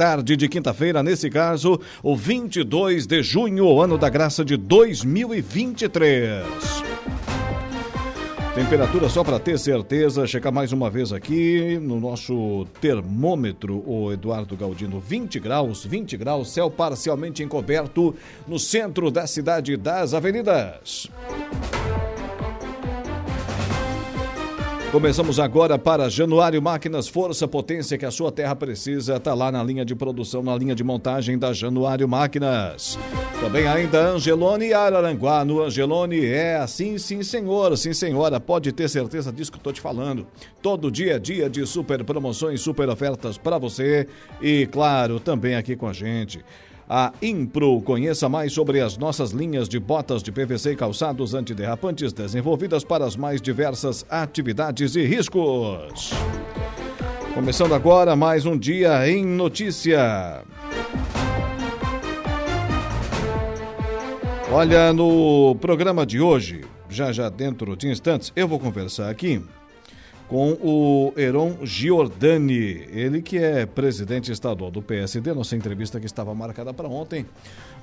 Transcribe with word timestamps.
Tarde 0.00 0.36
de 0.36 0.48
quinta-feira, 0.48 1.02
nesse 1.02 1.28
caso, 1.28 1.80
o 2.04 2.14
22 2.14 3.04
de 3.04 3.20
junho, 3.20 3.82
ano 3.82 3.98
da 3.98 4.08
graça 4.08 4.44
de 4.44 4.56
2023. 4.56 6.46
Temperatura 8.54 9.08
só 9.08 9.24
para 9.24 9.40
ter 9.40 9.58
certeza, 9.58 10.24
checar 10.24 10.52
mais 10.52 10.70
uma 10.72 10.88
vez 10.88 11.12
aqui 11.12 11.80
no 11.82 11.98
nosso 11.98 12.64
termômetro, 12.80 13.82
o 13.84 14.12
Eduardo 14.12 14.56
Galdino, 14.56 15.00
20 15.00 15.40
graus, 15.40 15.84
20 15.84 16.16
graus, 16.16 16.52
céu 16.52 16.70
parcialmente 16.70 17.42
encoberto 17.42 18.14
no 18.46 18.56
centro 18.56 19.10
da 19.10 19.26
cidade 19.26 19.76
das 19.76 20.14
avenidas. 20.14 21.10
Começamos 24.90 25.38
agora 25.38 25.78
para 25.78 26.08
Januário 26.08 26.62
Máquinas, 26.62 27.08
força, 27.08 27.46
potência 27.46 27.98
que 27.98 28.06
a 28.06 28.10
sua 28.10 28.32
terra 28.32 28.56
precisa. 28.56 29.16
Está 29.16 29.34
lá 29.34 29.52
na 29.52 29.62
linha 29.62 29.84
de 29.84 29.94
produção, 29.94 30.42
na 30.42 30.56
linha 30.56 30.74
de 30.74 30.82
montagem 30.82 31.38
da 31.38 31.52
Januário 31.52 32.08
Máquinas. 32.08 32.98
Também 33.38 33.68
ainda 33.68 34.12
Angelone 34.12 34.72
Araranguá. 34.72 35.44
No 35.44 35.62
Angelone 35.62 36.24
é 36.24 36.56
assim, 36.56 36.96
sim 36.96 37.22
senhor, 37.22 37.76
sim 37.76 37.92
senhora. 37.92 38.40
Pode 38.40 38.72
ter 38.72 38.88
certeza 38.88 39.30
disso 39.30 39.52
que 39.52 39.58
estou 39.58 39.74
te 39.74 39.80
falando. 39.80 40.26
Todo 40.62 40.90
dia 40.90 41.16
é 41.16 41.18
dia 41.18 41.50
de 41.50 41.66
super 41.66 42.02
promoções, 42.02 42.62
super 42.62 42.88
ofertas 42.88 43.36
para 43.36 43.58
você. 43.58 44.08
E 44.40 44.66
claro, 44.68 45.20
também 45.20 45.54
aqui 45.54 45.76
com 45.76 45.86
a 45.86 45.92
gente 45.92 46.42
a 46.88 47.12
Impro. 47.20 47.80
Conheça 47.82 48.28
mais 48.28 48.52
sobre 48.52 48.80
as 48.80 48.96
nossas 48.96 49.32
linhas 49.32 49.68
de 49.68 49.78
botas 49.78 50.22
de 50.22 50.32
PVC 50.32 50.72
e 50.72 50.76
calçados 50.76 51.34
antiderrapantes 51.34 52.12
desenvolvidas 52.12 52.82
para 52.82 53.04
as 53.04 53.16
mais 53.16 53.42
diversas 53.42 54.06
atividades 54.08 54.96
e 54.96 55.04
riscos. 55.04 56.12
Começando 57.34 57.74
agora 57.74 58.16
mais 58.16 58.46
um 58.46 58.58
dia 58.58 59.08
em 59.08 59.24
notícia. 59.24 60.42
Olha, 64.50 64.92
no 64.94 65.54
programa 65.60 66.06
de 66.06 66.20
hoje, 66.20 66.62
já 66.88 67.12
já 67.12 67.28
dentro 67.28 67.76
de 67.76 67.88
instantes, 67.88 68.32
eu 68.34 68.48
vou 68.48 68.58
conversar 68.58 69.10
aqui 69.10 69.42
com 70.28 70.52
o 70.62 71.12
Heron 71.16 71.56
Giordani, 71.62 72.86
ele 72.92 73.22
que 73.22 73.38
é 73.38 73.64
presidente 73.64 74.30
estadual 74.30 74.70
do 74.70 74.82
PSD. 74.82 75.32
Nossa 75.32 75.56
entrevista 75.56 75.98
que 75.98 76.06
estava 76.06 76.34
marcada 76.34 76.72
para 76.74 76.86
ontem 76.86 77.24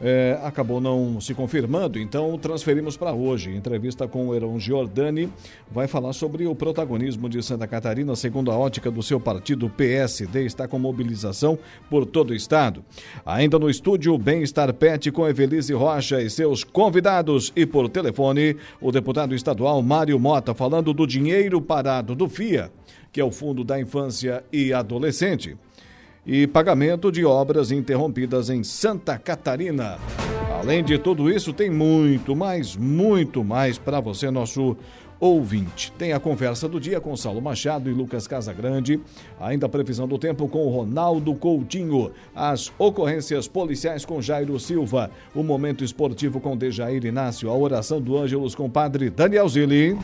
é, 0.01 0.39
acabou 0.43 0.81
não 0.81 1.19
se 1.21 1.33
confirmando, 1.33 1.99
então 1.99 2.37
transferimos 2.37 2.97
para 2.97 3.13
hoje. 3.13 3.55
Entrevista 3.55 4.07
com 4.07 4.27
o 4.27 4.35
Heron 4.35 4.59
Giordani 4.59 5.29
vai 5.71 5.87
falar 5.87 6.13
sobre 6.13 6.45
o 6.47 6.55
protagonismo 6.55 7.29
de 7.29 7.41
Santa 7.41 7.67
Catarina, 7.67 8.15
segundo 8.15 8.51
a 8.51 8.57
ótica 8.57 8.91
do 8.91 9.01
seu 9.01 9.19
partido 9.19 9.69
PSD, 9.69 10.45
está 10.45 10.67
com 10.67 10.79
mobilização 10.79 11.57
por 11.89 12.05
todo 12.05 12.31
o 12.31 12.35
estado. 12.35 12.83
Ainda 13.25 13.57
no 13.57 13.69
estúdio, 13.69 14.17
Bem-Estar 14.17 14.73
Pet 14.73 15.11
com 15.11 15.27
Evelise 15.27 15.73
Rocha 15.73 16.21
e 16.21 16.29
seus 16.29 16.63
convidados 16.63 17.51
e 17.55 17.65
por 17.65 17.89
telefone, 17.89 18.57
o 18.81 18.91
deputado 18.91 19.33
estadual 19.33 19.81
Mário 19.81 20.19
Mota 20.19 20.53
falando 20.53 20.93
do 20.93 21.07
dinheiro 21.07 21.61
parado 21.61 22.15
do 22.15 22.27
FIA, 22.27 22.71
que 23.11 23.21
é 23.21 23.23
o 23.23 23.31
Fundo 23.31 23.63
da 23.63 23.79
Infância 23.79 24.43
e 24.51 24.73
Adolescente, 24.73 25.57
e 26.25 26.47
pagamento 26.47 27.11
de 27.11 27.23
obras 27.23 27.71
interrompidas 27.71 28.49
em 28.49 28.63
Santa 28.63 29.17
Catarina. 29.17 29.97
Além 30.59 30.83
de 30.83 30.97
tudo 30.97 31.29
isso, 31.29 31.53
tem 31.53 31.69
muito 31.69 32.35
mais, 32.35 32.75
muito 32.75 33.43
mais 33.43 33.77
para 33.77 33.99
você, 33.99 34.31
nosso 34.31 34.75
ouvinte. 35.19 35.91
Tem 35.97 36.13
a 36.13 36.19
conversa 36.19 36.67
do 36.67 36.79
dia 36.79 36.99
com 36.99 37.15
Saulo 37.15 37.41
Machado 37.41 37.89
e 37.89 37.93
Lucas 37.93 38.27
Casagrande, 38.27 38.99
ainda 39.39 39.65
a 39.65 39.69
previsão 39.69 40.07
do 40.07 40.17
tempo 40.17 40.47
com 40.47 40.67
Ronaldo 40.69 41.33
Coutinho, 41.35 42.11
as 42.33 42.71
ocorrências 42.77 43.47
policiais 43.47 44.05
com 44.05 44.21
Jairo 44.21 44.59
Silva, 44.59 45.11
o 45.33 45.43
momento 45.43 45.83
esportivo 45.83 46.39
com 46.39 46.57
Dejair 46.57 47.05
Inácio, 47.05 47.49
a 47.49 47.55
oração 47.55 48.01
do 48.01 48.17
Ângelos 48.17 48.55
com 48.55 48.69
Padre 48.69 49.09
Daniel 49.09 49.47
Zilli. 49.47 49.97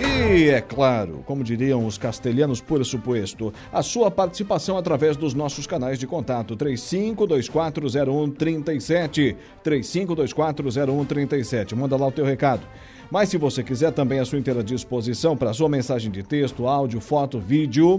E, 0.00 0.48
é 0.48 0.60
claro, 0.60 1.22
como 1.24 1.44
diriam 1.44 1.86
os 1.86 1.96
castelhanos 1.96 2.60
por 2.60 2.84
suposto, 2.84 3.54
a 3.72 3.80
sua 3.82 4.10
participação 4.10 4.76
através 4.76 5.16
dos 5.16 5.34
nossos 5.34 5.68
canais 5.68 5.96
de 5.98 6.06
contato 6.06 6.54
35240137, 6.56 9.36
35240137. 9.64 11.76
Manda 11.76 11.96
lá 11.96 12.08
o 12.08 12.12
teu 12.12 12.24
recado. 12.24 12.66
Mas 13.10 13.28
se 13.28 13.36
você 13.38 13.62
quiser 13.62 13.92
também 13.92 14.18
a 14.18 14.24
sua 14.24 14.40
inteira 14.40 14.64
disposição 14.64 15.36
para 15.36 15.52
sua 15.52 15.68
mensagem 15.68 16.10
de 16.10 16.24
texto, 16.24 16.66
áudio, 16.66 17.00
foto, 17.00 17.38
vídeo, 17.38 17.98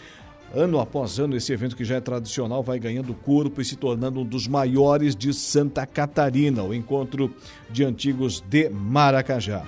Ano 0.52 0.80
após 0.80 1.20
ano, 1.20 1.36
esse 1.36 1.52
evento 1.52 1.76
que 1.76 1.84
já 1.84 1.94
é 1.94 2.00
tradicional 2.00 2.64
vai 2.64 2.80
ganhando 2.80 3.14
corpo 3.14 3.60
e 3.60 3.64
se 3.64 3.76
tornando 3.76 4.22
um 4.22 4.24
dos 4.24 4.48
maiores 4.48 5.14
de 5.14 5.32
Santa 5.32 5.86
Catarina, 5.86 6.64
o 6.64 6.74
Encontro 6.74 7.32
de 7.70 7.84
Antigos 7.84 8.42
de 8.44 8.68
Maracajá. 8.70 9.62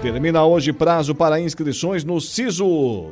Termina 0.00 0.44
hoje 0.44 0.72
prazo 0.72 1.12
para 1.12 1.40
inscrições 1.40 2.04
no 2.04 2.20
SISO. 2.20 3.10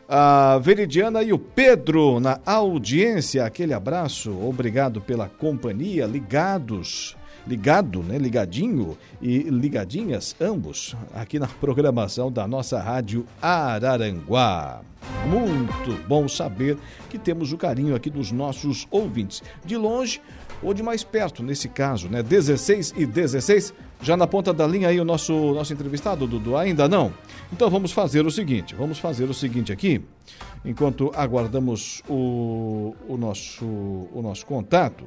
a 0.09 0.59
Veridiana 0.59 1.23
e 1.23 1.35
o 1.35 1.39
Pedro 1.39 2.19
na 2.19 2.41
audiência. 2.47 3.45
Aquele 3.45 3.75
abraço, 3.75 4.33
obrigado 4.43 5.03
pela 5.03 5.29
companhia, 5.29 6.07
ligados, 6.07 7.15
ligado, 7.47 8.03
né? 8.03 8.17
Ligadinho 8.17 8.97
e 9.21 9.41
ligadinhas, 9.41 10.35
ambos, 10.41 10.97
aqui 11.15 11.39
na 11.39 11.47
programação 11.47 12.33
da 12.33 12.47
nossa 12.47 12.81
rádio 12.81 13.27
Araranguá. 13.41 14.81
Muito 15.27 16.09
bom 16.09 16.27
saber 16.27 16.79
que 17.11 17.19
temos 17.19 17.53
o 17.53 17.59
carinho 17.59 17.95
aqui 17.95 18.09
dos 18.09 18.33
nossos 18.33 18.87
ouvintes. 18.91 19.43
De 19.65 19.77
longe, 19.77 20.21
ou 20.63 20.75
de 20.75 20.83
mais 20.83 21.05
perto, 21.05 21.43
nesse 21.43 21.69
caso, 21.69 22.09
né? 22.09 22.23
16 22.23 22.95
e 22.97 23.07
16. 23.07 23.73
Já 24.01 24.17
na 24.17 24.27
ponta 24.27 24.53
da 24.53 24.67
linha 24.67 24.89
aí 24.89 25.01
o 25.01 25.05
nosso, 25.05 25.33
nosso 25.55 25.73
entrevistado, 25.73 26.27
Dudu? 26.27 26.57
Ainda 26.57 26.89
não? 26.89 27.13
Então 27.53 27.69
vamos 27.71 27.93
fazer 27.93 28.27
o 28.27 28.31
seguinte: 28.31 28.75
vamos 28.75 28.99
fazer 28.99 29.25
o 29.25 29.35
seguinte 29.35 29.73
aqui, 29.73 30.01
enquanto 30.65 31.13
aguardamos 31.15 32.03
o, 32.09 32.95
o, 33.09 33.17
nosso, 33.17 33.65
o 33.67 34.21
nosso 34.23 34.47
contato, 34.47 35.05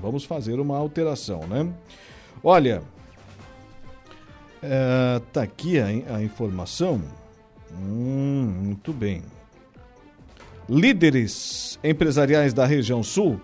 vamos 0.00 0.24
fazer 0.24 0.58
uma 0.60 0.76
alteração, 0.76 1.40
né? 1.46 1.72
Olha, 2.42 2.82
é, 4.62 5.20
tá 5.32 5.42
aqui 5.42 5.78
a, 5.78 5.86
a 6.16 6.22
informação. 6.22 7.02
Hum, 7.72 8.54
muito 8.62 8.92
bem. 8.92 9.22
Líderes 10.68 11.78
empresariais 11.82 12.54
da 12.54 12.64
região 12.64 13.02
sul 13.02 13.40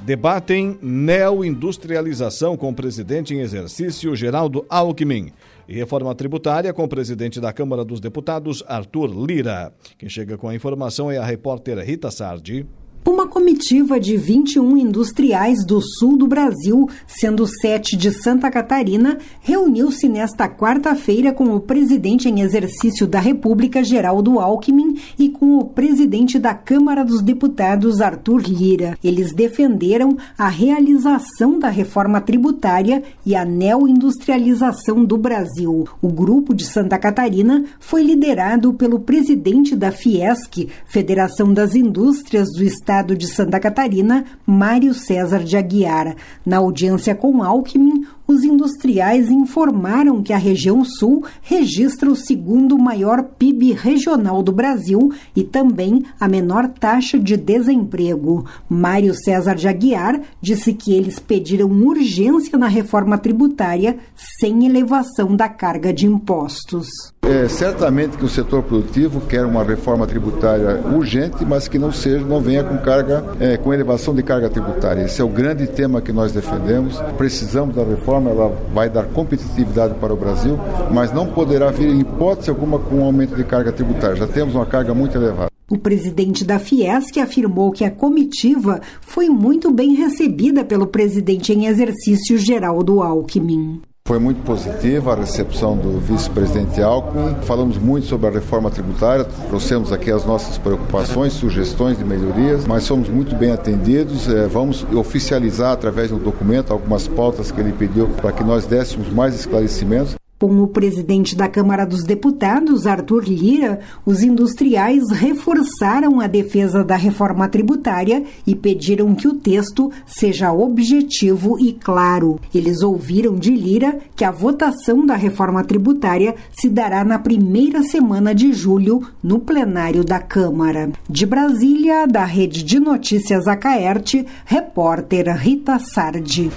debatem 0.00 0.78
neoindustrialização 0.82 2.56
com 2.56 2.68
o 2.68 2.74
presidente 2.74 3.34
em 3.34 3.40
exercício 3.40 4.14
Geraldo 4.14 4.64
Alckmin 4.68 5.32
e 5.68 5.74
reforma 5.74 6.14
tributária 6.14 6.72
com 6.72 6.84
o 6.84 6.88
presidente 6.88 7.40
da 7.40 7.52
Câmara 7.52 7.84
dos 7.84 8.00
Deputados 8.00 8.62
Arthur 8.66 9.10
Lira. 9.26 9.72
Quem 9.98 10.08
chega 10.08 10.38
com 10.38 10.48
a 10.48 10.54
informação 10.54 11.10
é 11.10 11.18
a 11.18 11.24
repórter 11.24 11.78
Rita 11.78 12.10
Sardi. 12.10 12.66
Uma 13.06 13.28
comitiva 13.28 14.00
de 14.00 14.16
21 14.16 14.76
industriais 14.76 15.64
do 15.64 15.80
sul 15.80 16.18
do 16.18 16.26
Brasil, 16.26 16.88
sendo 17.06 17.46
sete 17.46 17.96
de 17.96 18.10
Santa 18.10 18.50
Catarina, 18.50 19.18
reuniu-se 19.40 20.08
nesta 20.08 20.48
quarta-feira 20.48 21.32
com 21.32 21.54
o 21.54 21.60
presidente 21.60 22.28
em 22.28 22.40
exercício 22.40 23.06
da 23.06 23.20
República, 23.20 23.84
Geraldo 23.84 24.40
Alckmin, 24.40 24.98
e 25.16 25.28
com 25.28 25.56
o 25.56 25.64
presidente 25.64 26.36
da 26.36 26.52
Câmara 26.52 27.04
dos 27.04 27.22
Deputados, 27.22 28.00
Arthur 28.00 28.42
Lira. 28.42 28.98
Eles 29.04 29.32
defenderam 29.32 30.16
a 30.36 30.48
realização 30.48 31.60
da 31.60 31.68
reforma 31.68 32.20
tributária 32.20 33.04
e 33.24 33.36
a 33.36 33.44
neoindustrialização 33.44 35.04
do 35.04 35.16
Brasil. 35.16 35.86
O 36.02 36.08
grupo 36.08 36.52
de 36.52 36.64
Santa 36.64 36.98
Catarina 36.98 37.64
foi 37.78 38.02
liderado 38.02 38.74
pelo 38.74 38.98
presidente 38.98 39.76
da 39.76 39.92
Fiesc, 39.92 40.68
Federação 40.86 41.54
das 41.54 41.76
Indústrias 41.76 42.48
do 42.50 42.64
Estado 42.64 42.95
Estado 42.96 43.14
de 43.14 43.26
Santa 43.26 43.60
Catarina, 43.60 44.24
Mário 44.46 44.94
César 44.94 45.44
de 45.44 45.54
Aguiar. 45.54 46.16
Na 46.46 46.56
audiência 46.56 47.14
com 47.14 47.42
Alckmin, 47.42 48.06
os 48.26 48.42
industriais 48.42 49.30
informaram 49.30 50.22
que 50.22 50.32
a 50.32 50.38
região 50.38 50.84
sul 50.84 51.24
registra 51.42 52.10
o 52.10 52.16
segundo 52.16 52.78
maior 52.78 53.22
PIB 53.22 53.72
regional 53.72 54.42
do 54.42 54.52
Brasil 54.52 55.12
e 55.34 55.44
também 55.44 56.04
a 56.18 56.28
menor 56.28 56.68
taxa 56.68 57.18
de 57.18 57.36
desemprego. 57.36 58.44
Mário 58.68 59.14
César 59.14 59.54
de 59.54 59.68
Aguiar 59.68 60.20
disse 60.40 60.72
que 60.72 60.92
eles 60.92 61.18
pediram 61.18 61.70
urgência 61.70 62.58
na 62.58 62.68
reforma 62.68 63.18
tributária 63.18 63.98
sem 64.40 64.66
elevação 64.66 65.36
da 65.36 65.48
carga 65.48 65.92
de 65.92 66.06
impostos. 66.06 66.88
É, 67.28 67.48
certamente 67.48 68.16
que 68.16 68.24
o 68.24 68.28
setor 68.28 68.62
produtivo 68.62 69.20
quer 69.20 69.44
uma 69.44 69.64
reforma 69.64 70.06
tributária 70.06 70.80
urgente, 70.94 71.44
mas 71.44 71.66
que 71.66 71.76
não 71.76 71.90
seja, 71.90 72.24
não 72.24 72.40
venha 72.40 72.62
com 72.62 72.78
carga, 72.78 73.24
é, 73.40 73.56
com 73.56 73.74
elevação 73.74 74.14
de 74.14 74.22
carga 74.22 74.48
tributária. 74.48 75.02
Esse 75.02 75.20
é 75.20 75.24
o 75.24 75.28
grande 75.28 75.66
tema 75.66 76.00
que 76.00 76.12
nós 76.12 76.30
defendemos. 76.30 77.00
Precisamos 77.18 77.74
da 77.74 77.82
reforma, 77.82 78.15
ela 78.20 78.54
vai 78.72 78.88
dar 78.88 79.04
competitividade 79.06 79.94
para 79.94 80.12
o 80.12 80.16
Brasil, 80.16 80.58
mas 80.92 81.12
não 81.12 81.26
poderá 81.26 81.70
vir 81.70 81.88
em 81.88 82.00
hipótese 82.00 82.50
alguma 82.50 82.78
com 82.78 82.96
um 82.96 83.04
aumento 83.04 83.34
de 83.34 83.44
carga 83.44 83.72
tributária. 83.72 84.16
Já 84.16 84.26
temos 84.26 84.54
uma 84.54 84.66
carga 84.66 84.94
muito 84.94 85.16
elevada. 85.16 85.50
O 85.68 85.76
presidente 85.76 86.44
da 86.44 86.60
Fiesc 86.60 87.18
afirmou 87.18 87.72
que 87.72 87.84
a 87.84 87.90
comitiva 87.90 88.80
foi 89.00 89.28
muito 89.28 89.72
bem 89.72 89.94
recebida 89.94 90.64
pelo 90.64 90.86
presidente 90.86 91.52
em 91.52 91.66
exercício 91.66 92.38
Geraldo 92.38 93.02
Alckmin. 93.02 93.82
Foi 94.06 94.20
muito 94.20 94.40
positiva 94.44 95.12
a 95.12 95.16
recepção 95.16 95.76
do 95.76 95.98
vice-presidente 95.98 96.80
Alckmin. 96.80 97.42
Falamos 97.42 97.76
muito 97.76 98.06
sobre 98.06 98.28
a 98.28 98.30
reforma 98.30 98.70
tributária, 98.70 99.24
trouxemos 99.48 99.92
aqui 99.92 100.12
as 100.12 100.24
nossas 100.24 100.56
preocupações, 100.58 101.32
sugestões 101.32 101.98
de 101.98 102.04
melhorias, 102.04 102.64
mas 102.64 102.84
somos 102.84 103.08
muito 103.08 103.34
bem 103.34 103.50
atendidos. 103.50 104.28
É, 104.28 104.46
vamos 104.46 104.86
oficializar 104.94 105.72
através 105.72 106.10
do 106.10 106.18
documento 106.18 106.72
algumas 106.72 107.08
pautas 107.08 107.50
que 107.50 107.60
ele 107.60 107.72
pediu 107.72 108.06
para 108.22 108.30
que 108.30 108.44
nós 108.44 108.64
dessemos 108.64 109.12
mais 109.12 109.34
esclarecimentos. 109.34 110.14
Com 110.38 110.62
o 110.62 110.66
presidente 110.66 111.34
da 111.34 111.48
Câmara 111.48 111.86
dos 111.86 112.04
Deputados, 112.04 112.86
Arthur 112.86 113.24
Lira, 113.24 113.80
os 114.04 114.22
industriais 114.22 115.02
reforçaram 115.10 116.20
a 116.20 116.26
defesa 116.26 116.84
da 116.84 116.94
reforma 116.94 117.48
tributária 117.48 118.22
e 118.46 118.54
pediram 118.54 119.14
que 119.14 119.26
o 119.26 119.32
texto 119.32 119.90
seja 120.06 120.52
objetivo 120.52 121.58
e 121.58 121.72
claro. 121.72 122.38
Eles 122.54 122.82
ouviram 122.82 123.34
de 123.34 123.50
Lira 123.52 123.98
que 124.14 124.24
a 124.24 124.30
votação 124.30 125.06
da 125.06 125.16
reforma 125.16 125.64
tributária 125.64 126.34
se 126.52 126.68
dará 126.68 127.02
na 127.02 127.18
primeira 127.18 127.82
semana 127.82 128.34
de 128.34 128.52
julho 128.52 129.08
no 129.22 129.38
plenário 129.38 130.04
da 130.04 130.20
Câmara. 130.20 130.90
De 131.08 131.24
Brasília, 131.24 132.06
da 132.06 132.26
Rede 132.26 132.62
de 132.62 132.78
Notícias 132.78 133.46
Acaerte, 133.46 134.26
repórter 134.44 135.34
Rita 135.34 135.78
Sardi. 135.78 136.50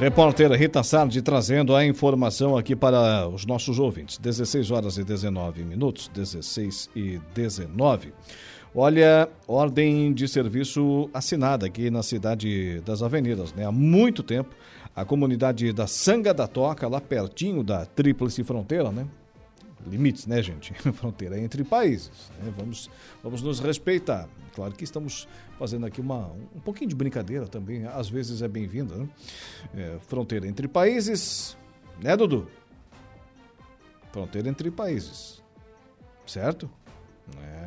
Repórter 0.00 0.50
Rita 0.52 0.82
Sardi 0.82 1.22
trazendo 1.22 1.74
a 1.74 1.86
informação 1.86 2.56
aqui 2.56 2.74
para 2.74 3.28
os 3.28 3.46
nossos 3.46 3.78
ouvintes. 3.78 4.18
16 4.18 4.70
horas 4.72 4.98
e 4.98 5.04
19 5.04 5.64
minutos, 5.64 6.10
16 6.12 6.90
e 6.96 7.20
19. 7.32 8.12
Olha, 8.74 9.28
ordem 9.46 10.12
de 10.12 10.26
serviço 10.26 11.08
assinada 11.14 11.66
aqui 11.66 11.90
na 11.90 12.02
cidade 12.02 12.80
das 12.80 13.02
Avenidas, 13.02 13.54
né? 13.54 13.64
Há 13.64 13.70
muito 13.70 14.22
tempo, 14.22 14.54
a 14.96 15.04
comunidade 15.04 15.72
da 15.72 15.86
Sanga 15.86 16.34
da 16.34 16.48
Toca, 16.48 16.88
lá 16.88 17.00
pertinho 17.00 17.62
da 17.62 17.86
Tríplice 17.86 18.42
Fronteira, 18.42 18.90
né? 18.90 19.06
Limites, 19.86 20.26
né, 20.26 20.42
gente? 20.42 20.74
Fronteira 20.92 21.38
entre 21.38 21.62
países. 21.62 22.32
Né? 22.42 22.52
Vamos, 22.58 22.90
vamos 23.22 23.42
nos 23.42 23.60
respeitar. 23.60 24.28
Claro 24.54 24.72
que 24.72 24.84
estamos 24.84 25.26
fazendo 25.58 25.84
aqui 25.84 26.00
uma, 26.00 26.30
um 26.54 26.60
pouquinho 26.60 26.88
de 26.88 26.94
brincadeira 26.94 27.46
também, 27.48 27.86
às 27.86 28.08
vezes 28.08 28.40
é 28.40 28.46
bem-vinda, 28.46 28.94
né? 28.94 29.08
É, 29.74 29.98
fronteira 30.06 30.46
entre 30.46 30.68
países, 30.68 31.56
né, 32.00 32.16
Dudu? 32.16 32.48
Fronteira 34.12 34.48
entre 34.48 34.70
países, 34.70 35.42
certo? 36.24 36.70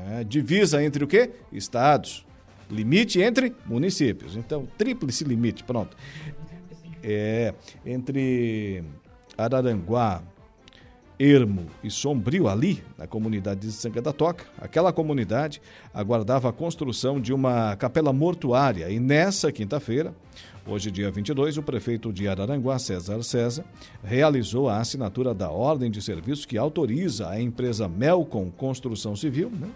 É, 0.10 0.24
divisa 0.24 0.82
entre 0.82 1.04
o 1.04 1.08
quê? 1.08 1.32
Estados. 1.52 2.26
Limite 2.70 3.22
entre 3.22 3.54
municípios. 3.66 4.38
Então, 4.38 4.66
tríplice 4.78 5.26
limite, 5.26 5.64
pronto. 5.64 5.96
É, 7.04 7.54
entre 7.86 8.84
Araranguá, 9.38 10.24
ermo 11.20 11.66
e 11.84 11.90
sombrio 11.90 12.48
ali, 12.48 12.84
na 12.98 13.08
comunidade 13.08 13.62
de 13.62 13.72
Sanga 13.72 14.02
da 14.02 14.14
Toca, 14.14 14.46
aquela 14.60 14.94
comunidade 14.94 15.62
aguardava 15.94 16.50
a 16.50 16.54
construção 16.54 17.20
de 17.20 17.34
uma 17.34 17.76
capela 17.76 18.14
mortuária 18.14 18.90
e 18.90 19.00
nessa 19.00 19.52
quinta-feira, 19.52 20.14
hoje 20.66 20.92
dia 20.92 21.10
22, 21.10 21.58
o 21.58 21.64
prefeito 21.64 22.14
de 22.14 22.28
Araranguá, 22.28 22.78
César 22.78 23.24
César, 23.24 23.66
realizou 24.04 24.70
a 24.70 24.78
assinatura 24.78 25.34
da 25.34 25.50
ordem 25.50 25.90
de 25.90 26.02
serviço 26.02 26.48
que 26.48 26.58
autoriza 26.58 27.30
a 27.30 27.42
empresa 27.42 27.88
Melcom 27.88 28.52
Construção 28.52 29.16
Civil, 29.16 29.50
né? 29.50 29.70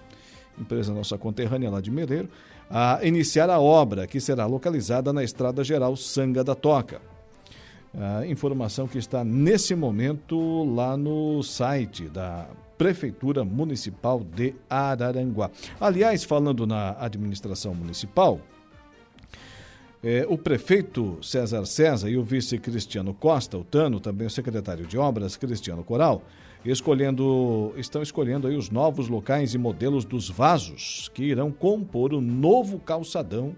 empresa 0.60 0.94
nossa 0.94 1.18
conterrânea 1.18 1.72
lá 1.72 1.82
de 1.82 1.89
Meleiro, 1.89 2.30
a 2.70 3.00
iniciar 3.04 3.50
a 3.50 3.60
obra 3.60 4.06
que 4.06 4.20
será 4.20 4.46
localizada 4.46 5.12
na 5.12 5.24
Estrada 5.24 5.63
Geral 5.63 5.96
Sanga 5.96 6.44
da 6.44 6.54
Toca. 6.54 7.01
A 7.94 8.26
informação 8.26 8.88
que 8.88 8.98
está 8.98 9.24
nesse 9.24 9.76
momento 9.76 10.64
lá 10.64 10.96
no 10.96 11.44
site 11.44 12.08
da 12.08 12.48
Prefeitura 12.78 13.44
Municipal 13.44 14.24
de 14.24 14.56
Araranguá. 14.70 15.52
Aliás, 15.80 16.24
falando 16.24 16.66
na 16.66 16.96
administração 16.98 17.76
municipal, 17.76 18.40
é, 20.04 20.26
o 20.28 20.38
prefeito 20.38 21.18
César 21.22 21.66
César 21.66 22.10
e 22.10 22.18
o 22.18 22.24
vice 22.24 22.58
Cristiano 22.58 23.14
Costa, 23.14 23.58
o 23.58 23.64
Tano, 23.64 24.00
também 24.00 24.26
o 24.26 24.32
secretário 24.32 24.88
de 24.88 24.98
Obras, 24.98 25.38
Cristiano 25.38 25.84
Coral, 25.84 26.24
escolhendo, 26.66 27.74
estão 27.78 28.02
escolhendo 28.02 28.48
aí 28.48 28.56
os 28.56 28.70
novos 28.70 29.10
locais 29.10 29.54
e 29.54 29.58
modelos 29.58 30.06
dos 30.06 30.30
vasos 30.30 31.12
que 31.14 31.24
irão 31.24 31.52
compor 31.52 32.14
o 32.14 32.22
novo 32.22 32.80
calçadão 32.80 33.54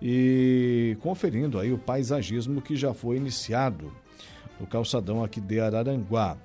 e 0.00 0.96
conferindo 1.00 1.58
aí 1.58 1.72
o 1.72 1.78
paisagismo 1.78 2.60
que 2.60 2.76
já 2.76 2.92
foi 2.92 3.16
iniciado 3.16 3.92
no 4.60 4.66
calçadão 4.66 5.22
aqui 5.24 5.40
de 5.40 5.60
Araranguá. 5.60 6.36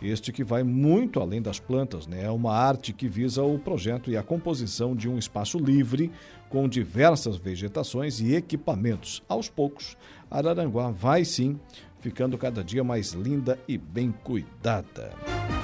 Este 0.00 0.32
que 0.32 0.44
vai 0.44 0.62
muito 0.62 1.18
além 1.18 1.42
das 1.42 1.58
plantas, 1.58 2.06
né? 2.06 2.24
É 2.24 2.30
uma 2.30 2.54
arte 2.54 2.92
que 2.92 3.08
visa 3.08 3.42
o 3.42 3.58
projeto 3.58 4.10
e 4.10 4.16
a 4.16 4.22
composição 4.22 4.94
de 4.94 5.08
um 5.08 5.18
espaço 5.18 5.58
livre 5.58 6.12
com 6.48 6.68
diversas 6.68 7.36
vegetações 7.36 8.20
e 8.20 8.34
equipamentos. 8.34 9.22
Aos 9.28 9.48
poucos, 9.48 9.96
Araranguá 10.30 10.90
vai 10.90 11.24
sim 11.24 11.58
ficando 12.00 12.38
cada 12.38 12.62
dia 12.62 12.84
mais 12.84 13.12
linda 13.12 13.58
e 13.66 13.76
bem 13.76 14.14
cuidada. 14.22 15.12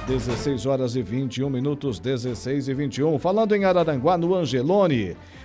16 0.07 0.65
horas 0.65 0.95
e 0.95 1.01
21 1.01 1.49
minutos, 1.49 1.97
16 1.97 2.67
e 2.67 2.73
21. 2.73 3.17
Falando 3.17 3.55
em 3.55 3.63
Araranguá, 3.63 4.17
no 4.17 4.35
Angelone, 4.35 5.15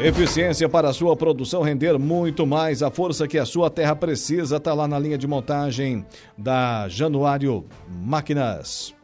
Eficiência 0.00 0.68
para 0.68 0.88
a 0.88 0.92
sua 0.92 1.16
produção 1.16 1.60
render 1.60 1.98
muito 1.98 2.46
mais. 2.46 2.84
A 2.84 2.90
força 2.90 3.26
que 3.26 3.36
a 3.36 3.44
sua 3.44 3.68
terra 3.68 3.96
precisa 3.96 4.58
está 4.58 4.72
lá 4.72 4.86
na 4.86 4.96
linha 4.96 5.18
de 5.18 5.26
montagem 5.26 6.06
da 6.36 6.88
Januário 6.88 7.64
Máquinas. 7.88 8.94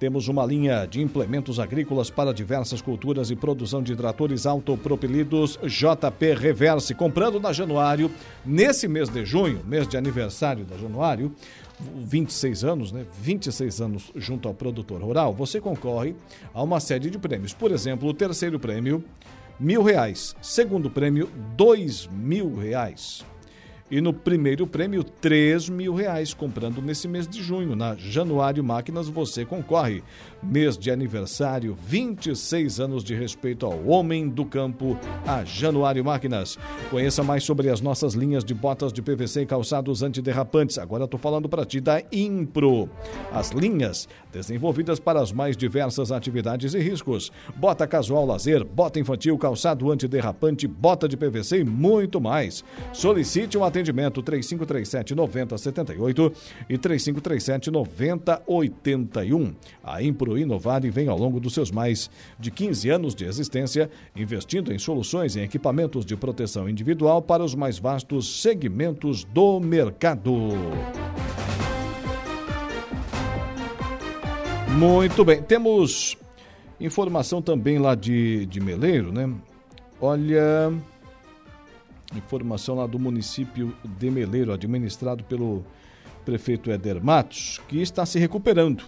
Temos 0.00 0.26
uma 0.26 0.44
linha 0.44 0.84
de 0.84 1.00
implementos 1.00 1.60
agrícolas 1.60 2.10
para 2.10 2.34
diversas 2.34 2.82
culturas 2.82 3.30
e 3.30 3.36
produção 3.36 3.84
de 3.84 3.94
tratores 3.94 4.46
autopropelidos 4.46 5.60
JP 5.62 6.34
Reverse. 6.34 6.92
Comprando 6.92 7.38
na 7.38 7.52
Januário, 7.52 8.10
nesse 8.44 8.88
mês 8.88 9.08
de 9.08 9.24
junho, 9.24 9.60
mês 9.64 9.86
de 9.86 9.96
aniversário 9.96 10.64
da 10.64 10.76
Januário, 10.76 11.32
26 11.80 12.64
anos, 12.64 12.90
né? 12.90 13.06
26 13.20 13.80
anos 13.80 14.12
junto 14.16 14.48
ao 14.48 14.54
produtor 14.54 15.00
rural, 15.00 15.32
você 15.32 15.60
concorre 15.60 16.16
a 16.52 16.60
uma 16.64 16.80
série 16.80 17.10
de 17.10 17.18
prêmios. 17.18 17.54
Por 17.54 17.70
exemplo, 17.70 18.08
o 18.08 18.12
terceiro 18.12 18.58
prêmio 18.58 19.04
mil 19.58 19.82
reais. 19.82 20.34
Segundo 20.40 20.90
prêmio, 20.90 21.28
dois 21.56 22.06
mil 22.06 22.54
reais. 22.54 23.24
E 23.94 24.00
no 24.00 24.12
primeiro 24.12 24.66
prêmio, 24.66 25.04
3 25.04 25.68
mil 25.68 25.94
reais. 25.94 26.34
Comprando 26.34 26.82
nesse 26.82 27.06
mês 27.06 27.28
de 27.28 27.40
junho. 27.40 27.76
Na 27.76 27.94
Januário 27.94 28.64
Máquinas, 28.64 29.08
você 29.08 29.44
concorre. 29.44 30.02
Mês 30.42 30.76
de 30.76 30.90
aniversário, 30.90 31.78
26 31.86 32.80
anos 32.80 33.04
de 33.04 33.14
respeito 33.14 33.64
ao 33.64 33.86
homem 33.86 34.28
do 34.28 34.44
campo, 34.44 34.98
a 35.24 35.44
Januário 35.44 36.04
Máquinas. 36.04 36.58
Conheça 36.90 37.22
mais 37.22 37.44
sobre 37.44 37.70
as 37.70 37.80
nossas 37.80 38.14
linhas 38.14 38.44
de 38.44 38.52
botas 38.52 38.92
de 38.92 39.00
PVC 39.00 39.42
e 39.42 39.46
calçados 39.46 40.02
antiderrapantes. 40.02 40.76
Agora 40.76 41.04
estou 41.04 41.18
falando 41.18 41.48
para 41.48 41.64
ti 41.64 41.80
da 41.80 42.02
Impro. 42.10 42.90
As 43.32 43.52
linhas 43.52 44.08
desenvolvidas 44.32 44.98
para 44.98 45.22
as 45.22 45.30
mais 45.30 45.56
diversas 45.56 46.10
atividades 46.10 46.74
e 46.74 46.80
riscos. 46.80 47.30
Bota 47.54 47.86
casual 47.86 48.26
lazer, 48.26 48.64
bota 48.64 48.98
infantil, 48.98 49.38
calçado 49.38 49.92
antiderrapante, 49.92 50.66
bota 50.66 51.08
de 51.08 51.16
PVC 51.16 51.60
e 51.60 51.64
muito 51.64 52.20
mais. 52.20 52.64
Solicite 52.92 53.56
um 53.56 53.62
atendimento 53.62 53.83
3537 53.92 55.14
9078 55.14 56.32
e 56.68 56.78
3537 56.78 57.70
9081. 57.70 59.54
A 59.82 60.02
Impro 60.02 60.38
Inovar 60.38 60.84
e 60.84 60.90
vem 60.90 61.08
ao 61.08 61.18
longo 61.18 61.40
dos 61.40 61.54
seus 61.54 61.70
mais 61.70 62.10
de 62.38 62.50
15 62.50 62.90
anos 62.90 63.14
de 63.14 63.24
existência, 63.24 63.90
investindo 64.14 64.72
em 64.72 64.78
soluções 64.78 65.36
e 65.36 65.40
equipamentos 65.40 66.04
de 66.04 66.16
proteção 66.16 66.68
individual 66.68 67.20
para 67.22 67.44
os 67.44 67.54
mais 67.54 67.78
vastos 67.78 68.42
segmentos 68.42 69.24
do 69.24 69.60
mercado. 69.60 70.32
Muito 74.76 75.24
bem, 75.24 75.40
temos 75.40 76.16
informação 76.80 77.40
também 77.40 77.78
lá 77.78 77.94
de, 77.94 78.44
de 78.46 78.60
Meleiro, 78.60 79.12
né? 79.12 79.32
Olha, 80.00 80.72
informação 82.18 82.76
lá 82.76 82.86
do 82.86 82.98
município 82.98 83.74
de 83.98 84.10
Meleiro, 84.10 84.52
administrado 84.52 85.24
pelo 85.24 85.64
prefeito 86.24 86.70
Éder 86.70 87.02
Matos, 87.04 87.60
que 87.68 87.80
está 87.80 88.04
se 88.06 88.18
recuperando. 88.18 88.84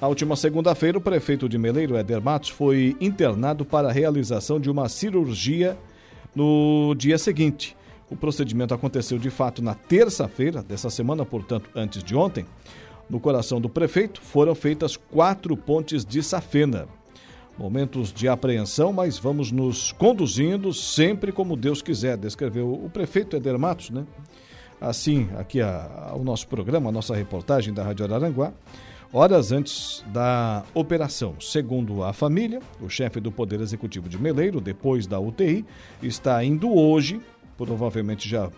Na 0.00 0.08
última 0.08 0.36
segunda-feira, 0.36 0.98
o 0.98 1.00
prefeito 1.00 1.48
de 1.48 1.58
Meleiro, 1.58 1.96
Éder 1.96 2.22
Matos, 2.22 2.50
foi 2.50 2.96
internado 3.00 3.64
para 3.64 3.88
a 3.88 3.92
realização 3.92 4.58
de 4.58 4.70
uma 4.70 4.88
cirurgia 4.88 5.76
no 6.34 6.94
dia 6.96 7.18
seguinte. 7.18 7.76
O 8.10 8.16
procedimento 8.16 8.72
aconteceu 8.72 9.18
de 9.18 9.28
fato 9.28 9.62
na 9.62 9.74
terça-feira 9.74 10.62
dessa 10.62 10.88
semana, 10.88 11.26
portanto, 11.26 11.68
antes 11.74 12.02
de 12.02 12.16
ontem. 12.16 12.46
No 13.08 13.20
coração 13.20 13.60
do 13.60 13.68
prefeito 13.68 14.20
foram 14.20 14.54
feitas 14.54 14.96
quatro 14.96 15.56
pontes 15.56 16.04
de 16.04 16.22
safena. 16.22 16.86
Momentos 17.58 18.12
de 18.12 18.28
apreensão, 18.28 18.92
mas 18.92 19.18
vamos 19.18 19.50
nos 19.50 19.90
conduzindo 19.90 20.72
sempre 20.72 21.32
como 21.32 21.56
Deus 21.56 21.82
quiser, 21.82 22.16
descreveu 22.16 22.72
o 22.72 22.88
prefeito 22.88 23.36
Eder 23.36 23.58
Matos, 23.58 23.90
né? 23.90 24.06
Assim, 24.80 25.28
aqui 25.36 25.60
a, 25.60 26.12
o 26.14 26.22
nosso 26.22 26.46
programa, 26.46 26.88
a 26.88 26.92
nossa 26.92 27.16
reportagem 27.16 27.74
da 27.74 27.82
Rádio 27.82 28.04
Araranguá, 28.04 28.52
horas 29.12 29.50
antes 29.50 30.04
da 30.12 30.64
operação. 30.72 31.34
Segundo 31.40 32.04
a 32.04 32.12
família, 32.12 32.60
o 32.80 32.88
chefe 32.88 33.18
do 33.18 33.32
Poder 33.32 33.60
Executivo 33.60 34.08
de 34.08 34.16
Meleiro, 34.16 34.60
depois 34.60 35.06
da 35.06 35.18
UTI, 35.18 35.64
está 36.00 36.44
indo 36.44 36.72
hoje, 36.72 37.20
provavelmente 37.56 38.28
já 38.28 38.50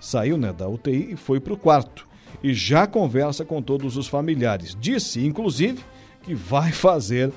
saiu 0.00 0.36
né, 0.36 0.52
da 0.52 0.68
UTI 0.68 1.12
e 1.12 1.16
foi 1.16 1.38
para 1.38 1.52
o 1.52 1.56
quarto. 1.56 2.06
E 2.42 2.52
já 2.52 2.86
conversa 2.86 3.44
com 3.44 3.62
todos 3.62 3.96
os 3.96 4.08
familiares. 4.08 4.76
Disse, 4.78 5.24
inclusive, 5.24 5.80
que 6.22 6.34
vai 6.34 6.72
fazer 6.74 7.32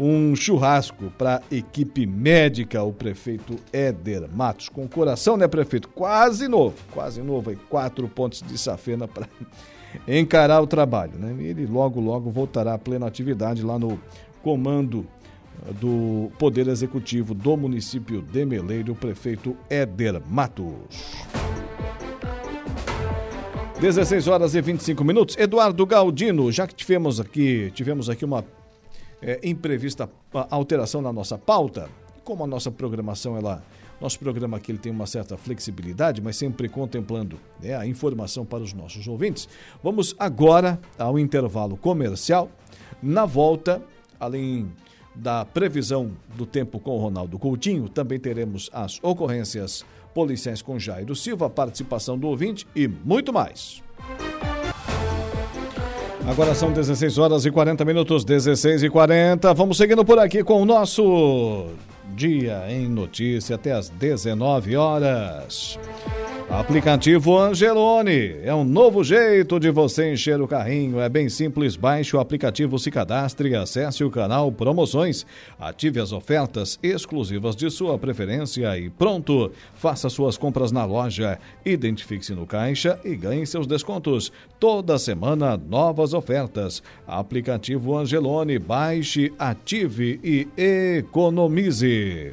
um 0.00 0.34
churrasco 0.34 1.12
para 1.18 1.42
equipe 1.52 2.06
médica, 2.06 2.82
o 2.82 2.90
prefeito 2.90 3.56
Éder 3.70 4.26
Matos. 4.32 4.70
Com 4.70 4.88
coração, 4.88 5.36
né, 5.36 5.46
prefeito? 5.46 5.90
Quase 5.90 6.48
novo, 6.48 6.76
quase 6.90 7.22
novo 7.22 7.50
aí, 7.50 7.56
quatro 7.68 8.08
pontos 8.08 8.42
de 8.42 8.56
safena 8.56 9.06
para 9.06 9.28
encarar 10.08 10.62
o 10.62 10.66
trabalho, 10.66 11.18
né? 11.18 11.36
Ele 11.38 11.66
logo, 11.66 12.00
logo 12.00 12.30
voltará 12.30 12.72
à 12.72 12.78
plena 12.78 13.06
atividade 13.06 13.62
lá 13.62 13.78
no 13.78 14.00
comando 14.42 15.06
eh, 15.68 15.72
do 15.74 16.30
Poder 16.38 16.66
Executivo 16.68 17.34
do 17.34 17.54
município 17.58 18.22
de 18.22 18.46
Meleiro, 18.46 18.94
o 18.94 18.96
prefeito 18.96 19.54
Éder 19.68 20.22
Matos. 20.26 21.26
16 23.78 24.28
horas 24.28 24.54
e 24.54 24.60
25 24.62 25.04
minutos. 25.04 25.36
Eduardo 25.38 25.84
Galdino, 25.84 26.50
já 26.50 26.66
que 26.66 26.74
tivemos 26.74 27.20
aqui, 27.20 27.70
tivemos 27.74 28.08
aqui 28.08 28.24
uma 28.24 28.44
é, 29.22 29.40
imprevista 29.42 30.10
alteração 30.50 31.02
na 31.02 31.12
nossa 31.12 31.36
pauta, 31.36 31.88
como 32.24 32.44
a 32.44 32.46
nossa 32.46 32.70
programação, 32.70 33.36
ela, 33.36 33.62
nosso 34.00 34.18
programa 34.18 34.56
aqui 34.56 34.72
ele 34.72 34.78
tem 34.78 34.92
uma 34.92 35.06
certa 35.06 35.36
flexibilidade, 35.36 36.20
mas 36.20 36.36
sempre 36.36 36.68
contemplando 36.68 37.38
né, 37.60 37.76
a 37.76 37.86
informação 37.86 38.44
para 38.44 38.62
os 38.62 38.72
nossos 38.72 39.06
ouvintes. 39.08 39.48
Vamos 39.82 40.14
agora 40.18 40.80
ao 40.98 41.18
intervalo 41.18 41.76
comercial. 41.76 42.48
Na 43.02 43.24
volta, 43.26 43.82
além 44.18 44.70
da 45.14 45.44
previsão 45.44 46.12
do 46.36 46.46
tempo 46.46 46.78
com 46.78 46.96
o 46.96 46.98
Ronaldo 46.98 47.38
Coutinho, 47.38 47.88
também 47.88 48.18
teremos 48.18 48.70
as 48.72 48.98
ocorrências 49.02 49.84
policiais 50.14 50.62
com 50.62 50.78
Jairo 50.78 51.14
Silva, 51.14 51.48
participação 51.48 52.18
do 52.18 52.28
ouvinte 52.28 52.66
e 52.74 52.86
muito 52.88 53.32
mais. 53.32 53.82
Agora 56.30 56.54
são 56.54 56.72
16 56.72 57.18
horas 57.18 57.44
e 57.44 57.50
40 57.50 57.84
minutos, 57.84 58.24
16 58.24 58.84
e 58.84 58.88
40. 58.88 59.52
Vamos 59.52 59.76
seguindo 59.76 60.04
por 60.04 60.16
aqui 60.16 60.44
com 60.44 60.62
o 60.62 60.64
nosso 60.64 61.66
Dia 62.14 62.66
em 62.68 62.88
Notícia 62.88 63.56
até 63.56 63.72
as 63.72 63.88
19 63.88 64.76
horas. 64.76 65.76
Aplicativo 66.50 67.38
Angelone 67.38 68.34
é 68.42 68.52
um 68.52 68.64
novo 68.64 69.04
jeito 69.04 69.60
de 69.60 69.70
você 69.70 70.12
encher 70.12 70.40
o 70.40 70.48
carrinho. 70.48 70.98
É 70.98 71.08
bem 71.08 71.28
simples. 71.28 71.76
Baixe 71.76 72.16
o 72.16 72.18
aplicativo, 72.18 72.76
se 72.76 72.90
cadastre, 72.90 73.54
acesse 73.54 74.02
o 74.02 74.10
canal 74.10 74.50
Promoções, 74.50 75.24
ative 75.60 76.00
as 76.00 76.10
ofertas 76.10 76.76
exclusivas 76.82 77.54
de 77.54 77.70
sua 77.70 77.96
preferência 77.96 78.76
e 78.76 78.90
pronto. 78.90 79.52
Faça 79.76 80.08
suas 80.08 80.36
compras 80.36 80.72
na 80.72 80.84
loja, 80.84 81.38
identifique-se 81.64 82.34
no 82.34 82.44
caixa 82.44 82.98
e 83.04 83.14
ganhe 83.14 83.46
seus 83.46 83.68
descontos. 83.68 84.32
Toda 84.58 84.98
semana, 84.98 85.56
novas 85.56 86.12
ofertas. 86.12 86.82
Aplicativo 87.06 87.96
Angelone. 87.96 88.58
Baixe, 88.58 89.32
ative 89.38 90.18
e 90.24 90.48
economize. 90.98 92.32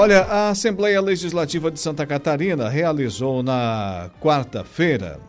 Olha, 0.00 0.22
a 0.22 0.48
Assembleia 0.48 0.98
Legislativa 0.98 1.70
de 1.70 1.78
Santa 1.78 2.06
Catarina 2.06 2.70
realizou 2.70 3.42
na 3.42 4.10
quarta-feira, 4.18 5.20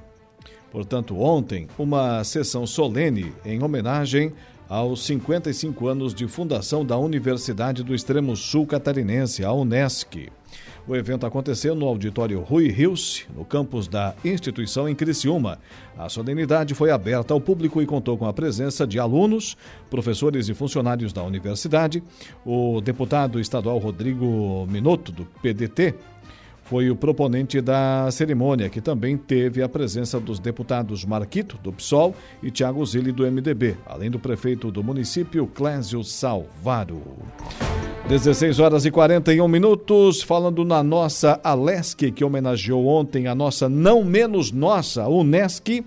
portanto 0.71 1.19
ontem, 1.19 1.67
uma 1.77 2.23
sessão 2.23 2.65
solene 2.65 3.33
em 3.43 3.61
homenagem 3.61 4.31
aos 4.69 5.05
55 5.05 5.87
anos 5.89 6.15
de 6.15 6.25
fundação 6.25 6.85
da 6.85 6.97
Universidade 6.97 7.83
do 7.83 7.93
Extremo 7.93 8.33
Sul 8.37 8.65
Catarinense, 8.65 9.43
a 9.43 9.51
UNESCO. 9.51 10.31
O 10.87 10.95
evento 10.95 11.27
aconteceu 11.27 11.75
no 11.75 11.85
auditório 11.85 12.41
Rui 12.41 12.67
Rios, 12.67 13.25
no 13.35 13.45
campus 13.45 13.87
da 13.87 14.15
instituição 14.25 14.89
em 14.89 14.95
Criciúma. 14.95 15.59
A 15.95 16.09
solenidade 16.09 16.73
foi 16.73 16.89
aberta 16.89 17.33
ao 17.33 17.39
público 17.39 17.81
e 17.81 17.85
contou 17.85 18.17
com 18.17 18.25
a 18.25 18.33
presença 18.33 18.87
de 18.87 18.97
alunos, 18.99 19.55
professores 19.91 20.49
e 20.49 20.55
funcionários 20.55 21.13
da 21.13 21.23
universidade. 21.23 22.03
O 22.43 22.81
deputado 22.81 23.39
estadual 23.39 23.77
Rodrigo 23.77 24.65
Minotto, 24.67 25.11
do 25.11 25.25
PDT, 25.41 25.93
foi 26.71 26.89
o 26.89 26.95
proponente 26.95 27.59
da 27.59 28.07
cerimônia, 28.11 28.69
que 28.69 28.79
também 28.79 29.17
teve 29.17 29.61
a 29.61 29.67
presença 29.67 30.21
dos 30.21 30.39
deputados 30.39 31.03
Marquito, 31.03 31.59
do 31.61 31.73
PSOL, 31.73 32.15
e 32.41 32.49
Tiago 32.49 32.85
Zilli, 32.85 33.11
do 33.11 33.29
MDB, 33.29 33.75
além 33.85 34.09
do 34.09 34.17
prefeito 34.17 34.71
do 34.71 34.81
município, 34.81 35.45
Clésio 35.47 36.01
Salvaro. 36.01 37.01
16 38.07 38.59
horas 38.59 38.85
e 38.85 38.89
41 38.89 39.45
minutos, 39.49 40.21
falando 40.21 40.63
na 40.63 40.81
nossa 40.81 41.41
Alesc, 41.43 42.09
que 42.09 42.23
homenageou 42.23 42.87
ontem 42.87 43.27
a 43.27 43.35
nossa 43.35 43.67
não 43.67 44.05
menos 44.05 44.49
nossa, 44.53 45.09
Unesc. 45.09 45.83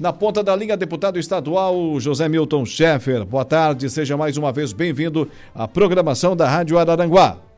Na 0.00 0.14
ponta 0.14 0.42
da 0.42 0.56
linha, 0.56 0.78
deputado 0.78 1.18
estadual 1.18 2.00
José 2.00 2.26
Milton 2.26 2.64
Schaeffer. 2.64 3.22
Boa 3.26 3.44
tarde, 3.44 3.90
seja 3.90 4.16
mais 4.16 4.38
uma 4.38 4.50
vez 4.50 4.72
bem-vindo 4.72 5.28
à 5.54 5.68
programação 5.68 6.34
da 6.34 6.48
Rádio 6.48 6.78
Araranguá. 6.78 7.51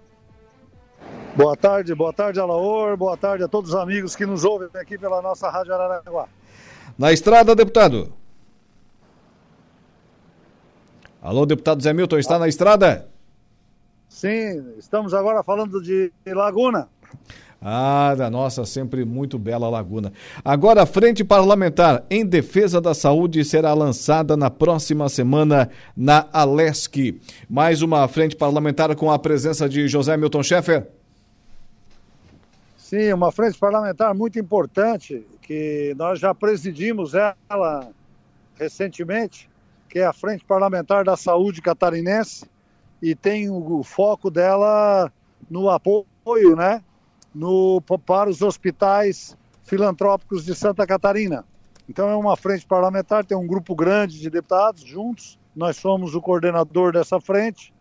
Boa 1.36 1.56
tarde, 1.56 1.92
boa 1.96 2.12
tarde, 2.12 2.38
Alaor. 2.38 2.96
Boa 2.96 3.16
tarde 3.16 3.42
a 3.42 3.48
todos 3.48 3.70
os 3.70 3.76
amigos 3.76 4.14
que 4.14 4.24
nos 4.24 4.44
ouvem 4.44 4.68
aqui 4.74 4.96
pela 4.96 5.20
nossa 5.20 5.50
Rádio 5.50 5.74
Araranguá. 5.74 6.28
Na 6.96 7.12
estrada, 7.12 7.56
deputado. 7.56 8.12
Alô, 11.20 11.44
deputado 11.44 11.82
Zé 11.82 11.92
Milton, 11.92 12.18
está 12.18 12.38
na 12.38 12.46
estrada? 12.46 13.08
Sim, 14.08 14.74
estamos 14.78 15.12
agora 15.12 15.42
falando 15.42 15.82
de 15.82 16.12
Laguna. 16.24 16.88
Ah, 17.60 18.14
da 18.14 18.30
nossa 18.30 18.64
sempre 18.64 19.04
muito 19.04 19.36
bela 19.36 19.68
Laguna. 19.68 20.12
Agora, 20.44 20.82
a 20.82 20.86
Frente 20.86 21.24
Parlamentar 21.24 22.04
em 22.08 22.24
Defesa 22.24 22.80
da 22.80 22.94
Saúde 22.94 23.44
será 23.44 23.74
lançada 23.74 24.36
na 24.36 24.50
próxima 24.50 25.08
semana 25.08 25.68
na 25.96 26.28
Alesc. 26.32 27.20
Mais 27.48 27.82
uma 27.82 28.06
frente 28.06 28.36
parlamentar 28.36 28.94
com 28.94 29.10
a 29.10 29.18
presença 29.18 29.68
de 29.68 29.88
José 29.88 30.16
Milton 30.16 30.42
Schaeffer. 30.42 30.86
Sim, 32.84 33.10
uma 33.14 33.32
frente 33.32 33.58
parlamentar 33.58 34.14
muito 34.14 34.38
importante, 34.38 35.26
que 35.40 35.94
nós 35.96 36.20
já 36.20 36.34
presidimos 36.34 37.14
ela 37.14 37.88
recentemente, 38.56 39.48
que 39.88 40.00
é 40.00 40.04
a 40.04 40.12
Frente 40.12 40.44
Parlamentar 40.44 41.02
da 41.02 41.16
Saúde 41.16 41.62
Catarinense, 41.62 42.44
e 43.00 43.14
tem 43.14 43.48
o 43.48 43.82
foco 43.82 44.30
dela 44.30 45.10
no 45.48 45.70
apoio, 45.70 46.54
né, 46.54 46.84
no, 47.34 47.80
para 48.04 48.28
os 48.28 48.42
hospitais 48.42 49.34
filantrópicos 49.62 50.44
de 50.44 50.54
Santa 50.54 50.86
Catarina. 50.86 51.42
Então 51.88 52.10
é 52.10 52.14
uma 52.14 52.36
frente 52.36 52.66
parlamentar, 52.66 53.24
tem 53.24 53.36
um 53.36 53.46
grupo 53.46 53.74
grande 53.74 54.20
de 54.20 54.28
deputados 54.28 54.84
juntos, 54.84 55.38
nós 55.56 55.78
somos 55.78 56.14
o 56.14 56.20
coordenador 56.20 56.92
dessa 56.92 57.18
frente, 57.18 57.72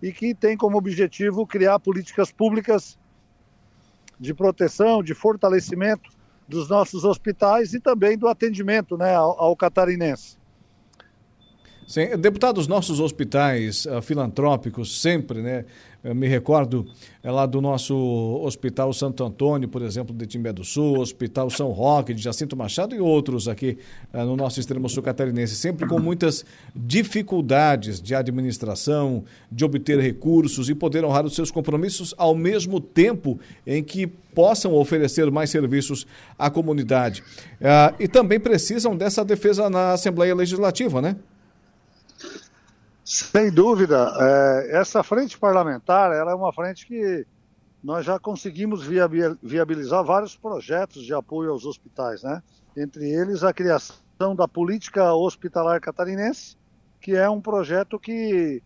e 0.00 0.10
que 0.10 0.34
tem 0.34 0.56
como 0.56 0.78
objetivo 0.78 1.46
criar 1.46 1.78
políticas 1.78 2.32
públicas 2.32 2.98
de 4.18 4.34
proteção, 4.34 5.02
de 5.02 5.14
fortalecimento 5.14 6.10
dos 6.48 6.68
nossos 6.68 7.04
hospitais 7.04 7.74
e 7.74 7.80
também 7.80 8.16
do 8.16 8.26
atendimento 8.26 8.96
né, 8.96 9.14
ao, 9.14 9.38
ao 9.40 9.56
catarinense. 9.56 10.37
Sim, 11.88 12.06
deputados, 12.18 12.68
nossos 12.68 13.00
hospitais 13.00 13.86
uh, 13.86 14.02
filantrópicos 14.02 15.00
sempre, 15.00 15.40
né? 15.40 15.64
Eu 16.04 16.14
me 16.14 16.28
recordo 16.28 16.86
é 17.22 17.30
lá 17.30 17.46
do 17.46 17.62
nosso 17.62 17.96
Hospital 18.44 18.92
Santo 18.92 19.24
Antônio, 19.24 19.70
por 19.70 19.80
exemplo, 19.80 20.14
de 20.14 20.26
Timbé 20.26 20.52
do 20.52 20.62
Sul, 20.62 20.98
Hospital 20.98 21.48
São 21.48 21.70
Roque, 21.70 22.12
de 22.12 22.22
Jacinto 22.22 22.54
Machado 22.54 22.94
e 22.94 23.00
outros 23.00 23.48
aqui 23.48 23.78
uh, 24.12 24.18
no 24.18 24.36
nosso 24.36 24.60
extremo 24.60 24.86
sul 24.86 25.02
catarinense, 25.02 25.56
sempre 25.56 25.88
com 25.88 25.98
muitas 25.98 26.44
dificuldades 26.76 28.02
de 28.02 28.14
administração, 28.14 29.24
de 29.50 29.64
obter 29.64 29.98
recursos 29.98 30.68
e 30.68 30.74
poder 30.74 31.06
honrar 31.06 31.24
os 31.24 31.34
seus 31.34 31.50
compromissos 31.50 32.14
ao 32.18 32.34
mesmo 32.34 32.82
tempo 32.82 33.40
em 33.66 33.82
que 33.82 34.06
possam 34.06 34.74
oferecer 34.74 35.30
mais 35.30 35.48
serviços 35.48 36.06
à 36.38 36.50
comunidade. 36.50 37.22
Uh, 37.62 37.96
e 37.98 38.06
também 38.06 38.38
precisam 38.38 38.94
dessa 38.94 39.24
defesa 39.24 39.70
na 39.70 39.94
Assembleia 39.94 40.34
Legislativa, 40.34 41.00
né? 41.00 41.16
Sem 43.08 43.50
dúvida. 43.50 44.14
É, 44.20 44.80
essa 44.80 45.02
frente 45.02 45.38
parlamentar 45.38 46.12
ela 46.12 46.32
é 46.32 46.34
uma 46.34 46.52
frente 46.52 46.86
que 46.86 47.26
nós 47.82 48.04
já 48.04 48.18
conseguimos 48.18 48.86
viabilizar 49.42 50.04
vários 50.04 50.36
projetos 50.36 51.04
de 51.04 51.14
apoio 51.14 51.50
aos 51.50 51.64
hospitais, 51.64 52.22
né? 52.22 52.42
Entre 52.76 53.08
eles 53.08 53.42
a 53.42 53.50
criação 53.50 54.36
da 54.36 54.46
política 54.46 55.14
hospitalar 55.14 55.80
catarinense, 55.80 56.58
que 57.00 57.16
é 57.16 57.30
um 57.30 57.40
projeto 57.40 57.98
que 57.98 58.62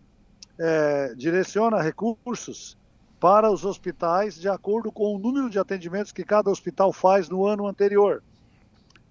é, 0.59 1.14
direciona 1.14 1.81
recursos 1.81 2.76
para 3.20 3.48
os 3.48 3.64
hospitais 3.64 4.35
de 4.40 4.48
acordo 4.48 4.90
com 4.90 5.14
o 5.14 5.20
número 5.20 5.48
de 5.48 5.61
atendimentos 5.61 6.11
que 6.11 6.24
cada 6.24 6.50
hospital 6.50 6.92
faz 6.92 7.28
no 7.28 7.46
ano 7.46 7.68
anterior. 7.68 8.24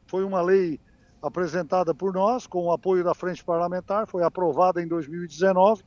Foi 0.08 0.26
uma 0.26 0.42
lei 0.42 0.78
apresentada 1.22 1.94
por 1.94 2.14
nós, 2.14 2.48
com 2.48 2.66
o 2.66 2.72
apoio 2.72 3.04
da 3.04 3.14
Frente 3.14 3.44
Parlamentar, 3.44 4.08
foi 4.08 4.24
aprovada 4.24 4.82
em 4.82 4.88
2019 4.88 5.84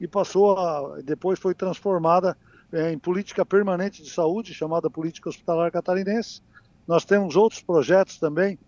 e 0.00 0.08
passou 0.08 0.56
a, 0.58 1.00
depois 1.02 1.38
foi 1.38 1.54
transformada 1.54 2.36
é, 2.72 2.92
em 2.92 2.98
política 2.98 3.44
permanente 3.44 4.02
de 4.02 4.10
saúde, 4.10 4.54
chamada 4.54 4.88
Política 4.88 5.28
Hospitalar 5.28 5.70
Catarinense. 5.70 6.42
Nós 6.86 7.04
temos 7.04 7.36
outros 7.36 7.60
projetos 7.60 8.18
também, 8.18 8.58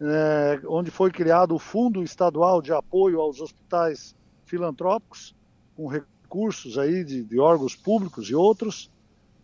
é, 0.00 0.60
onde 0.66 0.90
foi 0.90 1.10
criado 1.10 1.54
o 1.54 1.58
Fundo 1.58 2.02
Estadual 2.02 2.62
de 2.62 2.72
Apoio 2.72 3.20
aos 3.20 3.40
Hospitais 3.40 4.14
Filantrópicos, 4.46 5.34
com 5.76 5.88
recursos 5.88 6.78
aí 6.78 7.04
de, 7.04 7.22
de 7.24 7.38
órgãos 7.38 7.74
públicos 7.74 8.28
e 8.30 8.34
outros. 8.34 8.90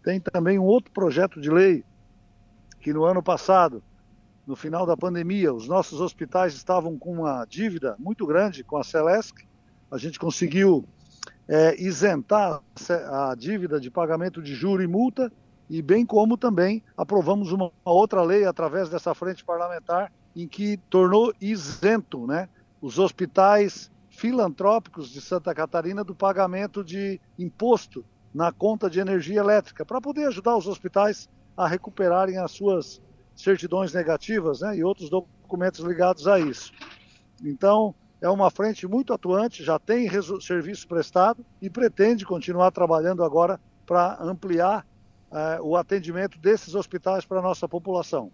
Tem 0.02 0.18
também 0.18 0.58
um 0.58 0.64
outro 0.64 0.90
projeto 0.92 1.40
de 1.40 1.50
lei 1.50 1.84
que 2.80 2.92
no 2.92 3.04
ano 3.04 3.22
passado 3.22 3.82
no 4.50 4.56
final 4.56 4.84
da 4.84 4.96
pandemia, 4.96 5.54
os 5.54 5.68
nossos 5.68 6.00
hospitais 6.00 6.54
estavam 6.54 6.98
com 6.98 7.20
uma 7.20 7.44
dívida 7.44 7.94
muito 8.00 8.26
grande 8.26 8.64
com 8.64 8.76
a 8.76 8.82
Celesc. 8.82 9.46
A 9.88 9.96
gente 9.96 10.18
conseguiu 10.18 10.84
é, 11.46 11.80
isentar 11.80 12.60
a 13.12 13.32
dívida 13.38 13.78
de 13.78 13.92
pagamento 13.92 14.42
de 14.42 14.52
juro 14.52 14.82
e 14.82 14.88
multa, 14.88 15.32
e 15.68 15.80
bem 15.80 16.04
como 16.04 16.36
também 16.36 16.82
aprovamos 16.96 17.52
uma 17.52 17.70
outra 17.84 18.24
lei 18.24 18.44
através 18.44 18.88
dessa 18.88 19.14
frente 19.14 19.44
parlamentar 19.44 20.12
em 20.34 20.48
que 20.48 20.78
tornou 20.90 21.32
isento 21.40 22.26
né, 22.26 22.48
os 22.82 22.98
hospitais 22.98 23.88
filantrópicos 24.08 25.10
de 25.10 25.20
Santa 25.20 25.54
Catarina 25.54 26.02
do 26.02 26.12
pagamento 26.12 26.82
de 26.82 27.20
imposto 27.38 28.04
na 28.34 28.50
conta 28.50 28.90
de 28.90 28.98
energia 28.98 29.38
elétrica, 29.38 29.86
para 29.86 30.00
poder 30.00 30.26
ajudar 30.26 30.56
os 30.56 30.66
hospitais 30.66 31.28
a 31.56 31.68
recuperarem 31.68 32.36
as 32.36 32.50
suas 32.50 33.00
certidões 33.42 33.92
negativas 33.92 34.60
né, 34.60 34.76
e 34.76 34.84
outros 34.84 35.10
documentos 35.10 35.80
ligados 35.80 36.26
a 36.26 36.38
isso. 36.38 36.72
Então, 37.42 37.94
é 38.20 38.28
uma 38.28 38.50
frente 38.50 38.86
muito 38.86 39.12
atuante, 39.12 39.64
já 39.64 39.78
tem 39.78 40.08
serviço 40.40 40.86
prestado 40.86 41.44
e 41.60 41.70
pretende 41.70 42.24
continuar 42.24 42.70
trabalhando 42.70 43.24
agora 43.24 43.58
para 43.86 44.18
ampliar 44.22 44.86
eh, 45.32 45.58
o 45.62 45.74
atendimento 45.76 46.38
desses 46.38 46.74
hospitais 46.74 47.24
para 47.24 47.38
a 47.38 47.42
nossa 47.42 47.66
população. 47.66 48.30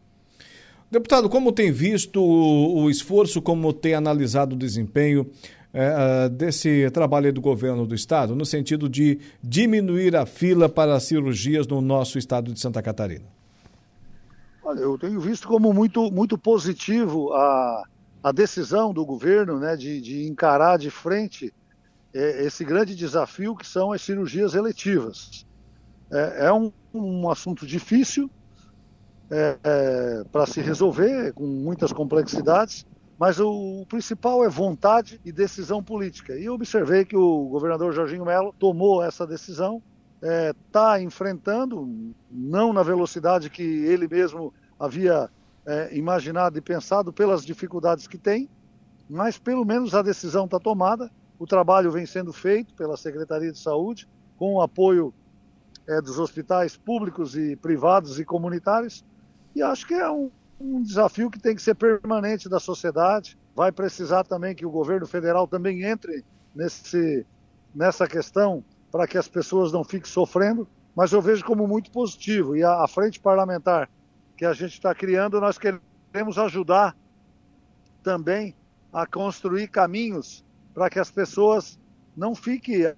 Deputado, 0.90 1.28
como 1.28 1.52
tem 1.52 1.72
visto 1.72 2.22
o, 2.22 2.88
esforço, 2.88 3.42
como 3.42 3.72
tem 3.72 3.94
analisado 3.94 4.54
o 4.54 4.58
desempenho 4.58 5.28
é, 5.74 6.28
desse 6.28 6.88
trabalho 6.92 7.32
do 7.32 7.40
governo 7.40 7.84
do 7.86 7.94
estado, 7.94 8.36
no 8.36 8.46
sentido 8.46 8.88
de 8.88 9.18
diminuir 9.42 10.14
a 10.14 10.24
fila 10.24 10.68
para 10.68 10.98
cirurgias 11.00 11.66
no 11.66 11.80
nosso 11.80 12.18
estado 12.18 12.52
de 12.52 12.60
Santa 12.60 12.80
Catarina? 12.80 13.35
Olha, 14.66 14.80
eu 14.80 14.98
tenho 14.98 15.20
visto 15.20 15.46
como 15.46 15.72
muito, 15.72 16.10
muito 16.10 16.36
positivo 16.36 17.32
a, 17.32 17.84
a 18.20 18.32
decisão 18.32 18.92
do 18.92 19.06
governo 19.06 19.60
né, 19.60 19.76
de, 19.76 20.00
de 20.00 20.26
encarar 20.26 20.76
de 20.76 20.90
frente 20.90 21.54
é, 22.12 22.44
esse 22.44 22.64
grande 22.64 22.96
desafio 22.96 23.54
que 23.54 23.64
são 23.64 23.92
as 23.92 24.02
cirurgias 24.02 24.56
eletivas. 24.56 25.46
É, 26.10 26.46
é 26.46 26.52
um, 26.52 26.72
um, 26.92 27.30
assunto 27.30 27.64
difícil 27.64 28.28
é, 29.30 29.56
é 29.62 30.24
para 30.32 30.46
se 30.46 30.60
resolver, 30.60 31.32
com 31.32 31.46
muitas 31.46 31.92
complexidades, 31.92 32.84
mas 33.16 33.38
o, 33.38 33.82
o, 33.82 33.86
principal 33.86 34.44
é 34.44 34.48
vontade 34.48 35.20
e 35.24 35.30
decisão 35.30 35.80
política. 35.80 36.36
E 36.36 36.46
eu 36.46 36.54
observei 36.54 37.04
que 37.04 37.16
o 37.16 37.44
governador 37.44 37.92
Jorginho 37.92 38.24
Melo 38.24 38.52
tomou 38.58 39.00
essa 39.00 39.24
decisão 39.24 39.80
está 40.26 40.98
é, 40.98 41.02
enfrentando, 41.02 42.14
não 42.30 42.72
na 42.72 42.82
velocidade 42.82 43.50
que 43.50 43.62
ele 43.62 44.08
mesmo 44.08 44.52
havia 44.78 45.30
é, 45.64 45.96
imaginado 45.96 46.58
e 46.58 46.60
pensado 46.60 47.12
pelas 47.12 47.44
dificuldades 47.44 48.06
que 48.06 48.18
tem, 48.18 48.48
mas 49.08 49.38
pelo 49.38 49.64
menos 49.64 49.94
a 49.94 50.02
decisão 50.02 50.46
está 50.46 50.58
tomada, 50.58 51.10
o 51.38 51.46
trabalho 51.46 51.90
vem 51.90 52.06
sendo 52.06 52.32
feito 52.32 52.74
pela 52.74 52.96
Secretaria 52.96 53.52
de 53.52 53.58
Saúde, 53.58 54.08
com 54.36 54.54
o 54.54 54.62
apoio 54.62 55.12
é, 55.86 56.00
dos 56.00 56.18
hospitais 56.18 56.76
públicos 56.76 57.36
e 57.36 57.56
privados 57.56 58.18
e 58.18 58.24
comunitários. 58.24 59.04
E 59.54 59.62
acho 59.62 59.86
que 59.86 59.94
é 59.94 60.10
um, 60.10 60.30
um 60.60 60.82
desafio 60.82 61.30
que 61.30 61.38
tem 61.38 61.54
que 61.54 61.62
ser 61.62 61.74
permanente 61.74 62.48
da 62.48 62.58
sociedade. 62.58 63.38
Vai 63.54 63.70
precisar 63.70 64.24
também 64.24 64.54
que 64.54 64.66
o 64.66 64.70
governo 64.70 65.06
federal 65.06 65.46
também 65.46 65.82
entre 65.84 66.24
nesse, 66.54 67.26
nessa 67.74 68.06
questão 68.06 68.64
para 68.96 69.06
que 69.06 69.18
as 69.18 69.28
pessoas 69.28 69.72
não 69.72 69.84
fiquem 69.84 70.10
sofrendo, 70.10 70.66
mas 70.94 71.12
eu 71.12 71.20
vejo 71.20 71.44
como 71.44 71.68
muito 71.68 71.90
positivo. 71.90 72.56
E 72.56 72.62
a, 72.62 72.82
a 72.82 72.88
frente 72.88 73.20
parlamentar 73.20 73.90
que 74.34 74.46
a 74.46 74.54
gente 74.54 74.72
está 74.72 74.94
criando, 74.94 75.38
nós 75.38 75.58
queremos 75.58 76.38
ajudar 76.38 76.96
também 78.02 78.56
a 78.90 79.06
construir 79.06 79.68
caminhos 79.68 80.42
para 80.72 80.88
que 80.88 80.98
as 80.98 81.10
pessoas 81.10 81.78
não 82.16 82.34
fiquem 82.34 82.94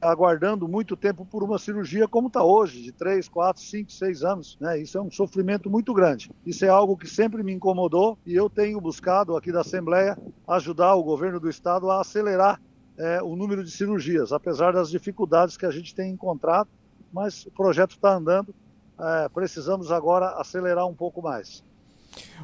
aguardando 0.00 0.66
muito 0.66 0.96
tempo 0.96 1.24
por 1.24 1.44
uma 1.44 1.60
cirurgia 1.60 2.08
como 2.08 2.26
está 2.26 2.42
hoje, 2.42 2.82
de 2.82 2.90
3, 2.90 3.28
4, 3.28 3.62
5, 3.62 3.92
6 3.92 4.24
anos. 4.24 4.58
Né? 4.60 4.80
Isso 4.80 4.98
é 4.98 5.00
um 5.00 5.12
sofrimento 5.12 5.70
muito 5.70 5.94
grande. 5.94 6.28
Isso 6.44 6.64
é 6.64 6.68
algo 6.68 6.96
que 6.96 7.08
sempre 7.08 7.44
me 7.44 7.52
incomodou 7.52 8.18
e 8.26 8.34
eu 8.34 8.50
tenho 8.50 8.80
buscado 8.80 9.36
aqui 9.36 9.52
da 9.52 9.60
Assembleia 9.60 10.18
ajudar 10.48 10.96
o 10.96 11.04
governo 11.04 11.38
do 11.38 11.48
Estado 11.48 11.88
a 11.88 12.00
acelerar 12.00 12.60
é, 12.98 13.22
o 13.22 13.36
número 13.36 13.62
de 13.62 13.70
cirurgias, 13.70 14.32
apesar 14.32 14.72
das 14.72 14.90
dificuldades 14.90 15.56
que 15.56 15.64
a 15.64 15.70
gente 15.70 15.94
tem 15.94 16.10
encontrado, 16.10 16.68
mas 17.12 17.46
o 17.46 17.50
projeto 17.50 17.92
está 17.92 18.16
andando. 18.16 18.54
É, 19.00 19.28
precisamos 19.28 19.92
agora 19.92 20.30
acelerar 20.40 20.86
um 20.86 20.94
pouco 20.94 21.22
mais. 21.22 21.62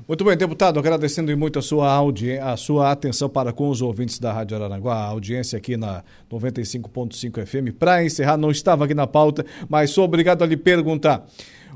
Muito 0.06 0.24
bem, 0.24 0.36
deputado, 0.36 0.78
agradecendo 0.78 1.36
muito 1.36 1.58
a 1.58 1.62
sua, 1.62 1.90
audi 1.90 2.38
a 2.38 2.56
sua 2.56 2.92
atenção 2.92 3.28
para 3.28 3.52
com 3.52 3.68
os 3.68 3.82
ouvintes 3.82 4.20
da 4.20 4.32
Rádio 4.32 4.56
Araranguá, 4.56 4.94
a 4.94 5.06
audiência 5.06 5.56
aqui 5.56 5.76
na 5.76 6.04
95.5 6.30 7.44
FM. 7.44 7.76
Para 7.76 8.04
encerrar, 8.04 8.36
não 8.36 8.52
estava 8.52 8.84
aqui 8.84 8.94
na 8.94 9.06
pauta, 9.06 9.44
mas 9.68 9.90
sou 9.90 10.04
obrigado 10.04 10.44
a 10.44 10.46
lhe 10.46 10.56
perguntar. 10.56 11.26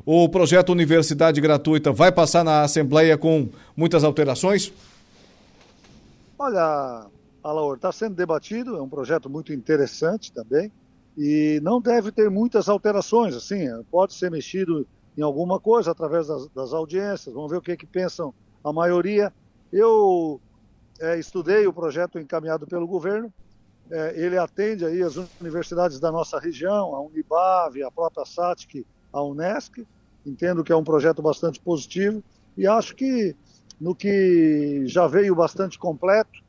O 0.07 0.29
projeto 0.29 0.71
Universidade 0.71 1.41
Gratuita 1.41 1.93
vai 1.93 2.13
passar 2.13 2.45
na 2.45 2.63
Assembleia 2.63 3.19
com 3.19 3.49
muitas 3.77 4.05
alterações? 4.05 4.73
Olha, 6.39 7.07
Alaor, 7.49 7.77
está 7.77 7.91
sendo 7.91 8.15
debatido, 8.15 8.77
é 8.77 8.83
um 8.83 8.89
projeto 8.89 9.31
muito 9.31 9.53
interessante 9.53 10.33
também, 10.33 10.71
e 11.17 11.61
não 11.63 11.81
deve 11.81 12.13
ter 12.13 12.31
muitas 12.31 12.69
alterações, 12.69 13.35
assim, 13.35 13.67
pode 13.91 14.15
ser 14.15 14.31
mexido 14.31 14.87
em 15.17 15.23
alguma 15.23 15.59
coisa 15.59 15.91
através 15.91 16.29
das, 16.29 16.47
das 16.49 16.73
audiências, 16.73 17.35
vamos 17.35 17.51
ver 17.51 17.57
o 17.57 17.63
que, 17.63 17.77
que 17.77 17.87
pensam 17.87 18.33
a 18.63 18.73
maioria. 18.73 19.33
Eu 19.73 20.41
é, 21.01 21.19
estudei 21.19 21.67
o 21.67 21.73
projeto 21.73 22.19
encaminhado 22.19 22.67
pelo 22.67 22.87
governo, 22.87 23.33
é, 23.91 24.15
ele 24.17 24.39
atende 24.39 24.85
aí 24.85 25.03
as 25.03 25.17
universidades 25.41 25.99
da 25.99 26.13
nossa 26.13 26.39
região, 26.39 26.95
a 26.95 27.01
Unibave, 27.01 27.83
a 27.83 27.91
própria 27.91 28.25
SATIC, 28.25 28.87
a 29.13 29.23
Unesc, 29.23 29.85
entendo 30.25 30.63
que 30.63 30.71
é 30.71 30.77
um 30.77 30.85
projeto 30.85 31.23
bastante 31.23 31.59
positivo 31.59 32.23
e 32.57 32.67
acho 32.67 32.95
que 32.95 33.35
no 33.81 33.95
que 33.95 34.83
já 34.87 35.07
veio 35.07 35.35
bastante 35.35 35.79
completo, 35.79 36.43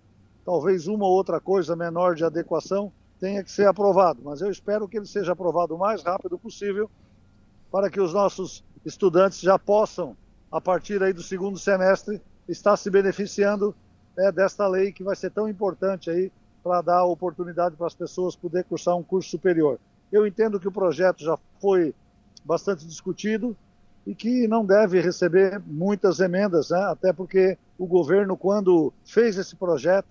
talvez 0.49 0.87
uma 0.87 1.05
ou 1.05 1.11
outra 1.11 1.39
coisa 1.39 1.75
menor 1.75 2.15
de 2.15 2.25
adequação 2.25 2.91
tenha 3.19 3.43
que 3.43 3.51
ser 3.51 3.67
aprovado, 3.67 4.19
mas 4.23 4.41
eu 4.41 4.49
espero 4.49 4.87
que 4.87 4.97
ele 4.97 5.05
seja 5.05 5.33
aprovado 5.33 5.75
o 5.75 5.77
mais 5.77 6.01
rápido 6.01 6.39
possível 6.39 6.89
para 7.71 7.87
que 7.87 8.01
os 8.01 8.15
nossos 8.15 8.63
estudantes 8.83 9.39
já 9.41 9.59
possam, 9.59 10.17
a 10.51 10.59
partir 10.59 11.03
aí 11.03 11.13
do 11.13 11.21
segundo 11.21 11.59
semestre, 11.59 12.19
estar 12.47 12.75
se 12.77 12.89
beneficiando 12.89 13.75
é, 14.17 14.31
desta 14.31 14.67
lei 14.67 14.91
que 14.91 15.03
vai 15.03 15.15
ser 15.15 15.29
tão 15.29 15.47
importante 15.47 16.09
aí 16.09 16.31
para 16.63 16.81
dar 16.81 17.03
oportunidade 17.03 17.75
para 17.75 17.85
as 17.85 17.93
pessoas 17.93 18.35
poder 18.35 18.63
cursar 18.63 18.97
um 18.97 19.03
curso 19.03 19.29
superior. 19.29 19.77
Eu 20.11 20.25
entendo 20.25 20.59
que 20.59 20.67
o 20.67 20.71
projeto 20.71 21.23
já 21.23 21.37
foi 21.61 21.93
bastante 22.43 22.87
discutido 22.87 23.55
e 24.03 24.15
que 24.15 24.47
não 24.47 24.65
deve 24.65 24.99
receber 24.99 25.61
muitas 25.67 26.19
emendas, 26.19 26.71
né? 26.71 26.81
até 26.85 27.13
porque 27.13 27.55
o 27.77 27.85
governo, 27.85 28.35
quando 28.35 28.91
fez 29.05 29.37
esse 29.37 29.55
projeto, 29.55 30.07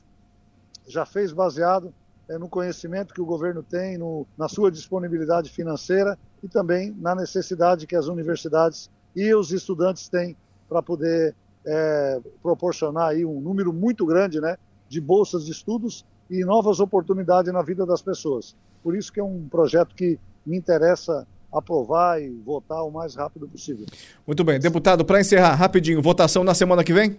já 0.89 1.07
fez 1.07 1.33
baseado 1.33 1.93
é, 2.29 2.37
no 2.39 2.49
conhecimento 2.49 3.15
que 3.15 3.21
o 3.21 3.27
governo 3.27 3.63
tem, 3.63 3.97
no, 3.97 4.27
na 4.37 4.49
sua 4.49 4.71
disponibilidade 4.71 5.51
financeira 5.51 6.19
e 6.43 6.49
também 6.49 6.95
na 6.99 7.15
necessidade 7.15 7.87
que 7.87 7.97
as 7.97 8.07
universidades 8.07 8.91
e 9.15 9.35
os 9.35 9.53
estudantes 9.53 10.09
têm 10.09 10.37
para 10.69 10.83
poder 10.83 11.35
é, 11.67 12.21
proporcionar 12.43 13.09
aí 13.09 13.25
um 13.25 13.41
número 13.41 13.73
muito 13.73 14.05
grande 14.05 14.41
né, 14.41 14.57
de 14.89 15.01
bolsas 15.01 15.45
de 15.45 15.53
estudos 15.53 16.05
e 16.31 16.45
novas 16.45 16.81
oportunidades 16.81 17.53
na 17.53 17.63
vida 17.63 17.87
das 17.87 18.03
pessoas. 18.03 18.55
Por 18.83 18.97
isso 18.97 19.13
que 19.13 19.21
é 19.21 19.25
um 19.25 19.49
projeto 19.49 19.95
que 19.95 20.19
me 20.45 20.57
interessa 20.57 21.27
aprovar 21.53 22.21
e 22.21 22.29
votar 22.45 22.85
o 22.85 22.91
mais 22.91 23.15
rápido 23.15 23.49
possível. 23.49 23.87
Muito 24.27 24.45
bem. 24.45 24.61
Deputado, 24.61 25.05
para 25.05 25.21
encerrar, 25.21 25.55
rapidinho, 25.55 26.03
votação 26.03 26.45
na 26.45 26.55
semana 26.55 26.85
que 26.85 26.93
vem? 26.93 27.17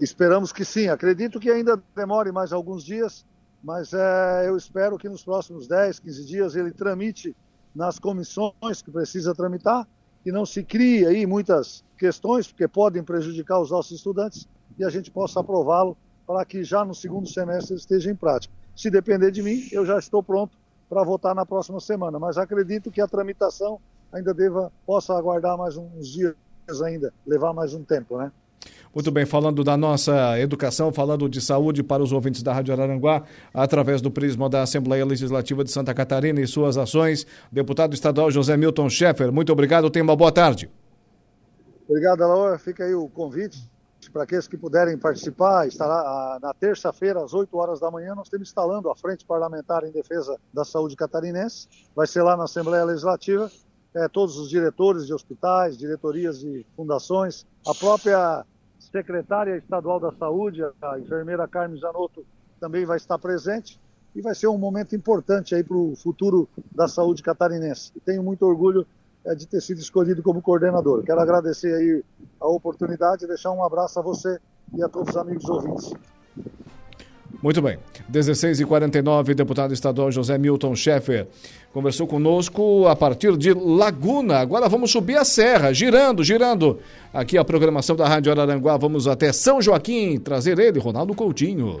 Esperamos 0.00 0.52
que 0.52 0.64
sim. 0.64 0.88
Acredito 0.88 1.38
que 1.38 1.50
ainda 1.50 1.80
demore 1.94 2.32
mais 2.32 2.52
alguns 2.52 2.84
dias, 2.84 3.24
mas 3.62 3.92
é, 3.92 4.48
eu 4.48 4.56
espero 4.56 4.98
que 4.98 5.08
nos 5.08 5.24
próximos 5.24 5.68
10, 5.68 6.00
15 6.00 6.24
dias 6.26 6.56
ele 6.56 6.72
tramite 6.72 7.34
nas 7.74 7.98
comissões 7.98 8.82
que 8.82 8.90
precisa 8.90 9.34
tramitar 9.34 9.86
e 10.24 10.32
não 10.32 10.44
se 10.44 10.62
crie 10.62 11.06
aí 11.06 11.26
muitas 11.26 11.84
questões, 11.96 12.46
porque 12.46 12.68
podem 12.68 13.02
prejudicar 13.02 13.60
os 13.60 13.70
nossos 13.70 13.96
estudantes, 13.96 14.48
e 14.78 14.84
a 14.84 14.90
gente 14.90 15.10
possa 15.10 15.40
aprová-lo 15.40 15.96
para 16.26 16.44
que 16.44 16.64
já 16.64 16.84
no 16.84 16.94
segundo 16.94 17.28
semestre 17.28 17.76
esteja 17.76 18.10
em 18.10 18.14
prática. 18.14 18.54
Se 18.74 18.90
depender 18.90 19.30
de 19.30 19.42
mim, 19.42 19.68
eu 19.70 19.84
já 19.84 19.98
estou 19.98 20.22
pronto 20.22 20.56
para 20.88 21.02
votar 21.02 21.34
na 21.34 21.44
próxima 21.44 21.80
semana, 21.80 22.18
mas 22.18 22.38
acredito 22.38 22.90
que 22.90 23.00
a 23.00 23.08
tramitação 23.08 23.80
ainda 24.12 24.32
deva 24.32 24.72
possa 24.86 25.16
aguardar 25.16 25.56
mais 25.58 25.76
uns 25.76 26.08
dias 26.08 26.34
ainda, 26.82 27.12
levar 27.26 27.52
mais 27.52 27.74
um 27.74 27.82
tempo, 27.82 28.16
né? 28.18 28.30
Muito 28.94 29.10
bem, 29.10 29.24
falando 29.24 29.64
da 29.64 29.76
nossa 29.76 30.38
educação, 30.38 30.92
falando 30.92 31.28
de 31.28 31.40
saúde 31.40 31.82
para 31.82 32.02
os 32.02 32.12
ouvintes 32.12 32.42
da 32.42 32.52
Rádio 32.52 32.74
Araranguá, 32.74 33.22
através 33.54 34.02
do 34.02 34.10
prisma 34.10 34.48
da 34.48 34.62
Assembleia 34.62 35.04
Legislativa 35.04 35.64
de 35.64 35.70
Santa 35.70 35.94
Catarina 35.94 36.40
e 36.40 36.46
suas 36.46 36.76
ações, 36.76 37.26
deputado 37.50 37.94
estadual 37.94 38.30
José 38.30 38.56
Milton 38.56 38.90
Schaeffer, 38.90 39.32
muito 39.32 39.52
obrigado, 39.52 39.88
tenha 39.90 40.04
uma 40.04 40.16
boa 40.16 40.30
tarde. 40.30 40.70
Obrigado, 41.88 42.22
Alaor. 42.22 42.58
Fica 42.58 42.84
aí 42.84 42.94
o 42.94 43.08
convite 43.08 43.70
para 44.12 44.22
aqueles 44.22 44.48
que 44.48 44.56
puderem 44.56 44.96
participar. 44.96 45.66
Estará 45.66 45.94
ah, 45.94 46.38
na 46.40 46.54
terça-feira, 46.54 47.22
às 47.22 47.34
8 47.34 47.56
horas 47.56 47.80
da 47.80 47.90
manhã, 47.90 48.14
nós 48.14 48.26
estamos 48.26 48.48
instalando 48.48 48.90
a 48.90 48.96
Frente 48.96 49.24
Parlamentar 49.24 49.84
em 49.84 49.92
Defesa 49.92 50.38
da 50.52 50.64
Saúde 50.64 50.96
Catarinense. 50.96 51.68
Vai 51.94 52.06
ser 52.06 52.22
lá 52.22 52.36
na 52.36 52.44
Assembleia 52.44 52.84
Legislativa. 52.84 53.50
É, 53.94 54.08
todos 54.08 54.38
os 54.38 54.48
diretores 54.48 55.06
de 55.06 55.12
hospitais, 55.12 55.76
diretorias 55.76 56.40
de 56.40 56.64
fundações, 56.74 57.46
a 57.66 57.74
própria 57.74 58.46
secretária 58.92 59.56
estadual 59.56 59.98
da 59.98 60.12
Saúde, 60.12 60.62
a 60.62 60.98
enfermeira 60.98 61.48
Carmen 61.48 61.80
Zanotto, 61.80 62.24
também 62.60 62.84
vai 62.84 62.98
estar 62.98 63.18
presente 63.18 63.80
e 64.14 64.20
vai 64.20 64.34
ser 64.34 64.46
um 64.46 64.58
momento 64.58 64.94
importante 64.94 65.54
aí 65.54 65.64
para 65.64 65.76
o 65.76 65.96
futuro 65.96 66.48
da 66.70 66.86
saúde 66.86 67.22
catarinense. 67.22 67.92
Tenho 68.04 68.22
muito 68.22 68.46
orgulho 68.46 68.86
é, 69.24 69.34
de 69.34 69.46
ter 69.46 69.60
sido 69.62 69.78
escolhido 69.78 70.22
como 70.22 70.42
coordenador. 70.42 71.02
Quero 71.02 71.20
agradecer 71.20 71.74
aí 71.74 72.04
a 72.38 72.46
oportunidade 72.46 73.24
e 73.24 73.28
deixar 73.28 73.50
um 73.50 73.64
abraço 73.64 73.98
a 73.98 74.02
você 74.02 74.38
e 74.74 74.82
a 74.82 74.88
todos 74.88 75.10
os 75.10 75.16
amigos 75.16 75.48
ouvintes. 75.48 75.92
Muito 77.42 77.60
bem. 77.60 77.76
16 78.08 78.60
e 78.60 78.64
49 78.64 79.34
deputado 79.34 79.74
estadual 79.74 80.12
José 80.12 80.38
Milton 80.38 80.76
Schaeffer 80.76 81.26
conversou 81.72 82.06
conosco 82.06 82.86
a 82.86 82.94
partir 82.94 83.36
de 83.36 83.52
Laguna. 83.52 84.38
Agora 84.38 84.68
vamos 84.68 84.92
subir 84.92 85.16
a 85.16 85.24
serra, 85.24 85.72
girando, 85.72 86.22
girando. 86.22 86.78
Aqui 87.12 87.36
a 87.36 87.44
programação 87.44 87.96
da 87.96 88.06
Rádio 88.06 88.30
Araranguá. 88.30 88.76
Vamos 88.76 89.08
até 89.08 89.32
São 89.32 89.60
Joaquim 89.60 90.20
trazer 90.20 90.58
ele, 90.58 90.78
Ronaldo 90.78 91.14
Coutinho. 91.14 91.80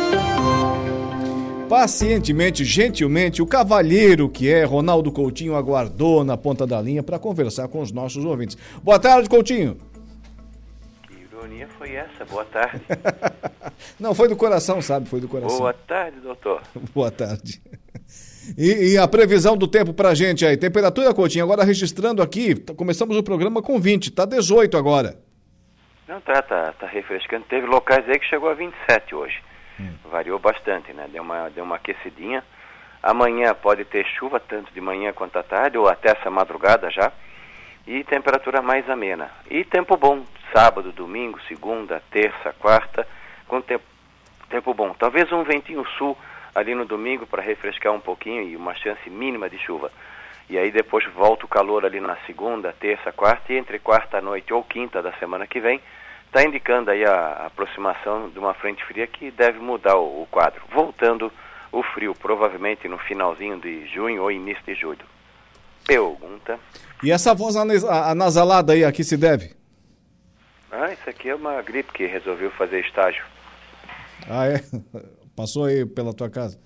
pacientemente, 1.71 2.65
gentilmente, 2.65 3.41
o 3.41 3.47
cavalheiro 3.47 4.27
que 4.27 4.51
é 4.51 4.65
Ronaldo 4.65 5.09
Coutinho 5.09 5.55
aguardou 5.55 6.21
na 6.21 6.35
ponta 6.35 6.67
da 6.67 6.81
linha 6.81 7.01
para 7.01 7.17
conversar 7.17 7.69
com 7.69 7.79
os 7.79 7.93
nossos 7.93 8.25
ouvintes. 8.25 8.57
Boa 8.83 8.99
tarde, 8.99 9.29
Coutinho. 9.29 9.77
Que 11.07 11.13
ironia 11.21 11.69
foi 11.77 11.93
essa? 11.93 12.25
Boa 12.25 12.43
tarde. 12.43 12.81
Não, 13.97 14.13
foi 14.13 14.27
do 14.27 14.35
coração, 14.35 14.81
sabe? 14.81 15.07
Foi 15.07 15.21
do 15.21 15.29
coração. 15.29 15.59
Boa 15.59 15.73
tarde, 15.73 16.19
doutor. 16.19 16.61
Boa 16.93 17.09
tarde. 17.09 17.61
E, 18.57 18.91
e, 18.91 18.97
a 18.97 19.07
previsão 19.07 19.55
do 19.55 19.65
tempo 19.65 19.93
pra 19.93 20.13
gente 20.13 20.45
aí? 20.45 20.57
Temperatura, 20.57 21.13
Coutinho, 21.13 21.45
agora 21.45 21.63
registrando 21.63 22.21
aqui, 22.21 22.53
tá, 22.53 22.73
começamos 22.73 23.15
o 23.15 23.23
programa 23.23 23.61
com 23.61 23.79
20, 23.79 24.11
tá 24.11 24.25
18 24.25 24.75
agora. 24.75 25.15
Não, 26.05 26.19
tá, 26.19 26.41
tá, 26.41 26.73
tá 26.73 26.87
refrescando. 26.87 27.45
Teve 27.45 27.65
locais 27.65 28.03
aí 28.09 28.19
que 28.19 28.25
chegou 28.25 28.49
a 28.49 28.55
27 28.55 29.15
hoje. 29.15 29.50
Variou 30.05 30.39
bastante, 30.39 30.93
né? 30.93 31.07
Deu 31.11 31.23
uma, 31.23 31.49
deu 31.49 31.63
uma 31.63 31.75
aquecidinha. 31.75 32.43
Amanhã 33.01 33.53
pode 33.53 33.83
ter 33.85 34.05
chuva, 34.05 34.39
tanto 34.39 34.71
de 34.73 34.81
manhã 34.81 35.11
quanto 35.11 35.37
à 35.39 35.43
tarde, 35.43 35.77
ou 35.77 35.87
até 35.87 36.11
essa 36.11 36.29
madrugada 36.29 36.89
já. 36.91 37.11
E 37.87 38.03
temperatura 38.03 38.61
mais 38.61 38.87
amena. 38.89 39.31
E 39.49 39.63
tempo 39.63 39.97
bom, 39.97 40.23
sábado, 40.53 40.91
domingo, 40.91 41.39
segunda, 41.47 42.01
terça, 42.11 42.53
quarta, 42.59 43.07
com 43.47 43.59
tempo, 43.61 43.83
tempo 44.49 44.73
bom. 44.73 44.93
Talvez 44.93 45.31
um 45.31 45.43
ventinho 45.43 45.83
sul 45.97 46.15
ali 46.53 46.75
no 46.75 46.85
domingo 46.85 47.25
para 47.25 47.41
refrescar 47.41 47.93
um 47.93 47.99
pouquinho 47.99 48.43
e 48.43 48.55
uma 48.55 48.75
chance 48.75 49.09
mínima 49.09 49.49
de 49.49 49.57
chuva. 49.57 49.91
E 50.49 50.57
aí 50.57 50.69
depois 50.69 51.05
volta 51.13 51.45
o 51.45 51.49
calor 51.49 51.85
ali 51.85 51.99
na 51.99 52.17
segunda, 52.27 52.75
terça, 52.77 53.11
quarta 53.11 53.53
e 53.53 53.57
entre 53.57 53.79
quarta 53.79 54.21
noite 54.21 54.53
ou 54.53 54.63
quinta 54.63 55.01
da 55.01 55.13
semana 55.13 55.47
que 55.47 55.59
vem, 55.59 55.81
está 56.31 56.45
indicando 56.45 56.89
aí 56.89 57.03
a, 57.03 57.45
aproximação 57.45 58.29
de 58.29 58.39
uma 58.39 58.53
frente 58.53 58.83
fria 58.85 59.05
que 59.05 59.29
deve 59.31 59.59
mudar 59.59 59.97
o, 59.97 60.23
o 60.23 60.27
quadro. 60.31 60.61
Voltando 60.71 61.31
o 61.71 61.83
frio, 61.83 62.15
provavelmente 62.15 62.87
no 62.87 62.97
finalzinho 62.97 63.59
de 63.59 63.85
junho 63.87 64.23
ou 64.23 64.31
início 64.31 64.63
de 64.65 64.73
julho. 64.73 65.05
Pergunta. 65.85 66.57
E 67.03 67.11
essa 67.11 67.35
voz 67.35 67.55
anasalada 67.55 68.73
aí, 68.73 68.85
a 68.85 68.91
que 68.91 69.03
se 69.03 69.17
deve? 69.17 69.53
Ah, 70.71 70.93
isso 70.93 71.09
aqui 71.09 71.29
é 71.29 71.35
uma 71.35 71.61
gripe 71.61 71.91
que 71.91 72.05
resolveu 72.05 72.49
fazer 72.51 72.79
estágio. 72.79 73.25
Ah, 74.29 74.47
é? 74.47 74.61
Passou 75.35 75.65
aí 75.65 75.85
pela 75.85 76.13
tua 76.13 76.29
casa? 76.29 76.57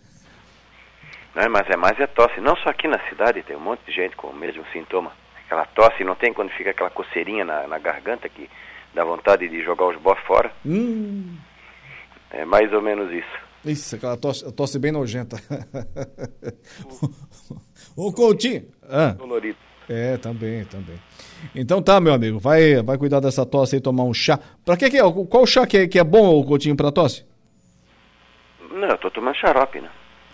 Não, 1.33 1.49
mas 1.49 1.67
é 1.69 1.75
mais 1.75 1.99
é 1.99 2.05
tosse. 2.05 2.39
Não 2.39 2.55
só 2.57 2.69
aqui 2.69 2.87
na 2.87 2.99
cidade, 3.09 3.41
tem 3.41 3.55
um 3.55 3.61
monte 3.61 3.83
de 3.85 3.91
gente 3.91 4.15
com 4.15 4.27
o 4.27 4.35
mesmo 4.35 4.63
sintoma. 4.71 5.11
Aquela 5.45 5.65
tosse, 5.65 6.03
não 6.03 6.15
tem 6.15 6.33
quando 6.33 6.51
fica 6.51 6.69
aquela 6.69 6.89
coceirinha 6.89 7.43
na, 7.43 7.67
na 7.67 7.79
garganta 7.79 8.29
que 8.29 8.49
dá 8.95 9.03
vontade 9.03 9.47
de 9.47 9.61
jogar 9.61 9.87
os 9.89 9.97
bofs 10.01 10.25
fora? 10.25 10.51
Hum. 10.65 11.35
É 12.31 12.43
mais 12.45 12.71
ou 12.73 12.81
menos 12.81 13.11
isso. 13.11 13.45
Isso, 13.63 13.95
aquela 13.95 14.17
tosse, 14.17 14.51
tosse 14.53 14.79
bem 14.79 14.91
nojenta. 14.91 15.37
Ô, 17.95 18.11
Coutinho. 18.11 18.65
Ah. 18.89 19.11
Dolorido. 19.11 19.57
É, 19.87 20.17
também, 20.17 20.65
também. 20.65 20.99
Então 21.53 21.81
tá, 21.81 21.99
meu 21.99 22.13
amigo, 22.13 22.39
vai, 22.39 22.81
vai 22.81 22.97
cuidar 22.97 23.19
dessa 23.19 23.45
tosse 23.45 23.75
aí, 23.75 23.81
tomar 23.81 24.03
um 24.03 24.13
chá. 24.13 24.39
Pra 24.63 24.75
que 24.75 24.89
que 24.89 24.97
é? 24.97 25.03
Qual 25.29 25.45
chá 25.45 25.67
que 25.67 25.77
é, 25.77 25.87
que 25.87 25.99
é 25.99 26.03
bom, 26.03 26.43
Coutinho, 26.43 26.75
pra 26.75 26.91
tosse? 26.91 27.25
Não, 28.71 28.87
eu 28.87 28.97
tô 28.97 29.11
tomando 29.11 29.35
xarope, 29.35 29.79
né? 29.79 29.89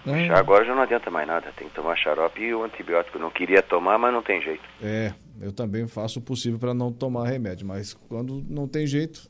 É. 0.05 0.27
Chá 0.27 0.39
agora 0.39 0.65
já 0.65 0.73
não 0.73 0.81
adianta 0.81 1.11
mais 1.11 1.27
nada, 1.27 1.51
tem 1.55 1.67
que 1.67 1.75
tomar 1.75 1.95
xarope 1.95 2.41
e 2.41 2.53
o 2.53 2.63
antibiótico. 2.63 3.19
Não 3.19 3.29
queria 3.29 3.61
tomar, 3.61 3.97
mas 3.97 4.13
não 4.13 4.23
tem 4.23 4.41
jeito. 4.41 4.63
É, 4.81 5.13
eu 5.39 5.51
também 5.51 5.87
faço 5.87 6.19
o 6.19 6.21
possível 6.21 6.57
para 6.57 6.73
não 6.73 6.91
tomar 6.91 7.27
remédio, 7.27 7.67
mas 7.67 7.93
quando 7.93 8.43
não 8.49 8.67
tem 8.67 8.87
jeito, 8.87 9.29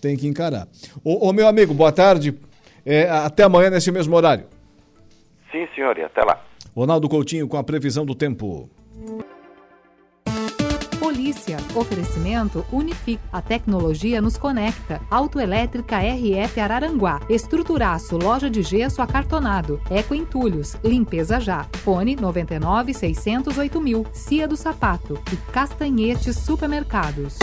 tem 0.00 0.16
que 0.16 0.26
encarar. 0.26 0.68
Ô, 1.04 1.28
ô 1.28 1.32
meu 1.32 1.48
amigo, 1.48 1.72
boa 1.72 1.92
tarde. 1.92 2.38
É, 2.84 3.08
até 3.08 3.42
amanhã 3.42 3.70
nesse 3.70 3.90
mesmo 3.92 4.14
horário. 4.16 4.46
Sim, 5.50 5.66
senhor, 5.74 5.96
e 5.98 6.02
até 6.02 6.22
lá. 6.22 6.40
Ronaldo 6.74 7.08
Coutinho 7.08 7.48
com 7.48 7.56
a 7.56 7.64
previsão 7.64 8.06
do 8.06 8.14
tempo. 8.14 8.70
Polícia. 11.30 11.58
Oferecimento 11.76 12.66
Unific. 12.72 13.20
A 13.32 13.40
tecnologia 13.40 14.20
nos 14.20 14.36
conecta. 14.36 15.00
Autoelétrica 15.08 15.98
RF 15.98 16.60
Araranguá. 16.60 17.20
Estruturaço. 17.28 18.18
Loja 18.18 18.50
de 18.50 18.62
gesso 18.62 19.00
acartonado. 19.00 19.80
Eco 19.88 20.12
Entulhos. 20.12 20.76
Limpeza 20.82 21.38
já. 21.38 21.66
Fone 21.84 22.16
99 22.16 22.92
608 22.92 23.80
mil. 23.80 24.04
Cia 24.12 24.48
do 24.48 24.56
Sapato. 24.56 25.20
E 25.32 25.36
Castanhetes 25.52 26.36
Supermercados. 26.36 27.38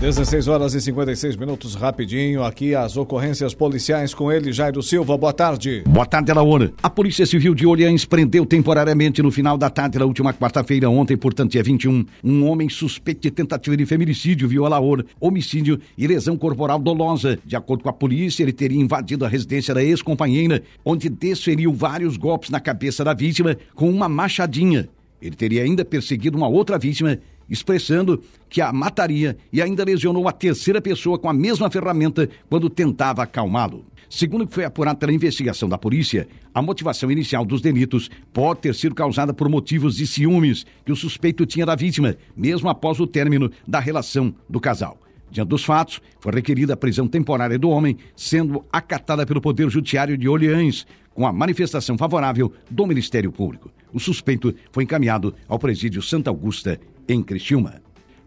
16 0.00 0.48
horas 0.48 0.72
e 0.72 0.80
56 0.80 1.36
minutos, 1.36 1.74
rapidinho. 1.74 2.42
Aqui 2.42 2.74
as 2.74 2.96
ocorrências 2.96 3.52
policiais 3.52 4.14
com 4.14 4.32
ele, 4.32 4.50
Jairo 4.50 4.82
Silva. 4.82 5.14
Boa 5.14 5.30
tarde. 5.30 5.82
Boa 5.86 6.06
tarde, 6.06 6.30
Alaor. 6.30 6.72
A 6.82 6.88
Polícia 6.88 7.26
Civil 7.26 7.54
de 7.54 7.66
Orleans 7.66 8.06
prendeu 8.06 8.46
temporariamente 8.46 9.22
no 9.22 9.30
final 9.30 9.58
da 9.58 9.68
tarde 9.68 9.98
da 9.98 10.06
última 10.06 10.32
quarta-feira, 10.32 10.88
ontem, 10.88 11.18
portanto, 11.18 11.50
dia 11.50 11.62
21, 11.62 12.06
um 12.24 12.48
homem 12.48 12.70
suspeito 12.70 13.20
de 13.20 13.30
tentativa 13.30 13.76
de 13.76 13.84
feminicídio, 13.84 14.48
viu, 14.48 14.64
Alaor, 14.64 15.04
homicídio 15.20 15.78
e 15.98 16.06
lesão 16.06 16.34
corporal 16.34 16.78
dolosa. 16.78 17.38
De 17.44 17.54
acordo 17.54 17.82
com 17.82 17.90
a 17.90 17.92
polícia, 17.92 18.42
ele 18.42 18.54
teria 18.54 18.80
invadido 18.80 19.26
a 19.26 19.28
residência 19.28 19.74
da 19.74 19.84
ex-companheira, 19.84 20.62
onde 20.82 21.10
desferiu 21.10 21.74
vários 21.74 22.16
golpes 22.16 22.48
na 22.48 22.58
cabeça 22.58 23.04
da 23.04 23.12
vítima 23.12 23.54
com 23.74 23.90
uma 23.90 24.08
machadinha. 24.08 24.88
Ele 25.20 25.36
teria 25.36 25.62
ainda 25.62 25.84
perseguido 25.84 26.38
uma 26.38 26.48
outra 26.48 26.78
vítima 26.78 27.18
expressando 27.50 28.22
que 28.48 28.60
a 28.60 28.72
mataria 28.72 29.36
e 29.52 29.60
ainda 29.60 29.84
lesionou 29.84 30.22
uma 30.22 30.32
terceira 30.32 30.80
pessoa 30.80 31.18
com 31.18 31.28
a 31.28 31.34
mesma 31.34 31.68
ferramenta 31.68 32.28
quando 32.48 32.70
tentava 32.70 33.22
acalmá-lo. 33.22 33.84
Segundo 34.08 34.42
o 34.42 34.46
que 34.46 34.54
foi 34.54 34.64
apurado 34.64 34.98
pela 34.98 35.12
investigação 35.12 35.68
da 35.68 35.78
polícia, 35.78 36.26
a 36.52 36.60
motivação 36.60 37.10
inicial 37.12 37.44
dos 37.44 37.60
delitos 37.60 38.10
pode 38.32 38.60
ter 38.60 38.74
sido 38.74 38.94
causada 38.94 39.32
por 39.32 39.48
motivos 39.48 39.96
de 39.96 40.06
ciúmes 40.06 40.66
que 40.84 40.90
o 40.90 40.96
suspeito 40.96 41.46
tinha 41.46 41.64
da 41.64 41.76
vítima, 41.76 42.16
mesmo 42.36 42.68
após 42.68 42.98
o 42.98 43.06
término 43.06 43.50
da 43.66 43.78
relação 43.78 44.34
do 44.48 44.58
casal. 44.58 44.98
Diante 45.30 45.48
dos 45.48 45.64
fatos, 45.64 46.00
foi 46.18 46.32
requerida 46.32 46.74
a 46.74 46.76
prisão 46.76 47.06
temporária 47.06 47.56
do 47.56 47.70
homem, 47.70 47.96
sendo 48.16 48.64
acatada 48.72 49.24
pelo 49.24 49.40
Poder 49.40 49.70
Judiciário 49.70 50.18
de 50.18 50.28
Orleans, 50.28 50.84
com 51.14 51.24
a 51.24 51.32
manifestação 51.32 51.96
favorável 51.96 52.52
do 52.68 52.86
Ministério 52.86 53.30
Público. 53.30 53.70
O 53.92 54.00
suspeito 54.00 54.52
foi 54.72 54.84
encaminhado 54.84 55.34
ao 55.46 55.58
presídio 55.58 56.02
Santa 56.02 56.30
Augusta, 56.30 56.80
em 57.08 57.22
Criciúma. 57.22 57.80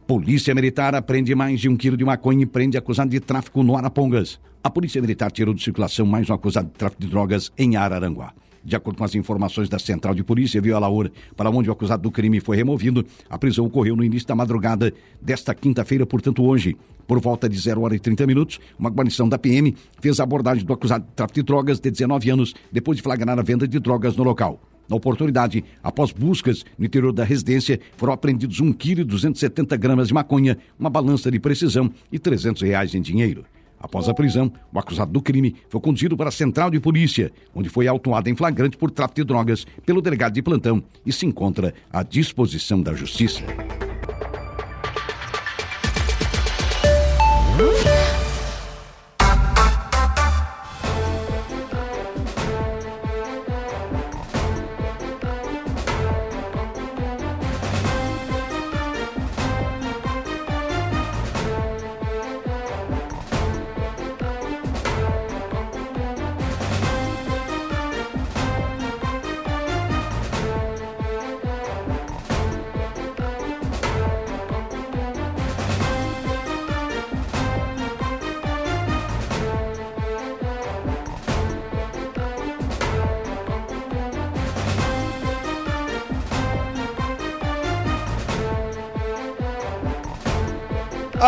Polícia 0.05 0.53
Militar 0.53 0.95
apreende 0.95 1.33
mais 1.33 1.61
de 1.61 1.69
um 1.69 1.77
quilo 1.77 1.95
de 1.95 2.03
maconha 2.03 2.43
e 2.43 2.45
prende 2.45 2.77
acusado 2.77 3.09
de 3.09 3.19
tráfico 3.19 3.63
no 3.63 3.77
Arapongas. 3.77 4.39
A 4.63 4.69
Polícia 4.69 5.01
Militar 5.01 5.31
tirou 5.31 5.53
de 5.53 5.63
circulação 5.63 6.05
mais 6.05 6.29
um 6.29 6.33
acusado 6.33 6.67
de 6.67 6.73
tráfico 6.73 7.01
de 7.01 7.07
drogas 7.07 7.51
em 7.57 7.75
Araranguá. 7.75 8.33
De 8.63 8.75
acordo 8.75 8.97
com 8.97 9.03
as 9.03 9.13
informações 9.13 9.67
da 9.67 9.77
Central 9.77 10.15
de 10.15 10.23
Polícia 10.23 10.61
Vila 10.61 10.79
Laura, 10.79 11.11
para 11.35 11.49
onde 11.49 11.69
o 11.69 11.73
acusado 11.73 12.03
do 12.03 12.11
crime 12.11 12.39
foi 12.39 12.55
removido, 12.55 13.05
a 13.29 13.37
prisão 13.37 13.65
ocorreu 13.65 13.95
no 13.95 14.03
início 14.03 14.27
da 14.27 14.35
madrugada 14.35 14.93
desta 15.21 15.53
quinta-feira, 15.53 16.05
portanto 16.05 16.43
hoje. 16.43 16.77
Por 17.05 17.19
volta 17.19 17.49
de 17.49 17.57
0 17.57 17.81
hora 17.81 17.95
e 17.95 17.99
30 17.99 18.25
minutos, 18.25 18.59
uma 18.79 18.89
guarnição 18.89 19.27
da 19.27 19.37
PM 19.37 19.75
fez 19.99 20.19
a 20.19 20.23
abordagem 20.23 20.63
do 20.63 20.71
acusado 20.71 21.05
de 21.05 21.11
tráfico 21.11 21.39
de 21.39 21.43
drogas 21.43 21.79
de 21.79 21.91
19 21.91 22.29
anos, 22.29 22.53
depois 22.71 22.95
de 22.95 23.03
flagrar 23.03 23.37
a 23.37 23.43
venda 23.43 23.67
de 23.67 23.79
drogas 23.79 24.15
no 24.15 24.23
local. 24.23 24.61
Na 24.89 24.95
oportunidade, 24.95 25.63
após 25.81 26.11
buscas 26.11 26.65
no 26.77 26.85
interior 26.85 27.13
da 27.13 27.23
residência, 27.23 27.79
foram 27.95 28.13
apreendidos 28.13 28.59
1 28.59 28.73
kg 28.73 29.03
270 29.03 29.77
gramas 29.77 30.07
de 30.09 30.13
maconha, 30.13 30.57
uma 30.77 30.89
balança 30.89 31.31
de 31.31 31.39
precisão 31.39 31.91
e 32.11 32.19
300 32.19 32.61
reais 32.61 32.93
em 32.93 33.01
dinheiro. 33.01 33.45
Após 33.79 34.07
a 34.07 34.13
prisão, 34.13 34.51
o 34.71 34.79
acusado 34.79 35.11
do 35.11 35.21
crime 35.21 35.55
foi 35.67 35.81
conduzido 35.81 36.15
para 36.15 36.29
a 36.29 36.31
central 36.31 36.71
de 36.71 36.79
polícia, 36.79 37.31
onde 37.53 37.67
foi 37.67 37.85
autuado 37.85 38.29
em 38.29 38.35
flagrante 38.35 38.77
por 38.77 38.89
tráfico 38.89 39.21
de 39.21 39.25
drogas 39.25 39.65
pelo 39.85 40.01
delegado 40.01 40.33
de 40.33 40.41
plantão 40.41 40.81
e 41.05 41.11
se 41.11 41.25
encontra 41.25 41.73
à 41.91 42.01
disposição 42.01 42.81
da 42.81 42.93
justiça. 42.93 43.43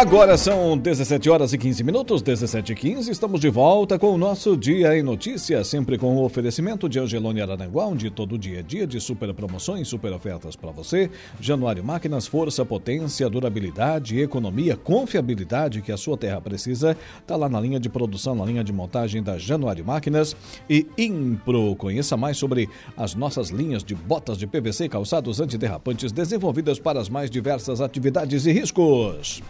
Agora 0.05 0.37
são 0.37 0.77
17 0.77 1.31
horas 1.31 1.51
e 1.51 1.57
15 1.57 1.83
minutos, 1.83 2.21
17 2.21 2.73
e 2.73 2.75
15. 2.75 3.11
Estamos 3.11 3.41
de 3.41 3.49
volta 3.49 3.97
com 3.97 4.11
o 4.11 4.19
nosso 4.19 4.55
Dia 4.55 4.95
em 4.95 5.01
Notícias, 5.01 5.67
sempre 5.67 5.97
com 5.97 6.15
o 6.15 6.23
oferecimento 6.23 6.87
de 6.87 6.99
Angelone 6.99 7.41
Araranguá, 7.41 7.87
onde 7.87 8.11
todo 8.11 8.37
dia 8.37 8.59
é 8.59 8.61
dia 8.61 8.85
de 8.85 9.01
super 9.01 9.33
promoções, 9.33 9.87
super 9.87 10.13
ofertas 10.13 10.55
para 10.55 10.69
você. 10.69 11.09
Januário 11.41 11.83
Máquinas, 11.83 12.27
força, 12.27 12.63
potência, 12.63 13.27
durabilidade, 13.27 14.19
economia, 14.19 14.77
confiabilidade 14.77 15.81
que 15.81 15.91
a 15.91 15.97
sua 15.97 16.15
terra 16.15 16.39
precisa. 16.39 16.95
Está 17.19 17.35
lá 17.35 17.49
na 17.49 17.59
linha 17.59 17.79
de 17.79 17.89
produção, 17.89 18.35
na 18.35 18.45
linha 18.45 18.63
de 18.63 18.71
montagem 18.71 19.23
da 19.23 19.39
Januário 19.39 19.83
Máquinas 19.83 20.37
e 20.69 20.85
Impro. 20.99 21.75
Conheça 21.77 22.15
mais 22.15 22.37
sobre 22.37 22.69
as 22.95 23.15
nossas 23.15 23.49
linhas 23.49 23.83
de 23.83 23.95
botas 23.95 24.37
de 24.37 24.45
PVC 24.45 24.87
calçados 24.87 25.39
antiderrapantes 25.39 26.11
desenvolvidas 26.11 26.77
para 26.77 27.01
as 27.01 27.09
mais 27.09 27.31
diversas 27.31 27.81
atividades 27.81 28.45
e 28.45 28.51
riscos. 28.51 29.41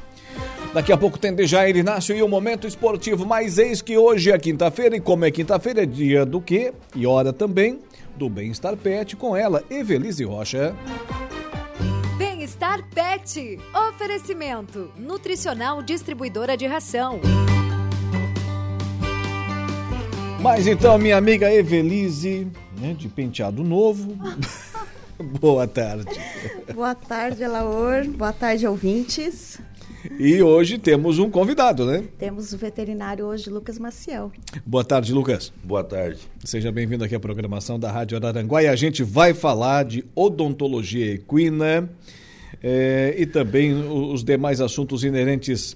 Daqui 0.75 0.91
a 0.91 0.97
pouco 0.97 1.17
tem 1.17 1.33
Dejair 1.33 1.77
Inácio 1.77 2.13
e 2.13 2.21
o 2.21 2.27
Momento 2.27 2.67
Esportivo, 2.67 3.25
mas 3.25 3.57
eis 3.57 3.81
que 3.81 3.97
hoje 3.97 4.29
é 4.29 4.37
quinta-feira 4.37 4.97
e 4.97 4.99
como 4.99 5.23
é 5.23 5.31
quinta-feira 5.31 5.83
é 5.83 5.85
dia 5.85 6.25
do 6.25 6.41
quê? 6.41 6.73
E 6.93 7.07
hora 7.07 7.31
também 7.31 7.79
do 8.17 8.29
Bem-Estar 8.29 8.75
Pet 8.75 9.15
com 9.15 9.37
ela, 9.37 9.63
Evelise 9.69 10.25
Rocha. 10.25 10.75
Bem-Estar 12.17 12.83
Pet. 12.93 13.57
Oferecimento. 13.87 14.91
Nutricional 14.97 15.81
Distribuidora 15.81 16.57
de 16.57 16.67
Ração. 16.67 17.21
Mas 20.41 20.67
então, 20.67 20.97
minha 20.97 21.15
amiga 21.15 21.49
Evelise, 21.49 22.51
né, 22.77 22.93
de 22.93 23.07
penteado 23.07 23.63
novo. 23.63 24.17
Boa 25.39 25.65
tarde. 25.69 26.19
Boa 26.73 26.93
tarde, 26.93 27.43
Elaor. 27.43 28.05
Boa 28.09 28.33
tarde, 28.33 28.67
ouvintes. 28.67 29.57
E 30.19 30.41
hoje 30.41 30.77
temos 30.77 31.19
um 31.19 31.29
convidado, 31.29 31.85
né? 31.85 32.03
Temos 32.17 32.53
o 32.53 32.57
veterinário 32.57 33.25
hoje, 33.25 33.49
Lucas 33.49 33.79
Maciel. 33.79 34.31
Boa 34.65 34.83
tarde, 34.83 35.13
Lucas. 35.13 35.51
Boa 35.63 35.83
tarde. 35.83 36.19
Seja 36.43 36.71
bem-vindo 36.71 37.03
aqui 37.03 37.15
à 37.15 37.19
programação 37.19 37.79
da 37.79 37.91
Rádio 37.91 38.17
Araranguá 38.17 38.63
e 38.63 38.67
a 38.67 38.75
gente 38.75 39.03
vai 39.03 39.33
falar 39.33 39.85
de 39.85 40.05
odontologia 40.15 41.13
equina 41.13 41.89
é, 42.61 43.15
e 43.17 43.25
também 43.25 43.73
os 43.73 44.23
demais 44.23 44.61
assuntos 44.61 45.03
inerentes 45.03 45.75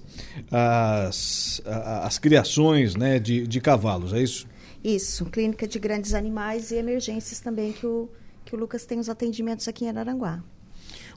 às, 0.50 1.60
às 1.64 2.18
criações 2.18 2.94
né, 2.94 3.18
de, 3.18 3.46
de 3.46 3.60
cavalos, 3.60 4.12
é 4.12 4.22
isso? 4.22 4.46
Isso, 4.82 5.26
clínica 5.26 5.68
de 5.68 5.78
grandes 5.78 6.14
animais 6.14 6.70
e 6.70 6.76
emergências 6.76 7.40
também 7.40 7.72
que 7.72 7.86
o, 7.86 8.08
que 8.44 8.54
o 8.54 8.58
Lucas 8.58 8.86
tem 8.86 8.98
os 8.98 9.08
atendimentos 9.08 9.68
aqui 9.68 9.84
em 9.84 9.88
Araranguá. 9.88 10.42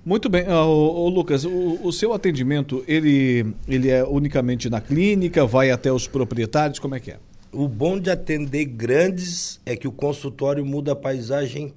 Muito 0.06 0.28
bem, 0.28 0.44
uh, 0.48 1.08
Lucas, 1.08 1.46
o, 1.46 1.80
o, 1.82 1.92
seu 1.94 2.12
atendimento 2.12 2.84
ele, 2.88 3.56
ele 3.68 3.90
é 3.90 4.04
unicamente 4.04 4.70
na 4.70 4.82
clínica, 4.82 5.46
vai 5.46 5.72
até 5.72 5.92
os 5.94 6.08
proprietários, 6.08 6.78
como 6.78 6.96
é 6.96 7.00
que 7.00 7.12
é? 7.12 7.20
O 7.54 7.70
bom 7.70 7.98
de 7.98 8.10
atender 8.10 8.66
grandes 8.66 9.62
é 9.66 9.78
que 9.78 9.88
o 9.88 9.92
consultório 9.94 10.66
muda 10.66 10.92
a 10.92 10.96
paisagem 10.96 11.74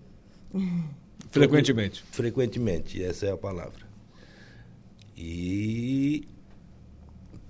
frequentemente. 1.31 2.03
Todo, 2.03 2.15
frequentemente, 2.15 3.01
essa 3.01 3.27
é 3.27 3.33
a 3.33 3.37
palavra. 3.37 3.87
E 5.17 6.27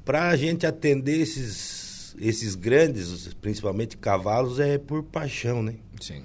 para 0.04 0.28
a 0.28 0.36
gente 0.36 0.66
atender 0.66 1.20
esses, 1.20 2.14
esses 2.20 2.54
grandes, 2.54 3.32
principalmente 3.40 3.96
cavalos, 3.96 4.60
é 4.60 4.76
por 4.76 5.02
paixão, 5.02 5.62
né? 5.62 5.76
Sim. 6.00 6.22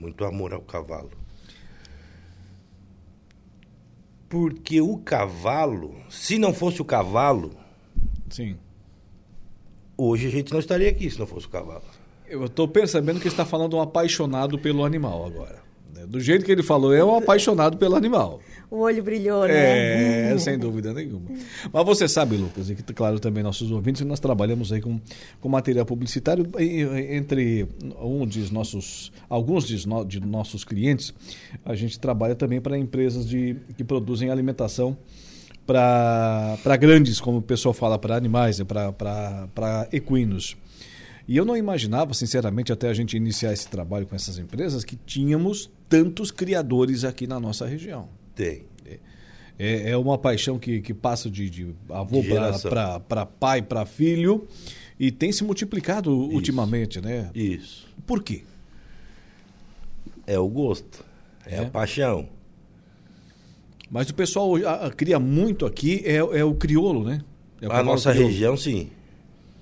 Muito 0.00 0.24
amor 0.24 0.54
ao 0.54 0.62
cavalo. 0.62 1.17
Porque 4.28 4.80
o 4.80 4.98
cavalo, 4.98 5.94
se 6.10 6.38
não 6.38 6.52
fosse 6.52 6.82
o 6.82 6.84
cavalo. 6.84 7.52
Sim. 8.28 8.56
Hoje 9.96 10.26
a 10.26 10.30
gente 10.30 10.52
não 10.52 10.60
estaria 10.60 10.88
aqui 10.88 11.10
se 11.10 11.18
não 11.18 11.26
fosse 11.26 11.46
o 11.46 11.50
cavalo. 11.50 11.82
Eu 12.26 12.44
estou 12.44 12.68
percebendo 12.68 13.20
que 13.20 13.28
está 13.28 13.44
falando 13.44 13.76
um 13.76 13.80
apaixonado 13.80 14.58
pelo 14.58 14.84
animal 14.84 15.24
agora. 15.24 15.62
Né? 15.94 16.06
Do 16.06 16.20
jeito 16.20 16.44
que 16.44 16.52
ele 16.52 16.62
falou, 16.62 16.94
é 16.94 17.02
um 17.02 17.16
apaixonado 17.16 17.78
pelo 17.78 17.96
animal. 17.96 18.40
O 18.70 18.80
olho 18.80 19.02
brilhou, 19.02 19.48
né? 19.48 20.32
É, 20.32 20.38
sem 20.38 20.58
dúvida 20.58 20.92
nenhuma. 20.92 21.22
Mas 21.72 21.86
você 21.86 22.06
sabe, 22.06 22.36
Lucas, 22.36 22.68
e 22.68 22.74
que, 22.74 22.82
claro, 22.92 23.18
também 23.18 23.42
nossos 23.42 23.70
ouvintes, 23.70 24.02
nós 24.02 24.20
trabalhamos 24.20 24.72
aí 24.72 24.80
com, 24.80 25.00
com 25.40 25.48
material 25.48 25.86
publicitário 25.86 26.46
entre 26.58 27.66
um 27.98 28.26
de 28.26 28.52
nossos, 28.52 29.10
alguns 29.28 29.66
de, 29.66 29.88
no, 29.88 30.04
de 30.04 30.20
nossos 30.20 30.64
clientes, 30.64 31.14
a 31.64 31.74
gente 31.74 31.98
trabalha 31.98 32.34
também 32.34 32.60
para 32.60 32.76
empresas 32.76 33.26
de, 33.26 33.56
que 33.76 33.82
produzem 33.82 34.30
alimentação 34.30 34.98
para 35.66 36.76
grandes, 36.78 37.20
como 37.20 37.38
o 37.38 37.42
pessoal 37.42 37.72
fala, 37.72 37.98
para 37.98 38.16
animais, 38.16 38.60
para 38.62 39.88
equinos. 39.92 40.56
E 41.26 41.36
eu 41.36 41.44
não 41.44 41.56
imaginava, 41.56 42.14
sinceramente, 42.14 42.72
até 42.72 42.88
a 42.88 42.94
gente 42.94 43.16
iniciar 43.16 43.52
esse 43.52 43.68
trabalho 43.68 44.06
com 44.06 44.16
essas 44.16 44.38
empresas, 44.38 44.82
que 44.82 44.96
tínhamos 44.96 45.70
tantos 45.86 46.30
criadores 46.30 47.04
aqui 47.04 47.26
na 47.26 47.38
nossa 47.38 47.66
região. 47.66 48.08
Tem. 48.38 48.62
É, 49.58 49.90
é 49.90 49.96
uma 49.96 50.16
paixão 50.16 50.56
que, 50.56 50.80
que 50.80 50.94
passa 50.94 51.28
de, 51.28 51.50
de 51.50 51.74
avô 51.90 52.22
para 52.22 53.26
pai, 53.26 53.60
para 53.60 53.84
filho, 53.84 54.46
e 54.98 55.10
tem 55.10 55.32
se 55.32 55.42
multiplicado 55.42 56.10
Isso. 56.12 56.34
ultimamente, 56.36 57.00
né? 57.00 57.28
Isso. 57.34 57.88
Por 58.06 58.22
quê? 58.22 58.44
É 60.24 60.38
o 60.38 60.46
gosto, 60.46 61.04
é, 61.44 61.56
é 61.56 61.58
a 61.64 61.66
paixão. 61.68 62.28
Mas 63.90 64.08
o 64.08 64.14
pessoal 64.14 64.54
a, 64.64 64.86
a, 64.86 64.90
cria 64.92 65.18
muito 65.18 65.66
aqui, 65.66 66.02
é, 66.04 66.16
é 66.18 66.44
o 66.44 66.54
crioulo, 66.54 67.02
né? 67.02 67.20
É 67.60 67.66
a 67.66 67.82
nossa 67.82 68.12
crioulo. 68.12 68.30
região, 68.30 68.56
sim. 68.56 68.90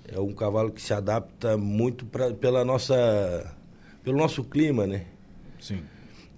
É 0.07 0.21
um 0.21 0.35
cavalo 0.35 0.71
que 0.71 0.83
se 0.83 0.93
adapta 0.93 1.57
muito 1.57 2.05
pra, 2.05 2.35
pela 2.35 2.67
nossa, 2.67 3.57
pelo 4.05 4.19
nosso 4.19 4.45
clima, 4.45 4.87
né? 4.87 5.07
Sim. 5.59 5.81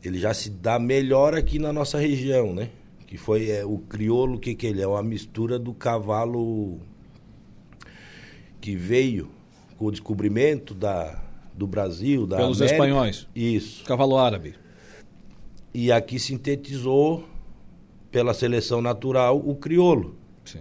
Ele 0.02 0.18
já 0.18 0.32
se 0.32 0.50
dá 0.50 0.78
melhor 0.78 1.34
aqui 1.34 1.58
na 1.58 1.72
nossa 1.72 1.98
região, 1.98 2.54
né? 2.54 2.70
Que 3.06 3.16
foi 3.16 3.50
é, 3.50 3.64
o 3.64 3.78
crioulo, 3.78 4.37
o 4.37 4.38
que, 4.38 4.54
que 4.54 4.66
ele 4.66 4.82
é? 4.82 4.87
Uma 4.87 5.02
mistura 5.02 5.58
do 5.58 5.74
cavalo 5.74 6.78
que 8.61 8.76
veio 8.76 9.30
com 9.76 9.87
o 9.87 9.90
descobrimento 9.90 10.74
da, 10.74 11.22
do 11.54 11.66
Brasil, 11.66 12.26
da 12.26 12.37
Pelos 12.37 12.58
América. 12.61 12.74
espanhóis. 12.74 13.26
Isso. 13.34 13.84
Cavalo 13.84 14.18
árabe. 14.18 14.54
E 15.72 15.90
aqui 15.90 16.18
sintetizou, 16.18 17.24
pela 18.11 18.34
seleção 18.34 18.80
natural, 18.80 19.38
o 19.38 19.54
crioulo. 19.54 20.16
Sim. 20.44 20.61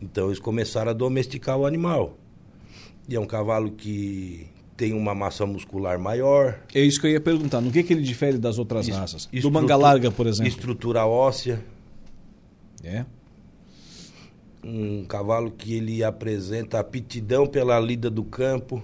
Então 0.00 0.26
eles 0.26 0.38
começaram 0.38 0.90
a 0.90 0.94
domesticar 0.94 1.58
o 1.58 1.66
animal. 1.66 2.16
E 3.08 3.14
é 3.16 3.20
um 3.20 3.26
cavalo 3.26 3.72
que 3.72 4.46
tem 4.80 4.94
uma 4.94 5.14
massa 5.14 5.44
muscular 5.44 5.98
maior. 5.98 6.58
É 6.74 6.80
isso 6.80 6.98
que 6.98 7.06
eu 7.06 7.10
ia 7.10 7.20
perguntar. 7.20 7.60
No 7.60 7.70
que, 7.70 7.82
que 7.82 7.92
ele 7.92 8.00
difere 8.00 8.38
das 8.38 8.58
outras 8.58 8.88
Est 8.88 8.98
raças? 8.98 9.28
Do 9.30 9.50
manga 9.50 9.76
larga, 9.76 10.10
por 10.10 10.26
exemplo. 10.26 10.48
Estrutura 10.48 11.04
óssea. 11.04 11.62
É. 12.82 13.04
Um 14.64 15.04
cavalo 15.04 15.50
que 15.50 15.74
ele 15.74 16.02
apresenta 16.02 16.80
aptidão 16.80 17.46
pela 17.46 17.78
lida 17.78 18.08
do 18.08 18.24
campo. 18.24 18.82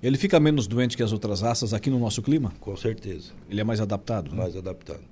Ele 0.00 0.16
fica 0.16 0.38
menos 0.38 0.68
doente 0.68 0.96
que 0.96 1.02
as 1.02 1.12
outras 1.12 1.40
raças 1.40 1.74
aqui 1.74 1.90
no 1.90 1.98
nosso 1.98 2.22
clima? 2.22 2.52
Com 2.60 2.76
certeza. 2.76 3.32
Ele 3.50 3.60
é 3.60 3.64
mais 3.64 3.80
adaptado? 3.80 4.32
Mais 4.32 4.54
né? 4.54 4.60
adaptado. 4.60 5.02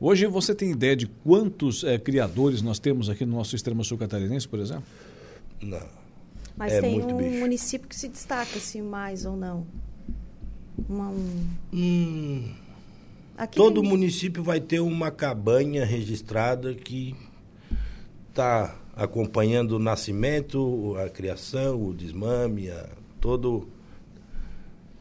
Hoje 0.00 0.26
você 0.26 0.54
tem 0.54 0.70
ideia 0.70 0.96
de 0.96 1.06
quantos 1.06 1.84
é, 1.84 1.98
criadores 1.98 2.62
nós 2.62 2.78
temos 2.78 3.10
aqui 3.10 3.26
no 3.26 3.36
nosso 3.36 3.54
extremo 3.54 3.84
sul 3.84 3.98
catarinense, 3.98 4.48
por 4.48 4.60
exemplo? 4.60 4.84
Não. 5.60 5.99
Mas 6.56 6.72
É 6.74 6.80
tem 6.80 7.02
um 7.02 7.16
bicho. 7.16 7.38
município 7.38 7.88
que 7.88 7.96
se 7.96 8.08
destaca, 8.08 8.58
se 8.58 8.82
mais 8.82 9.24
ou 9.24 9.36
não. 9.36 9.66
Uma, 10.88 11.08
um... 11.08 11.46
Hum, 11.72 12.52
todo 13.54 13.80
tem- 13.80 13.90
município 13.90 14.42
vai 14.42 14.60
ter 14.60 14.80
uma 14.80 15.10
cabanha 15.10 15.84
registrada 15.84 16.74
que 16.74 17.14
está 18.28 18.76
acompanhando 18.94 19.72
o 19.72 19.78
nascimento, 19.78 20.94
a 20.96 21.08
criação, 21.08 21.82
o 21.82 21.94
desmame, 21.94 22.70
a- 22.70 22.88
todo, 23.20 23.68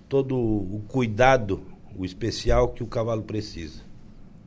todo 0.07 0.35
o 0.38 0.81
cuidado, 0.88 1.62
o 1.97 2.05
especial 2.05 2.69
que 2.69 2.83
o 2.83 2.88
cavalo 2.88 3.23
precisa. 3.23 3.81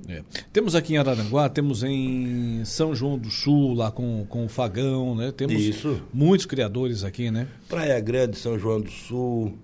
É. 0.08 0.22
Temos 0.52 0.74
aqui 0.74 0.94
em 0.94 0.96
Araranguá, 0.98 1.48
temos 1.48 1.82
em 1.82 2.64
São 2.64 2.94
João 2.94 3.16
do 3.16 3.30
Sul, 3.30 3.74
lá 3.74 3.90
com, 3.90 4.26
com 4.28 4.44
o 4.44 4.48
Fagão, 4.48 5.14
né? 5.14 5.32
Temos 5.32 5.60
Isso. 5.62 6.02
muitos 6.12 6.44
criadores 6.46 7.04
aqui, 7.04 7.30
né? 7.30 7.46
Praia 7.68 7.98
Grande, 8.00 8.36
São 8.36 8.58
João 8.58 8.80
do 8.80 8.90
Sul, 8.90 9.56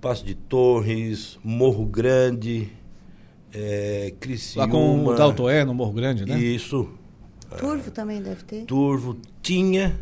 Passo 0.00 0.24
de 0.24 0.34
Torres, 0.34 1.38
Morro 1.42 1.84
Grande, 1.84 2.68
é, 3.52 4.14
Criciúma. 4.20 4.66
Lá 4.66 4.70
com 4.70 5.04
o 5.04 5.14
Daltoé, 5.14 5.64
no 5.64 5.74
Morro 5.74 5.92
Grande, 5.92 6.24
né? 6.24 6.38
Isso. 6.38 6.88
Turvo 7.58 7.90
também 7.90 8.22
deve 8.22 8.42
ter. 8.44 8.64
Turvo 8.64 9.16
tinha 9.42 9.98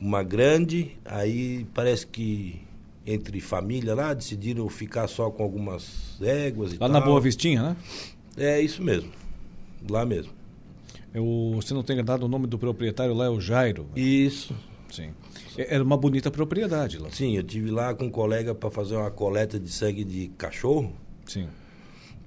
uma 0.00 0.22
grande, 0.22 0.96
aí 1.04 1.66
parece 1.74 2.06
que 2.06 2.60
entre 3.06 3.40
família 3.40 3.94
lá 3.94 4.14
decidiram 4.14 4.68
ficar 4.68 5.08
só 5.08 5.30
com 5.30 5.42
algumas 5.42 6.16
éguas 6.20 6.72
e 6.72 6.74
Lá 6.74 6.88
tal. 6.88 6.90
na 6.90 7.00
Boa 7.00 7.20
Vistinha, 7.20 7.62
né? 7.62 7.76
É 8.36 8.60
isso 8.60 8.82
mesmo. 8.82 9.10
Lá 9.88 10.04
mesmo. 10.06 10.32
Se 11.62 11.74
não 11.74 11.82
tenho 11.82 12.02
dado 12.02 12.24
o 12.24 12.28
nome 12.28 12.46
do 12.46 12.58
proprietário 12.58 13.12
lá 13.14 13.26
é 13.26 13.28
o 13.28 13.40
Jairo. 13.40 13.86
Isso. 13.94 14.54
Sim. 14.90 15.10
É- 15.56 15.74
Era 15.74 15.84
uma 15.84 15.96
bonita 15.96 16.30
propriedade 16.30 16.98
lá. 16.98 17.10
Sim, 17.10 17.36
eu 17.36 17.42
tive 17.42 17.70
lá 17.70 17.94
com 17.94 18.04
um 18.04 18.10
colega 18.10 18.54
para 18.54 18.70
fazer 18.70 18.96
uma 18.96 19.10
coleta 19.10 19.58
de 19.58 19.70
sangue 19.70 20.04
de 20.04 20.28
cachorro. 20.38 20.92
Sim. 21.26 21.48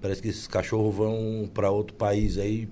Parece 0.01 0.21
que 0.21 0.27
esses 0.27 0.47
cachorros 0.47 0.93
vão 0.95 1.49
para 1.51 1.71
outro 1.71 1.95
país 1.95 2.37
aí 2.37 2.67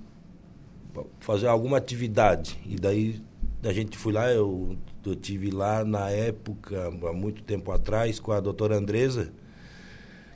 fazer 1.20 1.48
alguma 1.48 1.78
atividade. 1.78 2.60
E 2.66 2.76
daí 2.76 3.20
a 3.64 3.74
gente 3.74 3.98
foi 3.98 4.14
lá, 4.14 4.30
eu, 4.32 4.78
eu 5.06 5.16
tive 5.16 5.50
lá 5.50 5.84
na 5.84 6.10
época, 6.12 6.88
há 6.88 7.14
muito 7.14 7.42
tempo 7.42 7.72
atrás, 7.72 8.20
com 8.20 8.32
a 8.32 8.40
doutora 8.40 8.78
Andresa, 8.78 9.32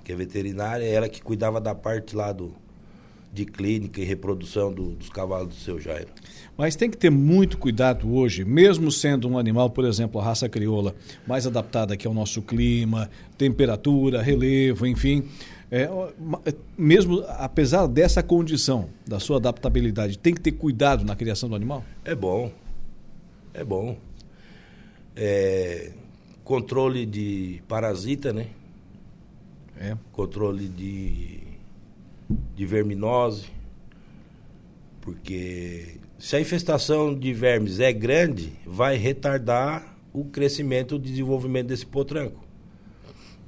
que 0.03 0.11
é 0.11 0.15
veterinária, 0.15 0.85
ela 0.85 1.07
que 1.07 1.21
cuidava 1.21 1.61
da 1.61 1.75
parte 1.75 2.15
lá 2.15 2.31
do, 2.31 2.55
de 3.37 3.45
clínica 3.45 4.01
e 4.01 4.03
reprodução 4.03 4.73
do- 4.73 4.91
dos 4.95 5.09
cavalos 5.09 5.49
do 5.49 5.55
seu 5.55 5.79
Jairo. 5.79 6.07
Mas 6.57 6.75
tem 6.75 6.89
que 6.89 6.97
ter 6.97 7.11
muito 7.11 7.57
cuidado 7.57 8.11
hoje, 8.11 8.43
mesmo 8.43 8.91
sendo 8.91 9.27
um 9.29 9.37
animal, 9.37 9.69
por 9.69 9.85
exemplo, 9.85 10.19
a 10.19 10.23
raça 10.23 10.49
crioula, 10.49 10.95
mais 11.27 11.45
adaptada 11.45 11.93
aqui 11.93 12.07
ao 12.07 12.13
nosso 12.13 12.41
clima, 12.41 13.09
temperatura, 13.37 14.21
relevo, 14.23 14.87
enfim. 14.87 15.23
É, 15.69 15.83
é, 15.83 16.55
mesmo 16.77 17.23
apesar 17.27 17.85
dessa 17.87 18.23
condição, 18.23 18.89
da 19.05 19.19
sua 19.19 19.37
adaptabilidade, 19.37 20.17
tem 20.17 20.33
que 20.33 20.41
ter 20.41 20.53
cuidado 20.53 21.05
na 21.05 21.15
criação 21.15 21.47
do 21.47 21.55
animal? 21.55 21.83
É 22.03 22.15
bom. 22.15 22.51
É 23.53 23.63
bom. 23.63 23.97
É, 25.15 25.91
controle 26.43 27.05
de 27.05 27.61
parasita, 27.67 28.31
né? 28.33 28.47
É. 29.79 29.95
Controle 30.11 30.67
de, 30.67 31.39
de 32.55 32.65
verminose. 32.65 33.47
Porque 35.01 35.99
se 36.17 36.35
a 36.35 36.41
infestação 36.41 37.13
de 37.17 37.33
vermes 37.33 37.79
é 37.79 37.93
grande, 37.93 38.53
vai 38.65 38.97
retardar 38.97 39.97
o 40.11 40.25
crescimento 40.25 40.95
e 40.95 40.97
o 40.97 40.99
desenvolvimento 40.99 41.67
desse 41.67 41.85
potranco. 41.85 42.45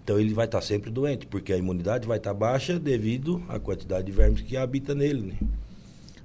Então 0.03 0.19
ele 0.19 0.33
vai 0.33 0.45
estar 0.45 0.61
sempre 0.61 0.89
doente, 0.89 1.27
porque 1.27 1.53
a 1.53 1.57
imunidade 1.57 2.07
vai 2.07 2.17
estar 2.17 2.33
baixa 2.33 2.79
devido 2.79 3.43
à 3.47 3.59
quantidade 3.59 4.05
de 4.05 4.11
vermes 4.11 4.41
que 4.41 4.57
habita 4.57 4.95
nele, 4.95 5.21
né? 5.21 5.35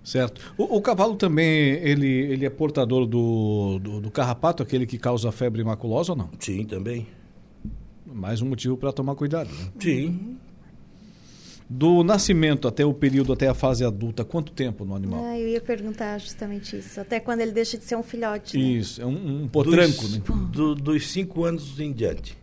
Certo. 0.03 0.55
O, 0.59 0.77
o 0.77 0.83
cavalo 0.83 1.17
também, 1.17 1.73
ele, 1.83 2.07
ele 2.07 2.45
é 2.45 2.51
portador 2.51 3.07
do, 3.07 3.79
do, 3.79 4.01
do 4.03 4.11
carrapato, 4.11 4.63
aquele 4.63 4.87
que 4.87 4.99
causa 4.99 5.33
febre 5.33 5.65
maculosa 5.65 6.13
ou 6.13 6.19
não? 6.19 6.31
Sim, 6.39 6.65
também. 6.65 7.07
Mais 8.07 8.43
um 8.43 8.47
motivo 8.47 8.77
para 8.77 8.93
tomar 8.93 9.15
cuidado. 9.15 9.49
Né? 9.49 9.73
Sim. 9.81 10.37
Do 11.69 12.05
nascimento 12.05 12.69
até 12.69 12.85
o 12.85 12.93
período, 12.93 13.33
até 13.33 13.49
a 13.49 13.55
fase 13.55 13.85
adulta, 13.85 14.23
quanto 14.25 14.53
tempo 14.53 14.85
no 14.85 14.95
animal? 14.95 15.25
Ah, 15.25 15.39
eu 15.39 15.49
ia 15.49 15.61
perguntar 15.61 16.19
justamente 16.19 16.77
isso. 16.79 17.01
Até 17.01 17.19
quando 17.19 17.41
ele 17.41 17.53
deixa 17.53 17.79
de 17.79 17.85
ser 17.85 17.97
um 17.97 18.03
filhote. 18.03 18.57
né? 18.59 18.63
Isso, 18.63 19.01
é 19.01 19.07
um, 19.07 19.45
um 19.45 19.49
potranco, 19.49 20.03
dos, 20.03 20.19
né? 20.19 20.25
do- 20.53 20.75
dos 20.75 21.11
cinco 21.11 21.43
anos 21.45 21.81
em 21.81 21.91
diante. 21.93 22.37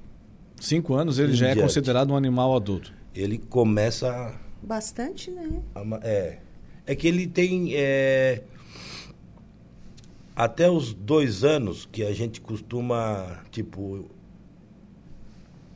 Cinco 0.59 0.93
anos 0.95 1.17
ele 1.19 1.33
já 1.33 1.47
é 1.47 1.53
Diante. 1.53 1.67
considerado 1.67 2.11
um 2.11 2.15
animal 2.17 2.55
adulto. 2.55 2.93
Ele 3.15 3.37
começa 3.37 4.33
Bastante, 4.61 5.29
né? 5.31 5.61
a. 5.75 5.81
É, 6.03 6.39
é 6.87 6.95
que 6.95 7.07
ele 7.07 7.25
tem. 7.27 7.71
é, 7.75 8.43
até 10.35 10.69
os 10.69 10.93
dois 10.93 11.43
anos 11.43 11.87
que 11.91 12.03
a 12.03 12.13
gente 12.13 12.39
costuma, 12.41 13.39
tipo. 13.51 14.09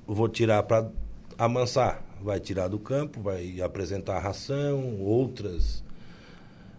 Eu 0.07 0.13
vou 0.13 0.29
tirar 0.29 0.61
para 0.63 0.87
amansar. 1.37 2.04
Vai 2.25 2.39
tirar 2.39 2.67
do 2.67 2.79
campo, 2.79 3.21
vai 3.21 3.61
apresentar 3.61 4.17
ração, 4.17 4.99
outras, 4.99 5.83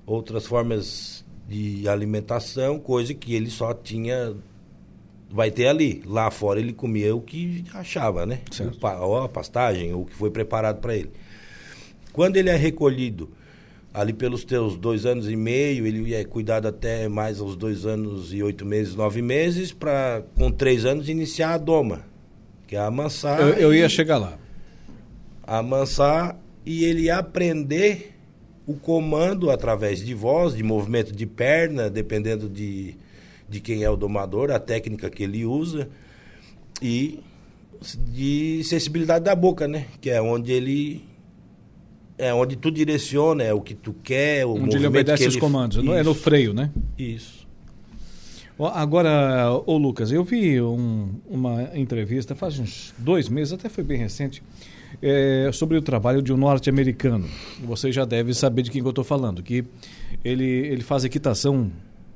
outras 0.05 0.45
formas 0.45 1.25
de 1.49 1.89
alimentação, 1.89 2.81
coisa 2.81 3.15
que 3.15 3.33
ele 3.33 3.49
só 3.49 3.73
tinha 3.73 4.35
vai 5.31 5.53
ter 5.53 5.69
ali. 5.69 6.03
Lá 6.05 6.33
fora 6.33 6.59
ele 6.59 6.73
comia 6.73 7.15
o 7.15 7.21
que 7.21 7.65
achava, 7.73 8.27
né? 8.27 8.41
Ou 9.01 9.19
a 9.23 9.29
pastagem, 9.29 9.95
ou 9.95 10.03
o 10.03 10.05
que 10.07 10.15
foi 10.15 10.31
preparado 10.31 10.81
para 10.81 10.97
ele. 10.97 11.11
Quando 12.13 12.37
ele 12.39 12.51
é 12.51 12.57
recolhido, 12.57 13.31
ali 13.95 14.13
pelos 14.13 14.43
teus 14.45 14.77
dois 14.77 15.07
anos 15.07 15.31
e 15.31 15.37
meio, 15.37 15.87
ele 15.87 16.13
é 16.13 16.25
cuidado 16.25 16.67
até 16.67 17.07
mais 17.09 17.41
aos 17.41 17.55
dois 17.55 17.87
anos 17.87 18.33
e 18.35 18.43
oito 18.43 18.67
meses, 18.67 18.97
nove 18.97 19.23
meses, 19.23 19.73
para 19.73 20.25
com 20.37 20.51
três 20.51 20.85
anos 20.85 21.09
iniciar 21.09 21.55
a 21.55 21.59
doma, 21.59 22.05
que 22.67 22.75
é 22.75 22.81
amansar. 22.81 23.41
Eu, 23.41 23.49
eu 23.55 23.75
ia 23.75 23.87
e- 23.87 23.91
chegar 23.91 24.19
lá. 24.19 24.39
Amansar 25.47 26.37
e 26.65 26.85
ele 26.85 27.09
aprender 27.11 28.13
o 28.67 28.75
comando 28.75 29.51
através 29.51 30.05
de 30.05 30.13
voz, 30.15 30.55
de 30.57 30.63
movimento 30.63 31.13
de 31.15 31.25
perna, 31.27 31.89
dependendo 31.89 32.49
de, 32.49 32.97
de 33.49 33.61
quem 33.61 33.85
é 33.85 33.91
o 33.91 33.97
domador, 33.97 34.51
a 34.51 34.59
técnica 34.59 35.09
que 35.09 35.23
ele 35.23 35.45
usa, 35.45 35.89
e 36.83 37.21
de 38.13 38.63
sensibilidade 38.65 39.25
da 39.25 39.35
boca, 39.37 39.69
né? 39.69 39.87
Que 40.01 40.11
é 40.11 40.21
onde 40.21 40.51
ele. 40.53 41.05
É 42.19 42.33
onde 42.33 42.57
tu 42.57 42.71
direciona, 42.71 43.43
é 43.45 43.53
o 43.53 43.61
que 43.61 43.75
tu 43.75 43.93
quer, 44.03 44.47
o 44.47 44.51
Onde 44.53 44.61
movimento 44.61 44.77
ele 44.79 44.87
obedece 44.87 45.23
que 45.23 45.29
os 45.29 45.35
ele- 45.35 45.41
comandos. 45.41 45.77
não 45.85 45.95
É 45.95 46.03
no 46.03 46.13
Isso, 46.13 46.21
freio, 46.21 46.55
né? 46.55 46.71
Isso. 46.99 47.47
Agora, 48.59 49.51
ô 49.67 49.77
Lucas, 49.77 50.11
eu 50.11 50.25
vi 50.25 50.59
um- 50.63 51.11
uma 51.29 51.71
entrevista 51.75 52.35
faz 52.35 52.59
uns 52.59 52.95
dois 52.97 53.29
meses, 53.29 53.53
até 53.53 53.69
foi 53.69 53.85
bem 53.85 53.99
recente, 53.99 54.43
é, 55.03 55.51
sobre 55.53 55.77
o 55.77 55.83
trabalho 55.83 56.23
de 56.23 56.33
um 56.33 56.37
norte-americano. 56.37 57.27
Você 57.65 57.93
já 57.93 58.05
deve 58.05 58.35
saber 58.35 58.63
de 58.63 58.71
quem 58.71 58.81
que 58.81 58.87
eu 58.87 58.91
estou 58.91 59.05
falando, 59.05 59.43
que 59.43 59.65
ele, 60.25 60.45
ele 60.45 60.83
faz 60.83 61.05
equitação 61.05 61.71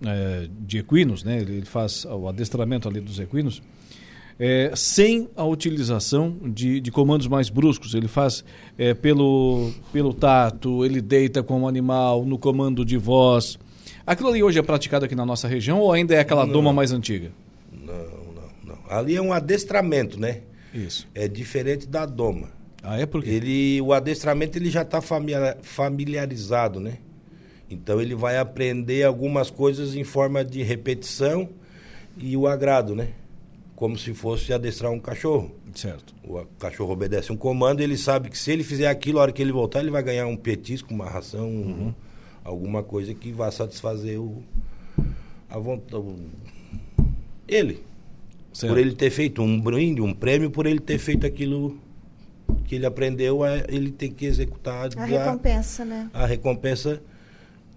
é, 0.04 0.48
de 0.60 0.78
equinos, 0.78 1.22
né? 1.24 1.40
ele 1.40 1.56
ele 1.56 1.66
faz 1.66 2.04
o 2.04 2.28
adestramento 2.28 2.88
ali 2.88 3.00
dos 3.00 3.18
equinos, 3.18 3.62
é, 4.38 4.72
sem 4.74 5.28
a 5.36 5.44
utilização 5.44 6.34
de, 6.42 6.80
de 6.80 6.90
comandos 6.90 7.26
mais 7.26 7.50
bruscos. 7.50 7.94
Ele 7.94 8.08
faz 8.08 8.42
é, 8.78 8.94
pelo, 8.94 9.70
pelo 9.92 10.14
tato, 10.14 10.84
ele 10.84 11.02
deita 11.02 11.42
com 11.42 11.62
o 11.62 11.68
animal, 11.68 12.24
no 12.24 12.38
comando 12.38 12.84
de 12.84 12.96
voz. 12.96 13.58
Aquilo 14.06 14.30
ali 14.30 14.42
hoje 14.42 14.58
é 14.58 14.62
praticado 14.62 15.04
aqui 15.04 15.14
na 15.14 15.26
nossa 15.26 15.46
região 15.46 15.78
ou 15.78 15.92
ainda 15.92 16.14
é 16.14 16.20
aquela 16.20 16.46
Não. 16.46 16.52
doma 16.52 16.72
mais 16.72 16.90
antiga? 16.90 17.30
Não, 17.70 17.94
não, 17.94 18.48
não. 18.64 18.78
Ali 18.88 19.14
é 19.14 19.20
um 19.20 19.32
adestramento, 19.32 20.18
né? 20.18 20.40
Isso. 20.72 21.06
É 21.14 21.28
diferente 21.28 21.86
da 21.86 22.06
doma. 22.06 22.48
Ah, 22.82 22.98
é 22.98 23.04
por 23.06 23.22
quê? 23.22 23.30
Ele, 23.30 23.80
o 23.82 23.92
adestramento 23.92 24.56
ele 24.56 24.70
já 24.70 24.82
está 24.82 25.00
familiarizado, 25.62 26.80
né? 26.80 26.98
Então 27.70 28.00
ele 28.00 28.14
vai 28.14 28.38
aprender 28.38 29.04
algumas 29.04 29.50
coisas 29.50 29.94
em 29.94 30.02
forma 30.02 30.44
de 30.44 30.62
repetição 30.62 31.48
e 32.18 32.36
o 32.36 32.46
agrado, 32.48 32.94
né? 32.94 33.10
Como 33.76 33.96
se 33.96 34.12
fosse 34.12 34.52
adestrar 34.52 34.90
um 34.92 34.98
cachorro. 34.98 35.52
Certo. 35.74 36.14
O 36.24 36.44
cachorro 36.58 36.92
obedece 36.92 37.32
um 37.32 37.36
comando, 37.36 37.80
ele 37.80 37.96
sabe 37.96 38.28
que 38.28 38.36
se 38.36 38.50
ele 38.50 38.64
fizer 38.64 38.88
aquilo, 38.88 39.18
a 39.18 39.22
hora 39.22 39.32
que 39.32 39.40
ele 39.40 39.52
voltar, 39.52 39.80
ele 39.80 39.90
vai 39.90 40.02
ganhar 40.02 40.26
um 40.26 40.36
petisco, 40.36 40.92
uma 40.92 41.08
ração, 41.08 41.48
um- 41.48 41.94
alguma 42.42 42.82
coisa 42.82 43.14
que 43.14 43.30
vá 43.30 43.50
satisfazer 43.50 44.18
o, 44.20 44.42
a 45.48 45.58
vontade. 45.58 46.04
Ele. 47.46 47.82
Certo. 48.52 48.72
Por 48.72 48.78
ele 48.80 48.94
ter 48.94 49.10
feito 49.10 49.42
um 49.42 49.60
brinde, 49.60 50.00
um 50.00 50.12
prêmio, 50.12 50.50
por 50.50 50.66
ele 50.66 50.80
ter 50.80 50.98
feito 50.98 51.24
aquilo 51.24 51.78
que 52.66 52.74
ele 52.74 52.86
aprendeu, 52.86 53.44
é, 53.44 53.64
ele 53.68 53.90
tem 53.90 54.10
que 54.12 54.26
executar 54.26 54.84
A 54.86 54.88
da- 54.88 55.04
recompensa, 55.04 55.84
né? 55.84 56.10
a 56.12 56.26
recompensa 56.26 57.02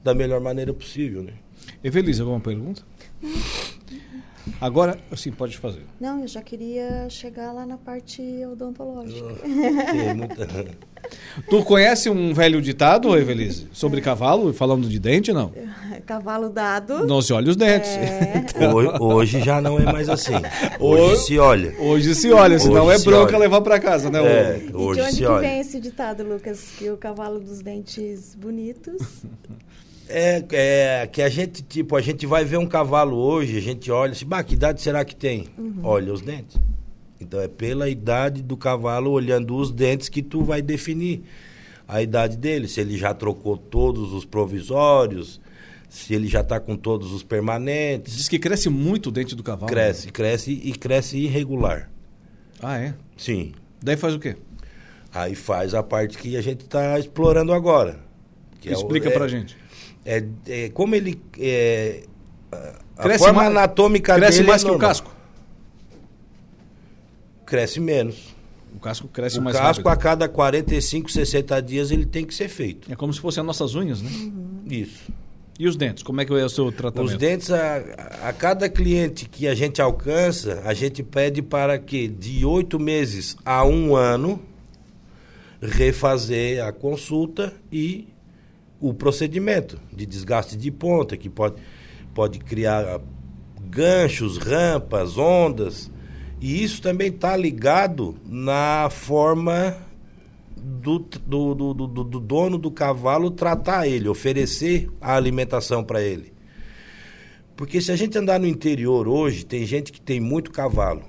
da 0.03 0.13
melhor 0.13 0.39
maneira 0.41 0.73
possível, 0.73 1.23
né? 1.23 1.33
Evelise, 1.83 2.21
alguma 2.21 2.39
pergunta? 2.39 2.81
Agora, 4.59 4.97
sim, 5.15 5.31
pode 5.31 5.57
fazer. 5.57 5.83
Não, 5.99 6.19
eu 6.21 6.27
já 6.27 6.41
queria 6.41 7.09
chegar 7.09 7.51
lá 7.53 7.65
na 7.65 7.77
parte 7.77 8.21
odontológica. 8.45 9.35
Tem 9.91 10.13
muita... 10.13 10.45
Tu 11.49 11.63
conhece 11.63 12.09
um 12.09 12.33
velho 12.33 12.61
ditado, 12.61 13.17
Evelise, 13.17 13.67
sobre 13.71 14.01
cavalo, 14.01 14.53
falando 14.53 14.87
de 14.87 14.99
dente, 14.99 15.31
não? 15.33 15.51
Cavalo 16.05 16.49
dado. 16.49 17.05
Não 17.07 17.21
se 17.21 17.31
olha 17.31 17.49
os 17.49 17.55
dentes. 17.55 17.89
É. 17.89 18.43
Hoje, 18.73 18.89
hoje 18.99 19.41
já 19.41 19.61
não 19.61 19.79
é 19.79 19.85
mais 19.85 20.09
assim. 20.09 20.33
Hoje 20.79 21.17
se 21.23 21.39
olha. 21.39 21.73
Hoje 21.79 22.13
se 22.13 22.31
olha, 22.31 22.59
senão 22.59 22.85
Hoje 22.85 22.95
é 22.95 22.99
se 22.99 23.05
bronca 23.05 23.29
olha. 23.29 23.37
levar 23.37 23.61
pra 23.61 23.79
casa, 23.79 24.09
né? 24.09 24.19
É? 24.19 24.57
E 24.57 24.67
de 24.67 24.75
hoje 24.75 25.01
onde 25.01 25.11
se 25.11 25.17
que 25.19 25.25
olha. 25.25 25.47
vem 25.47 25.59
esse 25.59 25.79
ditado, 25.79 26.23
Lucas? 26.23 26.73
Que 26.77 26.89
o 26.89 26.97
cavalo 26.97 27.39
dos 27.39 27.61
dentes 27.61 28.35
bonitos. 28.35 29.23
É, 30.09 30.43
é 30.51 31.07
que 31.07 31.21
a 31.21 31.29
gente, 31.29 31.63
tipo, 31.63 31.95
a 31.95 32.01
gente 32.01 32.25
vai 32.25 32.43
ver 32.43 32.57
um 32.57 32.67
cavalo 32.67 33.15
hoje, 33.15 33.57
a 33.57 33.61
gente 33.61 33.89
olha 33.89 34.11
assim, 34.11 34.25
bah, 34.25 34.43
que 34.43 34.53
idade 34.53 34.81
será 34.81 35.03
que 35.05 35.15
tem? 35.15 35.47
Olha 35.81 36.11
os 36.11 36.21
dentes. 36.21 36.57
Então 37.23 37.39
é 37.39 37.47
pela 37.47 37.89
idade 37.89 38.41
do 38.43 38.55
cavalo, 38.57 39.11
olhando 39.11 39.55
os 39.55 39.71
dentes, 39.71 40.09
que 40.09 40.21
tu 40.21 40.43
vai 40.43 40.61
definir 40.61 41.23
a 41.87 42.01
idade 42.01 42.37
dele. 42.37 42.67
Se 42.67 42.79
ele 42.81 42.97
já 42.97 43.13
trocou 43.13 43.57
todos 43.57 44.13
os 44.13 44.25
provisórios, 44.25 45.39
se 45.89 46.13
ele 46.13 46.27
já 46.27 46.41
está 46.41 46.59
com 46.59 46.75
todos 46.75 47.11
os 47.13 47.23
permanentes. 47.23 48.15
Diz 48.15 48.27
que 48.27 48.37
cresce 48.39 48.69
muito 48.69 49.07
o 49.07 49.11
dente 49.11 49.35
do 49.35 49.43
cavalo. 49.43 49.67
Cresce, 49.67 50.11
cresce 50.11 50.51
e 50.51 50.73
cresce 50.73 51.17
irregular. 51.17 51.89
Ah, 52.61 52.77
é? 52.79 52.93
Sim. 53.17 53.53
Daí 53.81 53.97
faz 53.97 54.13
o 54.15 54.19
quê? 54.19 54.35
Aí 55.13 55.35
faz 55.35 55.73
a 55.73 55.83
parte 55.83 56.17
que 56.17 56.35
a 56.37 56.41
gente 56.41 56.61
está 56.61 56.97
explorando 56.99 57.53
agora. 57.53 57.99
que 58.59 58.69
é 58.69 58.71
Explica 58.73 59.09
é- 59.09 59.11
pra 59.11 59.27
gente. 59.27 59.57
É, 60.05 60.23
é 60.47 60.69
como 60.69 60.95
ele. 60.95 61.21
É, 61.39 62.03
a 62.97 63.03
Cresce 63.03 63.19
forma 63.25 63.41
mais- 63.43 63.51
anatômica 63.51 64.15
Cresce 64.15 64.37
dele 64.37 64.47
mais 64.49 64.63
é 64.63 64.65
que 64.65 64.71
o 64.71 64.77
casco. 64.79 65.12
Cresce 67.53 67.79
menos. 67.79 68.33
O 68.75 68.79
casco 68.79 69.07
cresce 69.07 69.37
o 69.37 69.41
mais 69.43 69.55
casco, 69.55 69.87
rápido. 69.87 69.87
a 69.89 69.95
cada 69.95 70.27
45, 70.27 71.11
60 71.11 71.61
dias, 71.61 71.91
ele 71.91 72.03
tem 72.03 72.25
que 72.25 72.33
ser 72.33 72.47
feito. 72.47 72.91
É 72.91 72.95
como 72.95 73.13
se 73.13 73.19
fossem 73.19 73.41
as 73.41 73.45
nossas 73.45 73.75
unhas, 73.75 74.01
né? 74.01 74.09
Isso. 74.65 75.13
E 75.59 75.67
os 75.67 75.75
dentes? 75.75 76.01
Como 76.01 76.19
é 76.19 76.25
que 76.25 76.33
é 76.33 76.43
o 76.43 76.49
seu 76.49 76.71
tratamento? 76.71 77.11
Os 77.11 77.15
dentes, 77.15 77.51
a, 77.51 77.75
a 78.23 78.33
cada 78.33 78.67
cliente 78.67 79.29
que 79.29 79.47
a 79.47 79.53
gente 79.53 79.79
alcança, 79.79 80.63
a 80.65 80.73
gente 80.73 81.03
pede 81.03 81.43
para 81.43 81.77
que 81.77 82.07
de 82.07 82.43
oito 82.43 82.79
meses 82.79 83.37
a 83.45 83.63
um 83.63 83.95
ano 83.95 84.41
refazer 85.61 86.65
a 86.65 86.71
consulta 86.71 87.53
e 87.71 88.07
o 88.81 88.95
procedimento 88.95 89.79
de 89.95 90.07
desgaste 90.07 90.57
de 90.57 90.71
ponta, 90.71 91.15
que 91.15 91.29
pode, 91.29 91.61
pode 92.15 92.39
criar 92.39 92.99
ganchos, 93.69 94.39
rampas, 94.39 95.19
ondas. 95.19 95.92
E 96.43 96.61
isso 96.61 96.81
também 96.81 97.07
está 97.07 97.37
ligado 97.37 98.17
na 98.25 98.89
forma 98.91 99.77
do, 100.57 100.99
do, 100.99 101.55
do, 101.55 101.73
do, 101.73 102.03
do 102.03 102.19
dono 102.19 102.57
do 102.57 102.69
cavalo 102.69 103.31
tratar 103.31 103.87
ele, 103.87 104.09
oferecer 104.09 104.91
a 104.99 105.15
alimentação 105.15 105.85
para 105.85 106.01
ele. 106.01 106.33
Porque 107.55 107.79
se 107.79 107.93
a 107.93 107.95
gente 107.95 108.17
andar 108.17 108.41
no 108.41 108.45
interior 108.45 109.07
hoje, 109.07 109.45
tem 109.45 109.65
gente 109.65 109.89
que 109.89 110.01
tem 110.01 110.19
muito 110.19 110.51
cavalo. 110.51 111.03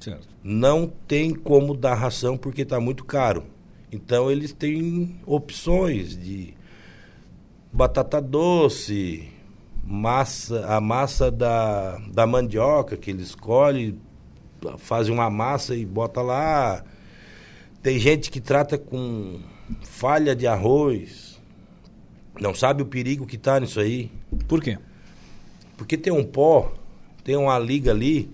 Certo. 0.00 0.26
Não 0.42 0.92
tem 1.06 1.32
como 1.32 1.76
dar 1.76 1.94
ração 1.94 2.36
porque 2.36 2.62
está 2.62 2.80
muito 2.80 3.04
caro. 3.04 3.44
Então 3.92 4.28
eles 4.28 4.52
têm 4.52 5.20
opções 5.24 6.18
de 6.18 6.52
batata 7.72 8.20
doce, 8.20 9.28
massa, 9.84 10.66
a 10.66 10.80
massa 10.80 11.30
da, 11.30 11.96
da 12.12 12.26
mandioca 12.26 12.96
que 12.96 13.12
eles 13.12 13.28
escolhem, 13.28 14.00
fazem 14.78 15.12
uma 15.12 15.30
massa 15.30 15.74
e 15.74 15.84
bota 15.84 16.20
lá. 16.22 16.84
Tem 17.82 17.98
gente 17.98 18.30
que 18.30 18.40
trata 18.40 18.78
com 18.78 19.40
falha 19.82 20.34
de 20.34 20.46
arroz. 20.46 21.40
Não 22.40 22.54
sabe 22.54 22.82
o 22.82 22.86
perigo 22.86 23.26
que 23.26 23.36
está 23.36 23.60
nisso 23.60 23.80
aí. 23.80 24.10
Por 24.48 24.62
quê? 24.62 24.78
Porque 25.76 25.96
tem 25.96 26.12
um 26.12 26.24
pó, 26.24 26.72
tem 27.22 27.36
uma 27.36 27.58
liga 27.58 27.90
ali, 27.90 28.30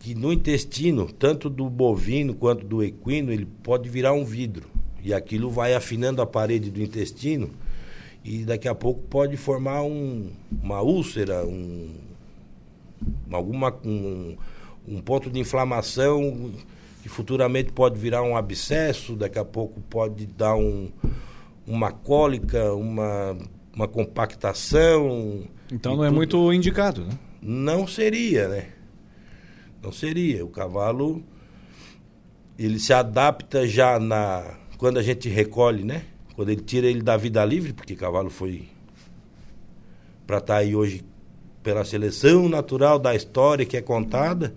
que 0.00 0.14
no 0.14 0.32
intestino, 0.32 1.10
tanto 1.12 1.48
do 1.48 1.68
bovino 1.68 2.34
quanto 2.34 2.66
do 2.66 2.82
equino, 2.82 3.32
ele 3.32 3.46
pode 3.62 3.88
virar 3.88 4.12
um 4.12 4.24
vidro. 4.24 4.68
E 5.02 5.14
aquilo 5.14 5.50
vai 5.50 5.74
afinando 5.74 6.20
a 6.20 6.26
parede 6.26 6.70
do 6.70 6.82
intestino 6.82 7.50
e 8.26 8.44
daqui 8.44 8.66
a 8.66 8.74
pouco 8.74 9.02
pode 9.02 9.36
formar 9.36 9.84
um, 9.84 10.32
uma 10.60 10.82
úlcera, 10.82 11.46
um, 11.46 11.94
alguma, 13.30 13.72
um, 13.84 14.36
um 14.86 15.00
ponto 15.00 15.30
de 15.30 15.38
inflamação 15.38 16.52
que 17.02 17.08
futuramente 17.08 17.72
pode 17.72 17.98
virar 17.98 18.22
um 18.22 18.36
abscesso, 18.36 19.14
daqui 19.14 19.38
a 19.38 19.44
pouco 19.44 19.80
pode 19.82 20.26
dar 20.26 20.56
um, 20.56 20.90
uma 21.66 21.92
cólica, 21.92 22.72
uma, 22.74 23.36
uma 23.74 23.88
compactação. 23.88 25.44
Então 25.72 25.96
não 25.96 26.04
é 26.04 26.08
tudo. 26.08 26.16
muito 26.16 26.52
indicado, 26.52 27.04
né? 27.04 27.18
Não 27.40 27.86
seria, 27.86 28.48
né? 28.48 28.68
Não 29.82 29.92
seria. 29.92 30.44
O 30.44 30.48
cavalo 30.48 31.22
ele 32.58 32.80
se 32.80 32.92
adapta 32.92 33.66
já 33.66 33.98
na 33.98 34.56
quando 34.78 34.98
a 34.98 35.02
gente 35.02 35.28
recolhe, 35.28 35.84
né? 35.84 36.02
Quando 36.34 36.50
ele 36.50 36.60
tira 36.60 36.86
ele 36.86 37.02
da 37.02 37.16
vida 37.16 37.44
livre, 37.44 37.72
porque 37.72 37.94
o 37.94 37.96
cavalo 37.96 38.30
foi 38.30 38.68
para 40.26 40.38
estar 40.38 40.56
aí 40.56 40.74
hoje 40.74 41.04
pela 41.62 41.84
seleção 41.84 42.48
natural 42.48 42.98
da 42.98 43.14
história 43.14 43.64
que 43.64 43.76
é 43.76 43.82
contada, 43.82 44.54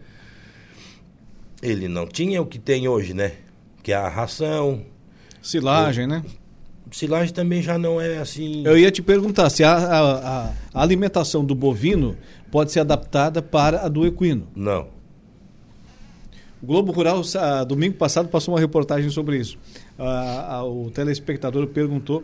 ele 1.62 1.88
não 1.88 2.08
tinha 2.08 2.42
o 2.42 2.46
que 2.46 2.58
tem 2.60 2.88
hoje, 2.88 3.14
né? 3.14 3.34
Que 3.84 3.92
é 3.92 3.96
a 3.96 4.08
ração. 4.08 4.82
Silagem, 5.42 6.06
né? 6.08 6.24
Silagem 6.92 7.34
também 7.34 7.62
já 7.62 7.78
não 7.78 8.02
é 8.02 8.18
assim. 8.18 8.64
Eu 8.66 8.78
ia 8.78 8.90
te 8.92 9.02
perguntar 9.02 9.50
se 9.50 9.64
a, 9.64 9.74
a- 9.76 10.48
a- 10.74 10.82
alimentação 10.82 11.46
do 11.46 11.54
bovino 11.54 12.18
pode 12.52 12.72
ser 12.72 12.80
adaptada 12.80 13.42
para 13.42 13.86
a 13.86 13.88
do 13.88 14.06
equino. 14.06 14.48
Não. 14.56 14.88
O 16.62 16.66
Globo 16.66 16.92
Rural, 16.92 17.22
domingo 17.68 17.96
passado, 17.96 18.28
passou 18.28 18.54
uma 18.54 18.60
reportagem 18.60 19.10
sobre 19.10 19.38
isso. 19.38 19.58
O 20.66 20.90
telespectador 20.92 21.68
perguntou 21.68 22.24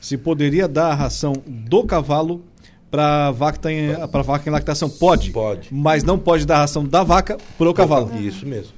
se 0.00 0.16
poderia 0.16 0.66
dar 0.68 0.92
a 0.92 0.94
ração 0.94 1.32
do 1.46 1.84
cavalo 1.84 2.42
para 2.90 3.30
vaca, 3.32 3.70
em, 3.72 3.94
pra 4.08 4.22
vaca 4.22 4.48
em 4.48 4.52
lactação. 4.52 4.88
Pode. 4.88 5.30
Pode. 5.30 5.68
Mas 5.72 6.02
não 6.04 6.18
pode 6.18 6.46
dar 6.46 6.58
ração 6.58 6.84
da 6.84 7.02
vaca 7.02 7.36
pro 7.58 7.72
cavalo. 7.74 8.16
Isso 8.18 8.46
mesmo. 8.46 8.72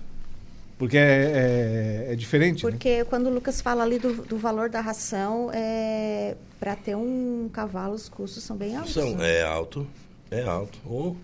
Porque 0.78 0.96
é, 0.96 2.06
é- 2.08 2.12
é 2.12 2.16
diferente. 2.16 2.64
né? 2.64 2.70
Porque 2.70 3.04
quando 3.06 3.26
o 3.26 3.30
Lucas 3.34 3.60
fala 3.60 3.82
ali 3.82 3.98
do, 3.98 4.14
do 4.22 4.38
valor 4.38 4.68
da 4.70 4.80
ração, 4.80 5.50
é, 5.52 6.36
para 6.60 6.76
ter 6.76 6.96
um 6.96 7.50
cavalo, 7.52 7.94
os 7.94 8.08
custos 8.08 8.44
são 8.44 8.56
bem 8.56 8.76
altos. 8.76 8.94
São, 8.94 9.16
né? 9.16 9.38
é 9.38 9.42
alto. 9.42 9.86
É 10.30 10.42
alto. 10.44 10.78
Ou 10.86 11.16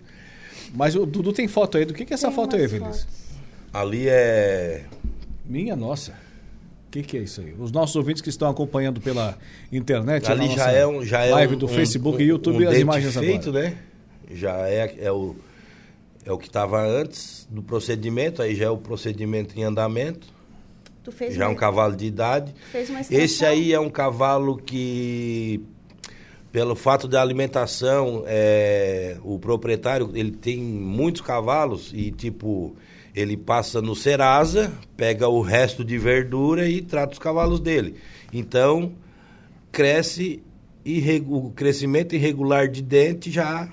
Mas 0.74 0.97
o 0.97 1.07
Dudu 1.07 1.32
tem 1.32 1.47
foto 1.47 1.78
aí. 1.78 1.85
Do 1.85 1.95
que, 1.95 2.05
que 2.05 2.12
é 2.12 2.16
essa 2.16 2.26
Tem 2.28 2.35
foto 2.37 2.57
aí, 2.57 2.68
fotos. 2.68 3.07
ali 3.72 4.09
é 4.09 4.85
Minha 5.45 5.76
nossa. 5.76 6.14
O 6.95 6.97
que, 6.97 7.03
que 7.03 7.17
é 7.17 7.21
isso 7.23 7.41
aí? 7.41 7.53
Os 7.59 7.73
nossos 7.73 7.97
ouvintes 7.97 8.23
que 8.23 8.29
estão 8.29 8.49
acompanhando 8.49 9.01
pela 9.01 9.37
internet, 9.73 10.31
Ali 10.31 10.49
já 10.55 10.71
é 10.71 10.87
um, 10.87 11.05
já 11.05 11.25
é 11.25 11.33
live 11.33 11.57
um- 11.57 11.59
do 11.59 11.67
um- 11.67 11.69
Facebook 11.69 12.19
um- 12.19 12.21
e 12.21 12.29
YouTube, 12.29 12.65
um 12.65 12.71
as 12.71 12.79
imagens 12.79 13.17
feito, 13.17 13.49
agora. 13.49 13.65
né? 13.71 13.77
Já 14.31 14.69
é, 14.69 14.95
é 15.01 15.11
o 15.11 15.35
é 16.25 16.31
o 16.33 16.39
que 16.39 16.47
estava 16.47 16.81
antes 16.81 17.49
do 17.51 17.63
procedimento, 17.65 18.41
aí 18.41 18.55
já 18.55 18.67
é 18.67 18.71
o 18.71 18.77
procedimento 18.79 19.59
em 19.59 19.65
andamento, 19.65 20.29
Tu 21.03 21.11
fez 21.11 21.35
já 21.35 21.47
é 21.47 21.49
um 21.49 21.55
cavalo 21.57 21.97
de 21.97 22.07
idade. 22.07 22.55
fez 22.71 22.89
uma 22.89 23.01
extensão. 23.01 23.25
Esse 23.25 23.45
aí 23.45 23.73
é 23.73 23.81
um 23.81 23.91
cavalo 23.91 24.57
que 24.57 25.61
pelo 26.53 26.77
fato 26.77 27.09
da 27.09 27.21
alimentação, 27.21 28.23
é, 28.27 29.17
o 29.25 29.37
proprietário 29.41 30.13
ele 30.15 30.31
tem 30.31 30.59
muitos 30.63 31.21
cavalos 31.23 31.91
e 31.93 32.13
tipo 32.13 32.77
ele 33.15 33.37
passa 33.37 33.81
no 33.81 33.95
Serasa, 33.95 34.73
pega 34.97 35.29
o 35.29 35.41
resto 35.41 35.85
de 35.85 35.97
verdura 35.99 36.69
e 36.69 36.83
trata 36.83 37.12
os 37.12 37.19
cavalos 37.19 37.61
dele. 37.61 37.95
Então 38.33 38.93
cresce 39.71 40.43
o 41.29 41.51
crescimento 41.51 42.15
irregular 42.15 42.69
de 42.69 42.83
dente 42.83 43.31
já 43.31 43.69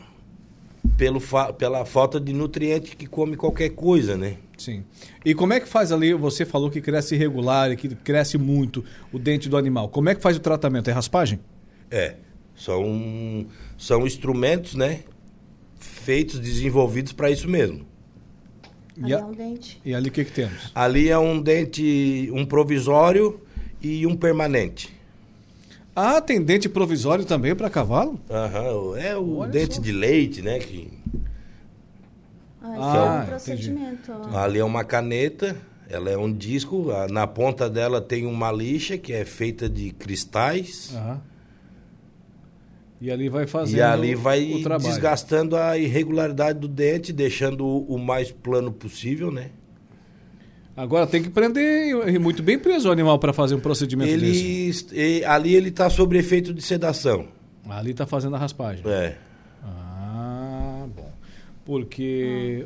pelo 0.97 1.19
fa- 1.19 1.51
pela 1.51 1.83
falta 1.85 2.19
de 2.19 2.31
nutriente 2.33 2.95
que 2.95 3.05
come 3.07 3.35
qualquer 3.35 3.69
coisa, 3.69 4.15
né? 4.15 4.37
Sim. 4.57 4.83
E 5.25 5.33
como 5.33 5.53
é 5.53 5.59
que 5.59 5.67
faz 5.67 5.91
ali? 5.91 6.13
Você 6.13 6.45
falou 6.45 6.69
que 6.69 6.79
cresce 6.79 7.15
irregular 7.15 7.71
e 7.71 7.75
que 7.75 7.89
cresce 7.95 8.37
muito 8.37 8.83
o 9.11 9.17
dente 9.17 9.49
do 9.49 9.57
animal. 9.57 9.89
Como 9.89 10.07
é 10.09 10.15
que 10.15 10.21
faz 10.21 10.37
o 10.37 10.39
tratamento? 10.39 10.89
É 10.89 10.93
raspagem? 10.93 11.39
É, 11.89 12.15
são, 12.55 13.47
são 13.77 14.05
instrumentos, 14.05 14.75
né? 14.75 14.99
Feitos, 15.79 16.39
desenvolvidos 16.39 17.11
para 17.11 17.31
isso 17.31 17.49
mesmo. 17.49 17.85
E, 18.97 19.03
Ali 19.05 19.13
a- 19.13 19.19
é 19.19 19.23
um 19.23 19.31
dente. 19.31 19.81
e 19.85 19.93
ali 19.95 20.09
o 20.09 20.11
que, 20.11 20.25
que 20.25 20.31
temos? 20.31 20.71
Ali 20.75 21.09
é 21.09 21.17
um 21.17 21.41
dente, 21.41 22.29
um 22.33 22.45
provisório 22.45 23.39
e 23.81 24.05
um 24.05 24.15
permanente. 24.15 24.93
Ah, 25.95 26.21
tem 26.21 26.41
dente 26.41 26.69
provisório 26.69 27.25
também 27.25 27.53
para 27.55 27.69
cavalo? 27.69 28.19
Aham, 28.29 28.97
é 28.97 29.15
o 29.17 29.37
Olha 29.39 29.51
dente 29.51 29.75
só. 29.75 29.81
de 29.81 29.91
leite, 29.91 30.41
né? 30.41 30.59
Que 30.59 30.89
Ah, 32.61 32.77
esse 32.77 32.79
Ah, 32.79 32.95
é 32.97 33.01
um 33.01 34.37
ali 34.37 34.59
é 34.59 34.63
uma 34.63 34.83
caneta, 34.83 35.55
ela 35.89 36.09
é 36.09 36.17
um 36.17 36.31
disco, 36.31 36.87
na 37.09 37.25
ponta 37.27 37.69
dela 37.69 37.99
tem 37.99 38.25
uma 38.25 38.51
lixa 38.51 38.97
que 38.97 39.11
é 39.13 39.25
feita 39.25 39.67
de 39.67 39.91
cristais. 39.91 40.91
Aham. 40.95 41.21
E 43.01 43.09
ali 43.09 43.27
vai 43.29 43.47
fazendo 43.47 43.77
E 43.79 43.81
ali 43.81 44.13
o 44.13 44.19
vai 44.19 44.59
trabalho. 44.61 44.87
desgastando 44.89 45.57
a 45.57 45.75
irregularidade 45.77 46.59
do 46.59 46.67
dente, 46.67 47.11
deixando 47.11 47.65
o 47.65 47.95
o 47.95 47.97
mais 47.97 48.31
plano 48.31 48.71
possível, 48.71 49.31
né? 49.31 49.49
Agora 50.77 51.05
tem 51.07 51.21
que 51.21 51.29
prender 51.29 52.19
muito 52.21 52.41
bem 52.43 52.57
preso 52.59 52.89
o 52.89 52.91
animal 52.91 53.17
para 53.19 53.33
fazer 53.33 53.55
um 53.55 53.59
procedimento 53.59 54.09
Ele, 54.11 54.27
desse. 54.67 54.87
e- 54.95 55.25
ali 55.25 55.53
ele 55.55 55.69
está 55.69 55.89
sob 55.89 56.17
efeito 56.17 56.53
de 56.53 56.61
sedação. 56.61 57.27
Ali 57.67 57.91
está 57.91 58.05
fazendo 58.05 58.35
a 58.35 58.39
raspagem. 58.39 58.83
É. 58.85 59.17
Ah, 59.63 60.85
bom. 60.95 61.11
Porque 61.65 62.65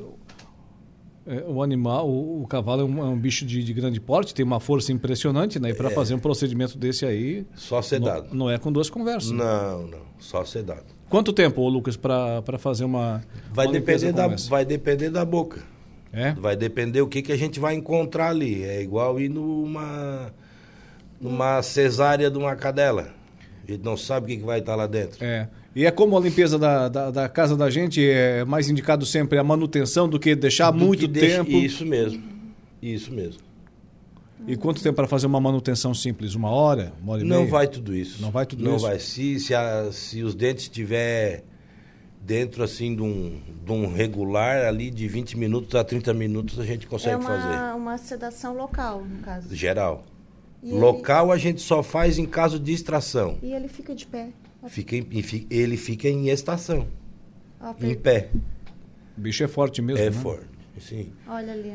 é, 1.27 1.43
o 1.47 1.63
animal, 1.63 2.07
o, 2.07 2.43
o 2.43 2.47
cavalo 2.47 2.81
é 2.81 2.85
um, 2.85 2.99
é 2.99 3.05
um 3.05 3.17
bicho 3.17 3.45
de, 3.45 3.63
de 3.63 3.73
grande 3.73 3.99
porte, 3.99 4.33
tem 4.33 4.45
uma 4.45 4.59
força 4.59 4.91
impressionante, 4.91 5.59
né? 5.59 5.71
E 5.71 5.73
para 5.73 5.89
fazer 5.89 6.13
um 6.13 6.19
procedimento 6.19 6.77
desse 6.77 7.05
aí, 7.05 7.45
Só 7.55 7.81
sedado. 7.81 8.27
não, 8.29 8.45
não 8.45 8.49
é 8.51 8.57
com 8.57 8.71
duas 8.71 8.89
conversas. 8.89 9.31
né? 9.31 9.43
Não, 9.43 9.87
não. 9.87 9.99
Só 10.19 10.45
sedado. 10.45 10.83
Quanto 11.09 11.33
tempo, 11.33 11.67
Lucas, 11.67 11.95
para 11.97 12.57
fazer 12.57 12.83
uma. 12.85 13.23
Vai 13.51 13.67
uma 13.67 13.73
depender, 13.73 14.11
da, 14.11 14.27
vai 14.49 14.65
depender 14.65 15.09
da 15.09 15.23
boca. 15.23 15.61
É? 16.11 16.31
Vai 16.33 16.55
depender 16.55 17.01
o 17.01 17.07
que, 17.07 17.21
que 17.21 17.31
a 17.31 17.37
gente 17.37 17.59
vai 17.59 17.75
encontrar 17.75 18.29
ali. 18.29 18.63
É 18.63 18.81
igual 18.81 19.19
ir 19.19 19.29
numa, 19.29 20.33
numa 21.19 21.61
cesárea 21.61 22.31
de 22.31 22.37
uma 22.37 22.55
cadela. 22.55 23.13
A 23.67 23.71
gente 23.71 23.83
não 23.83 23.97
sabe 23.97 24.25
o 24.25 24.27
que, 24.29 24.37
que 24.37 24.45
vai 24.45 24.59
estar 24.59 24.75
lá 24.75 24.87
dentro. 24.87 25.23
É. 25.23 25.49
E 25.75 25.85
é 25.85 25.91
como 25.91 26.17
a 26.17 26.21
limpeza 26.21 26.57
da, 26.57 26.87
da, 26.87 27.11
da 27.11 27.27
casa 27.29 27.55
da 27.57 27.69
gente, 27.69 28.01
é 28.07 28.45
mais 28.45 28.69
indicado 28.69 29.05
sempre 29.05 29.37
a 29.37 29.43
manutenção 29.43 30.07
do 30.07 30.17
que 30.19 30.33
deixar 30.35 30.71
Do 30.71 30.77
muito 30.79 31.01
que 31.01 31.07
deixa- 31.07 31.43
tempo. 31.43 31.57
Isso 31.57 31.85
mesmo. 31.85 32.23
Isso 32.81 33.11
mesmo. 33.11 33.41
E 34.47 34.55
quanto 34.55 34.81
tempo 34.81 34.95
para 34.95 35.07
fazer 35.07 35.25
uma 35.27 35.39
manutenção 35.41 35.93
simples? 35.93 36.33
Uma 36.35 36.49
hora? 36.49 36.93
Uma 37.01 37.13
hora 37.13 37.21
e 37.23 37.25
Não 37.25 37.39
meia? 37.39 37.49
vai 37.51 37.67
tudo 37.67 37.95
isso. 37.95 38.21
Não 38.21 38.31
vai 38.31 38.45
tudo 38.45 38.63
Não 38.63 38.75
isso? 38.77 38.85
vai. 38.85 38.99
Se, 38.99 39.39
se, 39.39 39.53
a- 39.55 39.89
se 39.91 40.23
os 40.23 40.33
dentes 40.35 40.63
estiver 40.65 41.43
dentro 42.21 42.63
assim 42.63 42.95
de 42.95 43.01
um, 43.01 43.39
de 43.65 43.71
um 43.71 43.91
regular 43.91 44.65
ali 44.65 44.89
de 44.89 45.07
20 45.07 45.37
minutos 45.37 45.75
a 45.75 45.83
30 45.83 46.13
minutos 46.13 46.59
a 46.59 46.65
gente 46.65 46.87
consegue 46.87 47.15
é 47.15 47.17
uma, 47.17 47.25
fazer. 47.29 47.75
uma 47.75 47.97
sedação 47.97 48.55
local, 48.55 49.03
no 49.03 49.19
caso. 49.19 49.53
Geral. 49.53 50.03
E 50.63 50.69
ele- 50.71 50.79
Local 50.79 51.31
a 51.31 51.37
gente 51.37 51.61
só 51.61 51.83
faz 51.83 52.17
em 52.17 52.25
caso 52.25 52.59
de 52.59 52.71
extração. 52.71 53.37
E 53.43 53.51
ele 53.53 53.67
fica 53.67 53.93
de 53.93 54.05
pé. 54.05 54.29
Fica 54.69 54.95
em- 54.95 55.07
ele 55.49 55.77
fica 55.77 56.07
em 56.07 56.29
estação. 56.29 56.87
Ó, 57.59 57.71
Em 57.71 57.73
per- 57.95 57.99
pé. 57.99 58.29
O 59.17 59.21
bicho 59.21 59.43
é 59.43 59.47
forte 59.47 59.81
mesmo, 59.81 60.01
É 60.01 60.09
né? 60.09 60.11
forte. 60.11 60.47
Sim. 60.79 61.11
Olha 61.27 61.53
ali. 61.53 61.71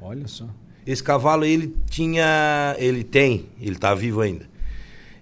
ó. 0.00 0.06
Olha 0.08 0.26
só. 0.26 0.48
Esse 0.86 1.02
cavalo 1.02 1.44
ele 1.44 1.74
tinha, 1.90 2.74
ele 2.78 3.04
tem, 3.04 3.46
ele 3.60 3.72
está 3.72 3.94
vivo 3.94 4.20
ainda. 4.22 4.48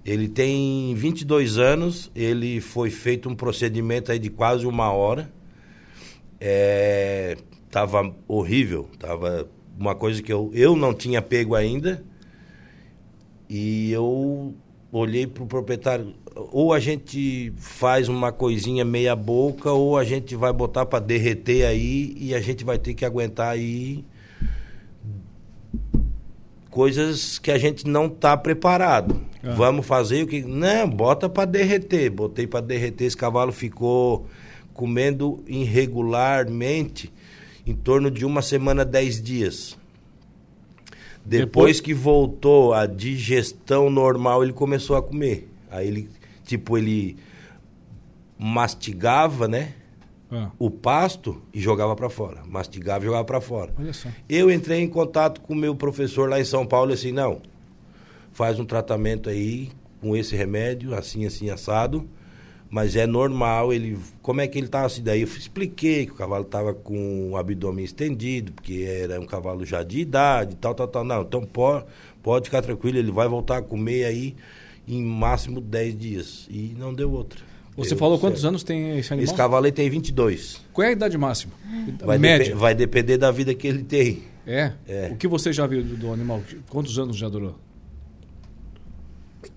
Ele 0.05 0.29
tem 0.29 0.95
22 0.95 1.59
anos, 1.59 2.11
ele 2.14 2.61
foi 2.61 2.89
feito 2.91 3.29
um 3.29 3.35
procedimento 3.35 4.11
aí 4.12 4.19
de 4.19 4.31
quase 4.31 4.64
uma 4.66 4.91
hora. 4.93 5.31
É, 6.41 7.37
tava 7.71 8.14
horrível, 8.29 8.89
tava 8.99 9.49
uma 9.77 9.95
coisa 9.95 10.23
que 10.23 10.33
eu, 10.33 10.51
eu 10.55 10.77
não 10.77 10.95
tinha 10.95 11.21
pego 11.21 11.55
ainda. 11.55 12.03
E 13.51 13.91
eu 13.91 14.55
olhei 14.91 15.26
pro 15.26 15.47
proprietário, 15.47 16.14
ou 16.34 16.72
a 16.72 16.80
gente 16.80 17.53
faz 17.57 18.09
uma 18.09 18.32
coisinha 18.32 18.84
meia 18.84 19.14
boca, 19.14 19.70
ou 19.72 19.99
a 19.99 20.05
gente 20.05 20.34
vai 20.34 20.53
botar 20.53 20.86
para 20.86 20.99
derreter 20.99 21.66
aí 21.66 22.14
e 22.18 22.34
a 22.34 22.41
gente 22.41 22.64
vai 22.64 22.78
ter 22.78 22.95
que 22.95 23.05
aguentar 23.05 23.51
aí 23.51 24.05
coisas 26.70 27.39
que 27.39 27.51
a 27.51 27.59
gente 27.59 27.86
não 27.86 28.09
tá 28.09 28.36
preparado. 28.36 29.20
Ah. 29.43 29.55
Vamos 29.55 29.86
fazer 29.86 30.22
o 30.22 30.26
que? 30.26 30.43
Não, 30.43 30.89
bota 30.89 31.28
para 31.28 31.45
derreter. 31.45 32.11
Botei 32.11 32.47
para 32.47 32.61
derreter, 32.61 33.05
esse 33.05 33.16
cavalo 33.16 33.53
ficou 33.53 34.26
comendo 34.72 35.43
irregularmente 35.47 37.12
em 37.66 37.74
torno 37.74 38.11
de 38.11 38.24
uma 38.24 38.41
semana, 38.41 38.84
dez 38.84 39.20
dias. 39.20 39.76
Depois, 41.29 41.47
Depois- 41.47 41.81
que 41.81 41.93
voltou 41.95 42.72
a 42.72 42.87
digestão 42.87 43.91
normal, 43.91 44.43
ele 44.43 44.53
começou 44.53 44.97
a 44.97 45.03
comer. 45.03 45.49
Aí 45.70 45.87
ele, 45.89 46.09
tipo, 46.45 46.79
ele 46.79 47.16
mastigava, 48.39 49.49
né? 49.49 49.74
Ah, 50.31 50.51
O 50.59 50.70
pasto 50.70 51.41
e 51.55 51.61
jogava 51.61 51.97
para 51.97 52.09
fora. 52.11 52.43
Mastigava 52.47 53.05
e 53.05 53.07
jogava 53.07 53.24
para 53.24 53.41
fora. 53.41 53.72
olha 53.79 53.93
só. 53.93 54.09
Eu 54.29 54.51
entrei 54.51 54.81
em 54.81 54.89
contato 54.89 55.41
com 55.41 55.53
o 55.55 55.57
meu 55.57 55.74
professor 55.74 56.29
lá 56.29 56.39
em 56.41 56.45
São 56.45 56.66
Paulo 56.66 56.91
e 56.91 56.95
assim, 56.95 57.12
não, 57.12 57.41
faz 58.33 58.61
um 58.61 58.64
tratamento 58.64 59.29
aí 59.29 59.70
com 60.01 60.14
esse 60.16 60.37
remédio, 60.37 60.95
assim, 60.95 61.26
assim, 61.26 61.51
assado, 61.51 62.09
mas 62.71 62.95
é 62.97 63.07
normal, 63.07 63.73
ele, 63.73 63.99
como 64.23 64.41
é 64.41 64.47
que 64.47 64.59
ele 64.59 64.66
estava 64.66 64.87
assim, 64.87 65.03
daí 65.03 65.23
eu 65.23 65.27
expliquei 65.29 66.07
que 66.07 66.12
o 66.12 66.14
cavalo 66.14 66.45
estava 66.45 66.75
com 66.75 67.31
o 67.33 67.37
abdômen 67.37 67.85
estendido, 67.85 68.53
porque 68.53 68.87
era 68.89 69.21
um 69.21 69.27
cavalo 69.27 69.64
já 69.64 69.83
de 69.83 70.01
idade, 70.01 70.57
tal, 70.57 70.75
tal, 70.75 70.89
tal, 70.89 71.05
não, 71.05 71.23
então 71.23 71.43
pode, 71.45 71.85
pode 72.23 72.45
ficar 72.47 72.61
tranquilo, 72.62 72.99
ele 72.99 73.11
vai 73.11 73.27
voltar 73.29 73.59
a 73.59 73.62
comer 73.62 74.05
aí 74.05 74.35
em 74.87 75.03
máximo 75.05 75.61
10 75.61 75.99
dias, 75.99 76.47
e 76.51 76.75
não 76.79 76.93
deu 76.95 77.11
outra. 77.12 77.41
Você 77.77 77.91
Deu 77.91 77.99
falou 77.99 78.19
quantos 78.19 78.41
certo. 78.41 78.49
anos 78.51 78.64
tem 78.64 78.99
esse 78.99 79.12
animal? 79.12 79.25
Esse 79.25 79.35
cavalo 79.35 79.64
aí 79.66 79.71
tem 79.71 79.89
22. 79.89 80.61
Qual 80.73 80.85
é 80.85 80.89
a 80.89 80.93
idade 80.93 81.16
máxima? 81.16 81.53
Vai, 82.05 82.19
Média. 82.19 82.47
depe- 82.47 82.57
vai 82.59 82.75
depender 82.75 83.16
da 83.19 83.31
vida 83.31 83.55
que 83.55 83.69
ele 83.69 83.85
tem. 83.85 84.25
É? 84.45 84.73
É. 84.89 85.11
O 85.12 85.16
que 85.16 85.29
você 85.29 85.53
já 85.53 85.64
viu 85.64 85.85
do, 85.85 85.97
do 85.97 86.12
animal? 86.12 86.43
Quantos 86.69 86.99
anos 86.99 87.16
já 87.16 87.29
durou? 87.29 87.55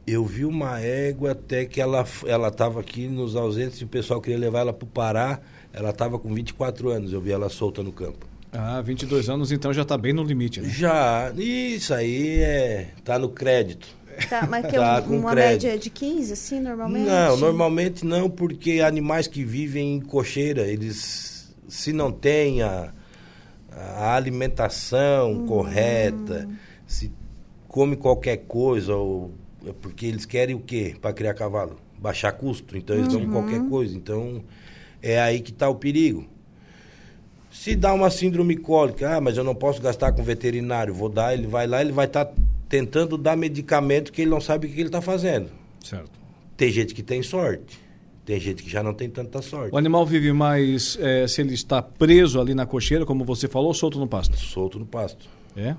Eu 0.06 0.26
vi 0.26 0.46
uma 0.46 0.80
égua 0.82 1.32
até 1.32 1.66
que 1.66 1.80
ela 1.80 2.06
ela 2.26 2.48
estava 2.48 2.80
aqui 2.80 3.08
nos 3.08 3.36
ausentes 3.36 3.80
e 3.82 3.84
o 3.84 3.88
pessoal 3.88 4.20
queria 4.20 4.38
levar 4.40 4.60
ela 4.62 4.74
para 4.74 4.86
o 4.86 4.90
Pará. 4.90 5.40
Ela 5.72 5.92
estava 5.92 6.18
com 6.20 6.34
24 6.34 6.90
anos, 6.90 7.14
eu 7.14 7.22
vi 7.22 7.32
ela 7.32 7.48
solta 7.50 7.82
no 7.84 7.92
campo. 7.92 8.26
Ah, 8.52 8.82
22 8.82 9.30
anos, 9.30 9.52
então 9.52 9.72
já 9.72 9.84
está 9.84 9.98
bem 9.98 10.12
no 10.12 10.24
limite, 10.24 10.60
né? 10.60 10.68
Já, 10.68 11.32
isso 11.38 11.94
aí 11.94 12.40
é 12.40 12.88
tá 13.04 13.18
no 13.18 13.30
crédito. 13.30 13.88
Tá, 14.30 14.46
mas 14.50 14.66
que 14.66 14.74
Tá 14.76 15.00
um- 15.00 15.04
com 15.08 15.18
uma 15.20 15.32
crédito. 15.32 15.64
média 15.64 15.80
de 15.80 15.90
15, 15.90 16.34
assim, 16.34 16.60
normalmente? 16.60 17.06
Não, 17.08 17.38
normalmente 17.38 18.06
não, 18.06 18.30
porque 18.30 18.82
animais 18.82 19.26
que 19.28 19.44
vivem 19.46 19.96
em 19.96 20.02
cocheira, 20.02 20.68
eles 20.68 21.54
se 21.70 21.94
não 21.94 22.12
têm 22.12 22.62
a, 22.62 22.92
a 23.72 24.16
alimentação 24.16 25.48
correta, 25.48 26.50
se 26.86 27.10
come 27.70 27.96
qualquer 27.96 28.38
coisa, 28.48 28.94
ou 28.96 29.32
porque 29.82 30.06
eles 30.06 30.26
querem 30.26 30.56
o 30.56 30.60
quê 30.60 30.96
para 31.00 31.14
criar 31.14 31.34
cavalo? 31.34 31.78
Baixar 31.98 32.32
custo, 32.32 32.76
então 32.78 32.96
eles 32.96 33.14
comem 33.14 33.30
qualquer 33.30 33.62
coisa. 33.70 33.96
Então 33.96 34.44
é 35.02 35.20
aí 35.20 35.40
que 35.40 35.52
está 35.52 35.70
o 35.70 35.76
perigo. 35.76 36.26
Se 37.52 37.76
dá 37.76 37.94
uma 37.94 38.10
síndrome 38.10 38.56
cólica, 38.56 39.18
ah, 39.18 39.22
mas 39.22 39.38
eu 39.38 39.44
não 39.44 39.54
posso 39.54 39.82
gastar 39.82 40.14
com 40.14 40.24
veterinário, 40.24 40.94
vou 40.94 41.10
dar, 41.10 41.34
ele 41.34 41.48
vai 41.48 41.68
lá, 41.68 41.82
ele 41.82 41.92
vai 41.92 42.06
estar 42.06 42.32
tentando 42.70 43.18
dar 43.18 43.36
medicamento 43.36 44.12
que 44.12 44.22
ele 44.22 44.32
não 44.32 44.40
sabe 44.40 44.68
o 44.68 44.70
que 44.70 44.80
ele 44.80 44.88
está 44.88 45.02
fazendo. 45.02 45.50
Certo. 45.84 46.12
Tem 46.56 46.72
gente 46.72 46.94
que 46.96 47.04
tem 47.04 47.22
sorte, 47.22 47.78
tem 48.26 48.40
gente 48.40 48.64
que 48.64 48.70
já 48.70 48.82
não 48.82 48.94
tem 48.94 49.10
tanta 49.10 49.42
sorte. 49.42 49.74
O 49.74 49.78
animal 49.78 50.06
vive 50.06 50.32
mais 50.32 50.98
eh, 51.02 51.28
se 51.28 51.42
ele 51.42 51.54
está 51.54 51.82
preso 51.82 52.40
ali 52.40 52.56
na 52.56 52.66
cocheira, 52.66 53.06
como 53.06 53.26
você 53.26 53.48
falou, 53.48 53.68
ou 53.68 53.74
solto 53.74 54.00
no 54.00 54.08
pasto? 54.08 54.38
Solto 54.38 54.80
no 54.80 54.86
pasto. 54.86 55.28
É? 55.56 55.76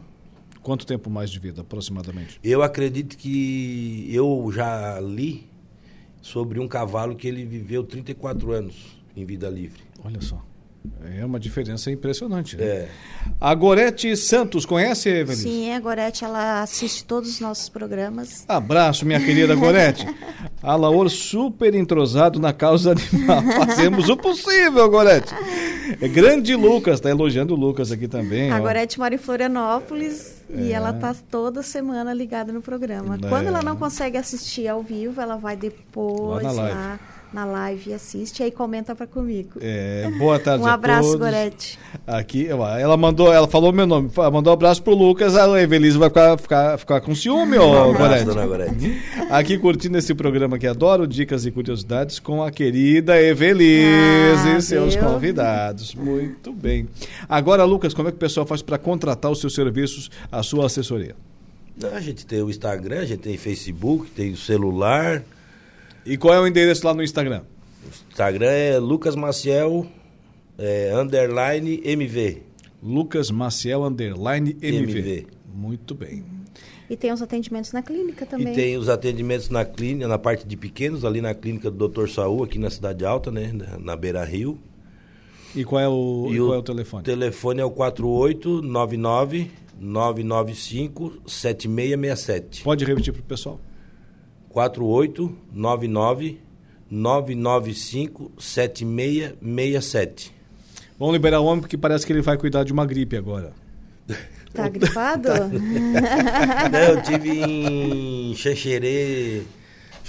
Quanto 0.63 0.87
tempo 0.87 1.11
mais 1.11 1.31
de 1.31 1.39
vida, 1.39 1.63
aproximadamente? 1.63 2.39
Eu 2.43 2.63
acredito 2.63 3.17
que 3.17 4.09
eu 4.13 4.51
já 4.55 5.01
li 5.01 5.51
sobre 6.21 6.61
um 6.61 6.69
cavalo 6.69 7.17
que 7.17 7.27
ele 7.27 7.45
viveu 7.45 7.83
34 7.83 8.53
anos 8.53 8.97
em 9.17 9.25
vida 9.25 9.49
livre. 9.51 9.83
Olha 10.05 10.21
só. 10.21 10.41
É 11.17 11.25
uma 11.25 11.39
diferença 11.39 11.91
impressionante. 11.91 12.57
Né? 12.57 12.65
É. 12.65 12.89
A 13.41 13.55
Gorete 13.55 14.17
Santos, 14.17 14.67
conhece, 14.67 15.09
Evelyn? 15.09 15.39
Sim, 15.39 15.73
a 15.73 15.81
Gorete, 15.81 16.25
ela 16.25 16.63
assiste 16.63 17.05
todos 17.05 17.31
os 17.31 17.41
nossos 17.41 17.69
programas. 17.69 18.45
Abraço, 18.49 19.07
minha 19.07 19.21
querida 19.21 19.55
Gorete. 19.55 20.07
A 20.63 20.77
Laor 20.77 21.09
super 21.09 21.75
entrosado 21.75 22.39
na 22.39 22.53
causa 22.53 22.93
animal. 22.93 23.43
Fazemos 23.67 24.09
o 24.09 24.17
possível, 24.17 24.89
Gorete. 24.89 25.35
É 26.01 26.09
grande 26.09 26.55
Lucas, 26.55 27.01
tá 27.01 27.11
elogiando 27.11 27.55
o 27.55 27.57
Lucas 27.57 27.91
aqui 27.91 28.07
também. 28.07 28.51
A 28.51 28.59
ó. 28.59 28.61
Gorete 28.61 28.99
mora 28.99 29.15
em 29.15 29.19
Florianópolis 29.19 30.42
e 30.55 30.73
ela 30.73 30.93
tá 30.93 31.15
toda 31.31 31.63
semana 31.63 32.13
ligada 32.13 32.53
no 32.53 32.61
programa. 32.61 33.19
Quando 33.19 33.45
É. 33.45 33.49
ela 33.49 33.63
não 33.63 33.77
consegue 33.77 34.17
assistir 34.19 34.69
ao 34.69 34.83
vivo, 34.83 35.21
ela 35.21 35.37
vai 35.37 35.57
depois 35.57 36.45
Lá 36.45 36.99
na 37.33 37.45
live. 37.45 37.91
e 37.91 37.95
assiste 37.95 38.41
e 38.41 38.43
aí 38.45 38.51
comenta 38.51 38.95
para 38.95 39.07
comigo. 39.07 39.59
É, 39.61 40.11
boa 40.19 40.39
tarde 40.39 40.63
Um 40.63 40.67
a 40.67 40.73
abraço, 40.75 41.13
todos. 41.13 41.21
Gorete. 41.21 41.79
Aqui, 42.07 42.47
ela 42.49 42.97
mandou, 42.97 43.33
ela 43.33 43.49
falou 43.49 43.73
meu 43.73 43.87
nome, 43.87 44.11
mandou 44.33 44.53
um 44.53 44.55
abraço 44.55 44.83
pro 44.83 44.95
Lucas, 44.95 45.37
a 45.37 45.61
Evelise 45.61 45.97
vai 45.99 46.09
ficar, 46.09 46.39
ficar, 46.39 46.79
ficar 46.79 47.01
com 47.01 47.15
ciúme, 47.15 47.57
ô 47.59 47.65
Um 47.65 47.91
abraço, 47.91 47.99
Gorete. 47.99 48.25
dona 48.25 48.47
Gorete. 48.47 49.03
Aqui 49.31 49.59
curtindo 49.59 49.97
esse 49.99 50.15
programa 50.15 50.59
que 50.59 50.67
adoro, 50.67 51.07
dicas 51.07 51.47
e 51.47 51.51
curiosidades 51.51 52.19
com 52.19 52.43
a 52.43 52.51
querida 52.51 53.21
Evelise 53.21 54.49
Ah, 54.49 54.59
e 54.59 54.63
seus 54.63 54.95
viu? 54.95 55.05
convidados. 55.05 55.95
Muito 55.95 56.53
bem. 56.53 56.89
Agora, 57.29 57.65
Lucas, 57.65 57.95
como 57.95 58.09
é 58.09 58.11
que 58.13 58.17
o 58.17 58.21
pessoal 58.21 58.45
faz 58.47 58.63
para 58.63 58.79
contratar 58.79 59.31
os 59.31 59.41
seus 59.41 59.55
serviços, 59.55 60.11
a 60.31 60.43
sua 60.43 60.67
assessoria? 60.67 61.15
Não, 61.81 61.95
a 61.95 62.01
gente 62.01 62.27
tem 62.27 62.43
o 62.43 62.51
Instagram, 62.51 63.01
a 63.01 63.05
gente 63.07 63.21
tem 63.21 63.37
Facebook, 63.39 64.11
tem 64.11 64.33
o 64.33 64.37
celular. 64.37 65.23
E 66.05 66.17
qual 66.17 66.35
é 66.35 66.41
o 66.41 66.47
endereço 66.47 66.87
lá 66.87 66.93
no 66.93 67.03
Instagram? 67.03 67.43
O 67.85 68.11
Instagram 68.11 68.51
é 68.51 68.79
Lucas 68.79 69.15
Maciel 69.15 69.87
é, 70.59 70.93
underline 70.95 71.81
MV. 71.85 72.43
Lucas 72.83 73.31
Maciel 73.31 73.85
underline 73.85 74.57
MV. 74.61 74.99
MV. 74.99 75.27
Muito 75.55 75.95
bem. 75.95 76.25
E 76.91 76.97
tem 76.97 77.13
os 77.13 77.23
atendimentos 77.23 77.73
na 77.73 77.83
clínica 77.83 78.27
também. 78.27 78.53
E 78.53 78.57
tem 78.57 78.77
os 78.77 78.89
atendimentos 78.89 79.49
na 79.49 79.65
clínica, 79.65 80.09
na 80.09 80.19
parte 80.19 80.47
de 80.47 80.57
pequenos, 80.57 81.05
ali 81.05 81.21
na 81.21 81.35
clínica 81.35 81.71
do 81.71 81.89
Dr. 81.89 82.09
Saúl, 82.09 82.45
aqui 82.45 82.59
na 82.59 82.69
Cidade 82.69 83.05
Alta, 83.05 83.31
né? 83.31 83.51
Na, 83.53 83.79
na 83.79 83.97
Beira 83.97 84.25
Rio. 84.25 84.59
E 85.55 85.65
qual 85.65 85.81
é 85.81 85.89
o, 85.89 86.29
e 86.31 86.39
qual 86.39 86.55
é 86.55 86.59
o 86.59 86.63
telefone? 86.63 87.01
O 87.01 87.05
telefone 87.05 87.61
é 87.61 87.65
o 87.65 87.71
4899 87.71 89.51
995 89.79 91.23
7667. 91.27 92.63
Pode 92.63 92.85
repetir 92.85 93.13
para 93.13 93.21
o 93.21 93.25
pessoal. 93.25 93.61
4899 94.53 96.41
995 96.91 98.31
7667. 98.39 100.35
Vamos 100.99 101.15
liberar 101.15 101.41
o 101.41 101.47
homem 101.47 101.61
porque 101.61 101.79
parece 101.79 102.07
que 102.07 102.13
ele 102.13 102.23
vai 102.23 102.37
cuidar 102.37 102.65
de 102.65 102.73
uma 102.73 102.85
gripe 102.87 103.17
agora. 103.17 103.53
Tá 104.53 104.69
gripado? 104.69 105.29
Não, 106.71 106.79
eu 106.79 107.03
tive 107.03 107.31
em 107.31 108.35
Xanxerê 108.37 109.43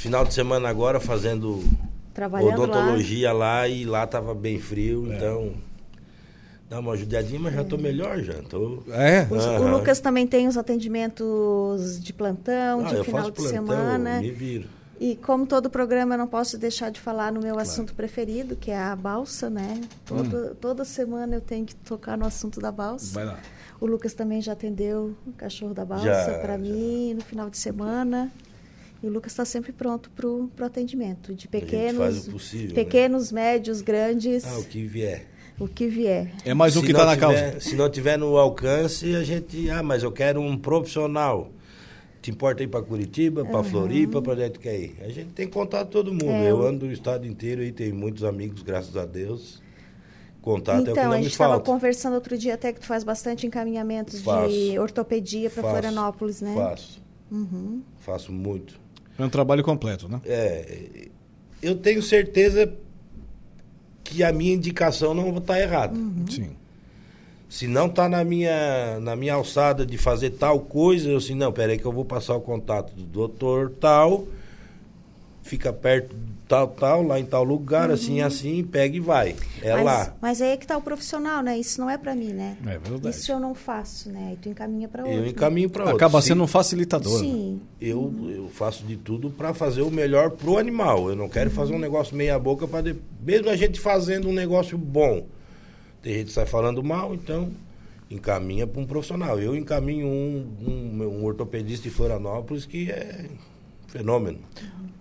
Final 0.04 0.26
de 0.26 0.34
semana 0.34 0.68
agora 0.68 1.00
fazendo 1.00 1.64
odontologia 2.42 3.32
lá. 3.32 3.60
lá. 3.60 3.68
e 3.70 3.86
lá 3.86 4.06
tava 4.06 4.36
bem 4.36 4.60
frio, 4.60 5.10
é. 5.10 5.16
então 5.16 5.54
dá 6.74 6.80
uma 6.80 6.94
ajudadinha, 6.94 7.40
mas 7.40 7.54
já 7.54 7.64
tô 7.64 7.78
melhor 7.78 8.20
já. 8.20 8.42
Tô... 8.50 8.84
É. 8.92 9.28
O, 9.30 9.64
o 9.64 9.78
Lucas 9.78 10.00
também 10.00 10.26
tem 10.26 10.48
os 10.48 10.58
atendimentos 10.58 12.00
de 12.00 12.12
plantão, 12.12 12.86
ah, 12.86 12.90
de 12.90 13.04
final 13.04 13.30
de 13.30 13.32
plantão, 13.32 13.52
semana. 13.52 14.20
Me 14.20 14.32
viro. 14.32 14.68
E 15.00 15.16
como 15.18 15.46
todo 15.46 15.70
programa, 15.70 16.16
eu 16.16 16.18
não 16.18 16.28
posso 16.28 16.58
deixar 16.58 16.90
de 16.90 17.00
falar 17.00 17.32
no 17.32 17.42
meu 17.42 17.54
claro. 17.54 17.70
assunto 17.70 17.94
preferido, 17.94 18.56
que 18.56 18.72
é 18.72 18.78
a 18.78 18.96
balsa, 18.96 19.50
né? 19.50 19.82
Toda, 20.06 20.38
hum. 20.52 20.56
toda 20.60 20.86
semana 20.86 21.36
eu 21.36 21.42
tenho 21.42 21.66
que 21.66 21.76
tocar 21.76 22.18
no 22.18 22.26
assunto 22.26 22.60
da 22.60 22.72
balsa. 22.72 23.14
Vai 23.14 23.26
lá. 23.26 23.40
O 23.80 23.86
Lucas 23.86 24.14
também 24.14 24.42
já 24.42 24.54
atendeu 24.54 25.16
o 25.28 25.34
cachorro 25.34 25.74
da 25.74 25.84
balsa 25.84 26.40
para 26.42 26.58
mim 26.58 27.14
no 27.16 27.22
final 27.22 27.50
de 27.50 27.58
semana. 27.58 28.32
E 29.02 29.08
o 29.08 29.10
Lucas 29.10 29.34
está 29.34 29.44
sempre 29.44 29.74
pronto 29.74 30.10
para 30.12 30.26
o 30.26 30.50
atendimento 30.62 31.36
de 31.36 31.50
pequenos, 31.50 32.30
possível, 32.30 32.70
né? 32.70 32.74
pequenos, 32.74 33.32
né? 33.32 33.42
médios, 33.42 33.82
grandes. 33.82 34.46
Ah, 34.46 34.60
o 34.60 34.64
que 34.64 34.86
vier. 34.86 35.33
O 35.60 35.68
que 35.68 35.88
vier. 35.88 36.34
É 36.44 36.54
mais 36.54 36.76
um 36.76 36.82
se 36.82 36.88
que 36.88 36.92
está 36.92 37.06
na 37.06 37.16
causa. 37.16 37.60
Se 37.60 37.76
não 37.76 37.90
tiver 37.90 38.18
no 38.18 38.38
alcance, 38.38 39.16
a 39.16 39.24
gente, 39.24 39.70
ah, 39.70 39.84
mas 39.84 40.04
eu 40.04 40.12
quero 40.12 40.42
um 40.42 40.58
profissional. 40.58 41.52
Te 42.22 42.32
importa 42.32 42.64
ir 42.64 42.68
para 42.68 42.82
Curitiba, 42.82 43.44
para 43.44 43.58
uhum. 43.58 43.64
Floripa, 43.64 44.22
para 44.22 44.34
onde 44.34 44.50
tu 44.52 44.60
quer 44.60 44.80
ir? 44.80 44.96
A 45.02 45.10
gente 45.10 45.32
tem 45.34 45.48
contato 45.48 45.88
com 45.88 45.92
todo 45.92 46.12
mundo. 46.12 46.32
É, 46.32 46.50
eu 46.50 46.66
ando 46.66 46.86
o 46.86 46.92
estado 46.92 47.28
inteiro 47.28 47.62
e 47.62 47.72
tenho 47.72 47.94
muitos 47.94 48.24
amigos, 48.24 48.64
graças 48.64 48.96
a 48.96 49.06
Deus. 49.06 49.62
Contato 50.42 50.82
então, 50.82 50.90
é 50.90 50.92
o 50.92 50.94
que 50.94 51.00
então, 51.00 51.04
não 51.04 51.12
a 51.12 51.22
gente 51.22 51.32
estava 51.32 51.60
conversando 51.60 52.16
outro 52.16 52.38
dia 52.38 52.54
até 52.54 52.74
que 52.74 52.80
tu 52.80 52.86
faz 52.86 53.04
bastante 53.04 53.46
encaminhamentos 53.46 54.22
faço, 54.22 54.50
de 54.50 54.78
ortopedia 54.80 55.50
para 55.50 55.64
Florianópolis, 55.64 56.42
né? 56.42 56.54
Faço. 56.54 57.02
Uhum. 57.32 57.82
Faço 58.00 58.32
muito. 58.32 58.80
É 59.18 59.24
um 59.24 59.30
trabalho 59.30 59.64
completo, 59.64 60.10
né? 60.10 60.22
É. 60.26 61.08
Eu 61.62 61.76
tenho 61.76 62.02
certeza 62.02 62.74
que 64.04 64.24
a 64.24 64.32
minha 64.32 64.54
indicação 64.54 65.14
não 65.14 65.38
está 65.38 65.60
errada. 65.60 65.98
Uhum. 65.98 66.26
Sim. 66.30 66.52
Se 67.48 67.68
não 67.68 67.86
está 67.86 68.10
na 68.10 68.24
minha, 68.24 69.00
na 69.00 69.16
minha 69.16 69.36
alçada 69.36 69.86
de 69.86 69.98
fazer 69.98 70.32
tal 70.32 70.60
coisa, 70.60 71.10
eu 71.10 71.18
assim, 71.18 71.36
não, 71.36 71.52
peraí 71.52 71.78
que 71.78 71.86
eu 71.86 71.92
vou 71.92 72.04
passar 72.04 72.36
o 72.36 72.42
contato 72.42 72.94
do 72.96 73.04
doutor 73.04 73.72
tal, 73.80 74.28
fica 75.44 75.72
perto 75.72 76.16
tal, 76.54 76.68
tal, 76.68 77.04
lá 77.04 77.20
em 77.20 77.26
tal 77.26 77.44
lugar, 77.44 77.90
uhum. 77.90 77.96
assim, 77.96 78.22
assim, 78.22 78.64
pega 78.64 78.96
e 78.96 79.00
vai. 79.00 79.36
É 79.62 79.74
mas, 79.74 79.84
lá. 79.84 80.16
Mas 80.22 80.42
aí 80.42 80.50
é 80.50 80.58
que 80.58 80.68
tá 80.68 80.78
o 80.78 80.82
profissional, 80.82 81.42
né? 81.42 81.58
Isso 81.58 81.82
não 81.82 81.90
é 81.90 81.98
para 81.98 82.14
mim, 82.14 82.32
né? 82.32 82.56
É 82.66 82.78
verdade. 82.78 83.10
Isso 83.10 83.32
eu 83.32 83.40
não 83.40 83.56
faço, 83.56 84.10
né? 84.10 84.28
Aí 84.30 84.38
tu 84.38 84.50
encaminha 84.50 84.88
para 84.88 85.04
outro. 85.04 85.18
Eu 85.18 85.26
encaminho 85.26 85.70
para 85.70 85.84
outro. 85.84 85.96
Acaba 85.96 86.22
sendo 86.22 86.44
um 86.44 86.48
facilitador. 86.48 87.20
Sim. 87.20 87.60
Eu, 87.82 88.14
eu 88.30 88.50
faço 88.50 88.86
de 88.86 88.96
tudo 88.96 89.32
para 89.32 89.54
fazer 89.54 89.82
o 89.82 89.90
melhor 89.90 90.32
pro 90.32 90.58
animal. 90.60 91.10
Eu 91.10 91.16
não 91.16 91.28
quero 91.28 91.50
uhum. 91.50 91.56
fazer 91.56 91.74
um 91.74 91.80
negócio 91.80 92.16
meia 92.16 92.38
boca 92.38 92.68
para 92.68 92.94
de... 92.94 93.00
mesmo 93.22 93.50
a 93.50 93.56
gente 93.56 93.80
fazendo 93.80 94.30
um 94.30 94.34
negócio 94.34 94.78
bom. 94.78 95.26
Tem 96.04 96.14
gente 96.14 96.28
que 96.28 96.34
sai 96.34 96.46
falando 96.46 96.84
mal, 96.84 97.16
então 97.16 97.52
encaminha 98.12 98.68
para 98.68 98.80
um 98.80 98.86
profissional. 98.86 99.40
Eu 99.40 99.56
encaminho 99.56 100.06
um, 100.06 100.48
um, 100.68 101.04
um 101.04 101.26
ortopedista 101.26 101.90
de 101.90 101.96
Florianópolis 101.96 102.66
que 102.66 102.92
é 102.92 103.26
fenômeno. 103.88 104.40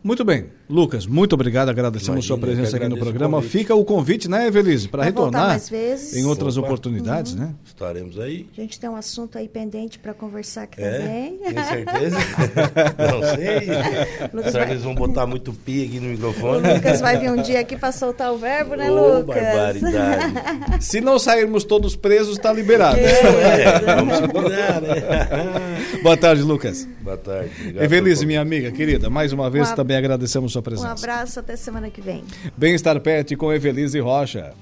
Muito 0.03 0.25
bem. 0.25 0.47
Lucas, 0.73 1.07
muito 1.07 1.35
obrigado. 1.35 1.69
Agradecemos 1.69 2.25
Imagina, 2.25 2.27
sua 2.27 2.39
presença 2.39 2.77
aqui 2.79 2.89
no 2.89 2.97
programa. 2.97 3.39
O 3.39 3.43
Fica 3.43 3.75
o 3.75 3.85
convite, 3.85 4.27
né, 4.27 4.47
Evelise, 4.47 4.89
para 4.89 5.05
retornar 5.05 5.49
mais 5.49 5.69
vezes. 5.69 6.17
em 6.17 6.25
outras 6.25 6.57
Opa. 6.57 6.67
oportunidades, 6.67 7.35
uhum. 7.35 7.41
né? 7.41 7.55
Estaremos 7.63 8.19
aí. 8.19 8.47
A 8.57 8.61
gente 8.63 8.81
tem 8.81 8.89
um 8.89 8.97
assunto 8.97 9.37
aí 9.37 9.49
pendente 9.49 9.99
para 9.99 10.15
conversar 10.15 10.63
aqui 10.63 10.81
é? 10.81 10.99
também. 10.99 11.37
Tem 11.37 11.65
certeza? 11.65 12.17
Não 13.13 13.37
sei. 13.37 14.29
Lucas 14.33 14.53
Será 14.53 14.65
vai... 14.65 14.67
que 14.67 14.73
eles 14.73 14.83
vão 14.83 14.95
botar 14.95 15.27
muito 15.27 15.53
pi 15.53 15.85
aqui 15.85 16.01
no 16.01 16.09
microfone? 16.09 16.67
O 16.67 16.75
Lucas 16.75 17.01
vai 17.03 17.19
vir 17.19 17.31
um 17.31 17.43
dia 17.43 17.61
aqui 17.61 17.77
para 17.77 17.93
soltar 17.93 18.33
o 18.33 18.39
verbo, 18.39 18.75
né, 18.75 18.91
oh, 18.91 19.19
Lucas? 19.19 19.35
barbaridade. 19.35 20.33
Se 20.81 21.03
não 21.03 21.19
sairmos 21.19 21.65
todos 21.65 21.95
presos, 21.95 22.39
está 22.39 22.51
liberado. 22.51 22.99
É, 22.99 23.95
vamos 23.95 24.17
segurar, 24.17 24.81
né? 24.81 24.95
Boa 26.03 26.17
tarde, 26.17 26.43
Lucas. 26.43 26.89
Boa 27.03 27.19
tarde. 27.19 27.51
Evelise, 27.79 28.25
minha 28.25 28.41
amiga 28.41 28.71
querida, 28.71 29.11
mais 29.11 29.35
uma 29.35 29.51
vez 29.51 29.69
uma... 29.69 29.77
também 29.77 29.99
agradecemos 29.99 30.51
sua 30.51 30.62
presença. 30.63 30.89
Um 30.89 30.93
abraço, 30.93 31.41
até 31.41 31.57
semana 31.57 31.91
que 31.91 32.01
vem. 32.01 32.25
Bem-estar 32.57 32.99
Pet 33.01 33.37
com 33.37 33.53
Evelise 33.53 34.01
Rocha. 34.01 34.55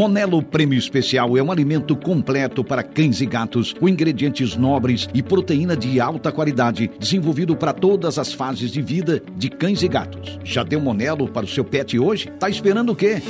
Monelo 0.00 0.42
Prêmio 0.42 0.78
Especial 0.78 1.36
é 1.36 1.42
um 1.42 1.52
alimento 1.52 1.94
completo 1.94 2.64
para 2.64 2.82
cães 2.82 3.20
e 3.20 3.26
gatos, 3.26 3.74
com 3.74 3.86
ingredientes 3.86 4.56
nobres 4.56 5.06
e 5.12 5.22
proteína 5.22 5.76
de 5.76 6.00
alta 6.00 6.32
qualidade, 6.32 6.90
desenvolvido 6.98 7.54
para 7.54 7.74
todas 7.74 8.18
as 8.18 8.32
fases 8.32 8.70
de 8.70 8.80
vida 8.80 9.22
de 9.36 9.50
cães 9.50 9.82
e 9.82 9.88
gatos. 9.88 10.38
Já 10.42 10.62
deu 10.62 10.80
Monelo 10.80 11.28
para 11.28 11.44
o 11.44 11.48
seu 11.48 11.64
pet 11.64 11.98
hoje? 11.98 12.30
Tá 12.38 12.48
esperando 12.48 12.92
o 12.92 12.96
quê? 12.96 13.22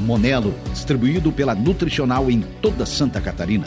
Monelo, 0.00 0.52
distribuído 0.72 1.30
pela 1.30 1.54
Nutricional 1.54 2.28
em 2.28 2.40
toda 2.60 2.84
Santa 2.84 3.20
Catarina. 3.20 3.66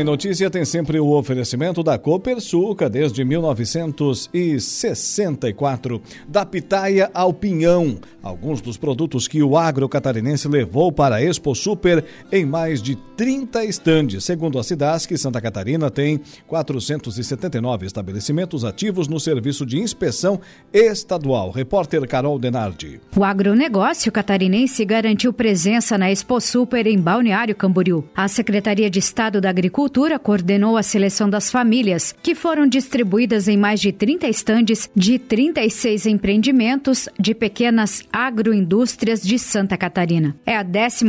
Em 0.00 0.04
Notícia 0.04 0.48
tem 0.48 0.64
sempre 0.64 0.98
o 0.98 1.10
oferecimento 1.10 1.82
da 1.82 1.98
Copersuca 1.98 2.88
desde 2.88 3.22
1964. 3.22 6.00
Da 6.26 6.46
pitaia 6.46 7.10
ao 7.12 7.34
pinhão, 7.34 7.98
alguns 8.22 8.62
dos 8.62 8.78
produtos 8.78 9.28
que 9.28 9.42
o 9.42 9.58
agro 9.58 9.86
catarinense 9.90 10.48
levou 10.48 10.90
para 10.90 11.16
a 11.16 11.22
Expo 11.22 11.54
Super 11.54 12.02
em 12.32 12.46
mais 12.46 12.80
de 12.80 12.96
30 12.96 13.62
estandes. 13.66 14.24
Segundo 14.24 14.58
a 14.58 14.64
Cidasc, 14.64 15.14
Santa 15.18 15.38
Catarina 15.38 15.90
tem 15.90 16.18
479 16.46 17.84
estabelecimentos 17.84 18.64
ativos 18.64 19.06
no 19.06 19.20
serviço 19.20 19.66
de 19.66 19.78
inspeção 19.78 20.40
estadual. 20.72 21.50
Repórter 21.50 22.08
Carol 22.08 22.38
Denardi. 22.38 23.02
O 23.14 23.22
agronegócio 23.22 24.10
catarinense 24.10 24.82
garantiu 24.82 25.30
presença 25.30 25.98
na 25.98 26.10
Expo 26.10 26.40
Super 26.40 26.86
em 26.86 26.98
Balneário 26.98 27.54
Camboriú. 27.54 28.02
A 28.16 28.28
Secretaria 28.28 28.88
de 28.88 28.98
Estado 28.98 29.42
da 29.42 29.50
Agricultura 29.50 29.89
Agricultura 29.90 30.20
coordenou 30.20 30.76
a 30.76 30.84
seleção 30.84 31.28
das 31.28 31.50
famílias, 31.50 32.14
que 32.22 32.32
foram 32.32 32.64
distribuídas 32.64 33.48
em 33.48 33.56
mais 33.56 33.80
de 33.80 33.90
30 33.90 34.28
estandes 34.28 34.88
de 34.94 35.18
36 35.18 36.06
empreendimentos 36.06 37.08
de 37.18 37.34
pequenas 37.34 38.04
agroindústrias 38.12 39.20
de 39.20 39.36
Santa 39.36 39.76
Catarina. 39.76 40.36
É 40.46 40.56
a 40.56 40.62
12 40.62 41.04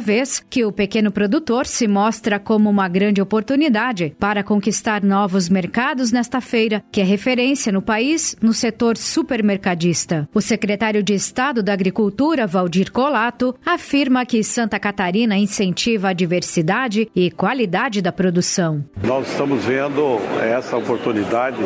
vez 0.00 0.40
que 0.48 0.64
o 0.64 0.70
pequeno 0.70 1.10
produtor 1.10 1.66
se 1.66 1.88
mostra 1.88 2.38
como 2.38 2.70
uma 2.70 2.86
grande 2.86 3.20
oportunidade 3.20 4.14
para 4.20 4.44
conquistar 4.44 5.02
novos 5.02 5.48
mercados 5.48 6.12
nesta 6.12 6.40
feira, 6.40 6.84
que 6.92 7.00
é 7.00 7.04
referência 7.04 7.72
no 7.72 7.82
país 7.82 8.36
no 8.40 8.54
setor 8.54 8.96
supermercadista. 8.96 10.28
O 10.32 10.40
secretário 10.40 11.02
de 11.02 11.14
Estado 11.14 11.60
da 11.60 11.72
Agricultura, 11.72 12.46
Valdir 12.46 12.92
Colato, 12.92 13.52
afirma 13.66 14.24
que 14.24 14.44
Santa 14.44 14.78
Catarina 14.78 15.36
incentiva 15.36 16.10
a 16.10 16.12
diversidade 16.12 17.10
e 17.16 17.28
qualidade 17.28 17.72
qualidade 17.72 18.11
da 18.12 18.14
produção. 18.14 18.84
Nós 19.02 19.26
estamos 19.28 19.64
vendo 19.64 20.20
essa 20.42 20.76
oportunidade 20.76 21.56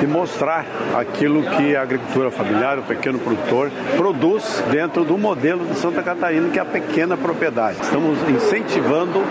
de 0.00 0.06
mostrar 0.06 0.66
aquilo 0.98 1.42
que 1.42 1.76
a 1.76 1.82
agricultura 1.82 2.30
familiar, 2.30 2.78
o 2.78 2.82
pequeno 2.82 3.18
produtor, 3.20 3.70
produz 3.96 4.62
dentro 4.70 5.04
do 5.04 5.16
modelo 5.16 5.64
de 5.64 5.76
Santa 5.76 6.02
Catarina, 6.02 6.48
que 6.50 6.58
é 6.58 6.62
a 6.62 6.64
pequena 6.64 7.16
propriedade. 7.16 7.78
Estamos 7.80 8.18
incentivando 8.28 9.22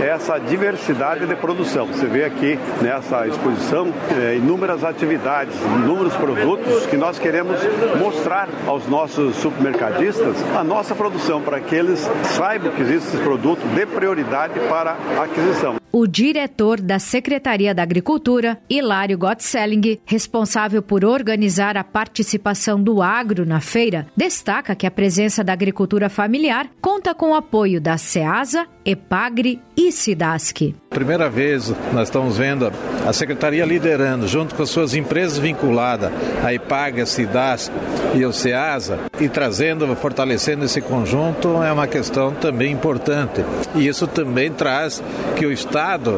essa 0.00 0.38
diversidade 0.38 1.26
de 1.26 1.34
produção. 1.34 1.86
Você 1.86 2.06
vê 2.06 2.24
aqui 2.24 2.58
nessa 2.80 3.26
exposição 3.26 3.92
é, 4.16 4.36
inúmeras 4.36 4.84
atividades, 4.84 5.54
inúmeros 5.82 6.14
produtos 6.14 6.86
que 6.86 6.96
nós 6.96 7.18
queremos 7.18 7.58
mostrar 7.98 8.48
aos 8.66 8.86
nossos 8.86 9.34
supermercadistas 9.36 10.36
a 10.56 10.62
nossa 10.62 10.94
produção, 10.94 11.42
para 11.42 11.60
que 11.60 11.74
eles 11.74 12.08
saibam 12.36 12.70
que 12.72 12.82
existe 12.82 13.08
esse 13.08 13.18
produto, 13.18 13.60
dê 13.74 13.84
prioridade 13.84 14.60
para 14.68 14.96
a 15.18 15.24
aquisição. 15.24 15.80
O 15.92 16.06
diretor 16.20 16.82
da 16.82 16.98
Secretaria 16.98 17.74
da 17.74 17.82
Agricultura, 17.82 18.58
Hilário 18.68 19.16
Gottselling, 19.16 19.98
responsável 20.04 20.82
por 20.82 21.02
organizar 21.02 21.78
a 21.78 21.82
participação 21.82 22.82
do 22.82 23.00
agro 23.00 23.46
na 23.46 23.58
feira, 23.58 24.06
destaca 24.14 24.74
que 24.74 24.86
a 24.86 24.90
presença 24.90 25.42
da 25.42 25.54
agricultura 25.54 26.10
familiar 26.10 26.68
conta 26.78 27.14
com 27.14 27.30
o 27.30 27.34
apoio 27.34 27.80
da 27.80 27.96
SEASA, 27.96 28.66
EPAGRE 28.84 29.62
e 29.74 29.90
SIDASC. 29.90 30.74
Primeira 30.90 31.30
vez 31.30 31.72
nós 31.92 32.08
estamos 32.08 32.36
vendo 32.36 32.70
a 33.06 33.12
Secretaria 33.12 33.64
liderando, 33.64 34.26
junto 34.26 34.54
com 34.54 34.62
as 34.62 34.70
suas 34.70 34.94
empresas 34.94 35.38
vinculadas, 35.38 36.12
a 36.44 36.52
EPAGRE, 36.52 37.02
a 37.02 37.06
SIDASC 37.06 37.72
e 38.14 38.24
o 38.24 38.32
SEASA, 38.32 38.98
e 39.20 39.28
trazendo, 39.28 39.94
fortalecendo 39.96 40.64
esse 40.64 40.80
conjunto, 40.80 41.62
é 41.62 41.72
uma 41.72 41.86
questão 41.86 42.32
também 42.34 42.72
importante. 42.72 43.44
E 43.74 43.86
isso 43.86 44.06
também 44.06 44.50
traz 44.52 45.02
que 45.36 45.46
o 45.46 45.52
Estado, 45.52 46.09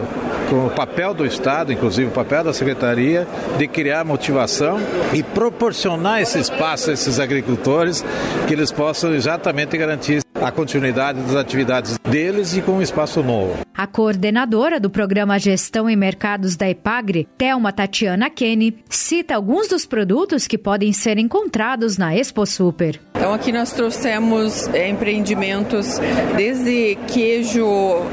com 0.49 0.67
o 0.67 0.71
papel 0.71 1.15
do 1.15 1.25
Estado, 1.25 1.73
inclusive 1.73 2.09
o 2.09 2.13
papel 2.13 2.45
da 2.45 2.53
Secretaria, 2.53 3.27
de 3.59 3.67
criar 3.67 4.05
motivação 4.05 4.79
e 5.13 5.23
proporcionar 5.23 6.21
esse 6.21 6.39
espaço 6.39 6.91
a 6.91 6.93
esses 6.93 7.19
agricultores, 7.19 8.05
que 8.47 8.55
eles 8.55 8.71
possam 8.71 9.15
exatamente 9.15 9.77
garantir 9.77 10.23
a 10.41 10.51
continuidade 10.51 11.21
das 11.21 11.37
atividades 11.37 11.99
deles 12.13 12.55
e 12.55 12.61
com 12.61 12.73
um 12.73 12.83
espaço 12.83 13.23
novo. 13.23 13.57
A 13.75 13.87
coordenadora 13.87 14.79
do 14.79 14.91
programa 14.91 15.39
Gestão 15.39 15.89
em 15.89 15.97
Mercados 15.97 16.57
da 16.57 16.69
EPAGRE, 16.69 17.27
Thelma 17.39 17.73
Tatiana 17.73 18.29
Kenny, 18.29 18.77
cita 18.91 19.35
alguns 19.35 19.67
dos 19.67 19.87
produtos 19.87 20.47
que 20.47 20.59
podem 20.59 20.93
ser 20.93 21.17
encontrados 21.19 21.97
na 21.97 22.15
Expo 22.15 22.45
Super. 22.45 23.01
Então 23.15 23.33
aqui 23.33 23.51
nós 23.51 23.73
trouxemos 23.73 24.69
é, 24.75 24.89
empreendimentos 24.91 25.99
desde 26.37 26.99
queijo 27.07 27.67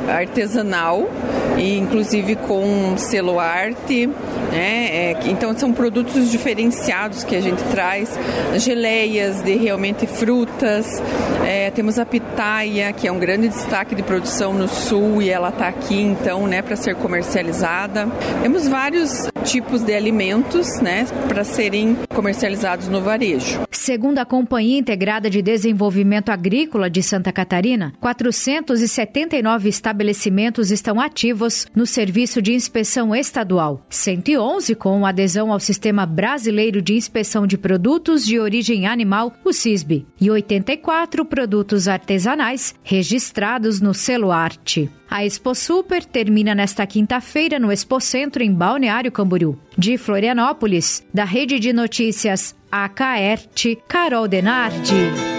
artesanal 0.07 1.09
e 1.57 1.77
inclusive 1.77 2.35
com 2.37 2.95
selo 2.95 3.37
arte, 3.37 4.07
né? 4.51 5.11
É, 5.11 5.19
então 5.25 5.57
são 5.57 5.73
produtos 5.73 6.31
diferenciados 6.31 7.23
que 7.23 7.35
a 7.35 7.41
gente 7.41 7.61
traz, 7.65 8.17
geleias 8.57 9.41
de 9.41 9.55
realmente 9.55 10.07
frutas, 10.07 11.01
é, 11.45 11.69
temos 11.71 11.99
a 11.99 12.05
pitaia 12.05 12.93
que 12.93 13.07
é 13.07 13.11
um 13.11 13.19
grande 13.19 13.49
destaque 13.49 13.88
de 13.95 14.03
produção 14.03 14.53
no 14.53 14.67
sul 14.67 15.21
e 15.21 15.29
ela 15.29 15.49
está 15.49 15.67
aqui 15.67 15.99
então, 15.99 16.47
né, 16.47 16.61
para 16.61 16.75
ser 16.75 16.95
comercializada. 16.95 18.07
Temos 18.41 18.67
vários 18.67 19.27
tipos 19.43 19.81
de 19.81 19.93
alimentos, 19.93 20.79
né, 20.79 21.05
para 21.27 21.43
serem 21.43 21.97
comercializados 22.09 22.87
no 22.87 23.01
varejo. 23.01 23.61
Segundo 23.71 24.19
a 24.19 24.25
Companhia 24.25 24.77
Integrada 24.77 25.29
de 25.29 25.41
Desenvolvimento 25.41 26.29
Agrícola 26.29 26.89
de 26.89 27.01
Santa 27.01 27.31
Catarina, 27.31 27.93
479 27.99 29.69
estabelecimentos 29.69 30.69
estão 30.69 30.99
ativos 30.99 31.65
no 31.73 31.85
Serviço 31.85 32.41
de 32.41 32.53
Inspeção 32.53 33.15
Estadual, 33.15 33.85
111 33.89 34.75
com 34.75 35.05
adesão 35.05 35.51
ao 35.51 35.59
Sistema 35.59 36.05
Brasileiro 36.05 36.81
de 36.81 36.93
Inspeção 36.93 37.47
de 37.47 37.57
Produtos 37.57 38.25
de 38.25 38.39
Origem 38.39 38.85
Animal, 38.85 39.33
o 39.43 39.53
CISB, 39.53 40.05
e 40.19 40.29
84 40.29 41.25
produtos 41.25 41.87
artesanais 41.87 42.75
registrados 42.83 43.78
no 43.81 43.93
selo 43.93 44.31
Arte. 44.31 44.89
A 45.09 45.25
Expo 45.25 45.53
Super 45.55 46.05
termina 46.05 46.53
nesta 46.53 46.85
quinta-feira 46.85 47.59
no 47.59 47.71
Expocentro 47.71 48.43
em 48.43 48.53
Balneário 48.53 49.11
Camboriú. 49.11 49.57
De 49.77 49.97
Florianópolis, 49.97 51.03
da 51.13 51.23
Rede 51.23 51.59
de 51.59 51.73
Notícias 51.73 52.55
AKERT, 52.71 53.77
Carol 53.87 54.27
Denardi. 54.27 55.38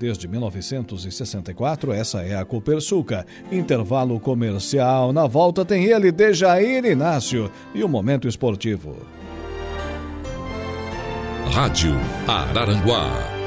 Desde 0.01 0.27
1964, 0.27 1.93
essa 1.93 2.23
é 2.23 2.35
a 2.35 2.43
Copersuca. 2.43 3.23
Intervalo 3.51 4.19
comercial. 4.19 5.13
Na 5.13 5.27
volta 5.27 5.63
tem 5.63 5.83
ele, 5.85 6.11
Dejair 6.11 6.83
Inácio. 6.85 7.51
E 7.71 7.83
o 7.83 7.87
Momento 7.87 8.27
Esportivo. 8.27 8.97
Rádio 11.51 11.93
Araranguá. 12.27 13.40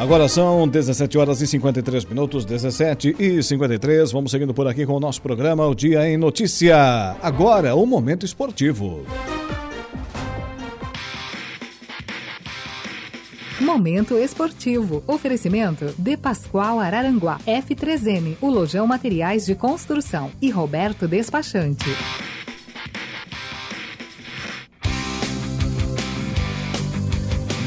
Agora 0.00 0.28
são 0.28 0.66
17 0.66 1.18
horas 1.18 1.42
e 1.42 1.46
53 1.46 2.06
minutos, 2.06 2.46
17 2.46 3.16
e 3.18 3.42
53. 3.42 4.10
Vamos 4.10 4.30
seguindo 4.30 4.54
por 4.54 4.66
aqui 4.66 4.86
com 4.86 4.94
o 4.94 4.98
nosso 4.98 5.20
programa 5.20 5.66
O 5.66 5.74
Dia 5.74 6.08
em 6.08 6.16
Notícia. 6.16 6.74
Agora, 7.20 7.74
o 7.74 7.84
momento 7.84 8.24
esportivo. 8.24 9.04
Momento 13.60 14.16
esportivo. 14.16 15.04
Oferecimento 15.06 15.94
de 15.98 16.16
Pascoal 16.16 16.80
Araranguá, 16.80 17.38
F3M, 17.46 18.38
o 18.40 18.48
Lojão 18.48 18.86
Materiais 18.86 19.44
de 19.44 19.54
Construção 19.54 20.30
e 20.40 20.48
Roberto 20.48 21.06
Despachante. 21.06 21.90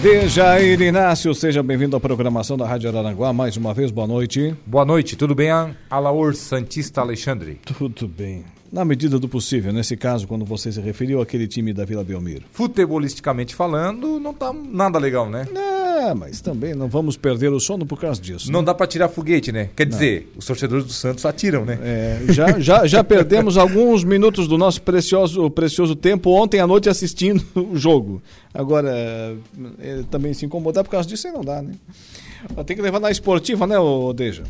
Dejair 0.04 0.82
Inácio, 0.82 1.34
seja 1.34 1.64
bem-vindo 1.64 1.96
à 1.96 2.00
programação 2.00 2.58
da 2.58 2.68
Rádio 2.68 2.90
Araranguá. 2.90 3.32
Mais 3.32 3.56
uma 3.56 3.74
vez, 3.74 3.90
boa 3.90 4.06
noite. 4.06 4.54
Boa 4.66 4.84
noite, 4.84 5.16
tudo 5.16 5.34
bem, 5.34 5.50
Alaor 5.90 6.36
Santista 6.36 7.00
Alexandre? 7.00 7.58
Tudo 7.64 8.06
bem. 8.06 8.44
Na 8.74 8.84
medida 8.84 9.20
do 9.20 9.30
possível, 9.30 9.72
nesse 9.72 9.96
caso, 9.96 10.28
quando 10.28 10.44
você 10.44 10.72
se 10.72 10.82
referiu 10.82 11.22
àquele 11.22 11.48
time 11.48 11.72
da 11.72 11.86
Vila 11.86 12.04
Belmiro. 12.04 12.46
Futebolisticamente 12.52 13.54
falando, 13.54 14.20
não 14.20 14.34
tá 14.34 14.52
nada 14.52 14.98
legal, 14.98 15.30
né? 15.30 15.48
É, 16.08 16.12
mas 16.16 16.42
também 16.42 16.74
não 16.74 16.88
vamos 16.88 17.16
perder 17.16 17.52
o 17.52 17.60
sono 17.60 17.86
por 17.86 18.00
causa 18.00 18.20
disso. 18.20 18.52
Não 18.52 18.62
né? 18.62 18.66
dá 18.66 18.74
para 18.74 18.88
tirar 18.88 19.10
foguete, 19.10 19.52
né? 19.52 19.70
Quer 19.76 19.86
dizer, 19.86 20.28
não. 20.32 20.40
os 20.40 20.46
torcedores 20.48 20.86
do 20.86 20.92
Santos 20.92 21.24
atiram, 21.24 21.64
né? 21.64 21.78
É, 21.84 22.34
já, 22.34 22.60
já, 22.60 22.88
já 22.88 23.04
perdemos 23.06 23.60
alguns 23.60 24.04
minutos 24.04 24.48
do 24.48 24.58
nosso 24.58 24.82
precioso, 24.82 25.52
precioso 25.52 25.96
tempo 25.96 26.32
ontem 26.32 26.60
à 26.60 26.66
noite 26.66 26.90
assistindo 26.90 27.46
o 27.54 27.78
jogo. 27.78 28.24
Agora, 28.52 28.90
é, 28.90 30.02
também 30.10 30.34
se 30.34 30.48
incomodar 30.48 30.84
por 30.84 30.90
causa 30.90 31.08
disso 31.08 31.28
aí 31.28 31.34
não 31.34 31.42
dá, 31.42 31.62
né? 31.62 31.76
Tem 32.66 32.76
que 32.76 32.82
levar 32.82 33.00
na 33.00 33.12
esportiva, 33.12 33.68
né, 33.68 33.76
Deja? 34.16 34.44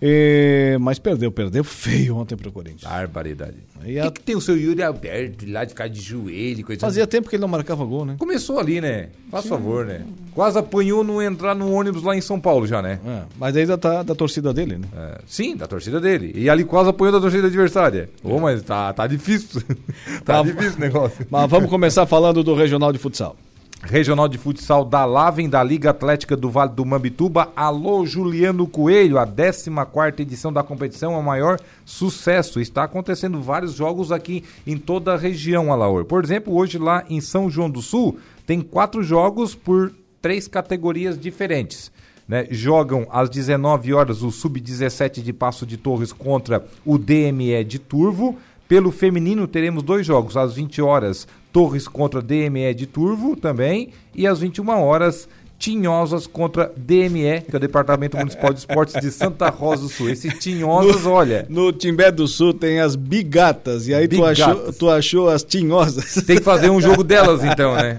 E, 0.00 0.76
mas 0.80 0.98
perdeu, 0.98 1.32
perdeu 1.32 1.64
feio 1.64 2.16
ontem 2.16 2.36
pro 2.36 2.52
Corinthians. 2.52 2.82
Barbaridade. 2.82 3.56
O 3.76 3.82
a... 3.82 4.02
que, 4.04 4.12
que, 4.12 4.20
tem 4.20 4.36
o 4.36 4.40
seu 4.40 4.56
Yuri 4.56 4.82
Alberto 4.82 5.50
lá 5.50 5.64
de 5.64 5.70
ficar 5.70 5.88
de 5.88 6.00
joelho? 6.00 6.64
Coisa 6.64 6.80
Fazia 6.80 7.04
assim? 7.04 7.10
tempo 7.10 7.28
que 7.28 7.36
ele 7.36 7.40
não 7.40 7.48
marcava 7.48 7.84
gol, 7.84 8.04
né? 8.04 8.16
Começou 8.18 8.58
ali, 8.58 8.80
né? 8.80 9.08
Faz 9.30 9.44
Sim. 9.44 9.50
favor, 9.50 9.86
né? 9.86 10.04
Quase 10.34 10.58
apanhou 10.58 11.02
no 11.02 11.20
entrar 11.22 11.54
no 11.54 11.72
ônibus 11.72 12.02
lá 12.02 12.14
em 12.16 12.20
São 12.20 12.40
Paulo 12.40 12.66
já, 12.66 12.80
né? 12.82 13.00
É, 13.06 13.22
mas 13.38 13.56
aí 13.56 13.66
da, 13.66 13.76
tá, 13.78 14.02
da 14.02 14.14
torcida 14.14 14.52
dele, 14.52 14.78
né? 14.78 14.88
É, 14.96 15.20
sim, 15.26 15.56
da 15.56 15.66
torcida 15.66 16.00
dele. 16.00 16.32
E 16.34 16.48
ali 16.48 16.64
quase 16.64 16.90
apanhou 16.90 17.12
da 17.12 17.20
torcida 17.20 17.46
adversária. 17.46 18.10
Ô, 18.22 18.36
oh, 18.36 18.40
mas 18.40 18.62
tá, 18.62 18.92
tá 18.92 19.06
difícil. 19.06 19.62
tá 20.24 20.42
mas, 20.42 20.54
difícil 20.54 20.76
o 20.76 20.80
negócio. 20.80 21.26
Mas 21.28 21.50
vamos 21.50 21.70
começar 21.70 22.06
falando 22.06 22.42
do 22.44 22.54
Regional 22.54 22.92
de 22.92 22.98
Futsal. 22.98 23.36
Regional 23.82 24.28
de 24.28 24.36
Futsal 24.36 24.84
da 24.84 25.06
Lavem 25.06 25.48
da 25.48 25.62
Liga 25.64 25.88
Atlética 25.88 26.36
do 26.36 26.50
Vale 26.50 26.72
do 26.72 26.84
Mambituba. 26.84 27.50
Alô, 27.56 28.04
Juliano 28.04 28.66
Coelho, 28.66 29.18
a 29.18 29.26
14 29.26 30.20
edição 30.20 30.52
da 30.52 30.62
competição, 30.62 31.14
é 31.14 31.16
o 31.16 31.22
maior 31.22 31.58
sucesso. 31.84 32.60
Está 32.60 32.84
acontecendo 32.84 33.40
vários 33.40 33.72
jogos 33.72 34.12
aqui 34.12 34.44
em 34.66 34.76
toda 34.76 35.14
a 35.14 35.16
região, 35.16 35.72
Alaor. 35.72 36.04
Por 36.04 36.22
exemplo, 36.22 36.54
hoje 36.54 36.76
lá 36.76 37.04
em 37.08 37.22
São 37.22 37.48
João 37.48 37.70
do 37.70 37.80
Sul, 37.80 38.18
tem 38.46 38.60
quatro 38.60 39.02
jogos 39.02 39.54
por 39.54 39.92
três 40.20 40.46
categorias 40.46 41.18
diferentes. 41.18 41.90
Né? 42.28 42.46
Jogam 42.50 43.06
às 43.10 43.30
19 43.30 43.94
horas 43.94 44.22
o 44.22 44.30
Sub-17 44.30 45.22
de 45.22 45.32
Passo 45.32 45.64
de 45.64 45.78
Torres 45.78 46.12
contra 46.12 46.64
o 46.84 46.98
DME 46.98 47.64
de 47.64 47.78
Turvo. 47.78 48.38
Pelo 48.68 48.92
feminino, 48.92 49.48
teremos 49.48 49.82
dois 49.82 50.06
jogos, 50.06 50.36
às 50.36 50.54
20 50.54 50.80
horas, 50.80 51.26
Torres 51.52 51.88
contra 51.88 52.22
DME 52.22 52.74
de 52.74 52.86
Turvo 52.86 53.36
também, 53.36 53.90
e 54.14 54.26
às 54.26 54.40
21 54.40 54.68
horas, 54.80 55.28
Tinhosas 55.60 56.26
contra 56.26 56.72
DME, 56.74 57.42
que 57.42 57.54
é 57.54 57.56
o 57.56 57.60
Departamento 57.60 58.16
Municipal 58.16 58.50
de 58.50 58.60
Esportes 58.60 58.98
de 58.98 59.10
Santa 59.10 59.50
Rosa 59.50 59.82
do 59.82 59.88
Sul. 59.90 60.08
Esse 60.08 60.30
Tinhosas, 60.30 61.02
no, 61.02 61.10
olha. 61.10 61.44
No 61.50 61.70
Timbé 61.70 62.10
do 62.10 62.26
Sul 62.26 62.54
tem 62.54 62.80
as 62.80 62.96
bigatas, 62.96 63.86
e 63.86 63.94
aí 63.94 64.08
tu 64.08 64.24
achou, 64.24 64.72
tu 64.72 64.88
achou 64.88 65.28
as 65.28 65.44
tinhosas. 65.44 66.14
Tem 66.24 66.38
que 66.38 66.42
fazer 66.42 66.70
um 66.70 66.80
jogo 66.80 67.04
delas 67.04 67.44
então, 67.44 67.74
né? 67.74 67.98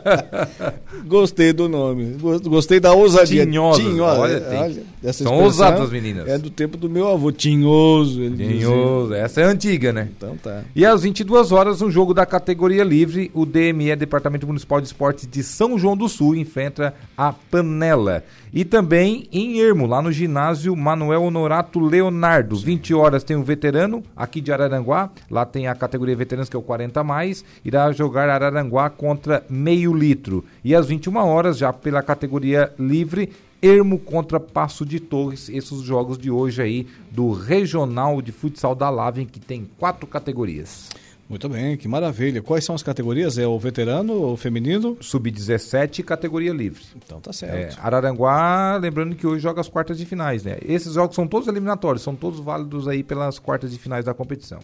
Gostei 1.06 1.52
do 1.52 1.66
nome. 1.66 2.16
Gostei 2.44 2.78
da 2.78 2.92
ousadia. 2.92 3.46
Tinhosas. 3.46 3.82
Tinhosas. 3.82 4.18
Olha, 4.18 4.82
olha 5.02 5.12
São 5.14 5.42
ousadas 5.42 5.90
meninas. 5.90 6.28
É 6.28 6.36
do 6.36 6.50
tempo 6.50 6.76
do 6.76 6.90
meu 6.90 7.08
avô, 7.08 7.32
tinhoso. 7.32 8.20
Ele 8.20 8.36
tinhoso. 8.36 9.08
Dizia. 9.08 9.24
Essa 9.24 9.40
é 9.40 9.44
antiga, 9.44 9.92
né? 9.92 10.08
Então 10.14 10.36
tá. 10.36 10.62
E 10.76 10.84
às 10.84 11.02
22 11.04 11.52
horas, 11.52 11.80
um 11.80 11.90
jogo 11.90 12.12
da 12.12 12.26
categoria 12.26 12.84
livre, 12.84 13.30
o 13.32 13.46
DME, 13.46 13.96
Departamento 13.96 14.46
Municipal 14.46 14.80
de 14.80 14.88
Esportes 14.88 15.26
de 15.26 15.42
São 15.42 15.78
João 15.78 15.96
do 15.96 16.08
Sul, 16.08 16.36
enfrenta 16.50 16.92
a 17.16 17.32
Panela. 17.32 18.24
E 18.52 18.64
também 18.64 19.28
em 19.32 19.60
Ermo, 19.60 19.86
lá 19.86 20.02
no 20.02 20.10
ginásio 20.10 20.74
Manuel 20.74 21.22
Honorato 21.22 21.78
Leonardo. 21.78 22.56
20 22.56 22.92
horas 22.92 23.22
tem 23.22 23.36
o 23.36 23.44
veterano, 23.44 24.02
aqui 24.16 24.40
de 24.40 24.52
Araranguá. 24.52 25.10
Lá 25.30 25.46
tem 25.46 25.68
a 25.68 25.74
categoria 25.74 26.16
veteranos, 26.16 26.48
que 26.48 26.56
é 26.56 26.58
o 26.58 26.62
40 26.62 27.04
mais. 27.04 27.44
Irá 27.64 27.92
jogar 27.92 28.28
Araranguá 28.28 28.90
contra 28.90 29.44
meio 29.48 29.94
litro. 29.94 30.44
E 30.64 30.74
às 30.74 30.86
21 30.86 31.16
horas, 31.18 31.56
já 31.56 31.72
pela 31.72 32.02
categoria 32.02 32.72
livre, 32.76 33.30
Ermo 33.62 33.98
contra 33.98 34.40
Passo 34.40 34.84
de 34.84 34.98
Torres, 34.98 35.48
esses 35.48 35.82
jogos 35.82 36.18
de 36.18 36.30
hoje 36.30 36.62
aí 36.62 36.86
do 37.10 37.30
Regional 37.30 38.20
de 38.20 38.32
Futsal 38.32 38.74
da 38.74 38.90
Lavem, 38.90 39.26
que 39.26 39.38
tem 39.38 39.68
quatro 39.78 40.06
categorias. 40.06 40.88
Muito 41.30 41.48
bem, 41.48 41.76
que 41.76 41.86
maravilha. 41.86 42.42
Quais 42.42 42.64
são 42.64 42.74
as 42.74 42.82
categorias? 42.82 43.38
É 43.38 43.46
o 43.46 43.56
veterano, 43.56 44.32
o 44.32 44.36
feminino? 44.36 44.96
Sub-17 45.00 46.00
e 46.00 46.02
categoria 46.02 46.52
livre. 46.52 46.82
Então 46.96 47.20
tá 47.20 47.32
certo. 47.32 47.78
É, 47.78 47.80
Araranguá, 47.80 48.76
lembrando 48.82 49.14
que 49.14 49.24
hoje 49.24 49.40
joga 49.40 49.60
as 49.60 49.68
quartas 49.68 49.96
de 49.96 50.04
finais, 50.04 50.42
né? 50.42 50.58
Esses 50.60 50.94
jogos 50.94 51.14
são 51.14 51.28
todos 51.28 51.46
eliminatórios, 51.46 52.02
são 52.02 52.16
todos 52.16 52.40
válidos 52.40 52.88
aí 52.88 53.04
pelas 53.04 53.38
quartas 53.38 53.70
de 53.70 53.78
finais 53.78 54.04
da 54.04 54.12
competição. 54.12 54.58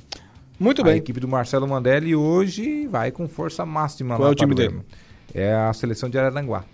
Muito 0.59 0.83
bem. 0.83 0.95
A 0.95 0.97
equipe 0.97 1.21
do 1.21 1.29
Marcelo 1.29 1.69
Mandelli 1.69 2.17
hoje 2.17 2.89
vai 2.89 3.13
com 3.13 3.29
força 3.29 3.65
máxima. 3.65 4.17
Qual 4.17 4.27
é 4.27 4.33
o 4.33 4.35
time 4.35 4.53
dele? 4.53 4.81
É 5.33 5.55
a 5.55 5.73
seleção 5.73 6.11
de 6.11 6.19
Araranguá. 6.19 6.65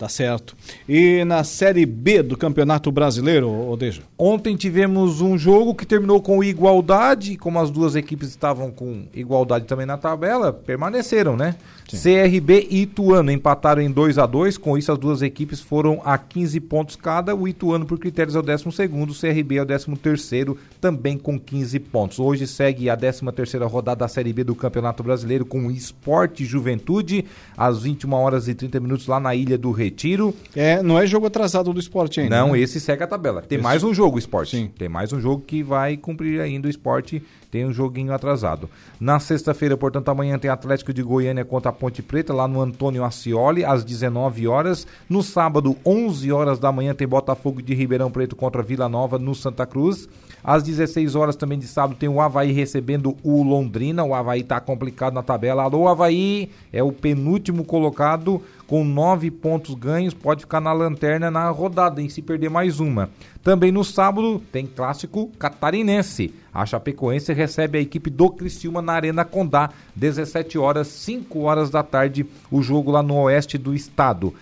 Tá 0.00 0.08
certo. 0.08 0.56
E 0.88 1.22
na 1.26 1.44
Série 1.44 1.84
B 1.84 2.22
do 2.22 2.34
Campeonato 2.34 2.90
Brasileiro, 2.90 3.50
Odeja? 3.70 4.00
Ontem 4.16 4.56
tivemos 4.56 5.20
um 5.20 5.36
jogo 5.36 5.74
que 5.74 5.84
terminou 5.84 6.22
com 6.22 6.42
igualdade, 6.42 7.36
como 7.36 7.58
as 7.58 7.70
duas 7.70 7.94
equipes 7.94 8.30
estavam 8.30 8.70
com 8.70 9.04
igualdade 9.12 9.66
também 9.66 9.84
na 9.84 9.98
tabela, 9.98 10.54
permaneceram, 10.54 11.36
né? 11.36 11.54
Sim. 11.96 12.30
CRB 12.30 12.68
e 12.70 12.82
Ituano 12.82 13.30
empataram 13.30 13.82
em 13.82 13.90
2 13.90 14.18
a 14.18 14.26
2 14.26 14.58
com 14.58 14.76
isso 14.76 14.90
as 14.92 14.98
duas 14.98 15.22
equipes 15.22 15.60
foram 15.60 16.00
a 16.04 16.16
15 16.18 16.60
pontos 16.60 16.96
cada. 16.96 17.34
O 17.34 17.46
Ituano, 17.46 17.86
por 17.86 17.98
critérios, 17.98 18.34
é 18.34 18.38
o 18.38 18.42
12, 18.42 18.68
o 18.68 19.20
CRB 19.20 19.56
é 19.56 19.62
o 19.62 19.66
13, 19.66 20.56
também 20.80 21.18
com 21.18 21.38
15 21.38 21.78
pontos. 21.80 22.18
Hoje 22.18 22.46
segue 22.46 22.88
a 22.88 22.96
13 22.96 23.58
rodada 23.68 24.00
da 24.00 24.08
Série 24.08 24.32
B 24.32 24.44
do 24.44 24.54
Campeonato 24.54 25.02
Brasileiro 25.02 25.44
com 25.44 25.70
Esporte 25.70 26.44
Juventude, 26.44 27.24
às 27.56 27.82
21 27.82 28.12
horas 28.12 28.48
e 28.48 28.54
30 28.54 28.80
minutos 28.80 29.06
lá 29.06 29.20
na 29.20 29.34
Ilha 29.34 29.58
do 29.58 29.70
Retiro. 29.70 30.34
É, 30.54 30.82
não 30.82 30.98
é 30.98 31.06
jogo 31.06 31.26
atrasado 31.26 31.72
do 31.72 31.80
esporte 31.80 32.20
ainda. 32.20 32.36
Não, 32.36 32.52
né? 32.52 32.60
esse 32.60 32.80
segue 32.80 33.02
a 33.02 33.06
tabela. 33.06 33.42
Tem 33.42 33.56
esse... 33.56 33.62
mais 33.62 33.82
um 33.82 33.92
jogo, 33.92 34.18
esporte. 34.18 34.56
Sim. 34.56 34.70
Tem 34.78 34.88
mais 34.88 35.12
um 35.12 35.20
jogo 35.20 35.42
que 35.46 35.62
vai 35.62 35.96
cumprir 35.96 36.40
ainda 36.40 36.66
o 36.66 36.70
esporte 36.70 37.22
tem 37.50 37.66
um 37.66 37.72
joguinho 37.72 38.12
atrasado. 38.12 38.68
Na 39.00 39.18
sexta-feira, 39.18 39.76
portanto, 39.76 40.08
amanhã 40.08 40.38
tem 40.38 40.50
Atlético 40.50 40.92
de 40.92 41.02
Goiânia 41.02 41.44
contra 41.44 41.70
a 41.70 41.72
Ponte 41.72 42.02
Preta, 42.02 42.32
lá 42.32 42.46
no 42.46 42.60
Antônio 42.60 43.04
Ascioli, 43.04 43.64
às 43.64 43.84
19 43.84 44.46
horas. 44.46 44.86
No 45.08 45.22
sábado, 45.22 45.76
11 45.84 46.30
horas 46.32 46.58
da 46.58 46.70
manhã, 46.70 46.94
tem 46.94 47.08
Botafogo 47.08 47.60
de 47.60 47.74
Ribeirão 47.74 48.10
Preto 48.10 48.36
contra 48.36 48.62
Vila 48.62 48.88
Nova, 48.88 49.18
no 49.18 49.34
Santa 49.34 49.66
Cruz. 49.66 50.08
Às 50.42 50.62
16 50.62 51.14
horas 51.14 51.36
também 51.36 51.58
de 51.58 51.66
sábado 51.66 51.98
tem 51.98 52.08
o 52.08 52.20
Havaí 52.20 52.52
recebendo 52.52 53.16
o 53.22 53.42
Londrina. 53.42 54.04
O 54.04 54.14
Havaí 54.14 54.40
está 54.40 54.58
complicado 54.58 55.14
na 55.14 55.22
tabela. 55.22 55.64
Alô, 55.64 55.86
Havaí 55.86 56.50
é 56.72 56.82
o 56.82 56.92
penúltimo 56.92 57.64
colocado 57.64 58.42
com 58.70 58.84
nove 58.84 59.32
pontos 59.32 59.74
ganhos. 59.74 60.14
Pode 60.14 60.42
ficar 60.42 60.60
na 60.60 60.72
lanterna 60.72 61.28
na 61.28 61.50
rodada, 61.50 62.00
em 62.00 62.08
se 62.08 62.22
perder 62.22 62.48
mais 62.48 62.78
uma. 62.78 63.10
Também 63.42 63.72
no 63.72 63.82
sábado 63.82 64.40
tem 64.52 64.64
clássico 64.64 65.26
catarinense. 65.40 66.32
A 66.54 66.64
Chapecoense 66.64 67.32
recebe 67.32 67.78
a 67.78 67.80
equipe 67.80 68.08
do 68.08 68.30
Criciúma 68.30 68.80
na 68.80 68.92
Arena 68.92 69.24
Condá, 69.24 69.70
17 69.96 70.56
horas, 70.56 70.86
5 70.86 71.40
horas 71.40 71.68
da 71.68 71.82
tarde, 71.82 72.24
o 72.48 72.62
jogo 72.62 72.92
lá 72.92 73.02
no 73.02 73.16
oeste 73.22 73.58
do 73.58 73.74
estado. 73.74 74.32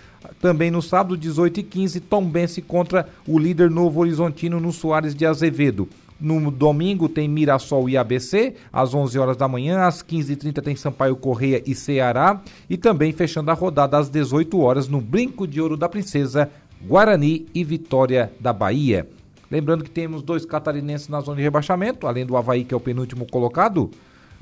Também 0.42 0.70
no 0.70 0.82
sábado, 0.82 1.16
18 1.16 1.60
e 1.60 1.62
15, 1.62 2.00
Tombense 2.00 2.60
contra 2.60 3.08
o 3.26 3.38
líder 3.38 3.70
Novo 3.70 4.00
Horizontino 4.00 4.60
no 4.60 4.72
Soares 4.72 5.14
de 5.14 5.24
Azevedo. 5.24 5.88
No 6.20 6.50
domingo 6.50 7.08
tem 7.08 7.28
Mirassol 7.28 7.88
e 7.88 7.96
ABC, 7.96 8.54
às 8.72 8.92
11 8.92 9.18
horas 9.18 9.36
da 9.36 9.46
manhã, 9.46 9.86
às 9.86 10.02
15h30 10.02 10.62
tem 10.62 10.74
Sampaio 10.74 11.14
Correia 11.14 11.62
e 11.64 11.76
Ceará, 11.76 12.40
e 12.68 12.76
também 12.76 13.12
fechando 13.12 13.52
a 13.52 13.54
rodada 13.54 13.96
às 13.96 14.08
18 14.08 14.58
horas 14.58 14.88
no 14.88 15.00
Brinco 15.00 15.46
de 15.46 15.60
Ouro 15.60 15.76
da 15.76 15.88
Princesa, 15.88 16.50
Guarani 16.84 17.46
e 17.54 17.62
Vitória 17.62 18.32
da 18.40 18.52
Bahia. 18.52 19.08
Lembrando 19.48 19.84
que 19.84 19.90
temos 19.90 20.22
dois 20.22 20.44
catarinenses 20.44 21.08
na 21.08 21.20
zona 21.20 21.36
de 21.36 21.42
rebaixamento, 21.42 22.06
além 22.06 22.26
do 22.26 22.36
Havaí, 22.36 22.64
que 22.64 22.74
é 22.74 22.76
o 22.76 22.80
penúltimo 22.80 23.24
colocado. 23.24 23.90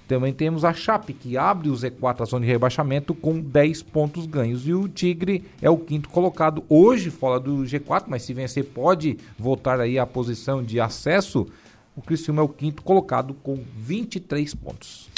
Também 0.09 0.33
temos 0.33 0.65
a 0.65 0.73
Chape, 0.73 1.13
que 1.13 1.37
abre 1.37 1.69
o 1.69 1.75
Z4, 1.75 2.23
a 2.23 2.25
zona 2.25 2.47
de 2.47 2.51
rebaixamento, 2.51 3.13
com 3.13 3.41
10 3.41 3.83
pontos 3.83 4.25
ganhos. 4.25 4.67
E 4.67 4.73
o 4.73 4.89
Tigre 4.89 5.45
é 5.61 5.69
o 5.69 5.77
quinto 5.77 6.09
colocado 6.09 6.65
hoje, 6.69 7.11
fora 7.11 7.41
do 7.41 7.59
G4, 7.65 8.05
mas 8.07 8.23
se 8.23 8.33
vencer 8.33 8.65
pode 8.65 9.19
voltar 9.39 9.81
aí 9.81 9.99
à 9.99 10.07
posição 10.07 10.63
de 10.63 10.81
acesso. 10.81 11.47
O 11.97 12.03
Criciúma 12.03 12.43
é 12.43 12.45
o 12.45 12.49
quinto 12.49 12.83
colocado 12.83 13.35
com 13.43 13.59
23 13.79 14.55
pontos. 14.55 15.09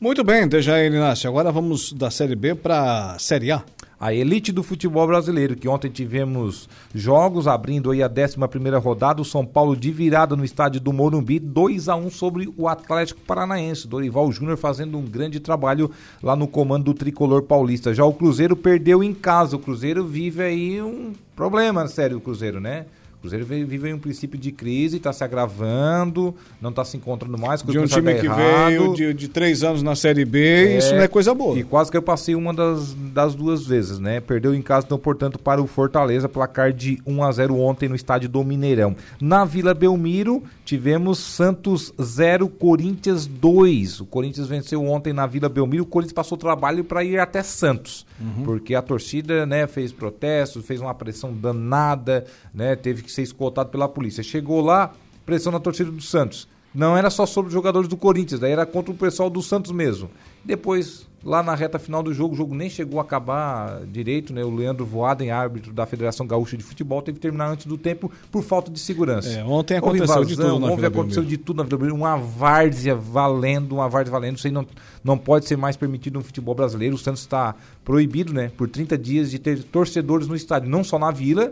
Muito 0.00 0.22
bem, 0.22 0.46
Dejair 0.46 0.92
Inácio. 0.92 1.28
Agora 1.28 1.50
vamos 1.50 1.92
da 1.92 2.10
Série 2.10 2.36
B 2.36 2.54
para 2.54 3.14
a 3.14 3.18
Série 3.18 3.50
A 3.50 3.64
a 4.00 4.14
elite 4.14 4.52
do 4.52 4.62
futebol 4.62 5.06
brasileiro, 5.06 5.56
que 5.56 5.68
ontem 5.68 5.90
tivemos 5.90 6.68
jogos 6.94 7.48
abrindo 7.48 7.90
aí 7.90 8.00
a 8.02 8.08
11 8.08 8.36
rodada, 8.80 9.20
o 9.20 9.24
São 9.24 9.44
Paulo 9.44 9.76
de 9.76 9.90
virada 9.90 10.36
no 10.36 10.44
estádio 10.44 10.80
do 10.80 10.92
Morumbi, 10.92 11.40
2 11.40 11.88
a 11.88 11.96
1 11.96 12.10
sobre 12.10 12.52
o 12.56 12.68
Atlético 12.68 13.20
Paranaense. 13.22 13.88
Dorival 13.88 14.30
Júnior 14.30 14.56
fazendo 14.56 14.96
um 14.96 15.04
grande 15.04 15.40
trabalho 15.40 15.90
lá 16.22 16.36
no 16.36 16.46
comando 16.46 16.84
do 16.84 16.94
tricolor 16.94 17.42
paulista. 17.42 17.92
Já 17.92 18.04
o 18.04 18.14
Cruzeiro 18.14 18.54
perdeu 18.54 19.02
em 19.02 19.12
casa. 19.12 19.56
O 19.56 19.58
Cruzeiro 19.58 20.06
vive 20.06 20.42
aí 20.42 20.80
um 20.80 21.12
problema 21.34 21.88
sério, 21.88 22.18
o 22.18 22.20
Cruzeiro, 22.20 22.60
né? 22.60 22.86
O 23.18 23.22
Cruzeiro 23.22 23.44
vive 23.44 23.92
um 23.92 23.98
princípio 23.98 24.38
de 24.38 24.52
crise, 24.52 24.98
está 24.98 25.12
se 25.12 25.24
agravando, 25.24 26.32
não 26.62 26.70
está 26.70 26.84
se 26.84 26.96
encontrando 26.96 27.36
mais. 27.36 27.62
De 27.64 27.76
um 27.76 27.84
time 27.84 28.14
que 28.14 28.28
veio 28.28 28.94
de, 28.94 29.12
de, 29.12 29.26
três 29.26 29.64
anos 29.64 29.82
na 29.82 29.96
Série 29.96 30.24
B, 30.24 30.38
é, 30.40 30.78
isso 30.78 30.94
não 30.94 31.02
é 31.02 31.08
coisa 31.08 31.34
boa. 31.34 31.58
E 31.58 31.64
quase 31.64 31.90
que 31.90 31.96
eu 31.96 32.02
passei 32.02 32.36
uma 32.36 32.54
das, 32.54 32.94
das 32.94 33.34
duas 33.34 33.66
vezes, 33.66 33.98
né? 33.98 34.20
Perdeu 34.20 34.54
em 34.54 34.62
casa, 34.62 34.86
então, 34.86 34.96
portanto, 34.96 35.36
para 35.36 35.60
o 35.60 35.66
Fortaleza, 35.66 36.28
placar 36.28 36.72
de 36.72 37.02
1 37.04 37.24
a 37.24 37.32
0 37.32 37.58
ontem 37.58 37.88
no 37.88 37.96
estádio 37.96 38.28
do 38.28 38.44
Mineirão. 38.44 38.94
Na 39.20 39.44
Vila 39.44 39.74
Belmiro, 39.74 40.40
tivemos 40.64 41.18
Santos 41.18 41.92
0, 42.00 42.48
Corinthians 42.48 43.26
2. 43.26 44.00
O 44.00 44.06
Corinthians 44.06 44.46
venceu 44.46 44.86
ontem 44.86 45.12
na 45.12 45.26
Vila 45.26 45.48
Belmiro, 45.48 45.82
o 45.82 45.86
Corinthians 45.86 46.12
passou 46.12 46.38
trabalho 46.38 46.84
para 46.84 47.02
ir 47.02 47.18
até 47.18 47.42
Santos, 47.42 48.06
uhum. 48.20 48.44
porque 48.44 48.76
a 48.76 48.82
torcida 48.82 49.44
né, 49.44 49.66
fez 49.66 49.92
protestos, 49.92 50.64
fez 50.64 50.80
uma 50.80 50.94
pressão 50.94 51.32
danada, 51.32 52.24
né? 52.54 52.76
Teve 52.76 53.02
que 53.02 53.07
ser 53.12 53.22
escoltado 53.22 53.70
pela 53.70 53.88
polícia. 53.88 54.22
Chegou 54.22 54.60
lá, 54.60 54.92
pressão 55.24 55.52
na 55.52 55.60
torcida 55.60 55.90
do 55.90 56.02
Santos. 56.02 56.48
Não 56.74 56.96
era 56.96 57.08
só 57.10 57.24
sobre 57.24 57.48
os 57.48 57.54
jogadores 57.54 57.88
do 57.88 57.96
Corinthians, 57.96 58.40
daí 58.40 58.52
era 58.52 58.66
contra 58.66 58.92
o 58.92 58.94
pessoal 58.94 59.30
do 59.30 59.42
Santos 59.42 59.72
mesmo. 59.72 60.10
Depois, 60.44 61.06
lá 61.24 61.42
na 61.42 61.54
reta 61.54 61.78
final 61.78 62.02
do 62.02 62.12
jogo, 62.12 62.34
o 62.34 62.36
jogo 62.36 62.54
nem 62.54 62.68
chegou 62.68 63.00
a 63.00 63.02
acabar 63.02 63.84
direito, 63.86 64.32
né? 64.32 64.44
O 64.44 64.54
Leandro 64.54 64.84
Voaden, 64.84 65.30
árbitro 65.30 65.72
da 65.72 65.86
Federação 65.86 66.26
Gaúcha 66.26 66.56
de 66.56 66.62
Futebol, 66.62 67.00
teve 67.02 67.16
que 67.16 67.22
terminar 67.22 67.50
antes 67.50 67.66
do 67.66 67.78
tempo 67.78 68.10
por 68.30 68.42
falta 68.42 68.70
de 68.70 68.78
segurança. 68.78 69.30
É, 69.30 69.44
ontem 69.44 69.76
aconteceu 69.76 70.04
invasão, 70.04 70.24
de 70.24 70.36
tudo 70.36 70.58
na 70.58 70.66
Ontem 70.72 70.86
aconteceu 70.86 71.24
de 71.24 71.38
tudo 71.38 71.56
na 71.56 71.64
Vila 71.64 71.78
Belmiro, 71.78 71.96
uma 71.96 72.16
várzea 72.16 72.94
valendo, 72.94 73.72
uma 73.72 73.88
várzea 73.88 74.12
valendo. 74.12 74.36
Isso 74.36 74.46
aí 74.46 74.52
não, 74.52 74.66
não 75.02 75.16
pode 75.16 75.46
ser 75.46 75.56
mais 75.56 75.76
permitido 75.76 76.14
no 76.14 76.24
futebol 76.24 76.54
brasileiro. 76.54 76.94
O 76.94 76.98
Santos 76.98 77.22
está 77.22 77.54
proibido, 77.84 78.32
né, 78.32 78.52
por 78.56 78.68
30 78.68 78.96
dias 78.98 79.30
de 79.30 79.38
ter 79.38 79.62
torcedores 79.64 80.28
no 80.28 80.36
estádio, 80.36 80.68
não 80.68 80.84
só 80.84 80.98
na 80.98 81.10
Vila, 81.10 81.50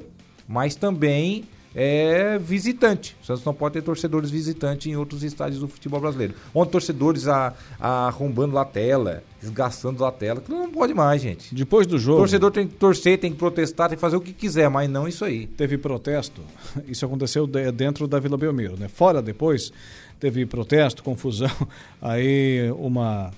mas 0.49 0.75
também 0.75 1.45
é 1.79 2.39
visitante. 2.39 3.15
O 3.23 3.27
Santos 3.27 3.45
não 3.45 3.53
pode 3.53 3.75
ter 3.75 3.83
torcedores 3.83 4.31
visitantes 4.31 4.87
em 4.87 4.97
outros 4.97 5.23
estádios 5.23 5.61
do 5.61 5.69
futebol 5.69 6.01
brasileiro. 6.01 6.33
Ontem 6.55 6.73
torcedores 6.73 7.29
a, 7.29 7.53
a 7.79 8.07
arrombando 8.07 8.57
a 8.57 8.65
tela, 8.65 9.23
desgastando 9.43 10.03
a 10.03 10.11
tela. 10.11 10.43
Não 10.49 10.71
pode 10.71 10.95
mais, 10.95 11.21
gente. 11.21 11.55
Depois 11.55 11.87
do 11.87 11.99
jogo. 11.99 12.17
O 12.17 12.21
torcedor 12.23 12.51
tem 12.51 12.67
que 12.67 12.77
torcer, 12.77 13.19
tem 13.19 13.31
que 13.31 13.37
protestar, 13.37 13.91
tem 13.91 13.97
que 13.97 14.01
fazer 14.01 14.17
o 14.17 14.23
que 14.23 14.33
quiser, 14.33 14.71
mas 14.71 14.89
não 14.89 15.07
isso 15.07 15.23
aí. 15.23 15.47
Teve 15.47 15.77
protesto. 15.77 16.41
Isso 16.89 17.05
aconteceu 17.05 17.47
dentro 17.47 18.09
da 18.09 18.19
Vila 18.19 18.39
Belmiro, 18.39 18.79
né? 18.79 18.89
Fora 18.89 19.21
depois, 19.21 19.71
teve 20.19 20.47
protesto, 20.47 21.03
confusão. 21.03 21.51
Aí 22.01 22.71
uma 22.79 23.33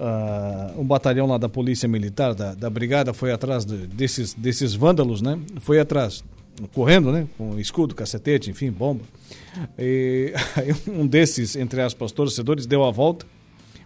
uh, 0.00 0.80
um 0.80 0.84
batalhão 0.84 1.26
lá 1.26 1.36
da 1.36 1.48
Polícia 1.48 1.88
Militar, 1.88 2.34
da, 2.34 2.54
da 2.54 2.70
Brigada, 2.70 3.12
foi 3.12 3.30
atrás 3.30 3.64
de, 3.64 3.86
desses, 3.86 4.32
desses 4.34 4.74
vândalos, 4.74 5.20
né? 5.20 5.38
Foi 5.60 5.78
atrás, 5.78 6.24
correndo, 6.72 7.12
né? 7.12 7.28
Com 7.36 7.58
escudo, 7.58 7.94
cacetete, 7.94 8.50
enfim, 8.50 8.70
bomba. 8.70 9.02
E 9.78 10.32
um 10.88 11.06
desses, 11.06 11.54
entre 11.54 11.82
aspas, 11.82 12.10
torcedores, 12.10 12.66
deu 12.66 12.82
a 12.84 12.90
volta 12.90 13.26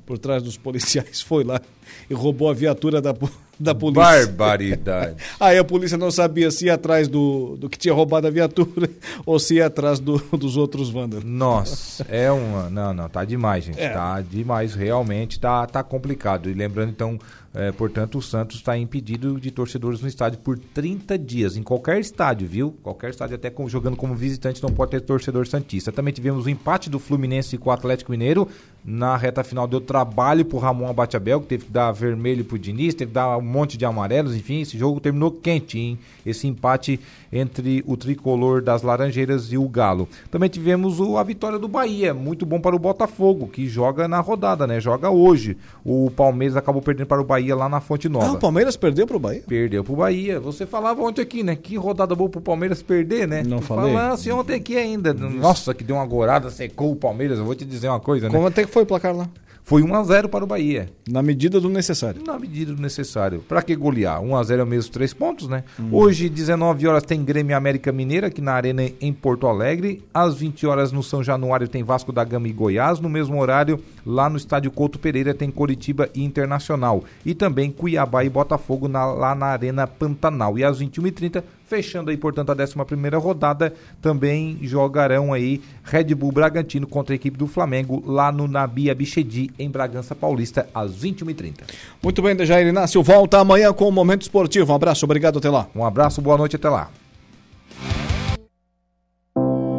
por 0.06 0.18
trás 0.18 0.42
dos 0.42 0.56
policiais, 0.56 1.20
foi 1.22 1.44
lá 1.44 1.60
e 2.08 2.14
roubou 2.14 2.48
a 2.48 2.54
viatura 2.54 3.00
da, 3.00 3.14
da 3.58 3.74
polícia. 3.74 4.26
Barbaridade. 4.26 5.16
Aí 5.38 5.58
a 5.58 5.64
polícia 5.64 5.96
não 5.96 6.10
sabia 6.10 6.50
se 6.50 6.66
ia 6.66 6.74
atrás 6.74 7.08
do, 7.08 7.56
do 7.56 7.68
que 7.68 7.78
tinha 7.78 7.94
roubado 7.94 8.26
a 8.26 8.30
viatura 8.30 8.88
ou 9.24 9.38
se 9.38 9.54
ia 9.54 9.66
atrás 9.66 9.98
do, 9.98 10.18
dos 10.36 10.56
outros 10.56 10.90
vândalos. 10.90 11.24
Nossa, 11.24 12.04
é 12.08 12.30
uma. 12.30 12.68
Não, 12.70 12.92
não, 12.92 13.08
tá 13.08 13.24
demais, 13.24 13.64
gente. 13.64 13.80
É. 13.80 13.90
Tá 13.90 14.20
demais, 14.20 14.74
realmente 14.74 15.38
tá, 15.38 15.66
tá 15.66 15.82
complicado. 15.82 16.50
E 16.50 16.54
lembrando, 16.54 16.90
então, 16.90 17.18
é, 17.54 17.70
portanto, 17.70 18.18
o 18.18 18.22
Santos 18.22 18.56
está 18.56 18.76
impedido 18.76 19.38
de 19.40 19.52
torcedores 19.52 20.00
no 20.00 20.08
estádio 20.08 20.40
por 20.40 20.58
30 20.58 21.16
dias, 21.16 21.56
em 21.56 21.62
qualquer 21.62 22.00
estádio, 22.00 22.48
viu? 22.48 22.74
Qualquer 22.82 23.10
estádio, 23.10 23.36
até 23.36 23.48
com, 23.48 23.68
jogando 23.68 23.96
como 23.96 24.12
visitante, 24.14 24.60
não 24.60 24.70
pode 24.70 24.90
ter 24.90 25.00
torcedor 25.00 25.46
Santista. 25.46 25.92
Também 25.92 26.12
tivemos 26.12 26.46
o 26.46 26.50
empate 26.50 26.90
do 26.90 26.98
Fluminense 26.98 27.56
com 27.56 27.70
o 27.70 27.72
Atlético 27.72 28.10
Mineiro. 28.10 28.48
Na 28.84 29.16
reta 29.16 29.44
final 29.44 29.68
deu 29.68 29.80
trabalho 29.80 30.44
pro 30.44 30.58
Ramon 30.58 30.88
Abateabel, 30.88 31.40
que 31.40 31.46
teve 31.46 31.66
que 31.66 31.70
dar 31.74 31.90
vermelho 31.90 32.44
pro 32.44 32.56
Diniz, 32.56 32.94
teve 32.94 33.10
que 33.10 33.14
dar 33.14 33.36
um 33.36 33.42
monte 33.42 33.76
de 33.76 33.84
amarelos, 33.84 34.36
enfim, 34.36 34.60
esse 34.60 34.78
jogo 34.78 35.00
terminou 35.00 35.32
quente, 35.32 35.76
hein? 35.76 35.98
Esse 36.24 36.46
empate 36.46 37.00
entre 37.32 37.82
o 37.84 37.96
tricolor 37.96 38.62
das 38.62 38.82
Laranjeiras 38.82 39.52
e 39.52 39.58
o 39.58 39.68
Galo. 39.68 40.08
Também 40.30 40.48
tivemos 40.48 41.00
o, 41.00 41.18
a 41.18 41.24
vitória 41.24 41.58
do 41.58 41.66
Bahia, 41.66 42.14
muito 42.14 42.46
bom 42.46 42.60
para 42.60 42.76
o 42.76 42.78
Botafogo, 42.78 43.48
que 43.48 43.66
joga 43.66 44.06
na 44.06 44.20
rodada, 44.20 44.68
né? 44.68 44.78
Joga 44.78 45.10
hoje. 45.10 45.56
O 45.84 46.12
Palmeiras 46.12 46.56
acabou 46.56 46.80
perdendo 46.80 47.08
para 47.08 47.20
o 47.20 47.24
Bahia 47.24 47.56
lá 47.56 47.68
na 47.68 47.80
Fonte 47.80 48.08
Nova. 48.08 48.26
Ah, 48.26 48.32
o 48.32 48.38
Palmeiras 48.38 48.76
perdeu 48.76 49.04
pro 49.04 49.18
Bahia? 49.18 49.42
Perdeu 49.44 49.82
pro 49.82 49.96
Bahia. 49.96 50.38
Você 50.38 50.64
falava 50.64 51.02
ontem 51.02 51.22
aqui, 51.22 51.42
né? 51.42 51.56
Que 51.56 51.76
rodada 51.76 52.14
boa 52.14 52.30
pro 52.30 52.40
Palmeiras 52.40 52.82
perder, 52.82 53.26
né? 53.26 53.42
Não 53.42 53.60
falei. 53.60 53.92
Falasse 53.92 54.30
ontem 54.30 54.54
aqui 54.54 54.76
ainda. 54.76 55.12
Nossa, 55.12 55.74
que 55.74 55.82
deu 55.82 55.96
uma 55.96 56.06
gorada, 56.06 56.50
secou 56.50 56.92
o 56.92 56.96
Palmeiras. 56.96 57.38
Eu 57.40 57.44
vou 57.44 57.56
te 57.56 57.64
dizer 57.64 57.88
uma 57.88 58.00
coisa, 58.00 58.28
né? 58.28 58.34
Como 58.34 58.46
até 58.46 58.64
que 58.64 58.70
foi 58.70 58.84
o 58.84 58.86
placar 58.86 59.14
lá? 59.14 59.28
Foi 59.66 59.82
1 59.82 59.94
a 59.94 60.04
0 60.04 60.28
para 60.28 60.44
o 60.44 60.46
Bahia. 60.46 60.90
Na 61.08 61.22
medida 61.22 61.58
do 61.58 61.70
necessário. 61.70 62.22
Na 62.22 62.38
medida 62.38 62.74
do 62.74 62.82
necessário. 62.82 63.40
Para 63.48 63.62
que 63.62 63.74
golear? 63.74 64.20
1 64.20 64.36
a 64.36 64.42
0 64.42 64.60
é 64.60 64.64
o 64.64 64.66
mesmo 64.66 64.92
três 64.92 65.14
pontos, 65.14 65.48
né? 65.48 65.64
Hum. 65.80 65.88
Hoje, 65.90 66.28
19 66.28 66.86
horas, 66.86 67.02
tem 67.02 67.24
Grêmio 67.24 67.56
América 67.56 67.90
Mineira 67.90 68.26
aqui 68.26 68.42
na 68.42 68.52
Arena 68.52 68.82
em 69.00 69.10
Porto 69.10 69.46
Alegre. 69.46 70.04
Às 70.12 70.34
20 70.34 70.66
horas, 70.66 70.92
no 70.92 71.02
São 71.02 71.24
Januário, 71.24 71.66
tem 71.66 71.82
Vasco 71.82 72.12
da 72.12 72.22
Gama 72.22 72.46
e 72.46 72.52
Goiás. 72.52 73.00
No 73.00 73.08
mesmo 73.08 73.40
horário, 73.40 73.80
lá 74.04 74.28
no 74.28 74.36
estádio 74.36 74.70
Couto 74.70 74.98
Pereira, 74.98 75.32
tem 75.32 75.50
Coritiba 75.50 76.10
e 76.14 76.22
Internacional. 76.22 77.02
E 77.24 77.34
também 77.34 77.70
Cuiabá 77.70 78.22
e 78.22 78.28
Botafogo 78.28 78.86
na, 78.86 79.06
lá 79.06 79.34
na 79.34 79.46
Arena 79.46 79.86
Pantanal. 79.86 80.58
E 80.58 80.64
às 80.64 80.78
21h30, 80.78 81.42
Fechando 81.66 82.10
aí, 82.10 82.16
portanto, 82.16 82.50
a 82.50 82.54
11 82.54 82.74
rodada, 83.16 83.72
também 84.00 84.58
jogarão 84.62 85.32
aí 85.32 85.62
Red 85.82 86.14
Bull 86.14 86.30
Bragantino 86.30 86.86
contra 86.86 87.14
a 87.14 87.16
equipe 87.16 87.38
do 87.38 87.46
Flamengo 87.46 88.02
lá 88.06 88.30
no 88.30 88.46
Nabi 88.46 88.90
Abichedi, 88.90 89.50
em 89.58 89.70
Bragança 89.70 90.14
Paulista, 90.14 90.68
às 90.74 90.92
21h30. 90.92 91.62
Muito 92.02 92.20
bem, 92.20 92.36
Dejair 92.36 92.66
Inácio, 92.66 93.02
volta 93.02 93.38
amanhã 93.38 93.72
com 93.72 93.88
o 93.88 93.92
Momento 93.92 94.22
Esportivo. 94.22 94.72
Um 94.72 94.76
abraço, 94.76 95.04
obrigado, 95.04 95.38
até 95.38 95.48
lá. 95.48 95.66
Um 95.74 95.84
abraço, 95.84 96.20
boa 96.20 96.36
noite, 96.36 96.56
até 96.56 96.68
lá. 96.68 96.90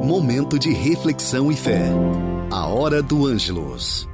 Momento 0.03 0.57
de 0.59 0.71
reflexão 0.71 1.51
e 1.51 1.55
fé. 1.55 1.81
A 2.51 2.67
hora 2.67 3.01
do 3.01 3.25
Ângelos. 3.25 4.07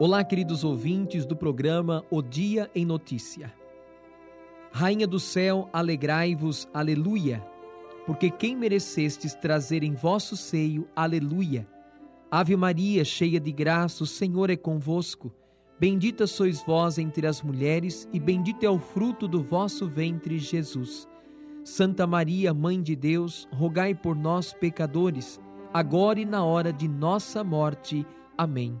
Olá, 0.00 0.22
queridos 0.22 0.62
ouvintes 0.62 1.26
do 1.26 1.34
programa 1.34 2.04
O 2.08 2.22
Dia 2.22 2.70
em 2.72 2.86
Notícia. 2.86 3.52
Rainha 4.70 5.08
do 5.08 5.18
céu, 5.18 5.68
alegrai-vos, 5.72 6.68
aleluia, 6.72 7.44
porque 8.06 8.30
quem 8.30 8.54
merecestes 8.54 9.34
trazer 9.34 9.82
em 9.82 9.94
vosso 9.94 10.36
seio, 10.36 10.86
aleluia. 10.94 11.66
Ave 12.30 12.54
Maria, 12.54 13.04
cheia 13.04 13.40
de 13.40 13.50
graça, 13.50 14.04
o 14.04 14.06
Senhor 14.06 14.50
é 14.50 14.56
convosco. 14.56 15.32
Bendita 15.80 16.28
sois 16.28 16.62
vós 16.62 16.96
entre 16.96 17.26
as 17.26 17.42
mulheres, 17.42 18.08
e 18.12 18.20
bendito 18.20 18.62
é 18.62 18.70
o 18.70 18.78
fruto 18.78 19.26
do 19.26 19.42
vosso 19.42 19.88
ventre, 19.88 20.38
Jesus. 20.38 21.08
Santa 21.64 22.06
Maria, 22.06 22.54
Mãe 22.54 22.80
de 22.80 22.94
Deus, 22.94 23.48
rogai 23.52 23.96
por 23.96 24.14
nós, 24.14 24.52
pecadores, 24.52 25.40
agora 25.74 26.20
e 26.20 26.24
na 26.24 26.44
hora 26.44 26.72
de 26.72 26.86
nossa 26.86 27.42
morte. 27.42 28.06
Amém 28.36 28.80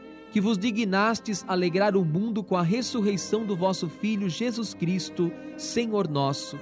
que 0.31 0.39
vos 0.39 0.57
dignastes 0.57 1.43
alegrar 1.47 1.97
o 1.97 2.05
mundo 2.05 2.41
com 2.41 2.55
a 2.55 2.61
ressurreição 2.61 3.45
do 3.45 3.55
vosso 3.55 3.89
Filho 3.89 4.29
Jesus 4.29 4.73
Cristo, 4.73 5.31
Senhor 5.57 6.07
nosso. 6.07 6.57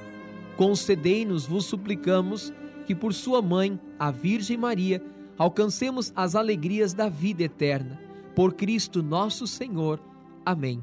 Concedei-nos, 0.57 1.45
vos 1.45 1.65
suplicamos, 1.65 2.51
que 2.87 2.95
por 2.95 3.13
sua 3.13 3.41
mãe, 3.41 3.79
a 3.99 4.09
Virgem 4.09 4.57
Maria, 4.57 5.03
alcancemos 5.37 6.11
as 6.15 6.35
alegrias 6.35 6.93
da 6.93 7.07
vida 7.07 7.43
eterna. 7.43 8.01
Por 8.35 8.53
Cristo 8.53 9.03
nosso 9.03 9.45
Senhor. 9.45 9.99
Amém. 10.43 10.81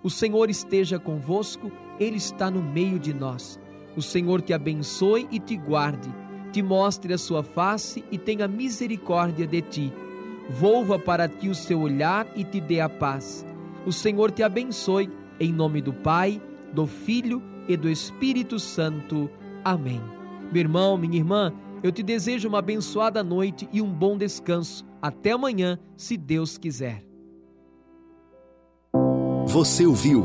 O 0.00 0.08
Senhor 0.08 0.48
esteja 0.48 1.00
convosco, 1.00 1.70
Ele 1.98 2.16
está 2.16 2.48
no 2.48 2.62
meio 2.62 2.98
de 2.98 3.12
nós. 3.12 3.58
O 3.96 4.00
Senhor 4.00 4.40
te 4.40 4.52
abençoe 4.52 5.26
e 5.32 5.40
te 5.40 5.56
guarde, 5.56 6.08
te 6.52 6.62
mostre 6.62 7.12
a 7.12 7.18
sua 7.18 7.42
face 7.42 8.04
e 8.10 8.16
tenha 8.16 8.46
misericórdia 8.46 9.46
de 9.48 9.60
ti 9.62 9.92
volva 10.50 10.98
para 10.98 11.28
ti 11.28 11.48
o 11.48 11.54
seu 11.54 11.80
olhar 11.80 12.26
e 12.34 12.44
te 12.44 12.60
dê 12.60 12.80
a 12.80 12.88
paz. 12.88 13.46
O 13.86 13.92
Senhor 13.92 14.30
te 14.30 14.42
abençoe, 14.42 15.10
em 15.38 15.52
nome 15.52 15.80
do 15.80 15.92
Pai, 15.92 16.40
do 16.72 16.86
Filho 16.86 17.42
e 17.68 17.76
do 17.76 17.88
Espírito 17.88 18.58
Santo. 18.58 19.30
Amém. 19.64 20.00
Meu 20.52 20.60
irmão, 20.60 20.96
minha 20.96 21.16
irmã, 21.16 21.52
eu 21.82 21.92
te 21.92 22.02
desejo 22.02 22.48
uma 22.48 22.58
abençoada 22.58 23.22
noite 23.22 23.68
e 23.72 23.80
um 23.80 23.90
bom 23.90 24.18
descanso. 24.18 24.84
Até 25.00 25.32
amanhã, 25.32 25.78
se 25.96 26.16
Deus 26.16 26.58
quiser. 26.58 27.04
Você 29.46 29.86
ouviu 29.86 30.24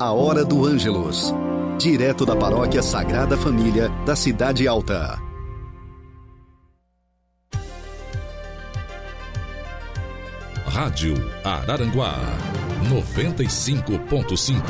A 0.00 0.12
Hora 0.12 0.44
do 0.44 0.64
Ângelos, 0.64 1.34
direto 1.78 2.24
da 2.24 2.34
Paróquia 2.34 2.82
Sagrada 2.82 3.36
Família 3.36 3.88
da 4.06 4.16
Cidade 4.16 4.66
Alta. 4.66 5.18
Rádio 10.76 11.14
Araranguá 11.42 12.20
95.5. 12.90 14.60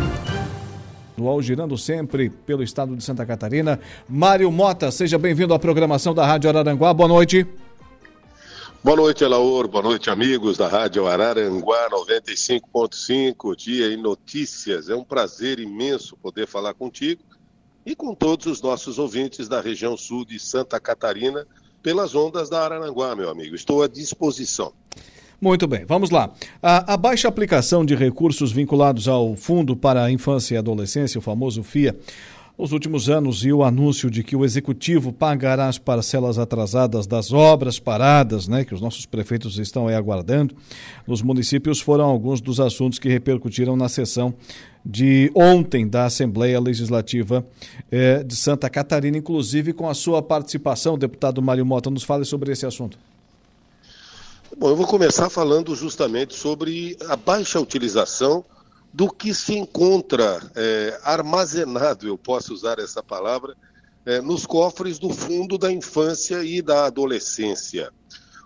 No 1.17 1.43
girando 1.43 1.77
sempre 1.77 2.31
pelo 2.31 2.63
estado 2.63 2.95
de 2.95 3.03
Santa 3.03 3.27
Catarina. 3.27 3.81
Mário 4.09 4.49
Mota, 4.53 4.93
seja 4.93 5.19
bem-vindo 5.19 5.53
à 5.53 5.59
programação 5.59 6.15
da 6.15 6.25
Rádio 6.25 6.49
Araranguá. 6.49 6.95
Boa 6.95 7.09
noite. 7.09 7.45
Boa 8.85 8.97
noite, 8.97 9.25
Elaor. 9.25 9.67
Boa 9.67 9.83
noite, 9.83 10.09
amigos 10.09 10.57
da 10.57 10.69
Rádio 10.69 11.09
Araranguá 11.09 11.91
95.5, 11.91 13.57
dia 13.57 13.93
em 13.93 13.97
notícias. 13.97 14.89
É 14.89 14.95
um 14.95 15.03
prazer 15.03 15.59
imenso 15.59 16.17
poder 16.19 16.47
falar 16.47 16.75
contigo 16.75 17.21
e 17.85 17.97
com 17.97 18.15
todos 18.15 18.47
os 18.47 18.63
nossos 18.63 19.01
ouvintes 19.01 19.49
da 19.49 19.61
região 19.61 19.97
sul 19.97 20.25
de 20.25 20.39
Santa 20.39 20.79
Catarina 20.79 21.45
pelas 21.83 22.15
ondas 22.15 22.49
da 22.49 22.63
Araranguá, 22.63 23.17
meu 23.17 23.29
amigo. 23.29 23.57
Estou 23.57 23.83
à 23.83 23.89
disposição. 23.89 24.73
Muito 25.41 25.67
bem, 25.67 25.85
vamos 25.85 26.11
lá. 26.11 26.31
A, 26.63 26.95
a, 26.95 26.97
baixa 26.97 27.29
aplicação 27.29 27.85
de 27.85 27.95
recursos 27.95 28.53
vinculados 28.53 29.07
ao 29.07 29.37
Fundo 29.37 29.77
para 29.77 30.05
a 30.05 30.11
Infância 30.11 30.55
e 30.55 30.59
Adolescência, 30.59 31.19
o 31.19 31.23
famoso 31.23 31.63
FIA, 31.63 31.95
nos 32.59 32.73
últimos 32.73 33.11
anos 33.11 33.45
e 33.45 33.53
o 33.53 33.63
anúncio 33.63 34.11
de 34.11 34.25
que 34.25 34.35
o 34.35 34.45
executivo 34.45 35.13
pagará 35.13 35.69
as 35.69 35.77
parcelas 35.77 36.39
atrasadas 36.39 37.07
das 37.07 37.33
obras 37.33 37.79
paradas, 37.79 38.49
né, 38.49 38.65
que 38.65 38.73
os 38.73 38.81
nossos 38.81 39.05
prefeitos 39.05 39.59
estão 39.59 39.89
aí 39.89 39.95
aguardando, 39.95 40.55
nos 41.07 41.21
municípios 41.21 41.81
foram 41.81 42.07
alguns 42.07 42.41
dos 42.41 42.59
assuntos 42.59 42.99
que 42.99 43.09
repercutiram 43.09 43.77
na 43.77 43.91
sessão 43.91 44.33
de 44.85 45.31
ontem 45.35 45.87
da 45.87 46.07
Assembleia 46.07 46.59
Legislativa 46.59 47.45
eh, 47.91 48.23
de 48.23 48.35
Santa 48.37 48.71
Catarina, 48.71 49.19
inclusive 49.19 49.75
com 49.75 49.89
a 49.89 49.95
sua 49.95 50.23
participação, 50.23 50.97
deputado 50.97 51.43
Mário 51.43 51.67
Mota, 51.67 51.91
nos 51.91 52.05
fale 52.05 52.25
sobre 52.25 52.53
esse 52.53 52.65
assunto. 52.65 52.97
Bom, 54.59 54.71
eu 54.71 54.77
vou 54.77 54.87
começar 54.87 55.29
falando 55.29 55.77
justamente 55.77 56.35
sobre 56.35 56.97
a 57.11 57.15
baixa 57.15 57.61
utilização 57.61 58.43
do 58.91 59.07
que 59.13 59.35
se 59.35 59.55
encontra 59.55 60.41
é, 60.57 60.99
armazenado, 61.05 62.09
eu 62.09 62.17
posso 62.17 62.55
usar 62.55 62.79
essa 62.79 63.03
palavra, 63.03 63.55
é, 64.07 64.19
nos 64.23 64.47
cofres 64.47 64.99
do 64.99 65.11
Fundo 65.11 65.59
da 65.59 65.71
Infância 65.71 66.43
e 66.43 66.63
da 66.63 66.87
Adolescência. 66.87 67.93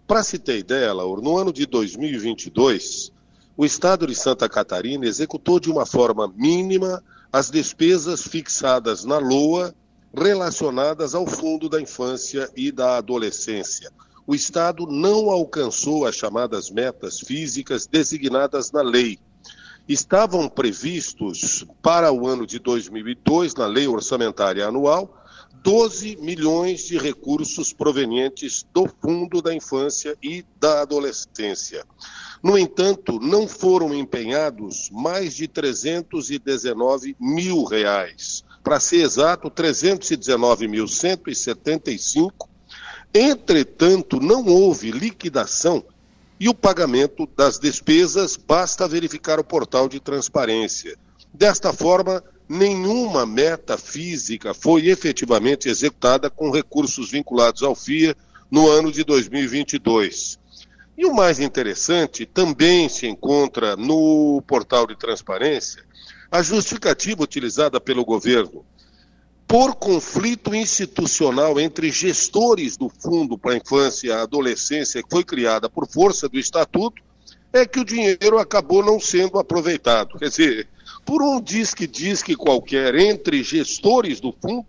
Para 0.05 0.25
se 0.25 0.37
ter 0.37 0.59
ideia, 0.59 0.93
no 0.93 1.39
ano 1.39 1.53
de 1.53 1.65
2022, 1.65 3.13
o 3.57 3.65
Estado 3.65 4.05
de 4.05 4.15
Santa 4.17 4.49
Catarina 4.49 5.07
executou 5.07 5.61
de 5.61 5.71
uma 5.71 5.87
forma 5.87 6.27
mínima 6.37 7.05
as 7.33 7.53
despesas 7.53 8.21
fixadas 8.21 9.05
na 9.05 9.19
LOA 9.19 9.73
relacionadas 10.13 11.15
ao 11.15 11.25
Fundo 11.25 11.69
da 11.69 11.81
Infância 11.81 12.51
e 12.57 12.73
da 12.73 12.97
Adolescência. 12.97 13.93
O 14.27 14.35
Estado 14.35 14.87
não 14.87 15.31
alcançou 15.31 16.07
as 16.07 16.15
chamadas 16.15 16.71
metas 16.71 17.21
físicas 17.21 17.87
designadas 17.87 18.71
na 18.71 18.83
lei 18.83 19.19
estavam 19.93 20.49
previstos 20.49 21.67
para 21.83 22.13
o 22.13 22.25
ano 22.27 22.47
de 22.47 22.59
2002, 22.61 23.57
na 23.57 23.67
Lei 23.67 23.89
Orçamentária 23.89 24.67
Anual, 24.67 25.17
12 25.63 26.17
milhões 26.17 26.87
de 26.87 26.97
recursos 26.97 27.71
provenientes 27.73 28.65
do 28.73 28.89
Fundo 29.03 29.43
da 29.43 29.53
Infância 29.53 30.17
e 30.23 30.45
da 30.59 30.83
Adolescência. 30.83 31.85
No 32.43 32.57
entanto, 32.57 33.21
não 33.21 33.47
foram 33.49 33.93
empenhados 33.93 34.89
mais 34.91 35.35
de 35.35 35.49
319 35.49 37.17
mil 37.21 37.65
reais. 37.65 38.45
Para 38.63 38.79
ser 38.79 39.03
exato, 39.03 39.51
319.175. 39.51 42.50
Entretanto, 43.13 44.21
não 44.21 44.47
houve 44.47 44.93
liquidação 44.93 45.85
e 46.39 46.49
o 46.49 46.55
pagamento 46.55 47.29
das 47.37 47.59
despesas, 47.59 48.37
basta 48.37 48.87
verificar 48.87 49.41
o 49.41 49.45
portal 49.45 49.89
de 49.89 49.99
transparência. 49.99 50.97
Desta 51.35 51.73
forma, 51.73 52.23
nenhuma 52.49 53.27
meta 53.27 53.77
física 53.77 54.55
foi 54.55 54.89
efetivamente 54.89 55.69
executada 55.69 56.31
com 56.31 56.51
recursos 56.51 57.11
vinculados 57.11 57.63
ao 57.63 57.75
FIA 57.75 58.17
no 58.51 58.69
ano 58.69 58.91
de 58.91 59.05
2022. 59.05 60.39
E 60.97 61.05
o 61.05 61.15
mais 61.15 61.41
interessante, 61.41 62.25
também 62.25 62.89
se 62.89 63.07
encontra 63.07 63.77
no 63.77 64.43
portal 64.47 64.87
de 64.87 64.97
transparência, 64.97 65.85
a 66.31 66.43
justificativa 66.43 67.23
utilizada 67.23 67.81
pelo 67.81 68.05
governo 68.05 68.65
por 69.51 69.75
conflito 69.75 70.55
institucional 70.55 71.59
entre 71.59 71.91
gestores 71.91 72.77
do 72.77 72.89
Fundo 72.89 73.37
para 73.37 73.55
a 73.55 73.57
Infância 73.57 74.07
e 74.07 74.13
a 74.13 74.23
Adolescência, 74.23 75.03
que 75.03 75.11
foi 75.11 75.25
criada 75.25 75.69
por 75.69 75.89
força 75.89 76.29
do 76.29 76.39
Estatuto, 76.39 77.03
é 77.53 77.67
que 77.67 77.81
o 77.81 77.85
dinheiro 77.85 78.39
acabou 78.39 78.81
não 78.81 79.01
sendo 79.01 79.41
aproveitado. 79.41 80.17
Quer 80.21 80.29
dizer, 80.29 80.69
por 81.05 81.21
um 81.21 81.41
diz-que-diz-que 81.41 82.37
qualquer 82.37 82.95
entre 82.95 83.43
gestores 83.43 84.21
do 84.21 84.33
fundo, 84.41 84.67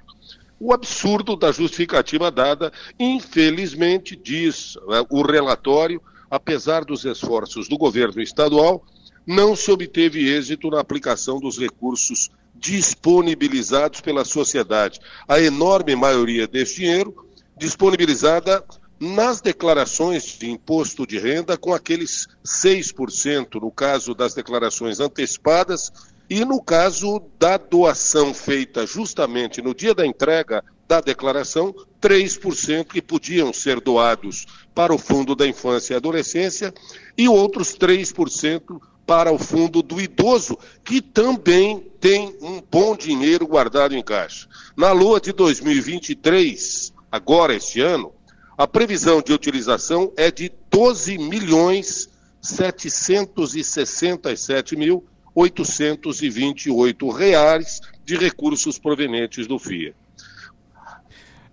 o 0.60 0.74
absurdo 0.74 1.36
da 1.36 1.52
justificativa 1.52 2.32
dada, 2.32 2.74
infelizmente, 3.00 4.16
diz 4.16 4.76
né, 4.88 5.06
o 5.12 5.22
relatório, 5.22 6.02
apesar 6.28 6.84
dos 6.84 7.06
esforços 7.06 7.70
do 7.70 7.78
governo 7.78 8.20
estadual, 8.20 8.84
não 9.28 9.56
se 9.56 9.70
obteve 9.70 10.28
êxito 10.28 10.72
na 10.72 10.80
aplicação 10.80 11.40
dos 11.40 11.60
recursos 11.60 12.32
disponibilizados 12.62 14.02
pela 14.02 14.24
sociedade. 14.24 15.00
A 15.28 15.42
enorme 15.42 15.96
maioria 15.96 16.48
desse 16.48 16.76
dinheiro 16.76 17.26
disponibilizada 17.58 18.64
nas 19.00 19.42
declarações 19.42 20.38
de 20.38 20.50
imposto 20.50 21.08
de 21.08 21.18
renda, 21.18 21.58
com 21.58 21.74
aqueles 21.74 22.28
6% 22.46 23.60
no 23.60 23.72
caso 23.72 24.14
das 24.14 24.36
declarações 24.36 25.00
antecipadas 25.00 25.92
e 26.30 26.46
no 26.46 26.62
caso 26.62 27.22
da 27.40 27.58
doação 27.58 28.32
feita 28.32 28.86
justamente 28.86 29.60
no 29.60 29.74
dia 29.74 29.96
da 29.96 30.06
entrega 30.06 30.64
da 30.88 31.02
declaração, 31.02 31.74
3% 32.00 32.86
que 32.86 33.02
podiam 33.02 33.52
ser 33.52 33.80
doados 33.80 34.46
para 34.76 34.94
o 34.94 34.98
Fundo 34.98 35.36
da 35.36 35.48
Infância 35.48 35.94
e 35.94 35.98
Adolescência 35.98 36.74
e 37.18 37.28
outros 37.28 37.76
3% 37.76 38.80
para 39.12 39.30
o 39.30 39.38
fundo 39.38 39.84
do 39.84 40.00
idoso, 40.00 40.58
que 40.86 41.02
também 41.02 41.86
tem 42.00 42.34
um 42.42 42.64
bom 42.72 42.96
dinheiro 42.96 43.46
guardado 43.46 43.94
em 43.94 44.02
caixa. 44.02 44.48
Na 44.74 44.94
lua 44.94 45.20
de 45.20 45.34
2023, 45.34 46.94
agora 47.12 47.54
este 47.54 47.82
ano, 47.82 48.14
a 48.58 48.66
previsão 48.66 49.22
de 49.22 49.34
utilização 49.34 50.14
é 50.16 50.32
de 50.32 50.50
12 50.72 51.18
milhões 51.18 52.10
767 52.42 54.78
mil 54.78 55.04
828 55.36 57.10
reais 57.10 57.82
de 58.06 58.16
recursos 58.16 58.80
provenientes 58.80 59.46
do 59.46 59.60
FIA. 59.60 59.94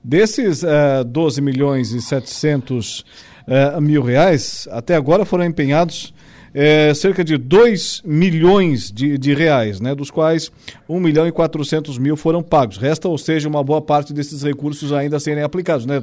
Desses 0.05 0.63
uh, 0.63 1.01
eh, 1.01 1.03
12 1.03 1.41
milhões 1.41 1.91
e 1.91 2.01
700 2.01 3.01
uh, 3.01 3.05
eh, 3.49 3.81
mil 3.81 4.05
reais, 4.05 4.69
até 4.71 4.95
agora 4.95 5.25
foram 5.25 5.45
empenhados 5.45 6.15
é, 6.55 6.93
cerca 6.95 7.25
de 7.25 7.37
2 7.37 8.03
milhões 8.05 8.91
de, 8.91 9.19
de 9.19 9.35
reais, 9.35 9.81
né, 9.81 9.95
dos 9.95 10.11
quais 10.11 10.51
1 10.89 11.01
milhão 11.01 11.27
e 11.27 11.33
400 11.33 11.99
mil 11.99 12.17
foram 12.17 12.43
pagos. 12.43 12.77
Resta, 12.77 13.09
ou 13.09 13.19
seja, 13.19 13.49
uma 13.49 13.63
boa 13.63 13.83
parte 13.83 14.13
desses 14.13 14.43
recursos 14.43 14.93
ainda 14.93 15.21
serem 15.21 15.43
aplicados, 15.43 15.87
né, 15.87 16.03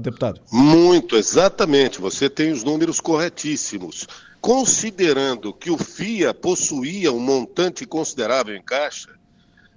deputado? 0.00 0.40
Muito, 0.50 1.16
exatamente. 1.16 2.00
Você 2.00 2.28
tem 2.28 2.52
os 2.52 2.62
números 2.62 3.00
corretíssimos. 3.00 4.06
Considerando 4.40 5.52
que 5.52 5.70
o 5.70 5.78
FIA 5.78 6.34
possuía 6.34 7.12
um 7.12 7.20
montante 7.20 7.86
considerável 7.86 8.56
em 8.56 8.62
caixa, 8.62 9.10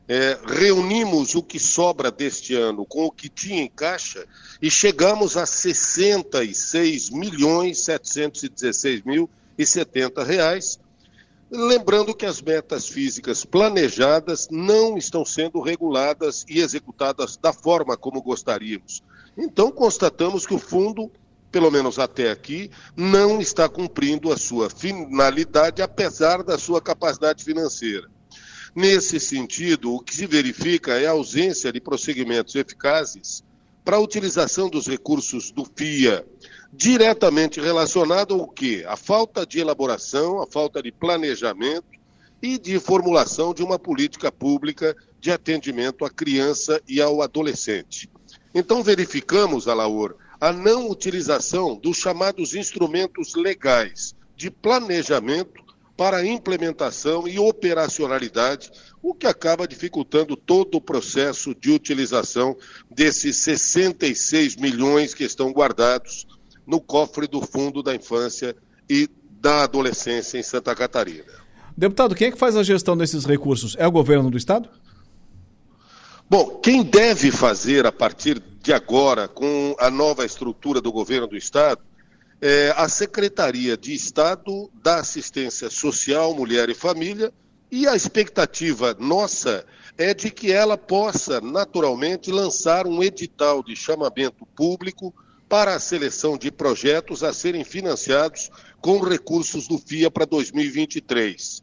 é, 0.07 0.37
reunimos 0.45 1.35
o 1.35 1.41
que 1.41 1.59
sobra 1.59 2.11
deste 2.11 2.53
ano 2.53 2.85
com 2.85 3.05
o 3.05 3.11
que 3.11 3.27
tinha 3.27 3.61
em 3.61 3.67
caixa 3.67 4.25
e 4.61 4.69
chegamos 4.69 5.35
a 5.35 5.45
66 5.45 7.09
milhões 7.09 7.79
716 7.79 9.01
mil 9.03 9.29
reais. 10.25 10.79
Lembrando 11.51 12.15
que 12.15 12.25
as 12.25 12.41
metas 12.41 12.87
físicas 12.87 13.45
planejadas 13.45 14.47
não 14.49 14.97
estão 14.97 15.23
sendo 15.23 15.61
reguladas 15.61 16.43
e 16.49 16.59
executadas 16.59 17.37
da 17.37 17.53
forma 17.53 17.95
como 17.95 18.21
gostaríamos. 18.21 19.03
Então, 19.37 19.71
constatamos 19.71 20.45
que 20.47 20.53
o 20.53 20.59
fundo, 20.59 21.11
pelo 21.51 21.69
menos 21.69 21.99
até 21.99 22.31
aqui, 22.31 22.71
não 22.95 23.39
está 23.39 23.69
cumprindo 23.69 24.31
a 24.31 24.37
sua 24.37 24.69
finalidade, 24.69 25.81
apesar 25.81 26.43
da 26.43 26.57
sua 26.57 26.81
capacidade 26.81 27.43
financeira. 27.43 28.09
Nesse 28.75 29.19
sentido, 29.19 29.93
o 29.93 30.01
que 30.01 30.13
se 30.13 30.25
verifica 30.25 30.99
é 30.99 31.05
a 31.05 31.11
ausência 31.11 31.71
de 31.71 31.79
prosseguimentos 31.79 32.55
eficazes 32.55 33.43
para 33.85 33.97
a 33.97 34.01
utilização 34.01 34.69
dos 34.69 34.87
recursos 34.87 35.51
do 35.51 35.63
FIA, 35.63 36.25
diretamente 36.77 37.61
relacionado 37.61 38.33
ao 38.33 38.47
quê? 38.47 38.83
A 38.87 38.97
falta 38.97 39.45
de 39.45 39.59
elaboração, 39.59 40.41
a 40.41 40.47
falta 40.47 40.83
de 40.83 40.91
planejamento 40.91 41.87
e 42.41 42.57
de 42.57 42.79
formulação 42.79 43.53
de 43.53 43.63
uma 43.63 43.79
política 43.79 44.31
pública 44.31 44.95
de 45.19 45.31
atendimento 45.31 46.03
à 46.03 46.09
criança 46.09 46.81
e 46.87 47.01
ao 47.01 47.21
adolescente. 47.21 48.09
Então 48.53 48.83
verificamos, 48.83 49.67
Alaor, 49.67 50.15
a 50.39 50.51
não 50.51 50.89
utilização 50.89 51.75
dos 51.75 51.97
chamados 51.97 52.53
instrumentos 52.53 53.35
legais 53.35 54.13
de 54.35 54.51
planejamento 54.51 55.63
para 55.95 56.25
implementação 56.25 57.25
e 57.25 57.39
operacionalidade, 57.39 58.69
o 59.01 59.13
que 59.13 59.27
acaba 59.27 59.65
dificultando 59.65 60.35
todo 60.35 60.75
o 60.75 60.81
processo 60.81 61.55
de 61.55 61.71
utilização 61.71 62.57
desses 62.91 63.37
66 63.37 64.57
milhões 64.57 65.13
que 65.13 65.23
estão 65.23 65.53
guardados 65.53 66.27
no 66.65 66.79
cofre 66.79 67.27
do 67.27 67.41
Fundo 67.41 67.83
da 67.83 67.95
Infância 67.95 68.55
e 68.89 69.09
da 69.39 69.63
Adolescência 69.63 70.37
em 70.37 70.43
Santa 70.43 70.75
Catarina. 70.75 71.45
Deputado, 71.77 72.15
quem 72.15 72.29
é 72.29 72.31
que 72.31 72.37
faz 72.37 72.55
a 72.55 72.63
gestão 72.63 72.95
desses 72.95 73.25
recursos? 73.25 73.75
É 73.77 73.85
o 73.85 73.91
governo 73.91 74.31
do 74.31 74.37
Estado? 74.37 74.69
Bom, 76.27 76.59
quem 76.61 76.83
deve 76.83 77.31
fazer 77.31 77.85
a 77.85 77.91
partir 77.91 78.41
de 78.61 78.73
agora, 78.73 79.27
com 79.27 79.75
a 79.77 79.91
nova 79.91 80.25
estrutura 80.25 80.81
do 80.81 80.91
governo 80.91 81.27
do 81.27 81.37
Estado, 81.37 81.81
é, 82.41 82.73
a 82.75 82.89
Secretaria 82.89 83.77
de 83.77 83.93
Estado 83.93 84.69
da 84.81 84.99
Assistência 84.99 85.69
Social, 85.69 86.33
Mulher 86.33 86.69
e 86.69 86.73
Família, 86.73 87.31
e 87.71 87.87
a 87.87 87.95
expectativa 87.95 88.95
nossa 88.99 89.65
é 89.97 90.13
de 90.13 90.31
que 90.31 90.51
ela 90.51 90.77
possa, 90.77 91.39
naturalmente, 91.41 92.31
lançar 92.31 92.87
um 92.87 93.03
edital 93.03 93.63
de 93.63 93.75
chamamento 93.75 94.45
público 94.55 95.13
para 95.47 95.75
a 95.75 95.79
seleção 95.79 96.37
de 96.37 96.51
projetos 96.51 97.23
a 97.23 97.33
serem 97.33 97.63
financiados 97.63 98.49
com 98.81 98.99
recursos 98.99 99.67
do 99.67 99.77
FIA 99.77 100.09
para 100.09 100.25
2023. 100.25 101.61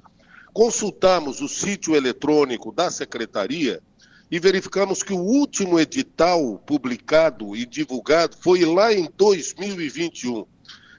Consultamos 0.52 1.40
o 1.40 1.48
sítio 1.48 1.96
eletrônico 1.96 2.72
da 2.72 2.90
Secretaria 2.90 3.82
e 4.30 4.38
verificamos 4.38 5.02
que 5.02 5.12
o 5.12 5.18
último 5.18 5.78
edital 5.78 6.58
publicado 6.66 7.54
e 7.56 7.66
divulgado 7.66 8.36
foi 8.40 8.64
lá 8.64 8.92
em 8.92 9.08
2021. 9.16 10.46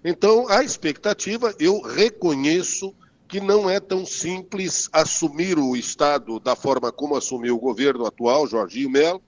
Então, 0.06 0.48
a 0.50 0.64
expectativa, 0.64 1.54
eu 1.60 1.82
reconheço 1.82 2.94
que 3.28 3.40
não 3.40 3.70
é 3.70 3.80
tão 3.80 4.06
simples 4.06 4.90
assumir 4.92 5.58
o 5.58 5.76
Estado 5.76 6.40
da 6.40 6.56
forma 6.56 6.92
como 6.92 7.16
assumiu 7.16 7.56
o 7.56 7.60
governo 7.60 8.06
atual, 8.06 8.46
Jorginho 8.46 8.92
Melo, 8.92 9.22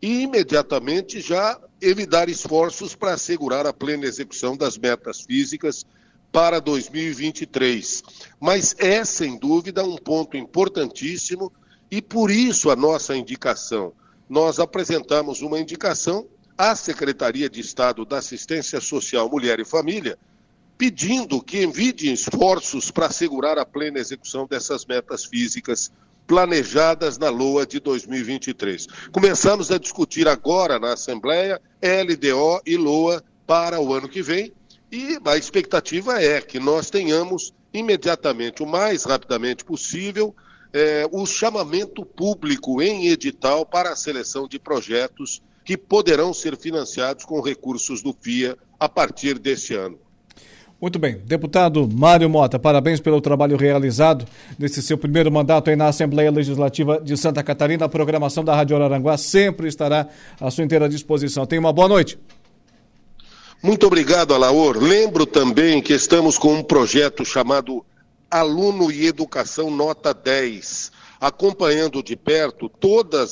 e 0.00 0.22
imediatamente 0.22 1.20
já 1.20 1.58
evitar 1.80 2.28
esforços 2.28 2.94
para 2.94 3.14
assegurar 3.14 3.66
a 3.66 3.72
plena 3.72 4.06
execução 4.06 4.56
das 4.56 4.78
metas 4.78 5.20
físicas 5.20 5.84
para 6.30 6.60
2023. 6.60 8.02
Mas 8.40 8.74
é, 8.78 9.04
sem 9.04 9.38
dúvida, 9.38 9.84
um 9.84 9.96
ponto 9.96 10.36
importantíssimo 10.36 11.52
e 11.90 12.02
por 12.02 12.30
isso 12.30 12.70
a 12.70 12.76
nossa 12.76 13.16
indicação. 13.16 13.92
Nós 14.28 14.58
apresentamos 14.58 15.40
uma 15.40 15.58
indicação 15.58 16.26
à 16.56 16.76
Secretaria 16.76 17.48
de 17.48 17.60
Estado 17.60 18.04
da 18.04 18.18
Assistência 18.18 18.80
Social, 18.80 19.28
Mulher 19.30 19.58
e 19.58 19.64
Família, 19.64 20.18
pedindo 20.76 21.42
que 21.42 21.62
enviem 21.62 22.12
esforços 22.12 22.90
para 22.90 23.06
assegurar 23.06 23.58
a 23.58 23.64
plena 23.64 23.98
execução 23.98 24.46
dessas 24.46 24.84
metas 24.84 25.24
físicas 25.24 25.90
planejadas 26.28 27.16
na 27.16 27.30
LOA 27.30 27.66
de 27.66 27.80
2023. 27.80 28.86
Começamos 29.10 29.72
a 29.72 29.78
discutir 29.78 30.28
agora 30.28 30.78
na 30.78 30.92
Assembleia 30.92 31.58
LDO 31.82 32.60
e 32.66 32.76
LOA 32.76 33.24
para 33.46 33.80
o 33.80 33.94
ano 33.94 34.06
que 34.06 34.20
vem 34.20 34.52
e 34.92 35.18
a 35.24 35.38
expectativa 35.38 36.22
é 36.22 36.40
que 36.42 36.60
nós 36.60 36.90
tenhamos 36.90 37.54
imediatamente, 37.72 38.62
o 38.62 38.66
mais 38.66 39.04
rapidamente 39.04 39.64
possível, 39.64 40.34
é, 40.70 41.08
o 41.10 41.24
chamamento 41.24 42.04
público 42.04 42.82
em 42.82 43.08
edital 43.08 43.64
para 43.64 43.90
a 43.90 43.96
seleção 43.96 44.46
de 44.46 44.58
projetos 44.58 45.42
que 45.64 45.78
poderão 45.78 46.34
ser 46.34 46.58
financiados 46.58 47.24
com 47.24 47.40
recursos 47.40 48.02
do 48.02 48.14
FIA 48.20 48.56
a 48.78 48.88
partir 48.88 49.38
deste 49.38 49.74
ano. 49.74 49.98
Muito 50.80 50.96
bem. 50.96 51.20
Deputado 51.24 51.88
Mário 51.92 52.30
Mota, 52.30 52.56
parabéns 52.56 53.00
pelo 53.00 53.20
trabalho 53.20 53.56
realizado 53.56 54.24
nesse 54.56 54.80
seu 54.80 54.96
primeiro 54.96 55.30
mandato 55.30 55.70
aí 55.70 55.74
na 55.74 55.88
Assembleia 55.88 56.30
Legislativa 56.30 57.00
de 57.00 57.16
Santa 57.16 57.42
Catarina. 57.42 57.86
A 57.86 57.88
programação 57.88 58.44
da 58.44 58.54
Rádio 58.54 58.76
Araranguá 58.76 59.18
sempre 59.18 59.66
estará 59.66 60.06
à 60.40 60.48
sua 60.52 60.62
inteira 60.62 60.88
disposição. 60.88 61.44
Tenha 61.46 61.58
uma 61.58 61.72
boa 61.72 61.88
noite. 61.88 62.16
Muito 63.60 63.88
obrigado, 63.88 64.32
Alaor. 64.32 64.78
Lembro 64.78 65.26
também 65.26 65.82
que 65.82 65.92
estamos 65.92 66.38
com 66.38 66.54
um 66.54 66.62
projeto 66.62 67.24
chamado 67.24 67.84
Aluno 68.30 68.92
e 68.92 69.04
Educação 69.04 69.72
Nota 69.72 70.14
10, 70.14 70.92
acompanhando 71.20 72.04
de 72.04 72.14
perto 72.14 72.70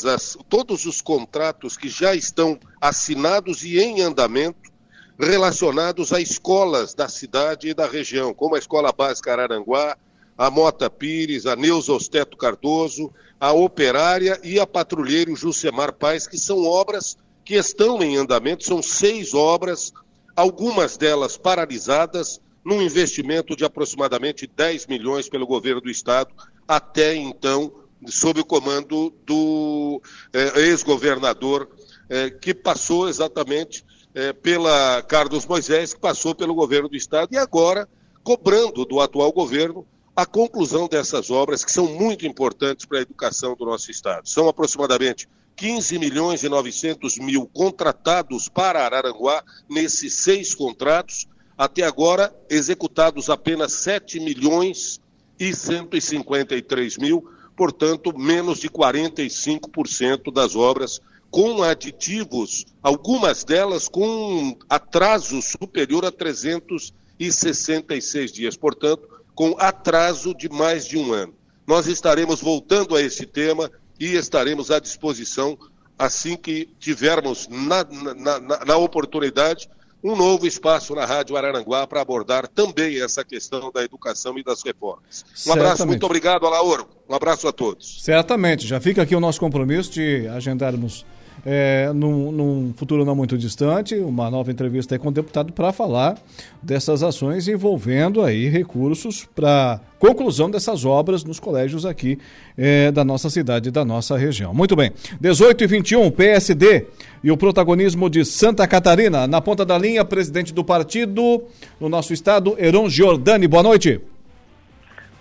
as, 0.04 0.36
todos 0.48 0.84
os 0.84 1.00
contratos 1.00 1.76
que 1.76 1.88
já 1.88 2.12
estão 2.12 2.58
assinados 2.80 3.62
e 3.62 3.78
em 3.78 4.00
andamento 4.00 4.74
relacionados 5.18 6.12
a 6.12 6.20
escolas 6.20 6.94
da 6.94 7.08
cidade 7.08 7.68
e 7.68 7.74
da 7.74 7.86
região, 7.86 8.34
como 8.34 8.54
a 8.54 8.58
Escola 8.58 8.92
Básica 8.92 9.32
Araranguá, 9.32 9.96
a 10.36 10.50
Mota 10.50 10.90
Pires, 10.90 11.46
a 11.46 11.56
Neuza 11.56 11.92
Osteto 11.92 12.36
Cardoso, 12.36 13.10
a 13.40 13.52
Operária 13.52 14.38
e 14.44 14.60
a 14.60 14.66
Patrulheiro 14.66 15.34
Jusemar 15.34 15.92
Paz, 15.92 16.26
que 16.26 16.38
são 16.38 16.64
obras 16.64 17.16
que 17.44 17.54
estão 17.54 18.02
em 18.02 18.16
andamento, 18.16 18.64
são 18.64 18.82
seis 18.82 19.32
obras 19.32 19.92
algumas 20.34 20.98
delas 20.98 21.36
paralisadas, 21.38 22.40
num 22.62 22.82
investimento 22.82 23.56
de 23.56 23.64
aproximadamente 23.64 24.46
10 24.46 24.86
milhões 24.86 25.28
pelo 25.28 25.46
governo 25.46 25.80
do 25.80 25.88
estado, 25.88 26.34
até 26.66 27.14
então, 27.14 27.72
sob 28.06 28.40
o 28.40 28.44
comando 28.44 29.14
do 29.24 30.02
eh, 30.32 30.60
ex-governador, 30.62 31.70
eh, 32.10 32.28
que 32.28 32.52
passou 32.52 33.08
exatamente 33.08 33.84
eh, 34.16 34.32
pela 34.32 35.02
Carlos 35.02 35.44
Moisés, 35.44 35.92
que 35.92 36.00
passou 36.00 36.34
pelo 36.34 36.54
governo 36.54 36.88
do 36.88 36.96
estado, 36.96 37.34
e 37.34 37.36
agora 37.36 37.86
cobrando 38.24 38.86
do 38.86 38.98
atual 38.98 39.30
governo 39.30 39.86
a 40.16 40.24
conclusão 40.24 40.88
dessas 40.88 41.30
obras, 41.30 41.62
que 41.62 41.70
são 41.70 41.86
muito 41.86 42.26
importantes 42.26 42.86
para 42.86 42.98
a 42.98 43.02
educação 43.02 43.54
do 43.54 43.66
nosso 43.66 43.90
estado. 43.90 44.26
São 44.26 44.48
aproximadamente 44.48 45.28
15 45.54 45.98
milhões 45.98 46.42
e 46.42 46.48
900 46.48 47.18
mil 47.18 47.46
contratados 47.46 48.48
para 48.48 48.86
Araranguá 48.86 49.44
nesses 49.68 50.14
seis 50.14 50.54
contratos. 50.54 51.28
Até 51.56 51.82
agora, 51.82 52.34
executados 52.48 53.28
apenas 53.28 53.72
7 53.74 54.18
milhões 54.18 54.98
e 55.38 55.54
153 55.54 56.96
mil, 56.96 57.28
portanto, 57.54 58.18
menos 58.18 58.60
de 58.60 58.70
45% 58.70 60.32
das 60.32 60.56
obras 60.56 61.02
com 61.30 61.62
aditivos, 61.62 62.64
algumas 62.82 63.44
delas 63.44 63.88
com 63.88 64.56
atraso 64.68 65.40
superior 65.42 66.04
a 66.04 66.10
366 66.10 68.32
dias, 68.32 68.56
portanto, 68.56 69.08
com 69.34 69.54
atraso 69.58 70.34
de 70.34 70.48
mais 70.48 70.86
de 70.86 70.96
um 70.96 71.12
ano. 71.12 71.34
Nós 71.66 71.86
estaremos 71.86 72.40
voltando 72.40 72.96
a 72.96 73.02
esse 73.02 73.26
tema 73.26 73.70
e 73.98 74.14
estaremos 74.14 74.70
à 74.70 74.78
disposição 74.78 75.58
assim 75.98 76.36
que 76.36 76.68
tivermos 76.78 77.48
na, 77.48 77.84
na, 77.84 78.40
na, 78.40 78.64
na 78.64 78.76
oportunidade 78.76 79.68
um 80.04 80.14
novo 80.14 80.46
espaço 80.46 80.94
na 80.94 81.04
Rádio 81.04 81.36
Araranguá 81.36 81.86
para 81.86 82.00
abordar 82.00 82.46
também 82.46 83.02
essa 83.02 83.24
questão 83.24 83.72
da 83.72 83.82
educação 83.82 84.38
e 84.38 84.44
das 84.44 84.62
reformas. 84.62 85.24
Um 85.24 85.36
Certamente. 85.36 85.64
abraço, 85.64 85.86
muito 85.86 86.06
obrigado, 86.06 86.46
Alauro. 86.46 86.88
Um 87.08 87.14
abraço 87.14 87.48
a 87.48 87.52
todos. 87.52 88.02
Certamente, 88.02 88.66
já 88.66 88.80
fica 88.80 89.02
aqui 89.02 89.16
o 89.16 89.20
nosso 89.20 89.40
compromisso 89.40 89.90
de 89.90 90.28
agendarmos 90.28 91.04
é, 91.48 91.92
num, 91.94 92.32
num, 92.32 92.74
futuro 92.76 93.04
não 93.04 93.14
muito 93.14 93.38
distante, 93.38 93.94
uma 93.94 94.28
nova 94.28 94.50
entrevista 94.50 94.98
com 94.98 95.10
o 95.10 95.12
deputado 95.12 95.52
para 95.52 95.72
falar 95.72 96.18
dessas 96.60 97.04
ações 97.04 97.46
envolvendo 97.46 98.20
aí 98.20 98.48
recursos 98.48 99.24
para 99.32 99.78
conclusão 99.96 100.50
dessas 100.50 100.84
obras 100.84 101.22
nos 101.22 101.38
colégios 101.38 101.86
aqui 101.86 102.18
é, 102.58 102.90
da 102.90 103.04
nossa 103.04 103.30
cidade 103.30 103.68
e 103.68 103.70
da 103.70 103.84
nossa 103.84 104.16
região. 104.18 104.52
Muito 104.52 104.74
bem, 104.74 104.90
18 105.20 105.62
e 105.62 105.66
21, 105.68 106.10
PSD 106.10 106.86
e 107.22 107.30
o 107.30 107.36
protagonismo 107.36 108.10
de 108.10 108.24
Santa 108.24 108.66
Catarina. 108.66 109.28
Na 109.28 109.40
ponta 109.40 109.64
da 109.64 109.78
linha, 109.78 110.04
presidente 110.04 110.52
do 110.52 110.64
partido 110.64 111.44
no 111.78 111.88
nosso 111.88 112.12
estado, 112.12 112.56
Heron 112.58 112.88
Giordani. 112.88 113.46
Boa 113.46 113.62
noite. 113.62 114.00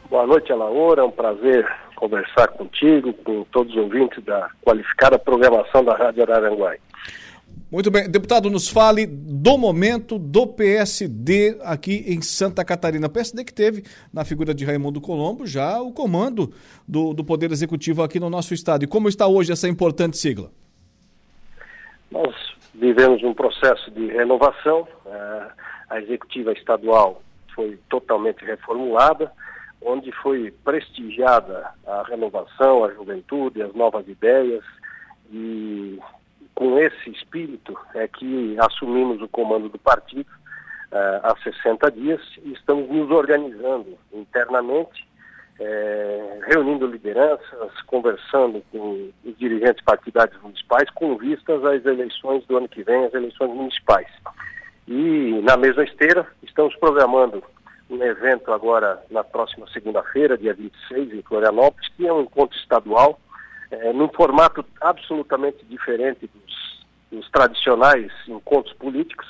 Boa 0.10 0.26
noite, 0.26 0.52
Alaora. 0.52 1.02
É 1.02 1.06
um 1.06 1.11
prazer 1.11 1.68
conversar 1.95 2.49
contigo, 2.49 3.13
com 3.13 3.43
todos 3.45 3.73
os 3.73 3.81
ouvintes 3.81 4.23
da 4.23 4.49
qualificada 4.61 5.17
programação 5.17 5.84
da 5.84 5.95
Rádio 5.95 6.23
Araranguai. 6.23 6.77
Muito 7.72 7.89
bem. 7.89 8.09
Deputado, 8.09 8.49
nos 8.49 8.69
fale 8.69 9.07
do 9.07 9.57
momento 9.57 10.19
do 10.19 10.45
PSD 10.45 11.57
aqui 11.63 12.05
em 12.07 12.22
Santa 12.22 12.63
Catarina. 12.63 13.09
PSD 13.09 13.43
que 13.43 13.53
teve, 13.53 13.84
na 14.13 14.23
figura 14.23 14.53
de 14.53 14.63
Raimundo 14.63 15.01
Colombo, 15.01 15.47
já 15.47 15.81
o 15.81 15.91
comando 15.91 16.53
do, 16.88 17.13
do 17.13 17.23
Poder 17.23 17.51
Executivo 17.51 18.03
aqui 18.03 18.19
no 18.19 18.30
nosso 18.30 18.53
estado. 18.53 18.84
E 18.84 18.88
como 18.88 19.09
está 19.09 19.27
hoje 19.27 19.51
essa 19.51 19.67
importante 19.67 20.17
sigla? 20.17 20.51
Nós 22.11 22.35
vivemos 22.73 23.23
um 23.23 23.34
processo 23.34 23.89
de 23.91 24.07
renovação. 24.07 24.88
Eh, 25.05 25.47
a 25.89 25.99
executiva 25.99 26.53
estadual 26.53 27.22
foi 27.55 27.80
totalmente 27.89 28.45
reformulada 28.45 29.31
onde 29.86 30.12
foi 30.12 30.52
prestigiada 30.64 31.72
a 31.86 32.03
renovação, 32.03 32.84
a 32.84 32.91
juventude, 32.91 33.62
as 33.62 33.74
novas 33.76 34.07
ideias 34.07 34.64
e 35.32 35.99
com 36.56 36.80
esse 36.80 37.12
espírito 37.12 37.78
é 37.94 38.07
que 38.07 38.57
assumimos 38.60 39.22
o 39.22 39.28
comando 39.28 39.70
do 39.70 39.78
partido 39.78 40.30
uh, 40.91 41.22
há 41.22 41.36
60 41.44 41.91
dias 41.91 42.22
e 42.44 42.53
estamos 42.53 42.90
nos 42.90 43.12
organizando 43.12 43.95
internamente, 44.12 45.07
eh, 45.57 46.40
reunindo 46.48 46.86
lideranças, 46.86 47.82
conversando 47.88 48.62
com 48.72 49.10
os 49.24 49.38
dirigentes 49.38 49.84
partidários 49.86 50.41
municipais 50.41 50.90
com 50.90 51.16
vistas 51.18 51.64
às 51.64 51.86
eleições 51.86 52.45
do 52.45 52.57
ano 52.57 52.68
que 52.68 52.84
vem, 52.84 53.06
as 53.06 53.14
eleições 53.14 53.52
municipais. 53.52 54.07
E 54.86 55.41
na 55.44 55.56
mesma 55.56 55.84
esteira, 55.84 56.28
estamos 56.44 56.76
programando 56.76 57.41
um 57.90 58.02
evento 58.03 58.52
agora 58.52 59.03
na 59.10 59.24
próxima 59.24 59.68
segunda-feira, 59.72 60.38
dia 60.38 60.53
26, 60.53 61.14
em 61.14 61.22
Florianópolis, 61.22 61.88
que 61.95 62.07
é 62.07 62.14
um 62.14 62.22
encontro 62.22 62.57
estadual, 62.57 63.20
é, 63.72 63.94
num 63.94 64.10
formato 64.10 64.66
absolutamente 64.82 65.64
diferente 65.66 66.30
dos 66.34 66.45
os 67.18 67.30
tradicionais 67.30 68.12
encontros 68.28 68.74
políticos, 68.76 69.28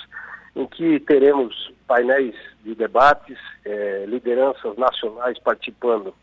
em 0.55 0.65
que 0.65 0.99
teremos 1.01 1.71
painéis 1.87 2.35
de 2.63 2.73
debates, 2.73 3.37
eh, 3.65 4.05
lideranças 4.07 4.75
nacionais 4.77 5.37
participando 5.39 6.13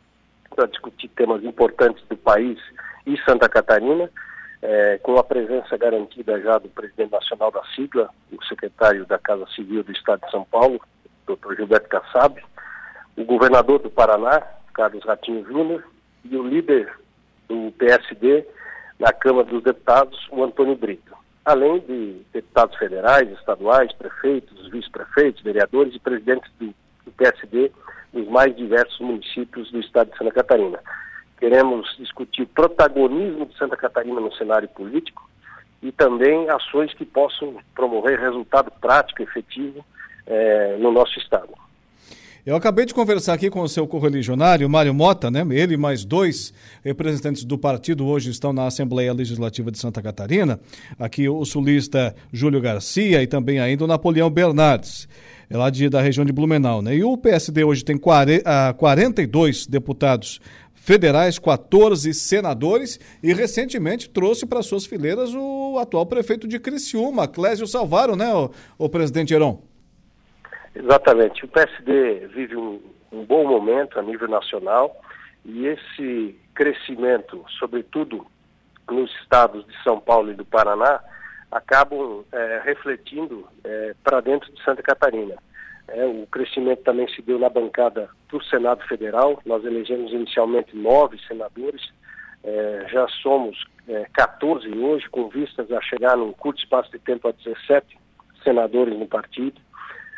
para 0.55 0.67
discutir 0.67 1.09
temas 1.09 1.45
importantes 1.45 2.03
do 2.09 2.17
país 2.17 2.59
e 3.07 3.17
Santa 3.19 3.49
Catarina, 3.49 4.11
eh, 4.63 4.99
com 5.03 5.17
a 5.19 5.25
presença 5.25 5.77
garantida 5.77 6.41
já 6.41 6.59
do 6.59 6.69
presidente 6.69 7.13
nacional 7.13 7.51
da 7.51 7.63
sigla, 7.75 8.11
o 8.33 8.43
secretário 8.45 9.05
da 9.07 9.19
Casa 9.19 9.47
Civil 9.55 9.85
do 9.85 9.93
Estado 9.93 10.25
de 10.25 10.31
São 10.31 10.45
Paulo, 10.45 10.81
Dr. 11.27 11.57
Gilberto 11.57 11.89
Kassab, 11.89 12.43
o 13.17 13.25
governador 13.25 13.79
do 13.79 13.91
Paraná, 13.91 14.43
Carlos 14.75 15.05
Ratinho 15.05 15.45
Júnior, 15.45 15.85
e 16.25 16.37
o 16.37 16.47
líder 16.47 16.93
do 17.49 17.73
PSD 17.79 18.47
na 18.99 19.13
Câmara 19.13 19.47
dos 19.47 19.63
Deputados, 19.63 20.29
o 20.31 20.43
Antônio 20.45 20.77
Brito, 20.77 21.13
além 21.45 21.81
de 21.81 22.23
deputados 22.33 22.77
federais, 22.77 23.31
estaduais, 23.33 23.93
prefeitos, 23.93 24.69
vice-prefeitos, 24.71 25.43
vereadores 25.43 25.95
e 25.95 25.99
presidentes 25.99 26.51
do, 26.59 26.75
do 27.05 27.11
PSD 27.13 27.73
dos 28.13 28.29
mais 28.29 28.55
diversos 28.55 29.01
municípios 29.01 29.71
do 29.71 29.81
estado 29.81 30.11
de 30.13 30.19
Santa 30.19 30.31
Catarina. 30.33 30.79
Queremos 31.39 31.97
discutir 31.97 32.43
o 32.43 32.47
protagonismo 32.47 33.47
de 33.47 33.57
Santa 33.59 33.77
Catarina 33.77 34.21
no 34.21 34.33
cenário 34.35 34.69
político 34.69 35.29
e 35.83 35.91
também 35.91 36.49
ações 36.49 36.95
que 36.95 37.05
possam 37.05 37.57
promover 37.75 38.21
resultado 38.21 38.71
prático 38.81 39.23
e 39.23 39.25
efetivo 39.25 39.85
eh, 40.27 40.77
no 40.79 40.93
nosso 40.93 41.19
estado. 41.19 41.49
Eu 42.45 42.57
acabei 42.57 42.85
de 42.85 42.93
conversar 42.93 43.35
aqui 43.35 43.49
com 43.49 43.61
o 43.61 43.69
seu 43.69 43.87
correligionário, 43.87 44.69
Mário 44.69 44.93
Mota, 44.93 45.31
né? 45.31 45.47
Ele 45.53 45.75
e 45.75 45.77
mais 45.77 46.05
dois 46.05 46.53
representantes 46.83 47.45
do 47.45 47.57
partido 47.57 48.05
hoje 48.05 48.31
estão 48.31 48.53
na 48.53 48.67
Assembleia 48.67 49.13
Legislativa 49.13 49.71
de 49.71 49.79
Santa 49.79 50.03
Catarina. 50.03 50.59
Aqui 50.99 51.29
o 51.29 51.45
sulista 51.45 52.13
Júlio 52.33 52.61
Garcia 52.61 53.23
e 53.23 53.29
também 53.29 53.61
ainda 53.61 53.85
o 53.85 53.87
Napoleão 53.87 54.29
Bernardes, 54.29 55.09
é 55.49 55.57
lá 55.57 55.71
de, 55.71 55.89
da 55.89 56.01
região 56.01 56.25
de 56.25 56.33
Blumenau, 56.33 56.83
né? 56.83 56.97
E 56.97 57.05
o 57.05 57.17
PSD 57.17 57.63
hoje 57.63 57.85
tem 57.85 57.97
40, 57.97 58.75
42 58.75 59.69
deputados 59.69 60.41
federais, 60.75 61.39
14 61.39 62.13
senadores 62.13 62.99
e 63.23 63.33
recentemente 63.33 64.11
trouxe 64.11 64.45
para 64.47 64.65
suas 64.65 64.85
fileiras 64.85 65.33
o 65.33 65.79
atual 65.79 66.07
prefeito 66.07 66.49
de 66.49 66.59
Criciúma, 66.59 67.29
Clésio 67.29 67.69
Salvaro, 67.69 68.17
né, 68.17 68.35
o, 68.35 68.51
o 68.77 68.89
presidente 68.89 69.33
Heron? 69.33 69.63
Exatamente. 70.75 71.45
O 71.45 71.49
PSD 71.49 72.29
vive 72.29 72.57
um, 72.57 72.81
um 73.11 73.25
bom 73.25 73.47
momento 73.47 73.99
a 73.99 74.03
nível 74.03 74.29
nacional 74.29 74.97
e 75.45 75.67
esse 75.67 76.39
crescimento, 76.55 77.45
sobretudo 77.59 78.27
nos 78.91 79.11
estados 79.21 79.67
de 79.67 79.83
São 79.83 79.99
Paulo 80.01 80.31
e 80.31 80.35
do 80.35 80.45
Paraná, 80.45 81.01
acabam 81.51 82.25
é, 82.33 82.63
refletindo 82.65 83.47
é, 83.65 83.95
para 84.03 84.21
dentro 84.21 84.53
de 84.53 84.63
Santa 84.63 84.83
Catarina. 84.83 85.37
É, 85.89 86.05
o 86.07 86.27
crescimento 86.27 86.83
também 86.83 87.09
se 87.09 87.21
deu 87.23 87.39
na 87.39 87.49
bancada 87.49 88.09
do 88.29 88.43
Senado 88.45 88.83
Federal. 88.87 89.41
Nós 89.45 89.65
elegemos 89.65 90.13
inicialmente 90.13 90.77
nove 90.77 91.19
senadores, 91.27 91.93
é, 92.45 92.87
já 92.91 93.07
somos 93.23 93.57
14 94.15 94.67
é, 94.71 94.77
hoje, 94.77 95.09
com 95.09 95.29
vistas 95.29 95.71
a 95.71 95.81
chegar 95.81 96.17
num 96.17 96.33
curto 96.33 96.61
espaço 96.61 96.91
de 96.91 96.99
tempo 96.99 97.29
a 97.29 97.33
17 97.33 97.99
senadores 98.43 98.99
no 98.99 99.07
partido. 99.07 99.61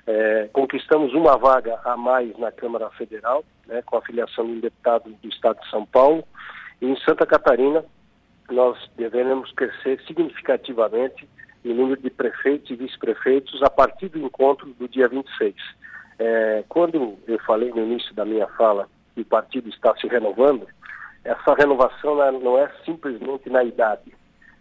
É, 0.06 0.48
conquistamos 0.52 1.14
uma 1.14 1.36
vaga 1.38 1.80
a 1.84 1.96
mais 1.96 2.36
na 2.38 2.52
Câmara 2.52 2.90
Federal, 2.90 3.44
né, 3.66 3.82
com 3.82 3.96
a 3.96 4.02
filiação 4.02 4.44
de 4.44 4.52
um 4.52 4.60
deputado 4.60 5.10
do 5.10 5.28
Estado 5.28 5.60
de 5.60 5.70
São 5.70 5.86
Paulo. 5.86 6.24
E 6.80 6.86
em 6.86 6.96
Santa 7.00 7.24
Catarina, 7.24 7.84
nós 8.50 8.78
devemos 8.96 9.50
crescer 9.52 10.00
significativamente 10.06 11.26
em 11.64 11.72
número 11.72 12.00
de 12.00 12.10
prefeitos 12.10 12.70
e 12.70 12.76
vice-prefeitos 12.76 13.62
a 13.62 13.70
partir 13.70 14.08
do 14.08 14.18
encontro 14.18 14.66
do 14.74 14.86
dia 14.86 15.08
26. 15.08 15.54
É, 16.18 16.64
quando 16.68 17.16
eu 17.26 17.38
falei 17.40 17.70
no 17.70 17.82
início 17.82 18.14
da 18.14 18.24
minha 18.24 18.46
fala 18.48 18.88
que 19.14 19.22
o 19.22 19.24
partido 19.24 19.68
está 19.68 19.96
se 19.96 20.06
renovando, 20.06 20.66
essa 21.24 21.54
renovação 21.54 22.16
não 22.32 22.58
é 22.58 22.70
simplesmente 22.84 23.48
na 23.48 23.64
idade. 23.64 24.12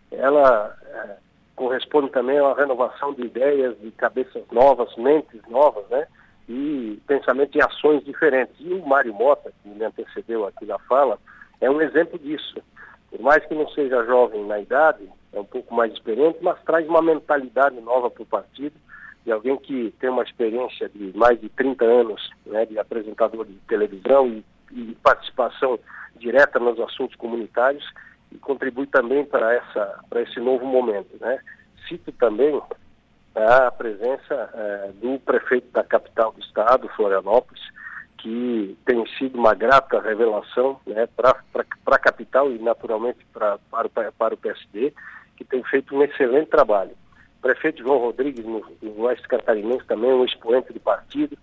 Ela 0.09 0.75
é, 0.85 1.17
corresponde 1.55 2.09
também 2.09 2.37
a 2.37 2.43
uma 2.43 2.55
renovação 2.55 3.13
de 3.13 3.23
ideias, 3.23 3.79
de 3.79 3.91
cabeças 3.91 4.43
novas, 4.51 4.95
mentes 4.97 5.41
novas, 5.47 5.87
né? 5.89 6.07
E 6.49 6.99
pensamento 7.07 7.57
e 7.57 7.61
ações 7.61 8.03
diferentes. 8.03 8.55
E 8.59 8.73
o 8.73 8.85
Mário 8.85 9.13
Mota, 9.13 9.53
que 9.61 9.69
me 9.69 9.83
antecedeu 9.83 10.45
aqui 10.45 10.65
na 10.65 10.77
fala, 10.79 11.17
é 11.61 11.69
um 11.69 11.81
exemplo 11.81 12.19
disso. 12.19 12.61
Por 13.09 13.21
mais 13.21 13.45
que 13.45 13.53
não 13.53 13.67
seja 13.69 14.03
jovem 14.05 14.43
na 14.45 14.59
idade, 14.59 15.07
é 15.31 15.39
um 15.39 15.45
pouco 15.45 15.73
mais 15.73 15.93
experiente, 15.93 16.39
mas 16.41 16.61
traz 16.63 16.87
uma 16.87 17.01
mentalidade 17.01 17.79
nova 17.81 18.09
para 18.09 18.23
o 18.23 18.25
partido, 18.25 18.75
de 19.23 19.31
alguém 19.31 19.55
que 19.57 19.93
tem 19.99 20.09
uma 20.09 20.23
experiência 20.23 20.89
de 20.89 21.15
mais 21.17 21.39
de 21.39 21.47
30 21.49 21.85
anos 21.85 22.29
né, 22.45 22.65
de 22.65 22.77
apresentador 22.77 23.45
de 23.45 23.53
televisão 23.67 24.27
e, 24.27 24.43
e 24.71 24.95
participação 25.01 25.79
direta 26.17 26.59
nos 26.59 26.79
assuntos 26.79 27.15
comunitários 27.15 27.85
e 28.33 28.37
contribui 28.39 28.87
também 28.87 29.23
para 29.23 29.53
essa 29.53 29.99
para 30.09 30.21
esse 30.21 30.39
novo 30.39 30.65
momento, 30.65 31.15
né? 31.21 31.39
Cito 31.87 32.11
também 32.13 32.61
a 33.35 33.71
presença 33.71 34.49
é, 34.53 34.91
do 35.01 35.19
prefeito 35.19 35.71
da 35.71 35.83
capital 35.83 36.31
do 36.31 36.39
estado, 36.39 36.89
Florianópolis, 36.89 37.61
que 38.17 38.77
tem 38.85 39.05
sido 39.17 39.37
uma 39.37 39.53
grata 39.53 39.99
revelação 39.99 40.79
né, 40.85 41.07
para 41.15 41.35
a 41.87 41.99
capital 41.99 42.51
e 42.51 42.59
naturalmente 42.59 43.19
pra, 43.33 43.57
para, 43.69 44.11
para 44.11 44.33
o 44.33 44.37
PSD, 44.37 44.93
que 45.35 45.43
tem 45.43 45.63
feito 45.63 45.95
um 45.95 46.03
excelente 46.03 46.49
trabalho. 46.49 46.91
O 47.39 47.41
prefeito 47.41 47.81
João 47.81 47.97
Rodrigues, 47.97 48.45
no, 48.45 48.63
no 48.81 49.01
Oeste 49.01 49.27
Catarinense, 49.27 49.85
também 49.85 50.11
é 50.11 50.13
um 50.13 50.23
expoente 50.23 50.71
do 50.71 50.79
partido, 50.79 51.37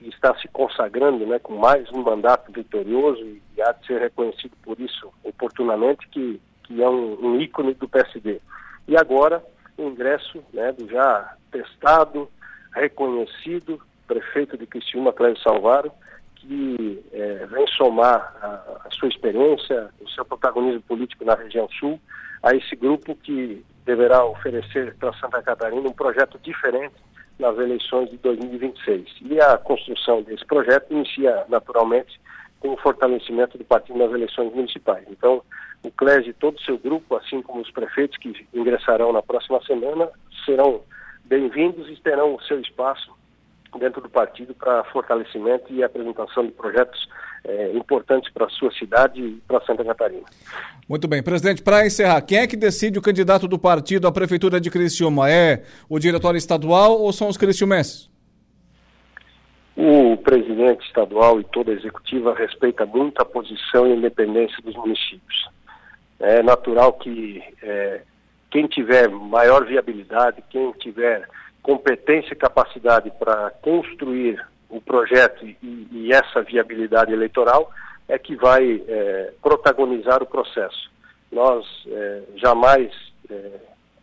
que 0.00 0.08
está 0.08 0.34
se 0.38 0.48
consagrando 0.48 1.26
né, 1.26 1.38
com 1.38 1.56
mais 1.56 1.90
um 1.92 2.02
mandato 2.02 2.50
vitorioso 2.50 3.20
e, 3.22 3.42
há 3.60 3.72
de 3.72 3.86
ser 3.86 4.00
reconhecido 4.00 4.56
por 4.62 4.80
isso 4.80 5.12
oportunamente, 5.22 6.08
que, 6.08 6.40
que 6.64 6.82
é 6.82 6.88
um, 6.88 7.18
um 7.22 7.40
ícone 7.40 7.74
do 7.74 7.86
PSD. 7.86 8.40
E 8.88 8.96
agora, 8.96 9.44
o 9.76 9.82
ingresso 9.82 10.42
né, 10.54 10.72
do 10.72 10.88
já 10.88 11.36
testado, 11.50 12.30
reconhecido 12.72 13.78
prefeito 14.06 14.56
de 14.56 14.66
Criciúma, 14.66 15.12
Cléber 15.12 15.40
Salvaro, 15.42 15.92
que 16.36 17.04
é, 17.12 17.46
vem 17.46 17.66
somar 17.76 18.34
a, 18.40 18.86
a, 18.86 18.90
sua 18.92 19.08
experiência, 19.08 19.90
o 20.00 20.08
seu 20.08 20.24
protagonismo 20.24 20.80
político 20.80 21.24
na 21.24 21.34
região 21.34 21.68
sul, 21.78 22.00
a 22.42 22.54
esse 22.54 22.74
grupo 22.74 23.14
que 23.14 23.62
deverá 23.84 24.24
oferecer 24.24 24.96
para 24.96 25.12
Santa 25.14 25.42
Catarina 25.42 25.86
um 25.86 25.92
projeto 25.92 26.38
diferente 26.38 26.94
nas 27.40 27.58
eleições 27.58 28.10
de 28.10 28.18
2026. 28.18 29.08
E 29.22 29.40
a 29.40 29.58
construção 29.58 30.22
desse 30.22 30.44
projeto 30.44 30.92
inicia 30.92 31.44
naturalmente 31.48 32.20
com 32.60 32.74
o 32.74 32.76
fortalecimento 32.76 33.56
do 33.56 33.64
partido 33.64 33.98
nas 33.98 34.12
eleições 34.12 34.54
municipais. 34.54 35.04
Então, 35.10 35.42
o 35.82 35.90
CLES 35.90 36.26
e 36.26 36.32
todo 36.34 36.56
o 36.56 36.62
seu 36.62 36.78
grupo, 36.78 37.16
assim 37.16 37.40
como 37.40 37.62
os 37.62 37.70
prefeitos 37.70 38.18
que 38.18 38.46
ingressarão 38.52 39.12
na 39.12 39.22
próxima 39.22 39.60
semana, 39.64 40.10
serão 40.44 40.82
bem-vindos 41.24 41.88
e 41.88 41.96
terão 41.96 42.34
o 42.34 42.42
seu 42.42 42.60
espaço 42.60 43.10
dentro 43.78 44.00
do 44.00 44.08
partido 44.08 44.54
para 44.54 44.84
fortalecimento 44.84 45.72
e 45.72 45.82
apresentação 45.82 46.44
de 46.44 46.52
projetos 46.52 47.08
é, 47.44 47.72
importantes 47.72 48.30
para 48.32 48.46
a 48.46 48.50
sua 48.50 48.72
cidade 48.72 49.20
e 49.20 49.42
para 49.46 49.64
Santa 49.64 49.84
Catarina. 49.84 50.24
Muito 50.88 51.06
bem. 51.08 51.22
Presidente, 51.22 51.62
para 51.62 51.86
encerrar, 51.86 52.20
quem 52.22 52.38
é 52.38 52.46
que 52.46 52.56
decide 52.56 52.98
o 52.98 53.02
candidato 53.02 53.46
do 53.46 53.58
partido 53.58 54.06
à 54.06 54.12
Prefeitura 54.12 54.60
de 54.60 54.70
Criciúma? 54.70 55.30
É 55.30 55.62
o 55.88 55.98
diretório 55.98 56.38
estadual 56.38 57.00
ou 57.00 57.12
são 57.12 57.28
os 57.28 57.36
criciumenses? 57.36 58.10
O 59.76 60.16
presidente 60.18 60.84
estadual 60.86 61.40
e 61.40 61.44
toda 61.44 61.70
a 61.70 61.74
executiva 61.74 62.34
respeita 62.34 62.84
muito 62.84 63.20
a 63.22 63.24
posição 63.24 63.86
e 63.86 63.96
independência 63.96 64.56
dos 64.62 64.74
municípios. 64.74 65.48
É 66.18 66.42
natural 66.42 66.92
que 66.94 67.42
é, 67.62 68.02
quem 68.50 68.66
tiver 68.66 69.08
maior 69.08 69.64
viabilidade, 69.64 70.42
quem 70.50 70.70
tiver 70.72 71.26
competência 71.62 72.32
e 72.32 72.36
capacidade 72.36 73.10
para 73.18 73.50
construir 73.62 74.44
o 74.68 74.80
projeto 74.80 75.44
e, 75.44 75.56
e, 75.90 76.12
essa 76.12 76.42
viabilidade 76.42 77.12
eleitoral 77.12 77.70
é 78.08 78.18
que 78.18 78.36
vai 78.36 78.82
é, 78.86 79.32
protagonizar 79.42 80.22
o 80.22 80.26
processo. 80.26 80.90
Nós 81.30 81.66
é, 81.86 82.22
jamais 82.36 82.92
é, 83.28 83.50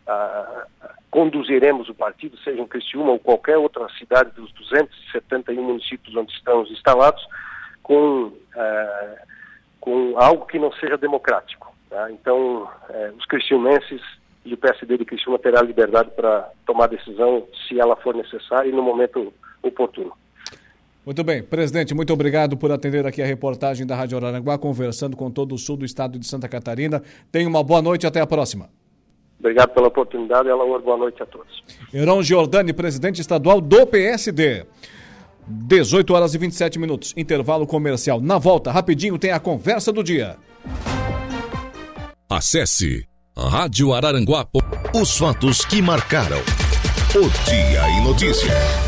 a, 0.06 0.66
a, 0.82 0.94
conduziremos 1.10 1.88
o 1.88 1.94
partido, 1.94 2.38
seja 2.38 2.60
em 2.60 2.66
Criciúma 2.66 3.12
ou 3.12 3.18
qualquer 3.18 3.56
outra 3.56 3.88
cidade 3.98 4.30
dos 4.32 4.52
271 4.52 5.62
municípios 5.62 6.14
onde 6.14 6.32
estamos 6.32 6.70
instalados, 6.70 7.26
com, 7.82 8.32
é, 8.54 9.22
com 9.80 10.14
algo 10.18 10.46
que 10.46 10.58
não 10.58 10.72
seja 10.72 10.96
democrático. 10.96 11.74
Tá? 11.88 12.10
Então, 12.10 12.70
é, 12.90 13.12
os 13.16 13.24
criciumenses 13.24 14.02
e 14.44 14.54
o 14.54 14.56
PSD 14.56 14.98
de 14.98 15.04
Criciúma 15.04 15.38
terá 15.38 15.62
liberdade 15.62 16.10
para 16.14 16.50
tomar 16.66 16.86
decisão 16.86 17.46
se 17.66 17.78
ela 17.78 17.96
for 17.96 18.14
necessária 18.14 18.68
e 18.68 18.72
no 18.72 18.82
momento 18.82 19.32
oportuno. 19.62 20.12
Muito 21.04 21.24
bem. 21.24 21.42
Presidente, 21.42 21.94
muito 21.94 22.12
obrigado 22.12 22.56
por 22.56 22.70
atender 22.70 23.06
aqui 23.06 23.22
a 23.22 23.26
reportagem 23.26 23.86
da 23.86 23.96
Rádio 23.96 24.18
Araranguá, 24.18 24.58
conversando 24.58 25.16
com 25.16 25.30
todo 25.30 25.54
o 25.54 25.58
sul 25.58 25.76
do 25.76 25.84
estado 25.84 26.18
de 26.18 26.26
Santa 26.26 26.48
Catarina. 26.48 27.02
Tenha 27.32 27.48
uma 27.48 27.62
boa 27.62 27.80
noite 27.80 28.04
e 28.04 28.06
até 28.06 28.20
a 28.20 28.26
próxima. 28.26 28.68
Obrigado 29.38 29.70
pela 29.70 29.88
oportunidade. 29.88 30.48
Ela 30.48 30.78
boa 30.78 30.96
noite 30.96 31.22
a 31.22 31.26
todos. 31.26 31.62
Heron 31.94 32.22
Giordani, 32.22 32.72
presidente 32.72 33.20
estadual 33.20 33.60
do 33.60 33.86
PSD. 33.86 34.66
18 35.46 36.12
horas 36.12 36.34
e 36.34 36.38
27 36.38 36.78
minutos, 36.78 37.14
intervalo 37.16 37.66
comercial. 37.66 38.20
Na 38.20 38.36
volta, 38.36 38.70
rapidinho, 38.70 39.18
tem 39.18 39.30
a 39.30 39.40
conversa 39.40 39.90
do 39.90 40.04
dia. 40.04 40.36
Acesse 42.28 43.08
Rádio 43.38 43.94
Araranguá. 43.94 44.46
Os 44.92 45.16
fatos 45.16 45.64
que 45.64 45.80
marcaram 45.80 46.40
o 47.14 47.48
Dia 47.48 47.88
em 47.88 48.02
Notícia. 48.02 48.87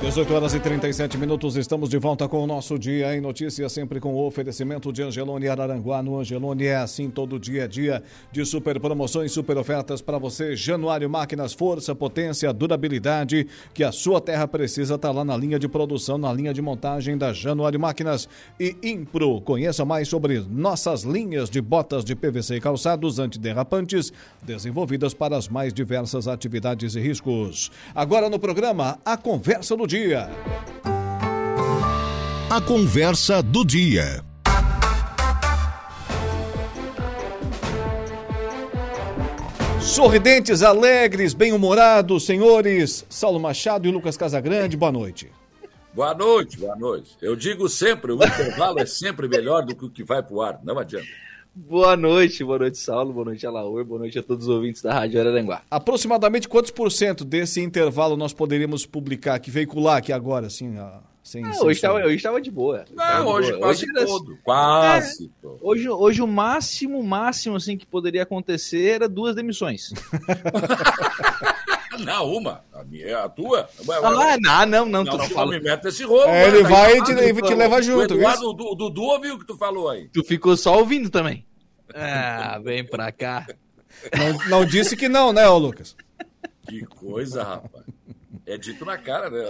18 0.00 0.32
horas 0.32 0.54
e 0.54 0.58
37 0.58 1.18
minutos, 1.18 1.56
estamos 1.56 1.90
de 1.90 1.98
volta 1.98 2.26
com 2.26 2.42
o 2.42 2.46
nosso 2.46 2.78
Dia 2.78 3.14
em 3.14 3.20
Notícias, 3.20 3.70
sempre 3.70 4.00
com 4.00 4.14
o 4.14 4.26
oferecimento 4.26 4.90
de 4.90 5.02
Angelone 5.02 5.46
Araranguá. 5.46 6.02
No 6.02 6.18
Angelone 6.18 6.64
é 6.64 6.76
assim 6.76 7.10
todo 7.10 7.38
dia 7.38 7.64
a 7.64 7.66
dia 7.66 8.02
de 8.32 8.42
super 8.46 8.80
promoções, 8.80 9.30
super 9.30 9.58
ofertas 9.58 10.00
para 10.00 10.16
você. 10.16 10.56
Januário 10.56 11.08
Máquinas, 11.10 11.52
força, 11.52 11.94
potência, 11.94 12.50
durabilidade 12.50 13.46
que 13.74 13.84
a 13.84 13.92
sua 13.92 14.22
terra 14.22 14.48
precisa 14.48 14.94
está 14.94 15.10
lá 15.10 15.22
na 15.22 15.36
linha 15.36 15.58
de 15.58 15.68
produção, 15.68 16.16
na 16.16 16.32
linha 16.32 16.54
de 16.54 16.62
montagem 16.62 17.18
da 17.18 17.34
Januário 17.34 17.78
Máquinas 17.78 18.26
e 18.58 18.74
Impro. 18.82 19.42
Conheça 19.42 19.84
mais 19.84 20.08
sobre 20.08 20.40
nossas 20.40 21.02
linhas 21.02 21.50
de 21.50 21.60
botas 21.60 22.06
de 22.06 22.16
PVC 22.16 22.56
e 22.56 22.60
calçados 22.60 23.18
antiderrapantes, 23.18 24.10
desenvolvidas 24.42 25.12
para 25.12 25.36
as 25.36 25.46
mais 25.46 25.74
diversas 25.74 26.26
atividades 26.26 26.94
e 26.94 27.00
riscos. 27.00 27.70
Agora 27.94 28.30
no 28.30 28.38
programa, 28.38 28.98
a 29.04 29.14
conversa 29.18 29.76
do 29.76 29.89
dia. 29.90 30.30
A 32.48 32.60
conversa 32.60 33.42
do 33.42 33.64
dia. 33.64 34.24
Sorridentes, 39.80 40.62
alegres, 40.62 41.34
bem-humorados, 41.34 42.24
senhores 42.24 43.04
Saulo 43.10 43.40
Machado 43.40 43.88
e 43.88 43.90
Lucas 43.90 44.16
Casagrande, 44.16 44.76
boa 44.76 44.92
noite. 44.92 45.32
Boa 45.92 46.14
noite, 46.14 46.56
boa 46.56 46.76
noite. 46.76 47.16
Eu 47.20 47.34
digo 47.34 47.68
sempre, 47.68 48.12
o 48.12 48.14
intervalo 48.14 48.78
é 48.78 48.86
sempre 48.86 49.26
melhor 49.26 49.64
do 49.64 49.74
que 49.74 49.86
o 49.86 49.90
que 49.90 50.04
vai 50.04 50.22
pro 50.22 50.40
ar, 50.40 50.60
não 50.62 50.78
adianta. 50.78 51.08
Boa 51.54 51.96
noite, 51.96 52.44
boa 52.44 52.60
noite, 52.60 52.78
Saulo, 52.78 53.12
boa 53.12 53.24
noite, 53.24 53.44
Alaor, 53.44 53.84
boa 53.84 53.98
noite 53.98 54.18
a 54.18 54.22
todos 54.22 54.46
os 54.46 54.54
ouvintes 54.54 54.82
da 54.82 54.94
Rádio 54.94 55.20
Araranguá. 55.20 55.62
Aproximadamente 55.68 56.48
quantos 56.48 56.70
por 56.70 56.92
cento 56.92 57.24
desse 57.24 57.60
intervalo 57.60 58.16
nós 58.16 58.32
poderíamos 58.32 58.86
publicar, 58.86 59.38
que 59.40 59.50
veicular 59.50 59.96
aqui 59.96 60.12
agora, 60.12 60.46
assim, 60.46 60.78
ó, 60.78 61.00
sem, 61.24 61.44
ah, 61.44 61.50
hoje, 61.60 61.78
estava, 61.78 61.98
hoje 61.98 62.16
estava 62.16 62.40
de 62.40 62.50
boa. 62.50 62.84
Não, 62.94 63.26
hoje 63.26 63.50
boa. 63.50 63.60
quase 63.62 63.84
hoje 63.84 64.06
todo, 64.06 64.38
quase 64.44 65.24
é, 65.26 65.28
todo. 65.42 65.58
Hoje, 65.60 65.88
hoje 65.88 66.22
o 66.22 66.26
máximo, 66.26 67.02
máximo, 67.02 67.56
assim, 67.56 67.76
que 67.76 67.86
poderia 67.86 68.22
acontecer 68.22 68.94
era 68.94 69.08
duas 69.08 69.34
demissões. 69.34 69.92
Não, 72.04 72.32
uma. 72.32 72.64
A 72.72 72.84
minha 72.84 73.06
é 73.06 73.14
a 73.14 73.28
tua. 73.28 73.68
Ah, 74.02 74.36
não, 74.38 74.66
não, 74.66 74.86
não. 74.86 75.04
Não, 75.04 75.16
não, 75.16 75.28
não 75.28 75.48
me 75.48 75.60
mete 75.60 75.86
esse 75.88 76.04
rolo. 76.04 76.28
É, 76.28 76.48
ele 76.48 76.62
vai 76.62 76.98
e 76.98 77.02
te, 77.02 77.14
te, 77.14 77.42
te 77.42 77.54
leva 77.54 77.82
junto. 77.82 78.14
O 78.14 78.16
Eduardo, 78.16 78.50
o 78.50 78.74
Dudu 78.74 79.02
ouviu 79.02 79.34
o 79.34 79.38
que 79.38 79.46
tu 79.46 79.56
falou 79.56 79.88
aí. 79.88 80.08
Tu 80.08 80.24
ficou 80.24 80.56
só 80.56 80.78
ouvindo 80.78 81.10
também. 81.10 81.46
Ah, 81.94 82.60
vem 82.62 82.84
pra 82.84 83.10
cá. 83.12 83.46
Não, 84.16 84.48
não 84.48 84.64
disse 84.64 84.96
que 84.96 85.08
não, 85.08 85.32
né, 85.32 85.48
ô 85.48 85.58
Lucas? 85.58 85.96
Que 86.68 86.84
coisa, 86.86 87.42
rapaz. 87.42 87.84
É 88.46 88.56
dito 88.56 88.84
na 88.84 88.96
cara, 88.98 89.30
né? 89.30 89.44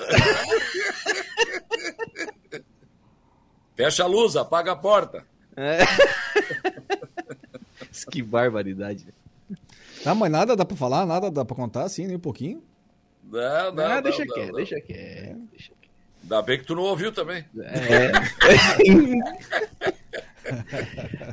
Fecha 3.75 4.05
a 4.05 4.07
luz, 4.07 4.37
apaga 4.37 4.73
a 4.73 4.77
porta. 4.77 5.25
É. 5.57 5.79
que 8.11 8.23
barbaridade. 8.23 9.07
Tá, 10.03 10.15
mas 10.15 10.31
nada 10.31 10.57
dá 10.57 10.65
pra 10.65 10.77
falar, 10.77 11.05
nada 11.07 11.31
dá 11.31 11.45
pra 11.45 11.57
contar 11.57 11.83
assim, 11.83 12.07
nem 12.07 12.17
um 12.17 12.21
pouquinho? 12.21 12.63
Não, 13.31 13.73
não, 13.73 13.85
ah, 13.85 14.01
deixa 14.01 14.25
não, 14.25 14.35
quieto, 14.35 14.53
deixa 14.55 14.81
quieto, 14.81 15.39
deixa 15.51 15.73
quieto. 15.81 15.91
Ainda 16.23 16.43
bem 16.43 16.59
que 16.59 16.65
tu 16.65 16.75
não 16.75 16.83
ouviu 16.83 17.13
também. 17.13 17.45
É. 17.59 18.11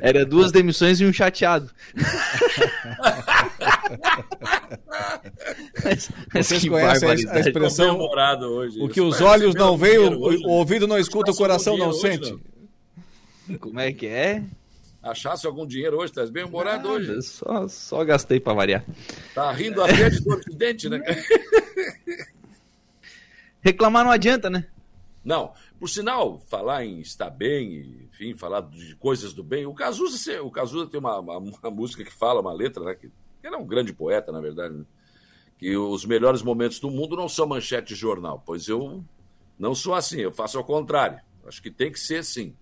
Era 0.00 0.24
duas 0.24 0.52
demissões 0.52 1.00
e 1.00 1.04
um 1.04 1.12
chateado. 1.12 1.70
Vocês 6.32 6.68
conhecem 6.68 7.08
a 7.08 7.40
expressão 7.40 7.98
hoje, 7.98 8.80
o 8.80 8.88
que 8.88 9.00
os 9.00 9.20
olhos 9.20 9.54
não 9.54 9.76
veem, 9.76 9.98
o, 9.98 10.46
o, 10.46 10.50
ouvido 10.50 10.86
não 10.86 10.98
escuta, 10.98 11.32
o 11.32 11.36
coração 11.36 11.76
não 11.76 11.88
hoje, 11.88 12.00
sente. 12.00 12.38
Não. 13.48 13.58
Como 13.58 13.80
é 13.80 13.92
que 13.92 14.06
é? 14.06 14.42
Achasse 15.02 15.46
algum 15.46 15.66
dinheiro 15.66 15.96
hoje, 15.96 16.10
estás 16.10 16.28
bem 16.28 16.44
humorado 16.44 16.88
hoje. 16.88 17.22
Só, 17.22 17.68
só 17.68 18.04
gastei 18.04 18.40
para 18.40 18.54
variar. 18.54 18.84
Tá 19.34 19.50
rindo 19.52 19.82
até 19.82 20.10
de 20.10 20.20
dor 20.20 20.40
de 20.40 20.56
dente, 20.56 20.88
né? 20.88 21.00
Reclamar 23.60 24.04
não 24.04 24.10
adianta, 24.10 24.50
né? 24.50 24.66
Não. 25.24 25.52
Por 25.78 25.88
sinal, 25.88 26.40
falar 26.48 26.84
em 26.84 27.00
estar 27.00 27.30
bem, 27.30 28.08
enfim, 28.10 28.34
falar 28.34 28.62
de 28.62 28.96
coisas 28.96 29.32
do 29.32 29.44
bem. 29.44 29.66
O 29.66 29.74
Cazuza, 29.74 30.42
o 30.42 30.50
Cazuza 30.50 30.86
tem 30.86 30.98
uma, 30.98 31.20
uma, 31.20 31.38
uma 31.38 31.70
música 31.70 32.02
que 32.02 32.12
fala, 32.12 32.40
uma 32.40 32.52
letra, 32.52 32.84
né? 32.84 32.94
Que, 32.94 33.10
ele 33.42 33.54
é 33.54 33.58
um 33.58 33.66
grande 33.66 33.92
poeta, 33.92 34.32
na 34.32 34.40
verdade, 34.40 34.74
né? 34.74 34.84
que 35.56 35.76
os 35.76 36.04
melhores 36.04 36.42
momentos 36.42 36.78
do 36.78 36.90
mundo 36.90 37.16
não 37.16 37.28
são 37.28 37.46
manchete 37.46 37.94
de 37.94 38.00
jornal. 38.00 38.42
Pois 38.44 38.68
eu 38.68 39.04
não 39.58 39.74
sou 39.74 39.94
assim, 39.94 40.20
eu 40.20 40.32
faço 40.32 40.56
ao 40.56 40.64
contrário. 40.64 41.20
Acho 41.46 41.60
que 41.62 41.70
tem 41.70 41.90
que 41.90 41.98
ser 41.98 42.18
assim. 42.18 42.54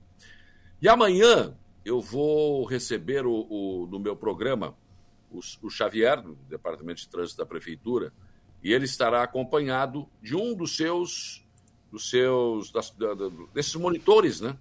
E 0.81 0.89
amanhã 0.89 1.55
eu 1.87 2.01
vou 2.01 2.65
receber 2.65 3.25
o, 3.25 3.47
o 3.49 3.87
no 3.87 4.01
meu 4.01 4.17
programa 4.17 4.77
o, 5.31 5.39
o 5.63 5.71
Xavier, 5.71 6.21
do 6.21 6.35
Departamento 6.49 7.01
de 7.01 7.09
Trânsito 7.09 7.39
da 7.39 7.47
Prefeitura, 7.47 8.13
e 8.61 8.73
ele 8.73 8.87
estará 8.87 9.23
acompanhado 9.23 10.09
de 10.21 10.35
um 10.35 10.53
dos 10.53 10.77
seus 10.77 11.47
dos 11.93 12.11
seus 12.11 12.73
das, 12.73 12.91
da, 12.91 13.15
desses 13.55 13.77
monitores, 13.77 14.41
né? 14.41 14.59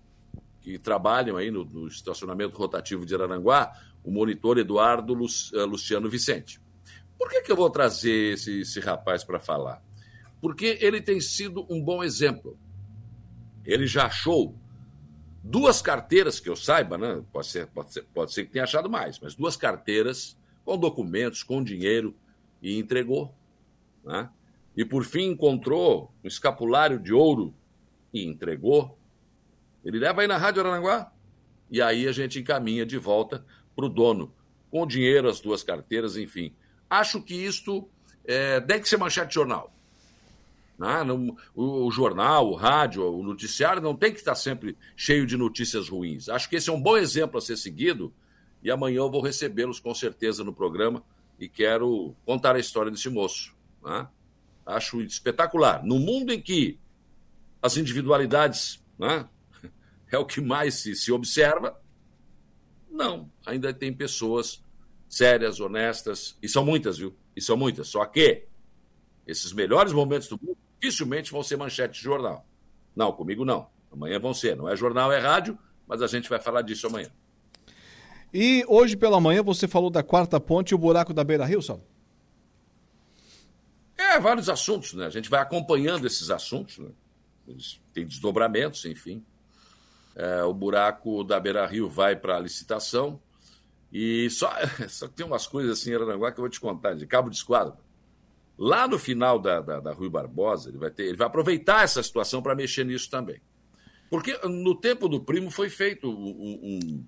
Que 0.61 0.77
trabalham 0.77 1.35
aí 1.35 1.49
no, 1.49 1.65
no, 1.65 1.87
estacionamento 1.87 2.55
rotativo 2.55 3.03
de 3.07 3.15
Araranguá, 3.15 3.71
o 4.03 4.11
monitor 4.11 4.59
Eduardo 4.59 5.13
uh, 5.13 5.65
Luciano 5.65 6.07
Vicente. 6.07 6.61
Por 7.17 7.27
que, 7.27 7.41
que 7.41 7.51
eu 7.51 7.55
vou 7.55 7.71
trazer 7.71 8.33
esse, 8.33 8.59
esse 8.59 8.79
rapaz 8.79 9.23
para 9.23 9.39
falar? 9.39 9.81
Porque 10.39 10.77
ele 10.79 11.01
tem 11.01 11.19
sido 11.19 11.65
um 11.71 11.83
bom 11.83 12.03
exemplo. 12.03 12.55
Ele 13.65 13.87
já 13.87 14.05
achou 14.05 14.55
duas 15.45 15.79
carteiras 15.79 16.39
que 16.39 16.49
eu 16.49 16.55
saiba, 16.55 16.97
né? 16.97 17.23
Pode 17.31 17.47
ser, 17.47 17.67
pode 17.67 17.93
ser, 17.93 18.03
pode 18.13 18.33
ser 18.33 18.45
que 18.45 18.51
tenha 18.51 18.63
achado 18.63 18.89
mais, 18.89 19.19
mas 19.19 19.35
duas 19.35 19.55
carteiras 19.55 20.35
com 20.65 20.75
documentos, 20.75 21.43
com 21.43 21.63
dinheiro 21.63 22.15
e 22.61 22.79
entregou. 22.79 23.33
Né? 24.03 24.27
E 24.75 24.83
por 24.83 25.03
fim 25.03 25.27
encontrou 25.29 26.11
um 26.23 26.27
escapulário 26.27 26.99
de 26.99 27.13
ouro 27.13 27.53
e 28.11 28.25
entregou. 28.25 28.97
Ele 29.83 29.99
leva 29.99 30.21
aí 30.21 30.27
na 30.27 30.37
Rádio 30.37 30.65
Aranguá 30.65 31.11
e 31.69 31.79
aí 31.79 32.07
a 32.07 32.11
gente 32.11 32.39
encaminha 32.39 32.85
de 32.85 32.97
volta 32.97 33.45
para 33.75 33.85
o 33.85 33.89
dono, 33.89 34.33
com 34.71 34.87
dinheiro, 34.87 35.29
as 35.29 35.39
duas 35.39 35.61
carteiras, 35.61 36.17
enfim. 36.17 36.55
Acho 36.89 37.21
que 37.21 37.35
isto 37.35 37.87
é, 38.23 38.59
deve 38.59 38.85
ser 38.89 38.97
manchete 38.97 39.27
de 39.27 39.35
jornal. 39.35 39.74
Né? 40.77 41.03
Não, 41.03 41.35
o, 41.53 41.85
o, 41.85 41.91
jornal, 41.91 42.49
o 42.49 42.55
rádio, 42.55 43.03
o 43.03 43.23
noticiário 43.23 43.81
não 43.81 43.95
tem 43.95 44.11
que 44.11 44.19
estar 44.19 44.35
sempre 44.35 44.77
cheio 44.95 45.25
de 45.25 45.37
notícias 45.37 45.89
ruins. 45.89 46.29
Acho 46.29 46.49
que 46.49 46.57
esse 46.57 46.69
é 46.69 46.73
um 46.73 46.81
bom 46.81 46.97
exemplo 46.97 47.37
a 47.37 47.41
ser 47.41 47.57
seguido 47.57 48.13
e 48.61 48.69
amanhã 48.69 48.97
eu 48.97 49.11
vou 49.11 49.21
recebê-los 49.21 49.79
com 49.79 49.93
certeza 49.93 50.43
no 50.43 50.53
programa 50.53 51.03
e 51.39 51.47
quero 51.47 52.15
contar 52.25 52.55
a 52.55 52.59
história 52.59 52.91
desse 52.91 53.09
moço. 53.09 53.55
Né? 53.83 54.07
Acho 54.65 55.01
espetacular. 55.01 55.83
No 55.83 55.99
mundo 55.99 56.33
em 56.33 56.41
que 56.41 56.79
as 57.61 57.77
individualidades 57.77 58.83
né, 58.97 59.27
é 60.11 60.17
o 60.17 60.25
que 60.25 60.41
mais 60.41 60.75
se, 60.75 60.95
se 60.95 61.11
observa, 61.11 61.79
não, 62.89 63.29
ainda 63.45 63.73
tem 63.73 63.93
pessoas 63.93 64.63
sérias, 65.07 65.59
honestas, 65.59 66.37
e 66.41 66.49
são 66.49 66.65
muitas, 66.65 66.97
viu? 66.97 67.15
E 67.35 67.41
são 67.41 67.55
muitas. 67.55 67.87
Só 67.87 68.05
que 68.05 68.45
esses 69.27 69.51
melhores 69.53 69.93
momentos 69.93 70.27
do 70.27 70.39
mundo 70.41 70.57
dificilmente 70.85 71.31
vão 71.31 71.43
ser 71.43 71.57
manchete 71.57 71.97
de 71.97 72.03
jornal. 72.03 72.45
Não, 72.95 73.11
comigo 73.11 73.43
não. 73.43 73.67
Amanhã 73.91 74.19
vão 74.19 74.33
ser. 74.33 74.55
Não 74.55 74.69
é 74.69 74.75
jornal, 74.75 75.11
é 75.11 75.19
rádio, 75.19 75.57
mas 75.87 76.01
a 76.01 76.07
gente 76.07 76.29
vai 76.29 76.39
falar 76.39 76.61
disso 76.61 76.87
amanhã. 76.87 77.09
E 78.33 78.63
hoje 78.67 78.95
pela 78.95 79.19
manhã 79.19 79.41
você 79.41 79.67
falou 79.67 79.89
da 79.89 80.03
quarta 80.03 80.39
ponte 80.39 80.71
e 80.71 80.75
o 80.75 80.77
buraco 80.77 81.13
da 81.13 81.23
Beira 81.23 81.45
Rio, 81.45 81.61
Saulo? 81.61 81.83
É, 83.97 84.19
vários 84.19 84.49
assuntos, 84.49 84.93
né? 84.93 85.05
A 85.05 85.09
gente 85.09 85.29
vai 85.29 85.41
acompanhando 85.41 86.05
esses 86.05 86.29
assuntos, 86.29 86.77
né? 86.77 86.89
Eles 87.47 87.79
têm 87.93 88.05
desdobramentos, 88.05 88.83
enfim. 88.85 89.23
É, 90.15 90.43
o 90.43 90.53
buraco 90.53 91.23
da 91.23 91.39
Beira 91.39 91.65
Rio 91.65 91.89
vai 91.89 92.15
para 92.15 92.37
a 92.37 92.39
licitação. 92.39 93.21
E 93.91 94.29
só, 94.29 94.51
só 94.89 95.07
tem 95.07 95.25
umas 95.25 95.47
coisas 95.47 95.79
assim 95.79 95.93
em 95.93 95.97
que 95.97 96.03
eu 96.03 96.19
vou 96.19 96.49
te 96.49 96.59
contar, 96.59 96.93
de 96.93 97.07
cabo 97.07 97.29
de 97.29 97.37
esquadro. 97.37 97.77
Lá 98.57 98.87
no 98.87 98.97
final 98.97 99.37
da, 99.37 99.59
da, 99.59 99.79
da 99.79 99.91
Rui 99.91 100.09
Barbosa, 100.09 100.69
ele 100.69 100.77
vai, 100.77 100.89
ter, 100.89 101.03
ele 101.03 101.17
vai 101.17 101.27
aproveitar 101.27 101.83
essa 101.83 102.01
situação 102.01 102.41
para 102.41 102.55
mexer 102.55 102.85
nisso 102.85 103.09
também. 103.09 103.41
Porque 104.09 104.37
no 104.47 104.75
tempo 104.75 105.09
do 105.09 105.19
primo 105.19 105.51
foi 105.51 105.69
feito 105.69 106.09
um, 106.09 106.69
um, 106.69 107.05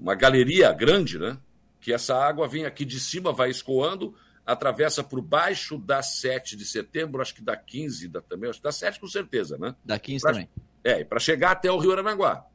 uma 0.00 0.14
galeria 0.14 0.72
grande, 0.72 1.18
né? 1.18 1.38
Que 1.80 1.92
essa 1.92 2.16
água 2.16 2.46
vem 2.46 2.64
aqui 2.64 2.84
de 2.84 3.00
cima, 3.00 3.32
vai 3.32 3.50
escoando, 3.50 4.14
atravessa 4.44 5.02
por 5.02 5.20
baixo 5.20 5.76
da 5.76 6.02
7 6.02 6.56
de 6.56 6.64
setembro, 6.64 7.20
acho 7.20 7.34
que 7.34 7.42
da 7.42 7.56
15 7.56 8.08
da, 8.08 8.20
também, 8.20 8.48
acho 8.48 8.60
que 8.60 8.64
da 8.64 8.72
7 8.72 9.00
com 9.00 9.08
certeza, 9.08 9.58
né? 9.58 9.74
Da 9.84 9.98
15 9.98 10.22
pra, 10.22 10.32
também. 10.32 10.48
É, 10.84 11.02
para 11.02 11.18
chegar 11.18 11.50
até 11.50 11.70
o 11.70 11.78
Rio 11.78 11.92
Aranaguá. 11.92 12.46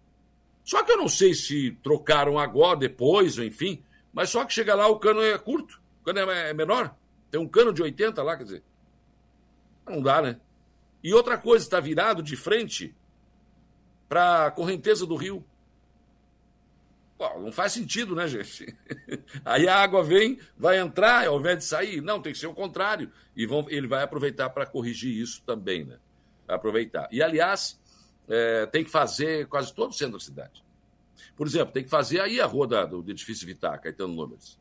Só 0.63 0.83
que 0.83 0.91
eu 0.91 0.97
não 0.97 1.09
sei 1.09 1.33
se 1.33 1.71
trocaram 1.83 2.39
agora, 2.39 2.79
depois, 2.79 3.37
ou 3.37 3.43
enfim, 3.43 3.83
mas 4.13 4.29
só 4.29 4.45
que 4.45 4.53
chega 4.53 4.73
lá 4.73 4.87
o 4.87 4.99
cano 4.99 5.21
é 5.21 5.37
curto, 5.37 5.81
o 6.01 6.05
cano 6.05 6.31
é, 6.31 6.51
é 6.51 6.53
menor. 6.53 6.95
Tem 7.31 7.39
um 7.39 7.47
cano 7.47 7.73
de 7.73 7.81
80 7.81 8.21
lá, 8.21 8.37
quer 8.37 8.43
dizer. 8.43 8.63
Não 9.87 10.01
dá, 10.01 10.21
né? 10.21 10.39
E 11.01 11.13
outra 11.13 11.37
coisa, 11.37 11.65
está 11.65 11.79
virado 11.79 12.21
de 12.21 12.35
frente 12.35 12.93
para 14.07 14.47
a 14.47 14.51
correnteza 14.51 15.05
do 15.05 15.15
rio. 15.15 15.43
Pô, 17.17 17.39
não 17.39 17.51
faz 17.51 17.71
sentido, 17.71 18.15
né, 18.15 18.27
gente? 18.27 18.75
Aí 19.45 19.67
a 19.67 19.77
água 19.77 20.03
vem, 20.03 20.39
vai 20.57 20.77
entrar, 20.77 21.27
ao 21.27 21.39
invés 21.39 21.59
de 21.59 21.63
sair. 21.65 22.01
Não, 22.01 22.21
tem 22.21 22.33
que 22.33 22.39
ser 22.39 22.47
o 22.47 22.53
contrário. 22.53 23.11
E 23.35 23.45
vão, 23.45 23.65
ele 23.69 23.87
vai 23.87 24.03
aproveitar 24.03 24.49
para 24.49 24.65
corrigir 24.65 25.15
isso 25.15 25.41
também, 25.43 25.85
né? 25.85 25.97
Aproveitar. 26.47 27.07
E, 27.11 27.23
aliás, 27.23 27.79
é, 28.27 28.65
tem 28.65 28.83
que 28.83 28.89
fazer 28.89 29.47
quase 29.47 29.73
todo 29.73 29.91
o 29.91 29.93
centro 29.93 30.13
da 30.13 30.19
cidade. 30.19 30.63
Por 31.35 31.47
exemplo, 31.47 31.73
tem 31.73 31.83
que 31.83 31.89
fazer 31.89 32.19
aí 32.19 32.41
a 32.41 32.45
rua 32.45 32.67
da, 32.67 32.85
do 32.85 33.09
edifício 33.09 33.47
Vitar, 33.47 33.79
Caetano 33.79 34.13
Números. 34.13 34.59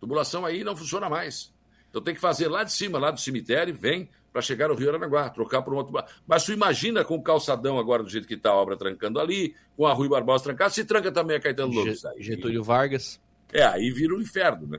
Tubulação 0.00 0.44
aí 0.46 0.64
não 0.64 0.76
funciona 0.76 1.08
mais. 1.08 1.52
Então 1.96 2.04
tem 2.04 2.14
que 2.14 2.20
fazer 2.20 2.48
lá 2.48 2.62
de 2.62 2.70
cima, 2.70 2.98
lá 2.98 3.10
do 3.10 3.18
cemitério, 3.18 3.74
vem 3.74 4.10
para 4.30 4.42
chegar 4.42 4.68
no 4.68 4.74
Rio 4.74 4.90
Aranaguá, 4.90 5.30
trocar 5.30 5.62
por 5.62 5.72
uma 5.72 5.82
tubulação. 5.82 6.14
Mas 6.26 6.44
tu 6.44 6.52
imagina 6.52 7.02
com 7.02 7.14
o 7.14 7.22
calçadão 7.22 7.78
agora 7.78 8.02
do 8.02 8.10
jeito 8.10 8.28
que 8.28 8.34
está 8.34 8.50
a 8.50 8.54
obra 8.54 8.76
trancando 8.76 9.18
ali, 9.18 9.54
com 9.74 9.86
a 9.86 9.94
Rui 9.94 10.06
Barbosa 10.06 10.44
trancada, 10.44 10.68
se 10.68 10.84
tranca 10.84 11.10
também 11.10 11.38
a 11.38 11.40
Caetano 11.40 11.72
Lourdes. 11.72 12.02
Getúlio 12.18 12.62
Vargas. 12.62 13.18
É, 13.50 13.62
aí 13.62 13.90
vira 13.90 14.14
um 14.14 14.20
inferno, 14.20 14.66
né? 14.66 14.78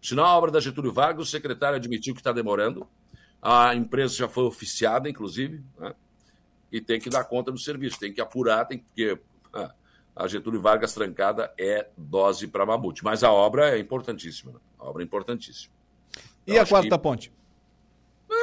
Sinal 0.00 0.24
a 0.24 0.38
obra 0.38 0.50
da 0.50 0.58
Getúlio 0.58 0.90
Vargas, 0.90 1.28
o 1.28 1.30
secretário 1.30 1.76
admitiu 1.76 2.14
que 2.14 2.20
está 2.20 2.32
demorando. 2.32 2.88
A 3.42 3.74
empresa 3.74 4.14
já 4.14 4.26
foi 4.26 4.44
oficiada, 4.44 5.10
inclusive, 5.10 5.62
né? 5.78 5.94
e 6.72 6.80
tem 6.80 6.98
que 6.98 7.10
dar 7.10 7.24
conta 7.24 7.52
do 7.52 7.58
serviço, 7.58 8.00
tem 8.00 8.10
que 8.10 8.22
apurar, 8.22 8.64
tem 8.64 8.78
que. 8.78 8.84
Porque, 8.86 9.20
ah, 9.52 9.74
a 10.16 10.26
Getúlio 10.26 10.62
Vargas 10.62 10.94
trancada 10.94 11.52
é 11.60 11.90
dose 11.94 12.48
para 12.48 12.64
mamute. 12.64 13.04
Mas 13.04 13.22
a 13.22 13.30
obra 13.30 13.76
é 13.76 13.78
importantíssima. 13.78 14.52
Né? 14.52 14.58
A 14.78 14.88
obra 14.88 15.02
é 15.02 15.04
importantíssima. 15.04 15.81
E 16.46 16.58
a 16.58 16.66
quarta 16.66 16.96
que... 16.96 17.02
ponte? 17.02 17.32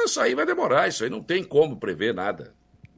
Isso 0.04 0.20
aí 0.20 0.34
vai 0.34 0.46
demorar, 0.46 0.88
isso 0.88 1.04
aí 1.04 1.10
não 1.10 1.22
tem 1.22 1.44
como 1.44 1.76
prever 1.76 2.14
nada. 2.14 2.54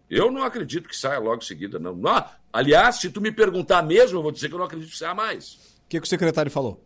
Eu 0.08 0.30
não 0.30 0.42
acredito 0.44 0.88
que 0.88 0.96
saia 0.96 1.18
logo 1.18 1.42
em 1.42 1.46
seguida, 1.46 1.78
não. 1.78 1.94
não. 1.94 2.24
Aliás, 2.52 2.96
se 2.96 3.10
tu 3.10 3.20
me 3.20 3.32
perguntar 3.32 3.82
mesmo, 3.82 4.18
eu 4.18 4.22
vou 4.22 4.30
dizer 4.30 4.48
que 4.48 4.54
eu 4.54 4.58
não 4.58 4.66
acredito 4.66 4.90
que 4.90 4.98
saia 4.98 5.14
mais. 5.14 5.54
O 5.84 5.88
que, 5.88 5.98
que 5.98 6.06
o 6.06 6.08
secretário 6.08 6.50
falou? 6.50 6.84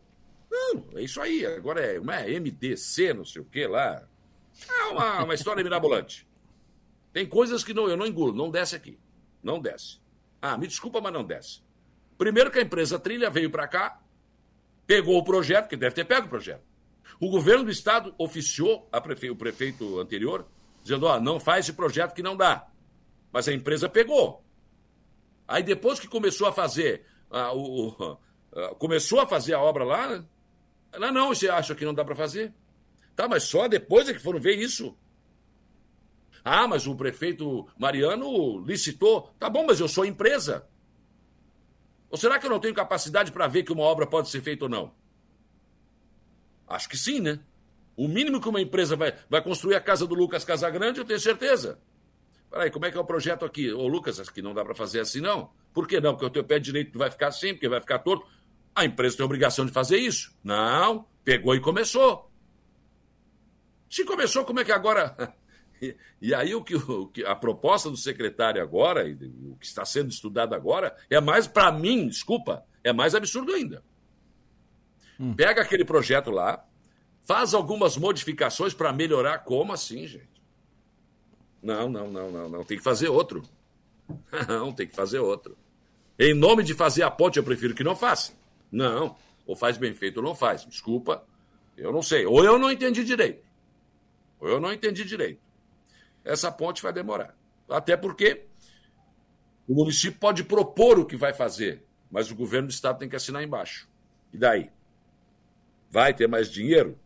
Não, 0.50 0.84
é 0.94 1.02
isso 1.02 1.20
aí. 1.20 1.44
Agora 1.44 1.80
é 1.80 1.98
uma 1.98 2.20
MDC, 2.20 3.14
não 3.14 3.24
sei 3.24 3.42
o 3.42 3.44
que 3.44 3.66
lá. 3.66 4.06
É 4.68 4.84
uma, 4.84 5.24
uma 5.24 5.34
história 5.34 5.62
mirabolante. 5.62 6.26
Tem 7.12 7.26
coisas 7.26 7.64
que 7.64 7.74
não, 7.74 7.88
eu 7.88 7.96
não 7.96 8.06
engulo, 8.06 8.32
não 8.32 8.50
desce 8.50 8.76
aqui. 8.76 8.98
Não 9.42 9.60
desce. 9.60 9.98
Ah, 10.40 10.56
me 10.56 10.66
desculpa, 10.66 11.00
mas 11.00 11.12
não 11.12 11.24
desce. 11.24 11.60
Primeiro 12.16 12.50
que 12.50 12.58
a 12.58 12.62
empresa 12.62 12.98
Trilha 12.98 13.28
veio 13.28 13.50
para 13.50 13.66
cá, 13.66 14.00
pegou 14.86 15.18
o 15.18 15.24
projeto, 15.24 15.68
que 15.68 15.76
deve 15.76 15.94
ter 15.94 16.04
pego 16.04 16.26
o 16.26 16.30
projeto 16.30 16.75
o 17.20 17.30
governo 17.30 17.64
do 17.64 17.70
estado 17.70 18.14
oficiou 18.18 18.88
prefe... 19.02 19.30
o 19.30 19.36
prefeito 19.36 19.98
anterior, 19.98 20.46
dizendo: 20.82 21.06
ó, 21.06 21.20
não 21.20 21.40
faz 21.40 21.66
esse 21.66 21.72
projeto 21.72 22.14
que 22.14 22.22
não 22.22 22.36
dá. 22.36 22.66
Mas 23.32 23.48
a 23.48 23.52
empresa 23.52 23.88
pegou. 23.88 24.44
Aí 25.48 25.62
depois 25.62 25.98
que 26.00 26.08
começou 26.08 26.46
a 26.46 26.52
fazer, 26.52 27.04
uh, 27.30 27.56
o, 27.56 27.88
uh, 27.88 28.74
começou 28.78 29.20
a 29.20 29.26
fazer 29.26 29.54
a 29.54 29.60
obra 29.60 29.84
lá, 29.84 30.24
ela 30.92 31.12
não, 31.12 31.28
você 31.28 31.48
acha 31.48 31.74
que 31.74 31.84
não 31.84 31.94
dá 31.94 32.04
para 32.04 32.14
fazer? 32.14 32.52
Tá, 33.14 33.28
mas 33.28 33.44
só 33.44 33.68
depois 33.68 34.08
é 34.08 34.12
que 34.12 34.18
foram 34.18 34.40
ver 34.40 34.56
isso. 34.56 34.96
Ah, 36.44 36.68
mas 36.68 36.86
o 36.86 36.94
prefeito 36.94 37.66
Mariano 37.78 38.64
licitou. 38.64 39.34
Tá 39.38 39.50
bom, 39.50 39.64
mas 39.66 39.80
eu 39.80 39.88
sou 39.88 40.04
empresa. 40.04 40.66
Ou 42.08 42.16
será 42.16 42.38
que 42.38 42.46
eu 42.46 42.50
não 42.50 42.60
tenho 42.60 42.74
capacidade 42.74 43.32
para 43.32 43.48
ver 43.48 43.64
que 43.64 43.72
uma 43.72 43.82
obra 43.82 44.06
pode 44.06 44.28
ser 44.28 44.40
feita 44.42 44.66
ou 44.66 44.68
não? 44.68 44.94
Acho 46.66 46.88
que 46.88 46.96
sim, 46.96 47.20
né? 47.20 47.40
O 47.96 48.08
mínimo 48.08 48.40
que 48.40 48.48
uma 48.48 48.60
empresa 48.60 48.96
vai, 48.96 49.14
vai 49.28 49.42
construir 49.42 49.74
a 49.74 49.80
casa 49.80 50.06
do 50.06 50.14
Lucas 50.14 50.44
Casagrande, 50.44 50.98
eu 50.98 51.04
tenho 51.04 51.20
certeza. 51.20 51.78
Peraí, 52.50 52.70
como 52.70 52.84
é 52.84 52.90
que 52.90 52.96
é 52.96 53.00
o 53.00 53.04
projeto 53.04 53.44
aqui? 53.44 53.72
Ô, 53.72 53.86
Lucas, 53.86 54.20
acho 54.20 54.32
que 54.32 54.42
não 54.42 54.54
dá 54.54 54.64
para 54.64 54.74
fazer 54.74 55.00
assim, 55.00 55.20
não. 55.20 55.50
Por 55.72 55.86
que 55.86 56.00
não? 56.00 56.12
Porque 56.12 56.26
o 56.26 56.30
teu 56.30 56.44
pé 56.44 56.58
direito 56.58 56.98
vai 56.98 57.10
ficar 57.10 57.28
assim, 57.28 57.52
porque 57.52 57.68
vai 57.68 57.80
ficar 57.80 57.98
torto. 58.00 58.26
A 58.74 58.84
empresa 58.84 59.16
tem 59.16 59.24
a 59.24 59.26
obrigação 59.26 59.64
de 59.64 59.72
fazer 59.72 59.98
isso. 59.98 60.34
Não, 60.44 61.06
pegou 61.24 61.54
e 61.54 61.60
começou. 61.60 62.30
Se 63.90 64.04
começou, 64.04 64.44
como 64.44 64.60
é 64.60 64.64
que 64.64 64.72
agora. 64.72 65.16
E, 66.22 66.34
aí 66.34 66.54
o 66.54 66.64
que, 66.64 66.74
o 66.74 67.06
que, 67.08 67.22
a 67.22 67.36
proposta 67.36 67.90
do 67.90 67.98
secretário 67.98 68.62
agora, 68.62 69.06
e 69.06 69.12
o 69.12 69.56
que 69.60 69.66
está 69.66 69.84
sendo 69.84 70.08
estudado 70.08 70.54
agora, 70.54 70.96
é 71.10 71.20
mais, 71.20 71.46
para 71.46 71.70
mim, 71.70 72.08
desculpa, 72.08 72.64
é 72.82 72.94
mais 72.94 73.14
absurdo 73.14 73.52
ainda. 73.52 73.84
Hum. 75.18 75.34
Pega 75.34 75.62
aquele 75.62 75.84
projeto 75.84 76.30
lá, 76.30 76.64
faz 77.24 77.54
algumas 77.54 77.96
modificações 77.96 78.74
para 78.74 78.92
melhorar. 78.92 79.38
Como 79.40 79.72
assim, 79.72 80.06
gente? 80.06 80.42
Não, 81.62 81.88
não, 81.88 82.10
não, 82.10 82.30
não, 82.30 82.48
não. 82.48 82.64
Tem 82.64 82.76
que 82.76 82.84
fazer 82.84 83.08
outro. 83.08 83.42
Não, 84.48 84.72
tem 84.72 84.86
que 84.86 84.94
fazer 84.94 85.18
outro. 85.18 85.58
Em 86.16 86.32
nome 86.32 86.62
de 86.62 86.74
fazer 86.74 87.02
a 87.02 87.10
ponte, 87.10 87.38
eu 87.38 87.42
prefiro 87.42 87.74
que 87.74 87.82
não 87.82 87.96
faça. 87.96 88.32
Não. 88.70 89.16
Ou 89.44 89.56
faz 89.56 89.76
bem 89.76 89.92
feito 89.92 90.18
ou 90.18 90.22
não 90.22 90.32
faz. 90.32 90.64
Desculpa, 90.64 91.26
eu 91.76 91.92
não 91.92 92.02
sei. 92.02 92.24
Ou 92.24 92.44
eu 92.44 92.56
não 92.56 92.70
entendi 92.70 93.02
direito. 93.02 93.44
Ou 94.38 94.48
eu 94.48 94.60
não 94.60 94.72
entendi 94.72 95.04
direito. 95.04 95.40
Essa 96.24 96.52
ponte 96.52 96.82
vai 96.82 96.92
demorar. 96.92 97.36
Até 97.68 97.96
porque 97.96 98.46
o 99.68 99.74
município 99.74 100.18
pode 100.18 100.44
propor 100.44 100.98
o 100.98 101.04
que 101.04 101.16
vai 101.16 101.34
fazer, 101.34 101.84
mas 102.10 102.30
o 102.30 102.36
governo 102.36 102.68
do 102.68 102.72
estado 102.72 102.98
tem 102.98 103.08
que 103.08 103.16
assinar 103.16 103.42
embaixo. 103.42 103.88
E 104.32 104.38
daí? 104.38 104.70
Vai 105.90 106.12
ter 106.14 106.28
mais 106.28 106.50
dinheiro? 106.50 106.98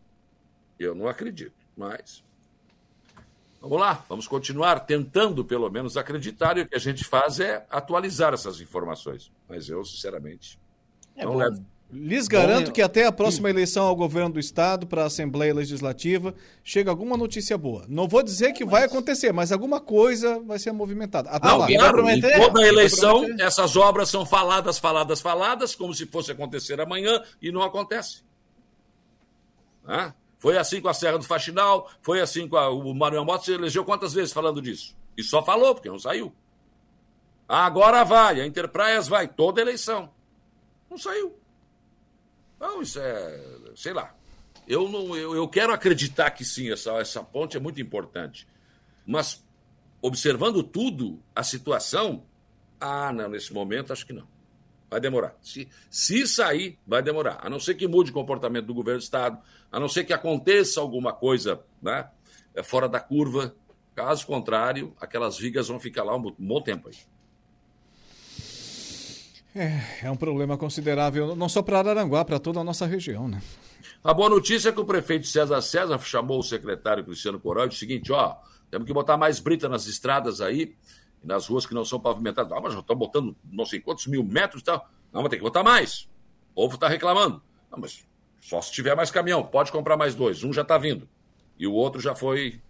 Eu 0.78 0.94
não 0.94 1.06
acredito, 1.06 1.54
mas. 1.76 2.22
Vamos 3.60 3.78
lá, 3.78 4.02
vamos 4.08 4.26
continuar 4.26 4.80
tentando, 4.80 5.44
pelo 5.44 5.68
menos, 5.68 5.96
acreditar, 5.96 6.56
e 6.56 6.62
o 6.62 6.66
que 6.66 6.74
a 6.76 6.80
gente 6.80 7.04
faz 7.04 7.38
é 7.40 7.66
atualizar 7.70 8.32
essas 8.32 8.58
informações. 8.60 9.30
Mas 9.46 9.68
eu, 9.68 9.84
sinceramente, 9.84 10.58
é 11.14 11.24
não 11.24 11.32
bom. 11.32 11.38
levo. 11.38 11.64
Lhes 11.92 12.28
garanto 12.28 12.66
bom, 12.66 12.72
que 12.72 12.80
até 12.80 13.04
a 13.04 13.10
próxima 13.10 13.50
eleição 13.50 13.84
ao 13.84 13.96
governo 13.96 14.34
do 14.34 14.40
Estado, 14.40 14.86
para 14.86 15.02
a 15.02 15.06
Assembleia 15.06 15.52
Legislativa, 15.52 16.32
chega 16.62 16.88
alguma 16.88 17.16
notícia 17.16 17.58
boa. 17.58 17.84
Não 17.88 18.06
vou 18.06 18.22
dizer 18.22 18.52
que 18.52 18.64
vai 18.64 18.84
acontecer, 18.84 19.32
mas 19.32 19.50
alguma 19.50 19.80
coisa 19.80 20.38
vai 20.38 20.58
ser 20.58 20.70
movimentada. 20.70 21.28
Até 21.30 21.48
não, 21.48 21.58
lá. 21.58 21.66
Claro, 21.66 21.94
prometer, 21.94 22.38
toda 22.38 22.66
eleição, 22.66 23.26
essas 23.40 23.76
obras 23.76 24.08
são 24.08 24.24
faladas, 24.24 24.78
faladas, 24.78 25.20
faladas, 25.20 25.74
como 25.74 25.92
se 25.92 26.06
fosse 26.06 26.30
acontecer 26.30 26.80
amanhã, 26.80 27.20
e 27.42 27.50
não 27.50 27.62
acontece. 27.62 28.22
Né? 29.84 30.14
Foi 30.38 30.56
assim 30.56 30.80
com 30.80 30.88
a 30.88 30.94
Serra 30.94 31.18
do 31.18 31.24
Faxinal, 31.24 31.90
foi 32.00 32.20
assim 32.20 32.48
com 32.48 32.56
a, 32.56 32.70
o 32.70 32.94
Manuel 32.94 33.24
Motta, 33.24 33.44
se 33.44 33.52
elegeu 33.52 33.84
quantas 33.84 34.14
vezes 34.14 34.32
falando 34.32 34.62
disso? 34.62 34.96
E 35.16 35.22
só 35.22 35.42
falou, 35.42 35.74
porque 35.74 35.88
não 35.88 35.98
saiu. 35.98 36.32
Agora 37.46 38.04
vai, 38.04 38.40
a 38.40 38.46
Interpraias 38.46 39.08
vai, 39.08 39.28
toda 39.28 39.60
eleição. 39.60 40.10
Não 40.88 40.96
saiu. 40.96 41.36
Não, 42.58 42.80
isso 42.80 42.98
é, 43.00 43.40
sei 43.74 43.92
lá. 43.92 44.14
Eu, 44.66 44.88
não, 44.88 45.16
eu, 45.16 45.34
eu 45.34 45.48
quero 45.48 45.72
acreditar 45.72 46.30
que 46.30 46.44
sim, 46.44 46.70
essa, 46.70 46.92
essa 46.92 47.22
ponte 47.22 47.56
é 47.56 47.60
muito 47.60 47.80
importante. 47.80 48.46
Mas, 49.04 49.44
observando 50.00 50.62
tudo, 50.62 51.20
a 51.34 51.42
situação, 51.42 52.24
ah, 52.78 53.12
não, 53.12 53.28
nesse 53.28 53.52
momento 53.52 53.92
acho 53.92 54.06
que 54.06 54.12
não. 54.12 54.28
Vai 54.90 55.00
demorar. 55.00 55.36
Se, 55.40 55.68
se 55.88 56.26
sair, 56.26 56.76
vai 56.84 57.00
demorar. 57.00 57.38
A 57.40 57.48
não 57.48 57.60
ser 57.60 57.74
que 57.74 57.86
mude 57.86 58.10
o 58.10 58.14
comportamento 58.14 58.66
do 58.66 58.74
governo 58.74 58.98
do 58.98 59.04
Estado, 59.04 59.38
a 59.70 59.78
não 59.78 59.88
ser 59.88 60.04
que 60.04 60.12
aconteça 60.12 60.80
alguma 60.80 61.12
coisa 61.12 61.60
né, 61.80 62.08
é, 62.54 62.62
fora 62.62 62.88
da 62.88 62.98
curva. 62.98 63.54
Caso 63.94 64.26
contrário, 64.26 64.92
aquelas 65.00 65.38
vigas 65.38 65.68
vão 65.68 65.78
ficar 65.78 66.02
lá 66.02 66.16
um 66.16 66.34
bom 66.36 66.60
tempo 66.60 66.88
aí. 66.88 66.96
É, 69.54 70.06
é 70.06 70.10
um 70.10 70.16
problema 70.16 70.56
considerável, 70.56 71.34
não 71.34 71.48
só 71.48 71.60
para 71.60 71.78
Araranguá, 71.78 72.24
para 72.24 72.38
toda 72.38 72.60
a 72.60 72.64
nossa 72.64 72.86
região, 72.86 73.28
né? 73.28 73.42
A 74.02 74.14
boa 74.14 74.30
notícia 74.30 74.70
é 74.70 74.72
que 74.72 74.80
o 74.80 74.84
prefeito 74.84 75.26
César 75.26 75.60
César 75.60 75.98
chamou 75.98 76.38
o 76.38 76.42
secretário 76.42 77.04
Cristiano 77.04 77.38
Coral 77.38 77.66
e 77.66 77.68
disse 77.68 77.84
o 77.84 77.88
seguinte: 77.88 78.12
ó, 78.12 78.36
temos 78.70 78.86
que 78.86 78.92
botar 78.92 79.16
mais 79.16 79.40
brita 79.40 79.68
nas 79.68 79.86
estradas 79.86 80.40
aí, 80.40 80.74
nas 81.22 81.46
ruas 81.46 81.66
que 81.66 81.74
não 81.74 81.84
são 81.84 82.00
pavimentadas. 82.00 82.52
Ah, 82.52 82.60
mas 82.60 82.72
já 82.72 82.80
estão 82.80 82.96
botando 82.96 83.36
não 83.44 83.64
sei 83.64 83.80
quantos 83.80 84.06
mil 84.06 84.24
metros 84.24 84.62
e 84.62 84.64
tal. 84.64 84.88
Não, 85.12 85.22
mas 85.22 85.30
tem 85.30 85.38
que 85.38 85.44
botar 85.44 85.62
mais. 85.62 86.08
O 86.52 86.54
povo 86.54 86.74
está 86.74 86.88
reclamando. 86.88 87.42
Não, 87.70 87.78
mas 87.78 88.04
só 88.40 88.60
se 88.60 88.72
tiver 88.72 88.94
mais 88.94 89.10
caminhão, 89.10 89.42
pode 89.42 89.70
comprar 89.70 89.96
mais 89.96 90.14
dois. 90.14 90.42
Um 90.42 90.52
já 90.52 90.62
está 90.62 90.78
vindo. 90.78 91.08
E 91.58 91.66
o 91.66 91.72
outro 91.72 92.00
já 92.00 92.14
foi 92.14 92.60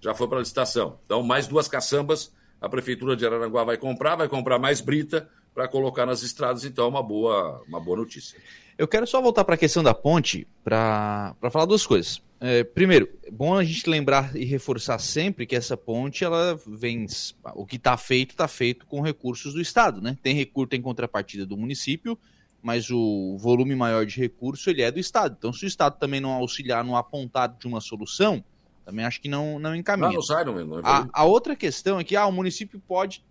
já 0.00 0.14
foi 0.14 0.28
para 0.28 0.36
a 0.36 0.40
licitação. 0.40 0.98
Então, 1.06 1.22
mais 1.22 1.46
duas 1.46 1.66
caçambas, 1.66 2.30
a 2.60 2.68
Prefeitura 2.68 3.16
de 3.16 3.24
Araranguá 3.24 3.64
vai 3.64 3.78
comprar, 3.78 4.16
vai 4.16 4.28
comprar 4.28 4.58
mais 4.58 4.82
brita 4.82 5.28
para 5.54 5.66
colocar 5.66 6.04
nas 6.04 6.22
estradas, 6.22 6.64
então 6.64 6.84
é 6.84 6.88
uma 6.88 7.02
boa, 7.02 7.62
uma 7.66 7.80
boa 7.80 7.96
notícia. 7.96 8.38
Eu 8.76 8.86
quero 8.86 9.06
só 9.06 9.22
voltar 9.22 9.44
para 9.44 9.54
a 9.54 9.58
questão 9.58 9.82
da 9.82 9.94
ponte 9.94 10.46
para 10.62 11.34
falar 11.50 11.64
duas 11.64 11.86
coisas. 11.86 12.20
É, 12.46 12.62
primeiro, 12.62 13.08
é 13.22 13.30
bom 13.30 13.56
a 13.56 13.64
gente 13.64 13.88
lembrar 13.88 14.36
e 14.36 14.44
reforçar 14.44 14.98
sempre 14.98 15.46
que 15.46 15.56
essa 15.56 15.78
ponte, 15.78 16.24
ela 16.24 16.60
vem. 16.66 17.06
O 17.54 17.64
que 17.64 17.76
está 17.76 17.96
feito, 17.96 18.32
está 18.32 18.46
feito 18.46 18.84
com 18.84 19.00
recursos 19.00 19.54
do 19.54 19.62
Estado, 19.62 20.02
né? 20.02 20.18
Tem 20.22 20.34
recurso, 20.34 20.68
tem 20.68 20.82
contrapartida 20.82 21.46
do 21.46 21.56
município, 21.56 22.18
mas 22.62 22.90
o 22.90 23.38
volume 23.38 23.74
maior 23.74 24.04
de 24.04 24.20
recurso 24.20 24.68
ele 24.68 24.82
é 24.82 24.90
do 24.90 25.00
Estado. 25.00 25.34
Então, 25.38 25.54
se 25.54 25.64
o 25.64 25.66
Estado 25.66 25.98
também 25.98 26.20
não 26.20 26.32
auxiliar 26.32 26.84
no 26.84 26.96
apontado 26.96 27.58
de 27.58 27.66
uma 27.66 27.80
solução, 27.80 28.44
também 28.84 29.06
acho 29.06 29.22
que 29.22 29.28
não, 29.28 29.58
não 29.58 29.74
encaminha. 29.74 30.08
Não, 30.08 30.16
não 30.16 30.22
sai, 30.22 30.44
não, 30.44 30.62
não 30.66 30.80
a, 30.84 31.08
a 31.14 31.24
outra 31.24 31.56
questão 31.56 31.98
é 31.98 32.04
que 32.04 32.14
ah, 32.14 32.26
o 32.26 32.32
município 32.32 32.78
pode, 32.78 33.24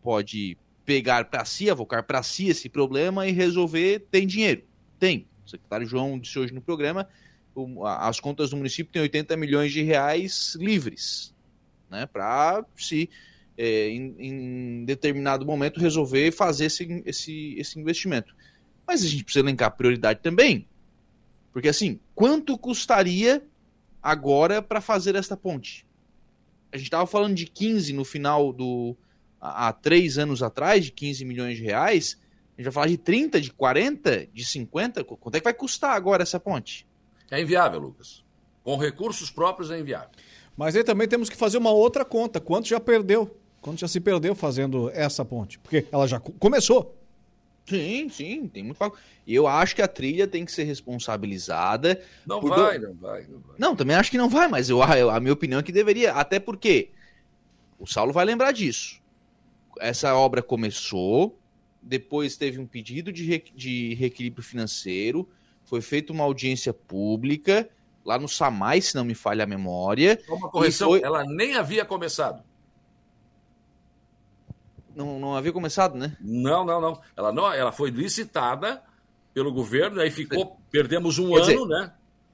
pode 0.00 0.56
pegar 0.84 1.24
para 1.24 1.44
si, 1.44 1.68
avocar 1.68 2.04
para 2.04 2.22
si 2.22 2.46
esse 2.46 2.68
problema 2.68 3.26
e 3.26 3.32
resolver, 3.32 4.06
tem 4.08 4.24
dinheiro. 4.24 4.62
Tem. 5.00 5.26
O 5.44 5.50
secretário 5.50 5.84
João 5.84 6.16
disse 6.16 6.38
hoje 6.38 6.54
no 6.54 6.62
programa, 6.62 7.08
as 7.84 8.20
contas 8.20 8.50
do 8.50 8.56
município 8.56 8.92
têm 8.92 9.02
80 9.02 9.36
milhões 9.36 9.72
de 9.72 9.82
reais 9.82 10.54
livres, 10.56 11.34
né, 11.90 12.06
para 12.06 12.64
se 12.76 13.08
é, 13.56 13.88
em, 13.88 14.14
em, 14.18 14.84
determinado 14.84 15.46
momento 15.46 15.80
resolver 15.80 16.30
fazer 16.32 16.66
esse, 16.66 17.02
esse, 17.06 17.54
esse 17.58 17.78
investimento. 17.78 18.34
Mas 18.86 19.02
a 19.02 19.08
gente 19.08 19.24
precisa 19.24 19.44
elencar 19.44 19.76
prioridade 19.76 20.20
também, 20.22 20.68
porque 21.52 21.68
assim, 21.68 21.98
quanto 22.14 22.58
custaria 22.58 23.42
agora 24.02 24.60
para 24.60 24.80
fazer 24.80 25.14
esta 25.14 25.36
ponte? 25.36 25.86
A 26.72 26.76
gente 26.76 26.86
estava 26.86 27.06
falando 27.06 27.34
de 27.34 27.46
15 27.46 27.92
no 27.92 28.04
final 28.04 28.52
do 28.52 28.96
há 29.40 29.72
três 29.72 30.18
anos 30.18 30.42
atrás, 30.42 30.84
de 30.84 30.92
15 30.92 31.24
milhões 31.24 31.56
de 31.56 31.62
reais, 31.62 32.18
a 32.56 32.60
gente 32.60 32.64
vai 32.64 32.72
falar 32.72 32.86
de 32.86 32.96
30, 32.96 33.40
de 33.40 33.52
40, 33.52 34.28
de 34.32 34.44
50? 34.44 35.04
Quanto 35.04 35.34
é 35.34 35.40
que 35.40 35.44
vai 35.44 35.52
custar 35.52 35.94
agora 35.94 36.22
essa 36.22 36.40
ponte? 36.40 36.85
É 37.30 37.40
inviável, 37.40 37.80
Lucas. 37.80 38.24
Com 38.62 38.76
recursos 38.76 39.30
próprios 39.30 39.70
é 39.70 39.78
inviável. 39.78 40.10
Mas 40.56 40.74
aí 40.74 40.82
também 40.82 41.06
temos 41.06 41.28
que 41.28 41.36
fazer 41.36 41.58
uma 41.58 41.70
outra 41.70 42.04
conta. 42.04 42.40
Quanto 42.40 42.68
já 42.68 42.80
perdeu? 42.80 43.36
Quanto 43.60 43.80
já 43.80 43.88
se 43.88 44.00
perdeu 44.00 44.34
fazendo 44.34 44.90
essa 44.90 45.24
ponte? 45.24 45.58
Porque 45.58 45.86
ela 45.90 46.06
já 46.06 46.20
começou. 46.20 46.96
Sim, 47.68 48.08
sim, 48.08 48.46
tem 48.46 48.62
muito 48.62 48.78
E 49.26 49.34
eu 49.34 49.48
acho 49.48 49.74
que 49.74 49.82
a 49.82 49.88
trilha 49.88 50.28
tem 50.28 50.44
que 50.44 50.52
ser 50.52 50.64
responsabilizada. 50.64 52.00
Não 52.24 52.40
vai, 52.40 52.78
do... 52.78 52.88
não 52.88 52.94
vai, 52.94 53.26
não 53.26 53.40
vai. 53.40 53.56
Não, 53.58 53.74
também 53.74 53.96
acho 53.96 54.10
que 54.10 54.18
não 54.18 54.28
vai, 54.28 54.46
mas 54.46 54.70
eu, 54.70 54.80
a 54.82 55.20
minha 55.20 55.32
opinião 55.32 55.58
é 55.58 55.62
que 55.62 55.72
deveria. 55.72 56.12
Até 56.12 56.38
porque 56.38 56.90
o 57.78 57.86
Saulo 57.86 58.12
vai 58.12 58.24
lembrar 58.24 58.52
disso 58.52 59.00
essa 59.80 60.14
obra 60.14 60.42
começou, 60.42 61.38
depois 61.80 62.36
teve 62.36 62.58
um 62.58 62.66
pedido 62.66 63.12
de, 63.12 63.24
re, 63.24 63.44
de 63.54 63.94
reequilíbrio 63.94 64.42
financeiro, 64.42 65.28
foi 65.66 65.82
feita 65.82 66.12
uma 66.12 66.24
audiência 66.24 66.72
pública 66.72 67.68
lá 68.04 68.18
no 68.18 68.28
SAMAI, 68.28 68.80
se 68.80 68.94
não 68.94 69.04
me 69.04 69.14
falha 69.14 69.44
a 69.44 69.46
memória. 69.46 70.18
Uma 70.28 70.48
correção, 70.48 70.88
foi... 70.88 71.02
ela 71.02 71.24
nem 71.24 71.56
havia 71.56 71.84
começado. 71.84 72.42
Não, 74.94 75.18
não 75.18 75.34
havia 75.34 75.52
começado, 75.52 75.98
né? 75.98 76.16
Não, 76.20 76.64
não, 76.64 76.80
não. 76.80 77.00
Ela 77.14 77.32
não, 77.32 77.52
ela 77.52 77.72
foi 77.72 77.90
licitada 77.90 78.82
pelo 79.34 79.52
governo, 79.52 80.00
aí 80.00 80.10
ficou, 80.10 80.56
perdemos 80.70 81.18
um 81.18 81.28
Quer 81.30 81.42
ano, 81.42 81.44
dizer, 81.44 81.66
né? 81.66 81.92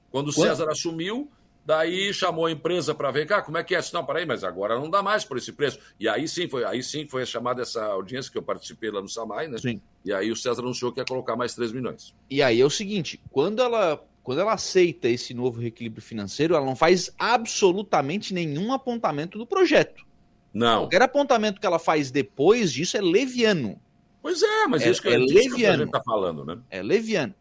Quando 0.09 0.29
o 0.29 0.31
César 0.31 0.69
assumiu, 0.69 1.29
Daí 1.65 2.13
chamou 2.13 2.45
a 2.45 2.51
empresa 2.51 2.93
para 2.93 3.09
ver, 3.09 3.25
cá, 3.25 3.41
como 3.41 3.57
é 3.57 3.63
que 3.63 3.73
é? 3.73 3.79
Não, 3.93 4.05
peraí, 4.05 4.25
mas 4.25 4.43
agora 4.43 4.77
não 4.77 4.89
dá 4.89 5.01
mais 5.01 5.23
por 5.23 5.37
esse 5.37 5.53
preço. 5.53 5.79
E 5.97 6.09
aí 6.09 6.27
sim 6.27 6.47
foi, 6.49 6.65
aí 6.65 6.83
sim 6.83 7.07
foi 7.07 7.25
chamada 7.25 7.61
essa 7.61 7.85
audiência 7.85 8.29
que 8.29 8.37
eu 8.37 8.43
participei 8.43 8.91
lá 8.91 9.01
no 9.01 9.07
Samai, 9.07 9.47
né? 9.47 9.57
Sim. 9.57 9.81
E 10.03 10.11
aí 10.11 10.29
o 10.29 10.35
César 10.35 10.61
anunciou 10.61 10.91
que 10.91 10.99
ia 10.99 11.05
colocar 11.05 11.37
mais 11.37 11.55
3 11.55 11.71
milhões. 11.71 12.13
E 12.29 12.41
aí 12.41 12.59
é 12.59 12.65
o 12.65 12.69
seguinte, 12.69 13.19
quando 13.31 13.61
ela, 13.61 14.05
quando 14.21 14.41
ela 14.41 14.53
aceita 14.53 15.07
esse 15.07 15.33
novo 15.33 15.61
reequilíbrio 15.61 16.01
financeiro, 16.01 16.53
ela 16.53 16.65
não 16.65 16.75
faz 16.75 17.13
absolutamente 17.17 18.33
nenhum 18.33 18.73
apontamento 18.73 19.37
do 19.37 19.47
projeto. 19.47 20.05
Não. 20.53 20.81
Qualquer 20.81 21.01
apontamento 21.01 21.61
que 21.61 21.65
ela 21.65 21.79
faz 21.79 22.11
depois 22.11 22.73
disso 22.73 22.97
é 22.97 23.01
leviano. 23.01 23.79
Pois 24.21 24.41
é, 24.41 24.67
mas 24.67 24.83
é, 24.83 24.89
isso 24.89 25.01
que, 25.01 25.07
é 25.07 25.17
leviano. 25.17 25.55
que 25.55 25.65
a 25.65 25.71
gente 25.77 25.85
está 25.85 26.03
falando, 26.03 26.45
né? 26.45 26.59
É 26.69 26.83
leviano. 26.83 27.33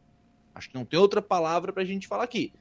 Acho 0.54 0.68
que 0.68 0.74
não 0.74 0.84
tem 0.84 0.98
outra 0.98 1.20
palavra 1.20 1.72
para 1.72 1.82
a 1.82 1.86
gente 1.86 2.06
falar 2.06 2.24
aqui. 2.24 2.52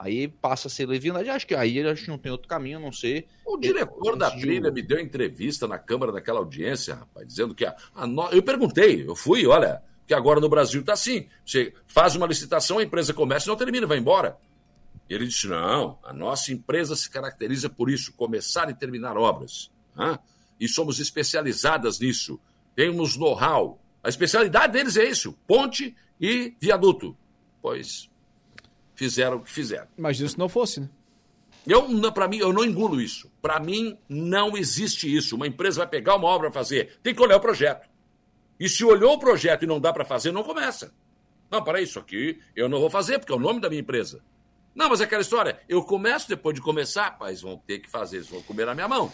Aí 0.00 0.28
passa 0.28 0.66
a 0.66 0.70
ser 0.70 0.86
leviandade. 0.86 1.28
Acho 1.28 1.46
que 1.46 1.54
aí 1.54 1.86
acho 1.86 2.04
que 2.04 2.08
não 2.08 2.16
tem 2.16 2.32
outro 2.32 2.48
caminho 2.48 2.78
a 2.78 2.80
não 2.80 2.90
ser. 2.90 3.26
O 3.44 3.58
diretor 3.58 4.16
da 4.16 4.30
trilha 4.30 4.70
me 4.70 4.80
deu 4.80 4.98
entrevista 4.98 5.68
na 5.68 5.78
Câmara 5.78 6.10
naquela 6.10 6.38
audiência, 6.38 6.94
rapaz, 6.94 7.28
dizendo 7.28 7.54
que 7.54 7.66
a, 7.66 7.76
a 7.94 8.06
no... 8.06 8.26
eu 8.30 8.42
perguntei, 8.42 9.06
eu 9.06 9.14
fui, 9.14 9.46
olha, 9.46 9.82
que 10.06 10.14
agora 10.14 10.40
no 10.40 10.48
Brasil 10.48 10.82
tá 10.82 10.94
assim. 10.94 11.28
Você 11.44 11.74
faz 11.86 12.16
uma 12.16 12.26
licitação, 12.26 12.78
a 12.78 12.82
empresa 12.82 13.12
começa 13.12 13.44
e 13.44 13.48
não 13.48 13.56
termina, 13.56 13.86
vai 13.86 13.98
embora. 13.98 14.38
Ele 15.06 15.26
disse: 15.26 15.46
não, 15.46 15.98
a 16.02 16.14
nossa 16.14 16.50
empresa 16.50 16.96
se 16.96 17.10
caracteriza 17.10 17.68
por 17.68 17.90
isso, 17.90 18.14
começar 18.14 18.70
e 18.70 18.74
terminar 18.74 19.18
obras. 19.18 19.70
Né? 19.94 20.18
E 20.58 20.66
somos 20.66 20.98
especializadas 20.98 22.00
nisso. 22.00 22.40
Temos 22.74 23.18
know-how. 23.18 23.78
A 24.02 24.08
especialidade 24.08 24.72
deles 24.72 24.96
é 24.96 25.04
isso: 25.04 25.34
ponte 25.46 25.94
e 26.18 26.54
viaduto. 26.58 27.14
Pois 27.60 28.09
fizeram 29.00 29.38
o 29.38 29.40
que 29.40 29.50
fizeram. 29.50 29.88
Imagina 29.96 30.28
se 30.28 30.38
não 30.38 30.46
fosse, 30.46 30.78
né? 30.78 30.90
Eu, 31.66 32.12
para 32.12 32.28
mim, 32.28 32.36
eu 32.36 32.52
não 32.52 32.62
engulo 32.62 33.00
isso. 33.00 33.32
Para 33.40 33.58
mim, 33.58 33.96
não 34.06 34.58
existe 34.58 35.14
isso. 35.14 35.36
Uma 35.36 35.46
empresa 35.46 35.78
vai 35.78 35.86
pegar 35.86 36.16
uma 36.16 36.28
obra 36.28 36.50
para 36.50 36.60
fazer, 36.60 36.98
tem 37.02 37.14
que 37.14 37.22
olhar 37.22 37.38
o 37.38 37.40
projeto. 37.40 37.88
E 38.58 38.68
se 38.68 38.84
olhou 38.84 39.14
o 39.14 39.18
projeto 39.18 39.62
e 39.62 39.66
não 39.66 39.80
dá 39.80 39.90
para 39.90 40.04
fazer, 40.04 40.32
não 40.32 40.42
começa. 40.42 40.92
Não, 41.50 41.64
para 41.64 41.80
isso 41.80 41.98
aqui 41.98 42.40
eu 42.54 42.68
não 42.68 42.78
vou 42.78 42.90
fazer, 42.90 43.18
porque 43.18 43.32
é 43.32 43.36
o 43.36 43.38
nome 43.38 43.58
da 43.58 43.70
minha 43.70 43.80
empresa. 43.80 44.22
Não, 44.74 44.90
mas 44.90 45.00
é 45.00 45.04
aquela 45.04 45.22
história, 45.22 45.60
eu 45.66 45.82
começo 45.82 46.28
depois 46.28 46.54
de 46.54 46.60
começar, 46.60 47.18
pais 47.18 47.40
vão 47.40 47.56
ter 47.56 47.78
que 47.78 47.90
fazer, 47.90 48.18
eles 48.18 48.28
vão 48.28 48.42
comer 48.42 48.66
na 48.66 48.74
minha 48.74 48.86
mão. 48.86 49.10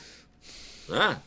Né? 0.88 1.22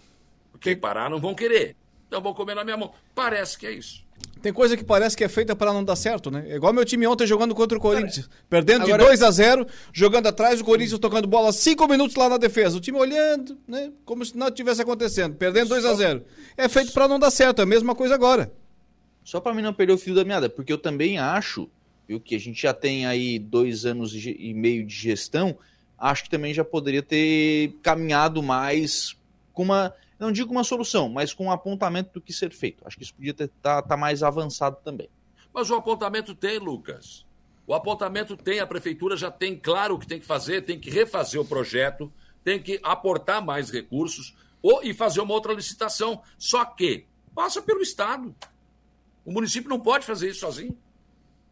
Porque 0.51 0.75
parar 0.75 1.09
não 1.09 1.19
vão 1.19 1.33
querer. 1.33 1.77
Então 2.07 2.21
vão 2.21 2.33
comer 2.33 2.55
na 2.55 2.65
minha 2.65 2.75
mão. 2.75 2.93
Parece 3.15 3.57
que 3.57 3.65
é 3.65 3.71
isso. 3.71 4.05
Tem 4.41 4.53
coisa 4.53 4.77
que 4.77 4.83
parece 4.83 5.17
que 5.17 5.23
é 5.23 5.27
feita 5.27 5.53
para 5.53 5.73
não 5.73 5.83
dar 5.83 5.97
certo, 5.97 6.31
né? 6.31 6.45
É 6.47 6.55
igual 6.55 6.71
meu 6.71 6.85
time 6.85 7.05
ontem 7.05 7.27
jogando 7.27 7.53
contra 7.53 7.77
o 7.77 7.81
Corinthians. 7.81 8.29
Perdendo 8.49 8.83
Agora... 8.83 8.99
de 8.99 9.05
2 9.05 9.21
a 9.21 9.31
0 9.31 9.67
jogando 9.91 10.27
atrás, 10.27 10.61
o 10.61 10.63
Corinthians 10.63 10.99
tocando 10.99 11.27
bola 11.27 11.51
5 11.51 11.87
minutos 11.89 12.15
lá 12.15 12.29
na 12.29 12.37
defesa. 12.37 12.77
O 12.77 12.79
time 12.79 12.97
olhando, 12.97 13.57
né? 13.67 13.91
Como 14.05 14.23
se 14.23 14.37
nada 14.37 14.51
tivesse 14.51 14.81
acontecendo. 14.81 15.35
Perdendo 15.35 15.69
2 15.69 15.85
a 15.85 15.93
0 15.93 16.23
É 16.55 16.69
feito 16.69 16.93
para 16.93 17.07
não 17.07 17.19
dar 17.19 17.31
certo, 17.31 17.59
é 17.59 17.63
a 17.63 17.65
mesma 17.65 17.93
coisa 17.93 18.15
agora. 18.15 18.51
Só 19.25 19.41
para 19.41 19.53
mim 19.53 19.61
não 19.61 19.73
perder 19.73 19.93
o 19.93 19.97
fio 19.97 20.15
da 20.15 20.23
meada, 20.23 20.49
porque 20.49 20.71
eu 20.71 20.77
também 20.77 21.19
acho, 21.19 21.69
viu, 22.07 22.19
que 22.19 22.33
a 22.33 22.39
gente 22.39 22.61
já 22.61 22.73
tem 22.73 23.05
aí 23.05 23.37
dois 23.37 23.85
anos 23.85 24.13
e 24.15 24.53
meio 24.53 24.85
de 24.85 24.95
gestão, 24.95 25.57
acho 25.97 26.23
que 26.23 26.29
também 26.29 26.53
já 26.53 26.63
poderia 26.63 27.03
ter 27.03 27.73
caminhado 27.83 28.41
mais 28.41 29.15
com 29.53 29.63
uma 29.63 29.93
não 30.19 30.31
digo 30.31 30.51
uma 30.51 30.63
solução, 30.63 31.07
mas 31.07 31.33
com 31.33 31.45
um 31.45 31.51
apontamento 31.51 32.11
do 32.13 32.21
que 32.21 32.33
ser 32.33 32.51
feito. 32.51 32.85
Acho 32.85 32.97
que 32.97 33.03
isso 33.03 33.15
podia 33.15 33.31
estar 33.31 33.47
tá, 33.61 33.81
tá 33.81 33.97
mais 33.97 34.21
avançado 34.21 34.77
também. 34.83 35.09
Mas 35.53 35.69
o 35.69 35.75
apontamento 35.75 36.35
tem, 36.35 36.59
Lucas. 36.59 37.25
O 37.65 37.73
apontamento 37.73 38.35
tem, 38.35 38.59
a 38.59 38.67
prefeitura 38.67 39.15
já 39.15 39.31
tem 39.31 39.57
claro 39.57 39.95
o 39.95 39.99
que 39.99 40.07
tem 40.07 40.19
que 40.19 40.25
fazer, 40.25 40.63
tem 40.63 40.79
que 40.79 40.89
refazer 40.89 41.39
o 41.39 41.45
projeto, 41.45 42.11
tem 42.43 42.61
que 42.61 42.79
aportar 42.83 43.45
mais 43.45 43.69
recursos 43.69 44.35
ou, 44.61 44.83
e 44.83 44.93
fazer 44.93 45.21
uma 45.21 45.33
outra 45.33 45.53
licitação. 45.53 46.21
Só 46.37 46.65
que 46.65 47.05
passa 47.33 47.61
pelo 47.61 47.81
Estado. 47.81 48.35
O 49.23 49.31
município 49.31 49.69
não 49.69 49.79
pode 49.79 50.05
fazer 50.05 50.29
isso 50.29 50.39
sozinho. 50.41 50.77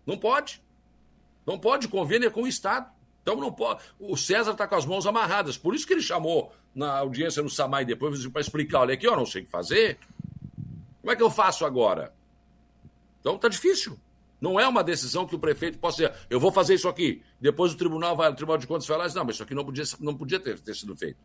Não 0.05 0.17
pode. 0.17 0.61
Não 1.45 1.57
pode, 1.57 1.87
convênio 1.87 2.27
é 2.27 2.31
com 2.31 2.43
o 2.43 2.47
Estado. 2.47 2.91
Então 3.21 3.35
não 3.35 3.51
pode. 3.51 3.83
O 3.99 4.17
César 4.17 4.51
está 4.51 4.67
com 4.67 4.75
as 4.75 4.85
mãos 4.85 5.05
amarradas. 5.05 5.57
Por 5.57 5.75
isso 5.75 5.85
que 5.85 5.93
ele 5.93 6.01
chamou 6.01 6.51
na 6.77 6.99
audiência 6.99 7.41
no 7.41 7.49
Samai 7.49 7.83
depois 7.83 8.25
para 8.27 8.39
explicar: 8.39 8.81
olha 8.81 8.93
aqui, 8.93 9.07
eu 9.07 9.15
não 9.15 9.25
sei 9.25 9.41
o 9.41 9.45
que 9.45 9.51
fazer. 9.51 9.97
Como 11.01 11.11
é 11.11 11.15
que 11.15 11.23
eu 11.23 11.29
faço 11.29 11.65
agora? 11.65 12.13
Então 13.19 13.35
está 13.35 13.49
difícil. 13.49 13.99
Não 14.39 14.59
é 14.59 14.67
uma 14.67 14.83
decisão 14.83 15.25
que 15.25 15.35
o 15.35 15.39
prefeito 15.39 15.79
possa 15.79 16.03
dizer, 16.03 16.13
eu 16.29 16.39
vou 16.39 16.51
fazer 16.51 16.75
isso 16.75 16.87
aqui. 16.87 17.23
Depois 17.41 17.73
o 17.73 17.77
tribunal 17.77 18.15
vai, 18.15 18.29
o 18.29 18.35
Tribunal 18.35 18.59
de 18.59 18.67
Contas 18.67 18.85
vai 18.85 18.97
lá 18.97 19.05
e 19.05 19.07
diz, 19.07 19.15
não, 19.15 19.25
mas 19.25 19.35
isso 19.35 19.43
aqui 19.43 19.55
não 19.55 19.65
podia, 19.65 19.83
não 19.99 20.15
podia 20.15 20.39
ter, 20.39 20.59
ter 20.59 20.75
sido 20.75 20.95
feito. 20.95 21.17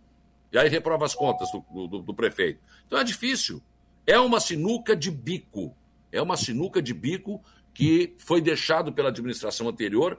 E 0.51 0.59
aí 0.59 0.69
reprova 0.69 1.05
as 1.05 1.15
contas 1.15 1.51
do, 1.51 1.87
do, 1.87 1.99
do 1.99 2.15
prefeito. 2.15 2.61
Então 2.87 2.99
é 2.99 3.05
difícil. 3.05 3.63
É 4.07 4.19
uma 4.19 4.41
sinuca 4.41 4.97
de 4.97 5.11
bico. 5.11 5.77
É 6.11 6.23
uma 6.23 6.37
sinuca 6.37 6.81
de 6.81 6.95
bico 6.95 7.43
que 7.75 8.15
foi 8.19 8.41
deixado 8.41 8.93
pela 8.93 9.11
administração 9.11 9.69
anterior 9.69 10.19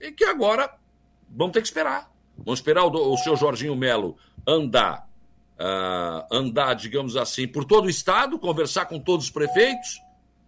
e 0.00 0.10
que 0.10 0.24
agora 0.24 0.74
vamos 1.28 1.52
ter 1.52 1.60
que 1.60 1.68
esperar. 1.68 2.10
Vamos 2.38 2.60
esperar 2.60 2.84
o, 2.84 3.12
o 3.12 3.16
seu 3.18 3.36
Jorginho 3.36 3.76
Melo 3.76 4.16
andar, 4.46 5.08
uh, 5.58 6.26
andar, 6.34 6.74
digamos 6.74 7.16
assim, 7.16 7.46
por 7.46 7.64
todo 7.64 7.86
o 7.86 7.90
estado, 7.90 8.38
conversar 8.38 8.86
com 8.86 8.98
todos 8.98 9.26
os 9.26 9.30
prefeitos, 9.30 10.00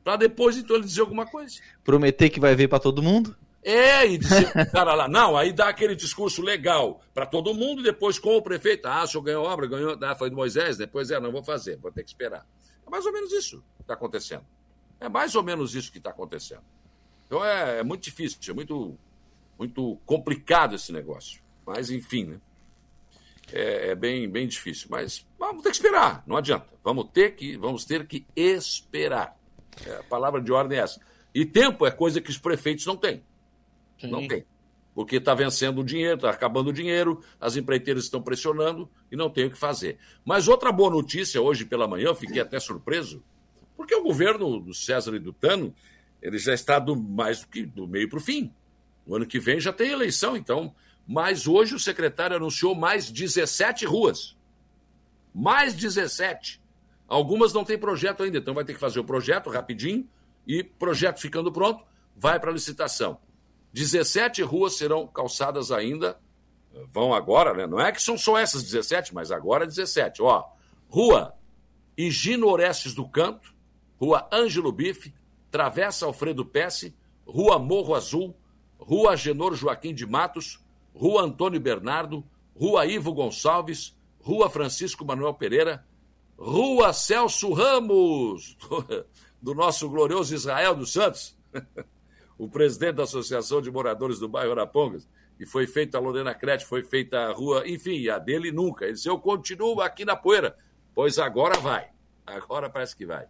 para 0.03 0.17
depois 0.17 0.57
então 0.57 0.77
ele 0.77 0.85
dizer 0.85 1.01
alguma 1.01 1.27
coisa. 1.27 1.61
Prometer 1.83 2.31
que 2.31 2.41
vai 2.41 2.55
ver 2.55 2.69
para 2.69 2.79
todo 2.79 3.03
mundo? 3.03 3.37
É, 3.63 4.07
e 4.07 4.19
dizer 4.19 4.53
cara 4.71 4.95
lá, 4.95 5.09
não, 5.09 5.37
aí 5.37 5.51
dá 5.51 5.69
aquele 5.69 5.97
discurso 5.97 6.43
legal 6.43 7.01
para 7.15 7.25
todo 7.25 7.55
mundo, 7.55 7.81
e 7.81 7.85
depois 7.85 8.19
com 8.19 8.37
o 8.37 8.43
prefeito, 8.43 8.87
ah, 8.87 9.05
o 9.05 9.07
senhor 9.07 9.23
ganhou 9.23 9.45
obra, 9.47 9.67
ganhou, 9.67 9.99
ah, 10.03 10.15
foi 10.15 10.29
do 10.29 10.37
Moisés, 10.37 10.77
depois 10.77 11.11
é, 11.11 11.19
não 11.19 11.33
vou 11.33 11.43
fazer, 11.43 11.79
vou 11.79 11.91
ter 11.91 12.03
que 12.03 12.11
esperar. 12.11 12.47
É 12.87 12.91
mais 12.91 13.07
ou 13.07 13.13
menos 13.13 13.33
isso. 13.33 13.65
está 13.81 13.95
acontecendo. 13.95 14.45
É 15.01 15.09
mais 15.09 15.35
ou 15.35 15.43
menos 15.43 15.75
isso 15.75 15.91
que 15.91 15.99
está 15.99 16.11
acontecendo. 16.11 16.63
Então 17.27 17.45
é, 17.45 17.79
é, 17.79 17.83
muito 17.83 18.03
difícil, 18.03 18.39
é 18.49 18.53
muito, 18.53 18.99
muito 19.59 19.99
complicado 20.05 20.75
esse 20.75 20.93
negócio. 20.93 21.43
Mas, 21.67 21.91
enfim, 21.91 22.25
né? 22.25 22.41
É, 23.53 23.91
é, 23.91 23.95
bem, 23.95 24.29
bem 24.29 24.47
difícil. 24.47 24.89
Mas 24.91 25.27
vamos 25.39 25.63
ter 25.63 25.71
que 25.71 25.77
esperar, 25.77 26.23
não 26.27 26.37
adianta. 26.37 26.67
Vamos 26.83 27.11
ter 27.13 27.35
que, 27.35 27.57
vamos 27.57 27.85
ter 27.85 28.07
que 28.07 28.27
esperar. 28.35 29.37
É, 29.87 29.97
a 29.97 30.03
palavra 30.05 30.41
de 30.41 30.53
ordem 30.53 30.79
é 30.79 30.83
essa. 30.83 31.01
E 31.35 31.45
tempo 31.45 31.87
é 31.87 31.91
coisa 31.91 32.21
que 32.21 32.31
os 32.31 32.39
prefeitos 32.39 32.87
não 32.87 32.97
têm. 32.97 33.23
Sim. 34.01 34.09
Não 34.09 34.27
tem. 34.27 34.45
Porque 34.95 35.17
está 35.17 35.35
vencendo 35.35 35.81
o 35.81 35.85
dinheiro, 35.85 36.15
está 36.15 36.31
acabando 36.31 36.71
o 36.71 36.73
dinheiro, 36.73 37.21
as 37.41 37.57
empreiteiras 37.57 38.05
estão 38.05 38.23
pressionando 38.23 38.89
e 39.11 39.17
não 39.17 39.29
tem 39.29 39.47
o 39.47 39.51
que 39.51 39.59
fazer. 39.59 39.99
Mas 40.25 40.47
outra 40.47 40.71
boa 40.71 40.91
notícia, 40.91 41.43
hoje 41.43 41.65
pela 41.65 41.89
manhã, 41.89 42.07
eu 42.07 42.15
fiquei 42.15 42.41
até 42.41 42.61
surpreso, 42.61 43.23
porque 43.77 43.95
o 43.95 44.05
governo 44.05 44.61
do 44.61 44.73
César 44.73 45.17
e 45.17 45.19
do 45.19 45.33
Tano, 45.33 45.75
ele 46.23 46.39
já 46.39 46.55
está 46.55 46.79
do 46.79 46.95
mais 46.95 47.41
do 47.41 47.49
que 47.49 47.67
do 47.67 47.89
meio 47.89 48.09
para 48.09 48.19
o 48.19 48.23
fim. 48.23 48.55
O 49.05 49.17
ano 49.17 49.27
que 49.27 49.41
vem 49.41 49.59
já 49.59 49.73
tem 49.73 49.91
eleição, 49.91 50.37
então. 50.37 50.73
Mas 51.07 51.47
hoje 51.47 51.75
o 51.75 51.79
secretário 51.79 52.37
anunciou 52.37 52.75
mais 52.75 53.11
17 53.11 53.85
ruas. 53.85 54.37
Mais 55.35 55.75
17. 55.75 56.63
Algumas 57.07 57.53
não 57.53 57.65
têm 57.65 57.79
projeto 57.79 58.23
ainda, 58.23 58.39
então 58.39 58.55
vai 58.55 58.65
ter 58.65 58.75
que 58.75 58.81
fazer 58.81 59.01
o 59.01 59.05
projeto 59.05 59.51
rapidinho 59.51 60.09
e 60.47 60.63
projeto 60.63 61.21
ficando 61.21 61.53
pronto, 61.53 61.85
vai 62.17 62.41
para 62.41 62.51
licitação. 62.51 63.19
17 63.73 64.43
ruas 64.43 64.75
serão 64.75 65.07
calçadas 65.07 65.71
ainda, 65.71 66.19
vão 66.91 67.13
agora, 67.13 67.53
né? 67.55 67.67
Não 67.67 67.81
é 67.81 67.93
que 67.93 68.03
são 68.03 68.17
só 68.17 68.39
essas 68.39 68.63
17, 68.63 69.15
mas 69.15 69.31
agora 69.31 69.67
17. 69.67 70.23
Ó, 70.23 70.45
Rua 70.89 71.35
Higino 71.97 72.49
Orestes 72.49 72.95
do 72.95 73.09
Canto, 73.09 73.55
Rua 74.01 74.29
Ângelo 74.33 74.73
Bife, 74.73 75.15
Travessa 75.51 76.07
Alfredo 76.07 76.45
Pesce, 76.45 76.95
Rua 77.27 77.59
Morro 77.59 77.95
Azul, 77.95 78.37
Rua 78.79 79.13
Agenor 79.13 79.55
Joaquim 79.55 79.95
de 79.95 80.07
Matos, 80.07 80.64
Rua 80.95 81.23
Antônio 81.23 81.61
Bernardo, 81.61 82.25
Rua 82.55 82.87
Ivo 82.87 83.13
Gonçalves, 83.13 83.97
Rua 84.21 84.49
Francisco 84.49 85.05
Manuel 85.05 85.35
Pereira, 85.35 85.85
Rua 86.39 86.93
Celso 86.93 87.53
Ramos, 87.53 88.57
do 89.43 89.55
nosso 89.55 89.89
glorioso 89.89 90.35
Israel 90.35 90.75
dos 90.75 90.93
Santos. 90.93 91.37
o 92.39 92.49
presidente 92.49 92.97
da 92.97 93.03
Associação 93.03 93.61
de 93.61 93.71
Moradores 93.71 94.19
do 94.19 94.29
bairro 94.29 94.53
Arapongas, 94.53 95.09
e 95.39 95.45
foi 95.45 95.67
feita 95.67 95.99
a 95.99 96.01
Lorena 96.01 96.35
Crete, 96.35 96.65
foi 96.65 96.83
feita 96.83 97.19
a 97.19 97.33
rua, 97.33 97.69
enfim, 97.69 98.09
a 98.09 98.19
dele 98.19 98.53
nunca. 98.53 98.85
Ele 98.85 98.95
disse: 98.95 99.09
Eu 99.09 99.19
continuo 99.19 99.81
aqui 99.81 100.05
na 100.05 100.15
poeira. 100.15 100.57
Pois 100.95 101.19
agora 101.19 101.59
vai. 101.59 101.91
Agora 102.25 102.71
parece 102.71 102.95
que 102.95 103.05
vai. 103.05 103.27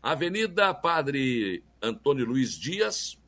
Avenida 0.00 0.72
Padre 0.72 1.64
Antônio 1.82 2.24
Luiz 2.24 2.52
Dias, 2.52 3.18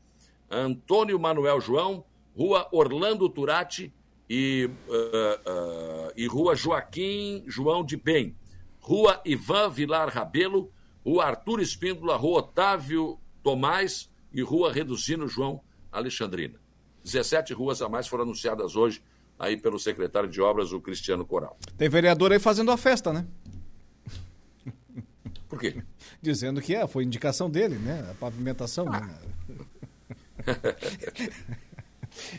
Antônio 0.48 1.18
Manuel 1.18 1.60
João, 1.60 2.04
Rua 2.36 2.68
Orlando 2.72 3.28
Turati 3.28 3.92
e, 4.28 4.68
uh, 4.88 4.92
uh, 4.92 6.12
e 6.16 6.26
Rua 6.26 6.54
Joaquim 6.54 7.44
João 7.46 7.84
de 7.84 7.96
Bem, 7.96 8.36
Rua 8.80 9.20
Ivan 9.24 9.70
Vilar 9.70 10.08
Rabelo, 10.08 10.72
Rua 11.04 11.24
Arthur 11.24 11.60
Espíndola, 11.60 12.16
Rua 12.16 12.38
Otávio 12.38 13.18
Tomás, 13.42 14.10
e 14.32 14.42
Rua 14.42 14.72
Reduzindo 14.72 15.26
João 15.28 15.60
Alexandrina. 15.90 16.54
17 17.04 17.52
ruas 17.54 17.82
a 17.82 17.88
mais 17.88 18.06
foram 18.06 18.24
anunciadas 18.24 18.76
hoje 18.76 19.02
aí 19.38 19.56
pelo 19.56 19.78
secretário 19.78 20.28
de 20.28 20.40
obras, 20.40 20.72
o 20.72 20.80
Cristiano 20.80 21.24
Coral. 21.24 21.58
Tem 21.76 21.88
vereador 21.88 22.30
aí 22.32 22.38
fazendo 22.38 22.70
a 22.70 22.76
festa, 22.76 23.12
né? 23.12 23.26
Por 25.48 25.58
quê? 25.58 25.82
Dizendo 26.20 26.60
que 26.60 26.74
é, 26.74 26.86
foi 26.86 27.04
indicação 27.04 27.50
dele, 27.50 27.76
né? 27.76 28.06
A 28.10 28.14
pavimentação. 28.14 28.86
Ah. 28.92 29.00
Né? 29.00 29.14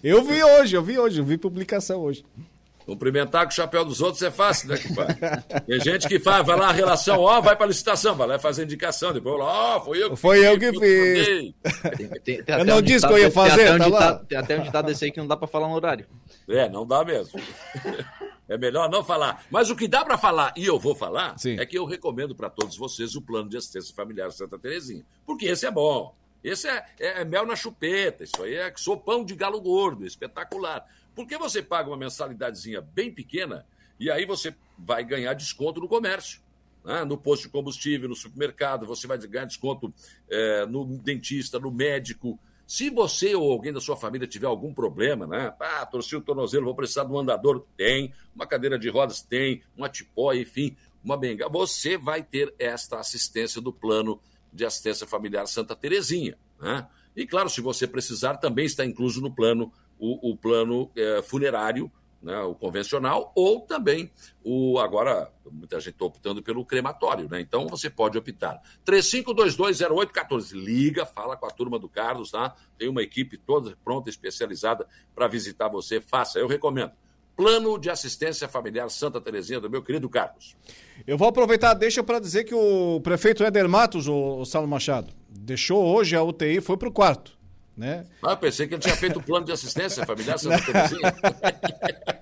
eu 0.04 0.24
vi 0.24 0.44
hoje, 0.44 0.76
eu 0.76 0.84
vi 0.84 1.00
hoje, 1.00 1.20
eu 1.20 1.26
vi 1.26 1.38
publicação 1.38 2.02
hoje. 2.02 2.24
Cumprimentar 2.86 3.46
com 3.46 3.52
o 3.52 3.56
chapéu 3.56 3.86
dos 3.86 4.02
outros 4.02 4.22
é 4.24 4.32
fácil, 4.32 4.70
né, 4.70 4.78
compadre? 4.78 5.16
Tem 5.68 5.80
gente 5.80 6.08
que 6.08 6.20
faz, 6.20 6.46
vai 6.46 6.58
lá 6.58 6.70
a 6.70 6.72
relação, 6.72 7.20
ó, 7.20 7.40
vai 7.40 7.56
para 7.56 7.68
licitação, 7.68 8.16
vai 8.16 8.28
lá 8.28 8.40
fazer 8.40 8.64
indicação, 8.64 9.14
depois 9.14 9.38
lá, 9.38 9.78
ó, 9.78 9.82
foi 9.82 10.04
eu 10.04 10.10
que 10.10 10.16
Foi 10.16 10.38
fiz, 10.38 10.46
eu 10.46 10.60
que 10.60 10.80
fiz. 10.80 11.28
Tem, 11.98 12.08
tem, 12.24 12.44
tem 12.44 12.60
eu 12.60 12.66
não 12.66 12.82
disse 12.82 13.06
que 13.06 13.14
eu 13.14 13.20
ia 13.20 13.32
fazer, 13.32 13.66
tem 13.66 13.68
até, 13.68 13.86
um 13.86 13.92
tá 13.92 14.16
tem 14.16 14.38
até 14.38 14.60
um 14.60 14.64
ditado 14.64 14.86
desse 14.88 15.06
aí 15.06 15.12
que 15.12 15.20
não 15.20 15.28
dá 15.28 15.38
para 15.38 15.48
falar 15.48 15.68
no 15.68 15.76
horário. 15.76 16.08
É, 16.50 16.68
não 16.68 16.86
dá 16.86 17.06
mesmo. 17.06 17.40
É 18.50 18.58
melhor 18.58 18.90
não 18.90 19.02
falar. 19.02 19.46
Mas 19.50 19.70
o 19.70 19.76
que 19.78 19.88
dá 19.88 20.04
para 20.04 20.18
falar, 20.18 20.54
e 20.58 20.66
eu 20.66 20.78
vou 20.78 20.94
falar, 20.94 21.38
Sim. 21.38 21.58
é 21.58 21.66
que 21.66 21.78
eu 21.78 21.86
recomendo 21.86 22.36
para 22.36 22.50
todos 22.50 22.76
vocês 22.76 23.16
o 23.16 23.22
plano 23.22 23.48
de 23.48 23.56
assistência 23.56 23.96
familiar 23.96 24.30
Santa 24.32 24.60
Terezinha. 24.60 25.06
Porque 25.26 25.46
esse 25.46 25.66
é 25.66 25.72
bom. 25.72 26.14
Esse 26.44 26.68
é, 26.68 26.86
é, 27.00 27.22
é 27.22 27.26
mel 27.26 27.46
na 27.46 27.56
chupeta. 27.56 28.24
Isso 28.24 28.42
aí 28.44 28.56
é 28.56 28.74
sopão 28.76 29.24
de 29.24 29.36
galo 29.36 29.62
gordo, 29.62 30.06
espetacular. 30.06 30.86
Porque 31.16 31.38
você 31.38 31.62
paga 31.62 31.90
uma 31.90 31.98
mensalidadezinha 31.98 32.82
bem 32.82 33.12
pequena 33.12 33.66
e 34.00 34.10
aí 34.10 34.26
você 34.26 34.56
vai 34.78 35.04
ganhar 35.04 35.34
desconto 35.34 35.80
no 35.80 35.88
comércio. 35.88 36.42
Né? 36.84 37.04
No 37.04 37.18
posto 37.18 37.44
de 37.44 37.50
combustível, 37.50 38.10
no 38.10 38.16
supermercado, 38.16 38.86
você 38.86 39.06
vai 39.08 39.18
ganhar 39.18 39.46
desconto 39.46 39.94
é, 40.30 40.66
no 40.66 40.86
dentista, 40.98 41.60
no 41.60 41.72
médico. 41.72 42.40
Se 42.66 42.90
você 42.90 43.36
ou 43.36 43.52
alguém 43.52 43.74
da 43.74 43.82
sua 43.82 43.98
família 43.98 44.28
tiver 44.28 44.48
algum 44.48 44.74
problema, 44.74 45.28
né? 45.28 45.54
Ah, 45.60 45.86
torci 45.86 46.16
o 46.16 46.22
tornozelo, 46.22 46.66
vou 46.66 46.74
precisar 46.74 47.04
de 47.04 47.12
um 47.12 47.20
andador, 47.20 47.66
tem. 47.76 48.14
Uma 48.34 48.48
cadeira 48.48 48.80
de 48.80 48.90
rodas, 48.90 49.22
tem. 49.22 49.62
Uma 49.76 49.90
tipó, 49.90 50.34
enfim, 50.34 50.78
uma 51.04 51.18
bengala. 51.18 51.52
Você 51.52 51.98
vai 51.98 52.24
ter 52.24 52.54
esta 52.58 52.98
assistência 52.98 53.60
do 53.60 53.74
plano 53.74 54.22
de 54.52 54.66
assistência 54.66 55.08
familiar 55.08 55.48
Santa 55.48 55.76
Terezinha. 55.76 56.38
Né? 56.60 56.88
E 57.16 57.26
claro, 57.26 57.50
se 57.50 57.62
você 57.62 57.88
precisar, 57.88 58.38
também 58.38 58.66
está 58.66 58.86
incluso 58.86 59.22
no 59.22 59.34
plano 59.34 59.72
o, 60.00 60.32
o 60.32 60.38
plano 60.38 60.90
é, 60.96 61.22
funerário, 61.22 61.92
né, 62.22 62.40
o 62.42 62.54
convencional, 62.54 63.32
ou 63.36 63.62
também 63.62 64.12
o. 64.44 64.78
Agora, 64.80 65.32
muita 65.52 65.80
gente 65.80 65.94
está 65.94 66.06
optando 66.06 66.44
pelo 66.44 66.64
crematório, 66.64 67.28
né? 67.28 67.42
Então 67.42 67.68
você 67.68 67.90
pode 67.90 68.18
optar. 68.18 68.62
35220814. 68.86 70.54
Liga, 70.54 71.06
fala 71.06 71.36
com 71.36 71.48
a 71.48 71.52
turma 71.52 71.80
do 71.80 71.90
Carlos, 71.90 72.32
tá? 72.32 72.56
Tem 72.78 72.88
uma 72.88 73.02
equipe 73.02 73.38
toda 73.38 73.76
pronta, 73.84 74.10
especializada 74.10 74.88
para 75.16 75.28
visitar 75.28 75.68
você. 75.68 76.00
Faça, 76.00 76.38
eu 76.38 76.48
recomendo. 76.48 76.92
Plano 77.36 77.80
de 77.80 77.90
Assistência 77.90 78.48
Familiar 78.48 78.90
Santa 78.90 79.20
Terezinha, 79.20 79.60
do 79.60 79.70
meu 79.70 79.82
querido 79.82 80.10
Carlos. 80.10 80.56
Eu 81.08 81.18
vou 81.18 81.28
aproveitar, 81.28 81.74
deixa 81.74 82.04
para 82.04 82.20
dizer 82.20 82.44
que 82.44 82.54
o 82.54 83.00
prefeito 83.02 83.44
Éder 83.44 83.68
Matos, 83.68 84.08
o, 84.08 84.44
o 84.44 84.68
Machado, 84.68 85.14
deixou 85.30 85.84
hoje 85.84 86.16
a 86.16 86.24
UTI, 86.24 86.62
foi 86.62 86.78
para 86.78 86.90
o 86.90 86.92
quarto. 86.92 87.40
Né? 87.76 88.06
Ah, 88.22 88.36
pensei 88.36 88.68
que 88.68 88.76
ele 88.76 88.82
tinha 88.82 88.96
feito 88.96 89.18
o 89.18 89.24
plano 89.24 89.46
de 89.46 89.52
assistência 89.52 90.06
familiar 90.06 90.38
Santa 90.38 90.62
Terezinha. 90.66 91.16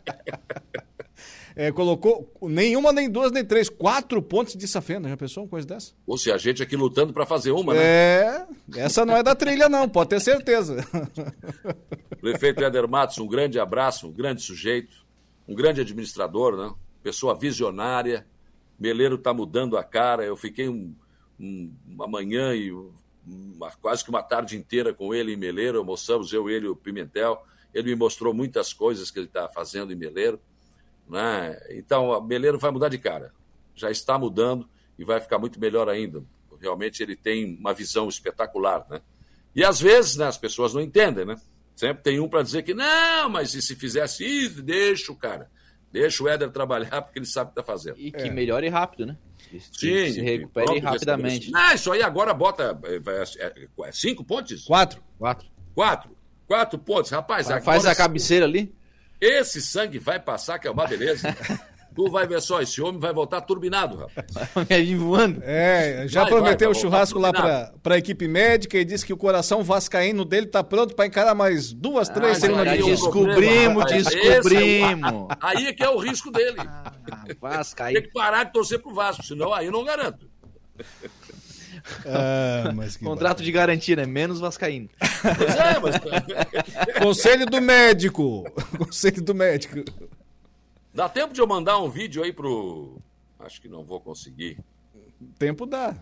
É, 1.60 1.74
colocou 1.74 2.34
nenhuma, 2.44 2.94
nem 2.94 3.10
duas, 3.10 3.34
nem 3.34 3.44
três, 3.44 3.68
quatro 3.68 4.22
pontos 4.22 4.56
de 4.56 4.66
safena. 4.66 5.10
Já 5.10 5.18
pensou 5.18 5.44
uma 5.44 5.50
coisa 5.50 5.68
dessa? 5.68 5.92
Ou 6.08 6.18
seja, 6.18 6.36
a 6.36 6.38
gente 6.38 6.64
aqui 6.64 6.78
lutando 6.78 7.12
para 7.12 7.26
fazer 7.26 7.52
uma, 7.52 7.74
né? 7.74 7.82
É, 7.84 8.48
essa 8.78 9.06
não 9.06 9.14
é 9.14 9.22
da 9.22 9.36
trilha, 9.36 9.68
não, 9.68 9.90
pode 9.90 10.12
ter 10.12 10.22
certeza. 10.22 10.78
Prefeito 12.22 12.64
Éder 12.64 12.88
Matos, 12.88 13.18
um 13.18 13.28
grande 13.28 13.60
abraço, 13.60 14.08
um 14.08 14.12
grande 14.14 14.42
sujeito, 14.42 15.06
um 15.46 15.54
grande 15.54 15.82
administrador, 15.82 16.56
né? 16.56 16.74
Pessoa 17.04 17.36
visionária. 17.36 18.26
Meleiro 18.80 19.16
está 19.16 19.34
mudando 19.34 19.78
a 19.78 19.84
cara. 19.84 20.24
Eu 20.24 20.38
fiquei 20.38 20.70
um, 20.70 20.96
um, 21.38 21.74
uma 21.86 22.08
manhã 22.08 22.56
e 22.56 22.72
uma, 22.72 23.70
quase 23.82 24.02
que 24.02 24.10
uma 24.10 24.24
tarde 24.24 24.56
inteira 24.56 24.94
com 24.94 25.14
ele 25.14 25.34
em 25.34 25.38
Meleiro, 25.38 25.80
almoçamos 25.80 26.32
eu, 26.32 26.50
ele 26.50 26.68
e 26.68 26.70
o 26.70 26.76
Pimentel. 26.78 27.46
Ele 27.74 27.90
me 27.90 27.96
mostrou 27.98 28.34
muitas 28.34 28.72
coisas 28.72 29.12
que 29.12 29.20
ele 29.20 29.28
está 29.28 29.50
fazendo 29.50 29.92
em 29.92 29.96
Meleiro. 29.98 30.40
Né? 31.10 31.60
Então, 31.72 32.22
Meleiro 32.22 32.60
vai 32.60 32.72
mudar 32.72 32.90
de 32.90 33.00
cara. 33.00 33.34
Já 33.76 33.90
está 33.90 34.18
mudando 34.18 34.70
e 34.98 35.04
vai 35.04 35.20
ficar 35.20 35.40
muito 35.40 35.60
melhor 35.60 35.90
ainda. 35.90 36.24
Realmente 36.62 37.02
ele 37.02 37.16
tem 37.16 37.58
uma 37.58 37.74
visão 37.74 38.08
espetacular. 38.08 38.86
Né? 38.90 39.02
E 39.56 39.64
às 39.64 39.82
vezes 39.82 40.18
né, 40.18 40.28
as 40.28 40.38
pessoas 40.38 40.74
não 40.74 40.82
entendem, 40.82 41.26
né? 41.26 41.36
Sempre 41.76 42.04
tem 42.04 42.20
um 42.20 42.28
para 42.28 42.44
dizer 42.44 42.64
que 42.64 42.74
não, 42.74 43.30
mas 43.30 43.54
e 43.54 43.62
se 43.62 43.74
fizesse 43.74 44.26
isso, 44.26 44.62
deixa 44.62 45.12
o 45.12 45.16
cara. 45.16 45.50
Deixa 45.92 46.22
o 46.22 46.28
Éder 46.28 46.52
trabalhar 46.52 47.02
porque 47.02 47.18
ele 47.18 47.26
sabe 47.26 47.50
o 47.50 47.54
que 47.54 47.60
está 47.60 47.72
fazendo. 47.72 47.98
E 47.98 48.12
que 48.12 48.24
é. 48.24 48.32
melhore 48.32 48.68
rápido, 48.68 49.06
né? 49.06 49.18
Sim, 49.72 50.12
se 50.12 50.22
recupere 50.22 50.80
rapidamente. 50.80 51.50
Não, 51.50 51.74
isso 51.74 51.92
aí 51.92 52.04
agora 52.04 52.34
bota 52.34 52.78
é, 52.84 52.98
é, 52.98 53.88
é, 53.88 53.92
cinco 53.92 54.24
pontos? 54.24 54.66
Quatro. 54.66 55.02
Quatro. 55.18 55.50
Quatro. 55.74 56.18
Quatro 56.46 56.78
pontos. 56.78 57.10
Rapaz, 57.10 57.48
Faz 57.64 57.86
a 57.86 57.96
cabeceira 57.96 58.46
ali. 58.46 58.76
Esse 59.20 59.62
sangue 59.62 60.00
vai 60.00 60.20
passar, 60.20 60.60
que 60.60 60.68
é 60.68 60.72
uma 60.72 60.88
beleza. 60.88 61.36
Tu 61.96 62.10
vai 62.10 62.26
ver 62.26 62.42
só, 62.42 62.62
esse 62.62 62.82
homem 62.82 62.98
vai 62.98 63.12
voltar 63.12 63.42
turbinado, 63.42 63.98
rapaz. 63.98 64.28
Vai 64.70 64.84
vir 64.84 64.96
voando. 64.96 65.42
É, 65.44 66.06
já 66.08 66.22
vai, 66.22 66.32
prometeu 66.32 66.70
o 66.70 66.74
churrasco 66.74 67.20
lá 67.20 67.34
pra, 67.34 67.74
pra 67.84 67.98
equipe 67.98 68.26
médica 68.26 68.78
e 68.78 68.86
disse 68.86 69.06
que 69.06 69.12
o 69.12 69.18
coração 69.18 69.64
vascaíno 69.64 70.24
dele 70.24 70.46
tá 70.46 70.64
pronto 70.64 70.96
pra 70.96 71.08
encarar 71.08 71.36
mais 71.36 71.74
duas, 71.74 72.10
ah, 72.10 72.14
três 72.14 72.38
semanas. 72.38 72.86
Descobrimos, 72.86 73.84
descobrimos. 73.86 75.28
É 75.30 75.38
aí 75.42 75.68
é 75.68 75.74
que 75.74 75.84
é 75.84 75.90
o 75.90 75.98
risco 75.98 76.32
dele. 76.32 76.56
Ah, 76.60 76.94
Vascaíno. 77.42 78.00
Tem 78.00 78.08
que 78.08 78.14
parar 78.14 78.46
de 78.46 78.54
torcer 78.54 78.80
pro 78.80 78.94
Vasco, 78.94 79.24
senão 79.24 79.54
aí 79.54 79.66
eu 79.66 79.72
não 79.72 79.84
garanto. 79.84 80.26
Ah, 82.06 82.74
Contrato 83.04 83.44
de 83.44 83.52
garantia, 83.52 83.96
né? 83.96 84.06
Menos 84.06 84.40
Vascaíno. 84.40 84.90
Pois 85.38 85.56
é, 85.56 85.80
mas... 85.80 86.98
Conselho 87.00 87.46
do 87.46 87.62
médico. 87.62 88.44
Conselho 88.78 89.22
do 89.22 89.36
médico. 89.36 89.84
Dá 90.94 91.08
tempo 91.08 91.34
de 91.34 91.42
eu 91.42 91.48
mandar 91.48 91.78
um 91.80 91.90
vídeo 91.90 92.24
aí 92.24 92.34
pro. 92.34 92.98
Acho 93.40 93.62
que 93.62 93.70
não 93.70 93.84
vou 93.84 94.02
conseguir. 94.02 94.58
Tempo 95.38 95.66
dá. 95.66 95.96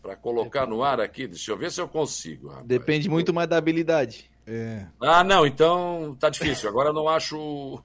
Para 0.00 0.16
colocar 0.16 0.66
no 0.66 0.82
ar 0.82 1.00
aqui, 1.00 1.26
deixa 1.26 1.50
eu 1.50 1.58
ver 1.58 1.70
se 1.70 1.80
eu 1.80 1.88
consigo. 1.88 2.48
Rapaz. 2.48 2.66
Depende 2.66 3.08
muito 3.08 3.34
mais 3.34 3.48
da 3.48 3.56
habilidade. 3.56 4.30
É. 4.46 4.86
Ah, 5.00 5.22
não, 5.22 5.46
então 5.46 6.16
tá 6.18 6.30
difícil. 6.30 6.68
Agora 6.68 6.90
eu 6.90 6.94
não 6.94 7.08
acho. 7.08 7.82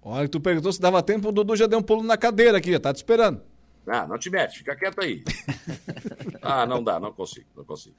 Olha, 0.00 0.28
tu 0.28 0.40
perguntou 0.40 0.72
se 0.72 0.80
dava 0.80 1.02
tempo, 1.02 1.28
o 1.28 1.32
Dudu 1.32 1.56
já 1.56 1.66
deu 1.66 1.78
um 1.78 1.82
pulo 1.82 2.02
na 2.02 2.16
cadeira 2.16 2.58
aqui, 2.58 2.72
já 2.72 2.80
tá 2.80 2.92
te 2.92 2.96
esperando. 2.96 3.42
Ah, 3.86 4.06
não 4.06 4.18
te 4.18 4.30
mete, 4.30 4.58
fica 4.58 4.76
quieto 4.76 5.00
aí. 5.00 5.24
ah, 6.40 6.64
não 6.66 6.82
dá, 6.82 7.00
não 7.00 7.12
consigo, 7.12 7.46
não 7.56 7.64
consigo. 7.64 7.96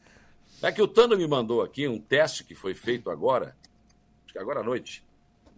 É 0.61 0.71
que 0.71 0.81
o 0.81 0.87
Tano 0.87 1.17
me 1.17 1.27
mandou 1.27 1.61
aqui 1.61 1.87
um 1.87 1.99
teste 1.99 2.43
que 2.43 2.55
foi 2.55 2.73
feito 2.73 3.09
agora, 3.09 3.55
acho 4.23 4.33
que 4.33 4.39
agora 4.39 4.61
à 4.61 4.63
noite, 4.63 5.03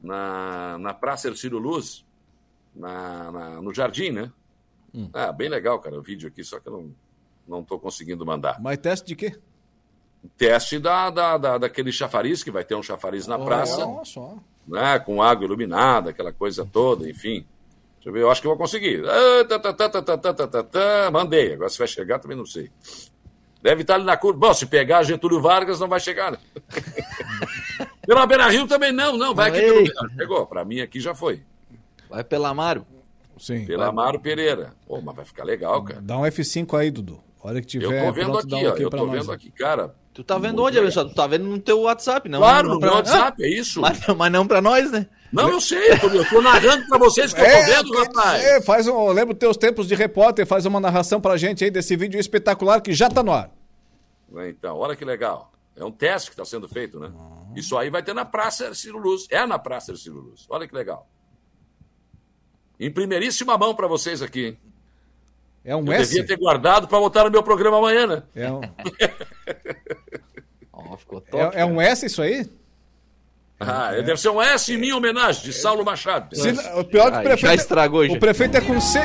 na, 0.02 0.77
na 0.80 0.93
Praça 0.93 1.27
Ercílio 1.27 1.60
Luz, 1.60 2.03
na, 2.76 3.31
na, 3.31 3.61
no 3.61 3.73
Jardim, 3.73 4.11
né? 4.11 4.31
Hum. 4.93 5.10
Ah, 5.14 5.31
bem 5.31 5.49
legal, 5.49 5.80
cara, 5.80 5.97
o 5.97 6.02
vídeo 6.02 6.27
aqui, 6.27 6.43
só 6.43 6.60
que 6.60 6.68
eu 6.68 6.73
não, 6.73 6.95
não 7.47 7.64
tô 7.64 7.77
conseguindo 7.77 8.26
mandar. 8.26 8.60
Mas 8.61 8.77
teste 8.77 9.07
de 9.07 9.15
quê? 9.15 9.38
Teste 10.38 10.80
da, 10.80 11.10
da, 11.10 11.38
da, 11.38 11.57
daquele 11.60 11.91
chafariz, 11.91 12.43
que 12.43 12.49
vai 12.49 12.64
ter 12.64 12.76
um 12.76 12.81
chafariz 12.81 13.27
na 13.27 13.38
oh, 13.38 13.45
praça. 13.45 13.85
Só. 14.03 14.38
Né, 14.68 14.97
com 14.97 15.22
água 15.22 15.45
iluminada, 15.45 16.10
aquela 16.10 16.34
coisa 16.34 16.65
toda, 16.65 17.07
enfim. 17.07 17.45
Deixa 18.06 18.10
eu 18.10 18.14
ver, 18.14 18.22
eu 18.22 18.30
acho 18.30 18.40
que 18.40 18.45
eu 18.45 18.52
vou 18.52 18.57
conseguir. 18.60 19.02
Mandei, 21.11 21.53
agora 21.53 21.69
se 21.72 21.80
vai 21.80 21.88
chegar 21.88 22.19
também 22.19 22.38
não 22.38 22.45
sei. 22.45 22.69
Deve 23.64 23.82
estar 23.82 23.95
ali 23.95 24.03
na 24.03 24.15
curva. 24.15 24.38
Bom, 24.38 24.53
se 24.53 24.68
pegar 24.68 25.02
Getúlio 25.02 25.41
Vargas, 25.41 25.80
não 25.80 25.88
vai 25.88 25.99
chegar, 25.99 26.32
né? 26.32 26.38
Pela 28.06 28.27
Beira 28.27 28.48
Rio 28.48 28.68
também 28.68 28.91
não, 28.91 29.18
não. 29.18 29.34
Vai 29.34 29.49
aqui 29.49 29.60
pelo 29.60 30.10
Chegou, 30.11 30.45
pra 30.45 30.64
mim 30.64 30.82
aqui 30.82 30.99
já 30.99 31.15
foi. 31.15 31.41
Vai 32.07 32.23
pela 32.23 32.49
Amaro. 32.49 32.86
Sim. 33.40 33.65
Pela 33.65 33.88
Amaro 33.88 34.19
Pereira. 34.19 34.76
Pô, 34.86 35.02
mas 35.02 35.15
vai 35.15 35.26
ficar 35.26 35.44
legal, 35.44 35.84
cara. 35.84 35.99
Dá 35.99 36.15
um 36.15 36.22
F5 36.22 36.77
aí, 36.77 36.91
Dudu. 36.91 37.19
Hora 37.45 37.61
que 37.61 37.67
tiver. 37.67 37.85
Eu 37.85 38.05
tô 38.07 38.11
vendo 38.11 38.38
aqui, 38.39 38.55
um 38.55 38.57
ó. 38.57 38.76
Eu 38.76 38.89
tô 38.89 39.07
vendo 39.07 39.31
aqui, 39.31 39.51
cara. 39.51 39.95
Tu 40.11 40.23
tá 40.23 40.35
vendo 40.39 40.63
onde, 40.63 40.80
Alexandre? 40.80 41.13
Tu 41.13 41.15
tá 41.15 41.27
vendo 41.27 41.45
no 41.45 41.59
teu 41.59 41.81
WhatsApp, 41.81 42.27
não? 42.27 42.39
Claro, 42.39 42.69
não 42.69 42.76
no 42.76 42.81
meu 42.81 42.93
WhatsApp, 42.93 43.43
é 43.43 43.47
isso. 43.47 43.80
Mas, 43.81 43.99
mas 44.17 44.31
não 44.31 44.47
pra 44.47 44.61
nós, 44.61 44.91
né? 44.91 45.05
Não, 45.31 45.49
eu 45.49 45.61
sei, 45.61 45.91
eu 45.91 45.99
tô, 45.99 46.07
eu 46.07 46.27
tô 46.27 46.41
narrando 46.41 46.88
pra 46.88 46.97
vocês 46.97 47.34
que 47.34 47.41
é, 47.41 47.59
eu 47.59 47.84
tô 47.84 47.91
vendo, 47.91 47.99
rapaz. 47.99 48.43
É, 48.43 48.61
faz 48.61 48.88
um, 48.88 49.11
lembra 49.11 49.35
teus 49.35 49.57
tempos 49.57 49.88
de 49.88 49.93
repórter, 49.93 50.47
faz 50.47 50.65
uma 50.65 50.80
narração 50.80 51.22
pra 51.22 51.38
gente 51.38 51.63
aí 51.63 51.69
desse 51.69 51.95
vídeo 51.95 52.19
espetacular 52.19 52.81
que 52.81 52.93
já 52.93 53.09
tá 53.09 53.22
no 53.22 53.31
ar. 53.31 53.51
Então, 54.47 54.77
olha 54.77 54.95
que 54.95 55.05
legal. 55.05 55.51
É 55.76 55.85
um 55.85 55.91
teste 55.91 56.31
que 56.31 56.34
está 56.34 56.45
sendo 56.45 56.67
feito, 56.67 56.99
né? 56.99 57.11
Isso 57.55 57.77
aí 57.77 57.91
vai 57.91 58.01
ter 58.01 58.15
na 58.15 58.26
Praça 58.26 58.73
Ciro 58.73 58.97
Luz. 58.97 59.27
É 59.30 59.45
na 59.45 59.59
Praça 59.59 59.95
Ciro 59.95 60.19
Luz. 60.19 60.47
Olha 60.49 60.67
que 60.67 60.73
legal. 60.73 61.07
Em 62.80 62.89
primeiríssima 62.89 63.55
mão 63.55 63.76
para 63.76 63.88
vocês 63.88 64.22
aqui, 64.22 64.45
hein? 64.45 64.59
É 65.66 65.76
um 65.76 65.84
Eu 65.88 65.94
S? 65.94 66.14
devia 66.14 66.28
ter 66.28 66.38
guardado 66.38 66.88
para 66.88 67.00
botar 67.00 67.24
no 67.24 67.32
meu 67.32 67.42
programa 67.42 67.80
amanhã, 67.80 68.06
né? 68.06 68.22
É 68.36 68.52
um... 68.52 68.62
oh, 70.72 70.96
ficou 70.96 71.20
top, 71.20 71.58
é, 71.58 71.62
é 71.62 71.66
um 71.66 71.82
S 71.82 72.06
isso 72.06 72.22
aí? 72.22 72.48
Ah, 73.60 73.96
é. 73.96 74.04
deve 74.04 74.20
ser 74.20 74.30
um 74.30 74.40
S 74.40 74.72
em 74.72 74.78
minha 74.78 74.96
homenagem, 74.96 75.44
de 75.44 75.52
Saulo 75.54 75.84
Machado. 75.84 76.36
Se, 76.36 76.52
o 76.78 76.84
pior 76.84 77.12
que 77.12 77.18
o 77.18 77.22
prefeito. 77.22 77.40
Já 77.40 77.56
estragou, 77.56 78.06
o 78.06 78.20
prefeito 78.20 78.58
é 78.58 78.62
com 78.62 78.80
C. 78.80 79.00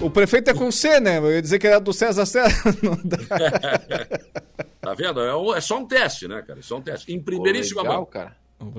O 0.00 0.08
prefeito 0.08 0.50
é 0.50 0.54
com 0.54 0.70
C, 0.70 1.00
né? 1.00 1.18
Eu 1.18 1.32
ia 1.32 1.42
dizer 1.42 1.58
que 1.58 1.66
era 1.66 1.80
do 1.80 1.92
César 1.92 2.24
César. 2.24 2.56
Não 2.82 2.98
dá. 3.04 3.18
tá 4.80 4.94
vendo? 4.94 5.20
É, 5.20 5.36
um, 5.36 5.54
é, 5.54 5.60
só 5.60 5.78
um 5.78 5.86
teste, 5.86 6.26
né, 6.28 6.40
cara? 6.42 6.60
É 6.60 6.62
só 6.62 6.76
um 6.76 6.80
teste. 6.80 7.12
Em 7.12 7.20
primeiríssima 7.20 7.82
Pô, 7.82 7.88
legal, 7.88 8.00
mão. 8.00 8.06
cara. 8.06 8.36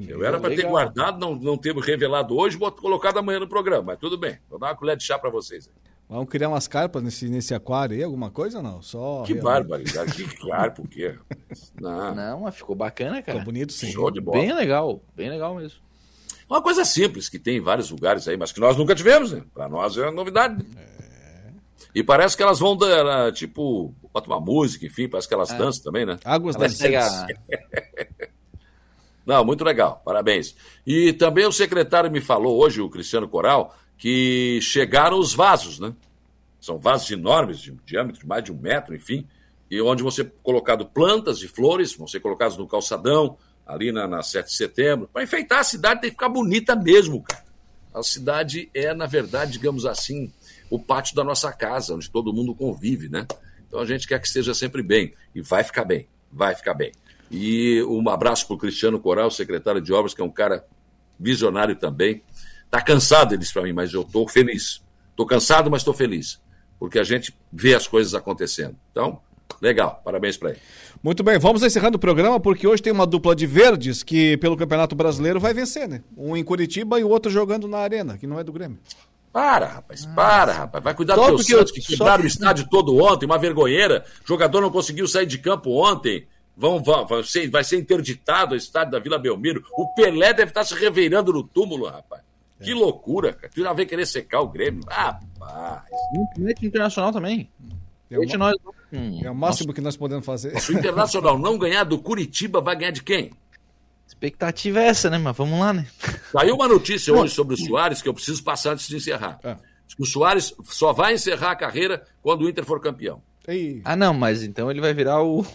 Eu 0.07 0.25
era 0.25 0.39
para 0.39 0.55
ter 0.55 0.65
guardado, 0.65 1.19
não, 1.19 1.35
não 1.35 1.57
ter 1.57 1.75
revelado 1.75 2.35
hoje, 2.35 2.57
vou 2.57 2.71
colocado 2.71 3.19
amanhã 3.19 3.39
no 3.39 3.47
programa, 3.47 3.83
mas 3.83 3.99
tudo 3.99 4.17
bem. 4.17 4.39
Vou 4.49 4.57
dar 4.57 4.67
uma 4.67 4.75
colher 4.75 4.97
de 4.97 5.03
chá 5.03 5.19
para 5.19 5.29
vocês. 5.29 5.69
Vamos 6.07 6.29
criar 6.29 6.49
umas 6.49 6.67
carpas 6.67 7.01
nesse, 7.01 7.27
nesse 7.27 7.55
aquário 7.55 7.95
aí, 7.95 8.03
alguma 8.03 8.29
coisa 8.29 8.57
ou 8.57 8.63
não? 8.63 8.81
Só 8.81 9.23
que 9.25 9.33
barbaridade, 9.33 10.11
que 10.13 10.47
carpa, 10.47 10.81
o 10.81 10.87
quê? 10.87 11.15
Não. 11.81 12.13
não, 12.13 12.39
mas 12.41 12.55
ficou 12.55 12.75
bacana, 12.75 13.23
cara. 13.23 13.39
Ficou 13.39 13.51
bonito, 13.51 13.73
sim. 13.73 13.91
Show 13.91 14.11
de 14.11 14.21
bola. 14.21 14.39
Bem 14.39 14.53
legal, 14.53 15.01
bem 15.15 15.29
legal 15.29 15.55
mesmo. 15.55 15.79
Uma 16.47 16.61
coisa 16.61 16.85
simples 16.85 17.27
que 17.27 17.39
tem 17.39 17.57
em 17.57 17.61
vários 17.61 17.89
lugares 17.89 18.27
aí, 18.27 18.37
mas 18.37 18.51
que 18.51 18.59
nós 18.59 18.77
nunca 18.77 18.93
tivemos, 18.93 19.31
né? 19.31 19.43
Para 19.51 19.67
nós 19.67 19.97
é 19.97 20.11
novidade. 20.11 20.63
É. 20.77 20.95
E 21.95 22.03
parece 22.03 22.37
que 22.37 22.43
elas 22.43 22.59
vão, 22.59 22.77
dar, 22.77 23.31
tipo, 23.31 23.91
bota 24.13 24.27
uma 24.29 24.39
música, 24.39 24.85
enfim, 24.85 25.09
parece 25.09 25.27
que 25.27 25.33
elas 25.33 25.49
é. 25.49 25.57
dançam 25.57 25.83
também, 25.83 26.05
né? 26.05 26.19
Águas 26.23 26.55
das 26.55 26.77
pegar... 26.77 27.27
Não, 29.25 29.43
muito 29.43 29.63
legal, 29.63 30.03
parabéns. 30.05 30.55
E 30.85 31.11
também 31.13 31.47
o 31.47 31.51
secretário 31.51 32.11
me 32.11 32.21
falou 32.21 32.61
hoje, 32.61 32.79
o 32.79 32.89
Cristiano 32.89 33.27
Coral, 33.27 33.75
que 33.97 34.59
chegaram 34.61 35.19
os 35.19 35.33
vasos, 35.33 35.79
né? 35.79 35.93
São 36.59 36.77
vasos 36.77 37.09
enormes, 37.11 37.59
de 37.59 37.71
diâmetro 37.85 38.21
de 38.21 38.27
mais 38.27 38.43
de 38.43 38.51
um 38.51 38.57
metro, 38.57 38.95
enfim, 38.95 39.27
e 39.69 39.81
onde 39.81 40.09
ser 40.11 40.31
colocado 40.43 40.85
plantas 40.85 41.41
e 41.41 41.47
flores, 41.47 41.93
vão 41.93 42.07
ser 42.07 42.19
colocados 42.19 42.57
no 42.57 42.67
calçadão, 42.67 43.37
ali 43.65 43.91
na, 43.91 44.07
na 44.07 44.21
7 44.21 44.47
de 44.47 44.55
setembro, 44.55 45.09
para 45.11 45.23
enfeitar 45.23 45.59
a 45.59 45.63
cidade, 45.63 46.01
tem 46.01 46.09
que 46.09 46.15
ficar 46.15 46.29
bonita 46.29 46.75
mesmo, 46.75 47.21
cara. 47.23 47.43
A 47.93 48.03
cidade 48.03 48.69
é, 48.73 48.93
na 48.93 49.05
verdade, 49.05 49.53
digamos 49.53 49.85
assim, 49.85 50.31
o 50.69 50.77
pátio 50.77 51.15
da 51.15 51.23
nossa 51.23 51.51
casa, 51.51 51.95
onde 51.95 52.09
todo 52.09 52.33
mundo 52.33 52.53
convive, 52.53 53.09
né? 53.09 53.25
Então 53.67 53.79
a 53.79 53.85
gente 53.85 54.07
quer 54.07 54.19
que 54.19 54.27
esteja 54.27 54.53
sempre 54.53 54.83
bem, 54.83 55.13
e 55.33 55.41
vai 55.41 55.63
ficar 55.63 55.85
bem, 55.85 56.07
vai 56.31 56.53
ficar 56.53 56.73
bem. 56.73 56.91
E 57.31 57.81
um 57.83 58.07
abraço 58.09 58.45
para 58.45 58.55
o 58.55 58.59
Cristiano 58.59 58.99
Coral, 58.99 59.31
secretário 59.31 59.81
de 59.81 59.91
Obras, 59.93 60.13
que 60.13 60.21
é 60.21 60.23
um 60.25 60.31
cara 60.31 60.65
visionário 61.19 61.75
também, 61.75 62.21
Tá 62.75 62.81
cansado, 62.81 63.31
ele 63.31 63.39
disse 63.39 63.53
para 63.53 63.63
mim, 63.63 63.71
mas 63.71 63.93
eu 63.93 64.03
tô 64.03 64.27
feliz. 64.27 64.83
Tô 65.15 65.25
cansado, 65.25 65.71
mas 65.71 65.79
estou 65.79 65.93
feliz. 65.93 66.41
Porque 66.77 66.99
a 66.99 67.05
gente 67.05 67.33
vê 67.49 67.73
as 67.73 67.87
coisas 67.87 68.13
acontecendo. 68.13 68.75
Então, 68.91 69.21
legal. 69.61 70.01
Parabéns 70.03 70.35
para 70.35 70.49
ele. 70.49 70.59
Muito 71.01 71.23
bem, 71.23 71.39
vamos 71.39 71.63
encerrando 71.63 71.95
o 71.95 71.99
programa 71.99 72.37
porque 72.37 72.67
hoje 72.67 72.83
tem 72.83 72.91
uma 72.91 73.07
dupla 73.07 73.33
de 73.33 73.47
verdes 73.47 74.03
que 74.03 74.35
pelo 74.39 74.57
Campeonato 74.57 74.93
Brasileiro 74.93 75.39
vai 75.39 75.53
vencer, 75.53 75.87
né? 75.87 76.01
Um 76.17 76.35
em 76.35 76.43
Curitiba 76.43 76.99
e 76.99 77.03
o 77.05 77.07
outro 77.07 77.31
jogando 77.31 77.65
na 77.65 77.77
Arena, 77.77 78.17
que 78.17 78.27
não 78.27 78.37
é 78.37 78.43
do 78.43 78.51
Grêmio. 78.51 78.77
Para, 79.31 79.67
rapaz, 79.67 80.05
para, 80.07 80.51
rapaz. 80.51 80.83
Vai 80.83 80.93
cuidar 80.93 81.15
do 81.15 81.25
teu 81.27 81.43
Santos, 81.43 81.71
que 81.71 81.79
quebraram 81.79 82.25
o 82.25 82.27
estádio 82.27 82.67
todo 82.69 82.97
ontem, 83.01 83.25
uma 83.25 83.37
vergonheira. 83.37 84.03
O 84.21 84.27
jogador 84.27 84.59
não 84.59 84.69
conseguiu 84.69 85.07
sair 85.07 85.25
de 85.25 85.37
campo 85.37 85.81
ontem. 85.81 86.27
Vão, 86.57 86.83
vão, 86.83 87.07
vai, 87.07 87.23
ser, 87.23 87.49
vai 87.49 87.63
ser 87.63 87.77
interditado 87.77 88.53
o 88.53 88.57
estádio 88.57 88.91
da 88.91 88.99
Vila 88.99 89.17
Belmiro. 89.17 89.63
O 89.77 89.93
Pelé 89.93 90.33
deve 90.33 90.51
estar 90.51 90.65
se 90.65 90.75
revirando 90.75 91.31
no 91.31 91.41
túmulo, 91.41 91.85
rapaz. 91.85 92.24
Que 92.61 92.73
loucura, 92.73 93.33
cara. 93.33 93.51
Tu 93.53 93.61
já 93.61 93.73
veio 93.73 93.87
querer 93.87 94.05
secar 94.05 94.41
o 94.41 94.47
Grêmio. 94.47 94.81
Ah, 94.87 95.19
rapaz. 95.39 95.83
Internet 96.15 96.65
internacional 96.65 97.11
também. 97.11 97.49
É 98.09 98.17
o, 98.17 98.37
nós... 98.37 98.55
hum, 98.93 99.21
é 99.23 99.29
o 99.29 99.35
máximo 99.35 99.67
Nossa. 99.67 99.73
que 99.73 99.81
nós 99.81 99.97
podemos 99.97 100.25
fazer. 100.25 100.59
Se 100.61 100.71
o 100.71 100.77
Internacional 100.77 101.37
não 101.37 101.57
ganhar 101.57 101.83
do 101.83 101.97
Curitiba, 101.99 102.61
vai 102.61 102.75
ganhar 102.75 102.91
de 102.91 103.03
quem? 103.03 103.31
Expectativa 104.07 104.79
é 104.79 104.87
essa, 104.87 105.09
né? 105.09 105.17
Mas 105.17 105.35
vamos 105.35 105.59
lá, 105.59 105.73
né? 105.73 105.87
Saiu 106.31 106.55
uma 106.55 106.67
notícia 106.67 107.13
hoje 107.13 107.33
sobre 107.33 107.55
o 107.55 107.57
Soares 107.57 108.01
que 108.01 108.07
eu 108.07 108.13
preciso 108.13 108.43
passar 108.43 108.73
antes 108.73 108.87
de 108.87 108.95
encerrar. 108.95 109.39
É. 109.43 109.57
O 109.99 110.05
Soares 110.05 110.53
só 110.63 110.93
vai 110.93 111.15
encerrar 111.15 111.51
a 111.51 111.55
carreira 111.55 112.05
quando 112.21 112.43
o 112.43 112.49
Inter 112.49 112.63
for 112.63 112.79
campeão. 112.79 113.21
Ei. 113.47 113.81
Ah, 113.83 113.95
não, 113.95 114.13
mas 114.13 114.43
então 114.43 114.69
ele 114.69 114.81
vai 114.81 114.93
virar 114.93 115.21
o. 115.23 115.45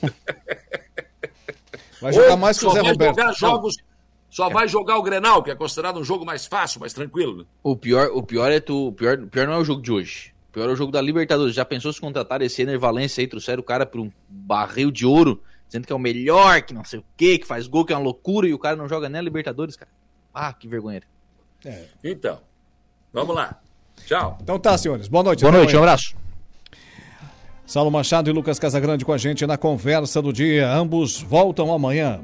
vai 2.00 2.12
jogar 2.12 2.36
mais 2.36 2.58
que 2.58 2.66
o 2.66 2.70
Zé 2.70 2.80
Roberto. 2.80 3.16
Jogar 3.16 3.32
jogos, 3.34 3.76
só 4.30 4.48
é. 4.48 4.52
vai 4.52 4.68
jogar 4.68 4.96
o 4.96 5.02
Grenal, 5.02 5.42
que 5.42 5.50
é 5.50 5.54
considerado 5.56 5.98
um 5.98 6.04
jogo 6.04 6.24
mais 6.24 6.46
fácil, 6.46 6.80
mais 6.80 6.92
tranquilo. 6.92 7.38
Né? 7.38 7.44
O 7.62 7.76
pior, 7.76 8.10
o 8.14 8.22
pior 8.22 8.50
é 8.50 8.60
tu. 8.60 8.86
O 8.88 8.92
pior, 8.92 9.18
o 9.18 9.26
pior 9.26 9.46
não 9.46 9.54
é 9.54 9.58
o 9.58 9.64
jogo 9.64 9.82
de 9.82 9.90
hoje. 9.90 10.32
O 10.48 10.52
pior 10.52 10.68
é 10.68 10.72
o 10.72 10.76
jogo 10.76 10.92
da 10.92 11.00
Libertadores. 11.02 11.54
Já 11.54 11.64
pensou 11.64 11.92
se 11.92 12.00
contratar 12.00 12.40
esse 12.40 12.62
Ener 12.62 12.78
Valência 12.78 13.20
aí, 13.20 13.26
trouxeram 13.26 13.60
o 13.60 13.64
cara 13.64 13.84
por 13.84 14.00
um 14.00 14.10
barril 14.28 14.90
de 14.90 15.04
ouro, 15.04 15.42
dizendo 15.66 15.86
que 15.86 15.92
é 15.92 15.96
o 15.96 15.98
melhor, 15.98 16.62
que 16.62 16.72
não 16.72 16.84
sei 16.84 17.00
o 17.00 17.04
quê, 17.16 17.38
que 17.38 17.46
faz 17.46 17.66
gol, 17.66 17.84
que 17.84 17.92
é 17.92 17.96
uma 17.96 18.04
loucura, 18.04 18.46
e 18.46 18.54
o 18.54 18.58
cara 18.58 18.76
não 18.76 18.88
joga 18.88 19.08
nem 19.08 19.18
a 19.18 19.22
Libertadores, 19.22 19.76
cara. 19.76 19.90
Ah, 20.32 20.52
que 20.52 20.68
vergonha. 20.68 21.02
É. 21.64 21.86
Então, 22.04 22.40
vamos 23.12 23.34
lá. 23.34 23.60
Tchau. 24.06 24.38
Então 24.40 24.58
tá, 24.58 24.78
senhores. 24.78 25.08
Boa 25.08 25.24
noite. 25.24 25.40
Boa 25.42 25.52
noite, 25.52 25.76
um 25.76 25.80
abraço. 25.80 26.14
Saulo 27.66 27.90
Machado 27.90 28.30
e 28.30 28.32
Lucas 28.32 28.58
Casagrande 28.58 29.04
com 29.04 29.12
a 29.12 29.18
gente 29.18 29.46
na 29.46 29.56
conversa 29.56 30.22
do 30.22 30.32
dia. 30.32 30.72
Ambos 30.72 31.20
voltam 31.20 31.72
amanhã. 31.72 32.20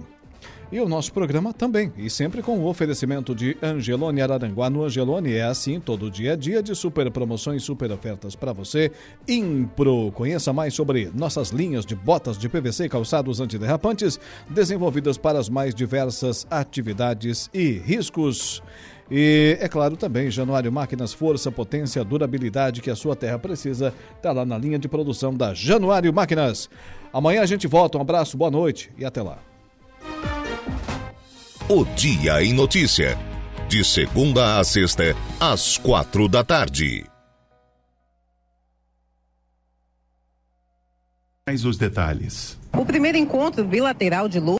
E 0.70 0.80
o 0.80 0.88
nosso 0.88 1.12
programa 1.12 1.52
também, 1.52 1.92
e 1.96 2.10
sempre 2.10 2.42
com 2.42 2.58
o 2.58 2.66
oferecimento 2.66 3.36
de 3.36 3.56
Angelone 3.62 4.20
Araranguá. 4.20 4.68
No 4.68 4.82
Angelone 4.82 5.32
é 5.32 5.44
assim, 5.44 5.78
todo 5.78 6.10
dia 6.10 6.32
é 6.32 6.36
dia 6.36 6.60
de 6.60 6.74
super 6.74 7.08
promoções, 7.08 7.62
super 7.62 7.92
ofertas 7.92 8.34
para 8.34 8.52
você. 8.52 8.90
Impro, 9.28 10.10
conheça 10.10 10.52
mais 10.52 10.74
sobre 10.74 11.08
nossas 11.14 11.50
linhas 11.50 11.86
de 11.86 11.94
botas 11.94 12.36
de 12.36 12.48
PVC 12.48 12.86
e 12.86 12.88
calçados 12.88 13.40
antiderrapantes, 13.40 14.18
desenvolvidas 14.50 15.16
para 15.16 15.38
as 15.38 15.48
mais 15.48 15.72
diversas 15.72 16.44
atividades 16.50 17.48
e 17.54 17.70
riscos. 17.78 18.60
E, 19.08 19.56
é 19.60 19.68
claro, 19.68 19.96
também 19.96 20.32
Januário 20.32 20.72
Máquinas, 20.72 21.12
força, 21.12 21.52
potência, 21.52 22.02
durabilidade 22.02 22.82
que 22.82 22.90
a 22.90 22.96
sua 22.96 23.14
terra 23.14 23.38
precisa, 23.38 23.94
está 24.16 24.32
lá 24.32 24.44
na 24.44 24.58
linha 24.58 24.80
de 24.80 24.88
produção 24.88 25.32
da 25.32 25.54
Januário 25.54 26.12
Máquinas. 26.12 26.68
Amanhã 27.12 27.42
a 27.42 27.46
gente 27.46 27.68
volta. 27.68 27.98
Um 27.98 28.00
abraço, 28.00 28.36
boa 28.36 28.50
noite 28.50 28.90
e 28.98 29.04
até 29.04 29.22
lá. 29.22 29.38
O 31.68 31.84
Dia 31.84 32.44
em 32.44 32.52
Notícia. 32.52 33.18
De 33.68 33.82
segunda 33.82 34.60
a 34.60 34.62
sexta, 34.62 35.02
às 35.40 35.76
quatro 35.76 36.28
da 36.28 36.44
tarde. 36.44 37.04
Mais 41.44 41.64
os 41.64 41.76
detalhes. 41.76 42.56
O 42.72 42.86
primeiro 42.86 43.18
encontro 43.18 43.64
bilateral 43.64 44.28
de 44.28 44.38
Lula 44.38 44.54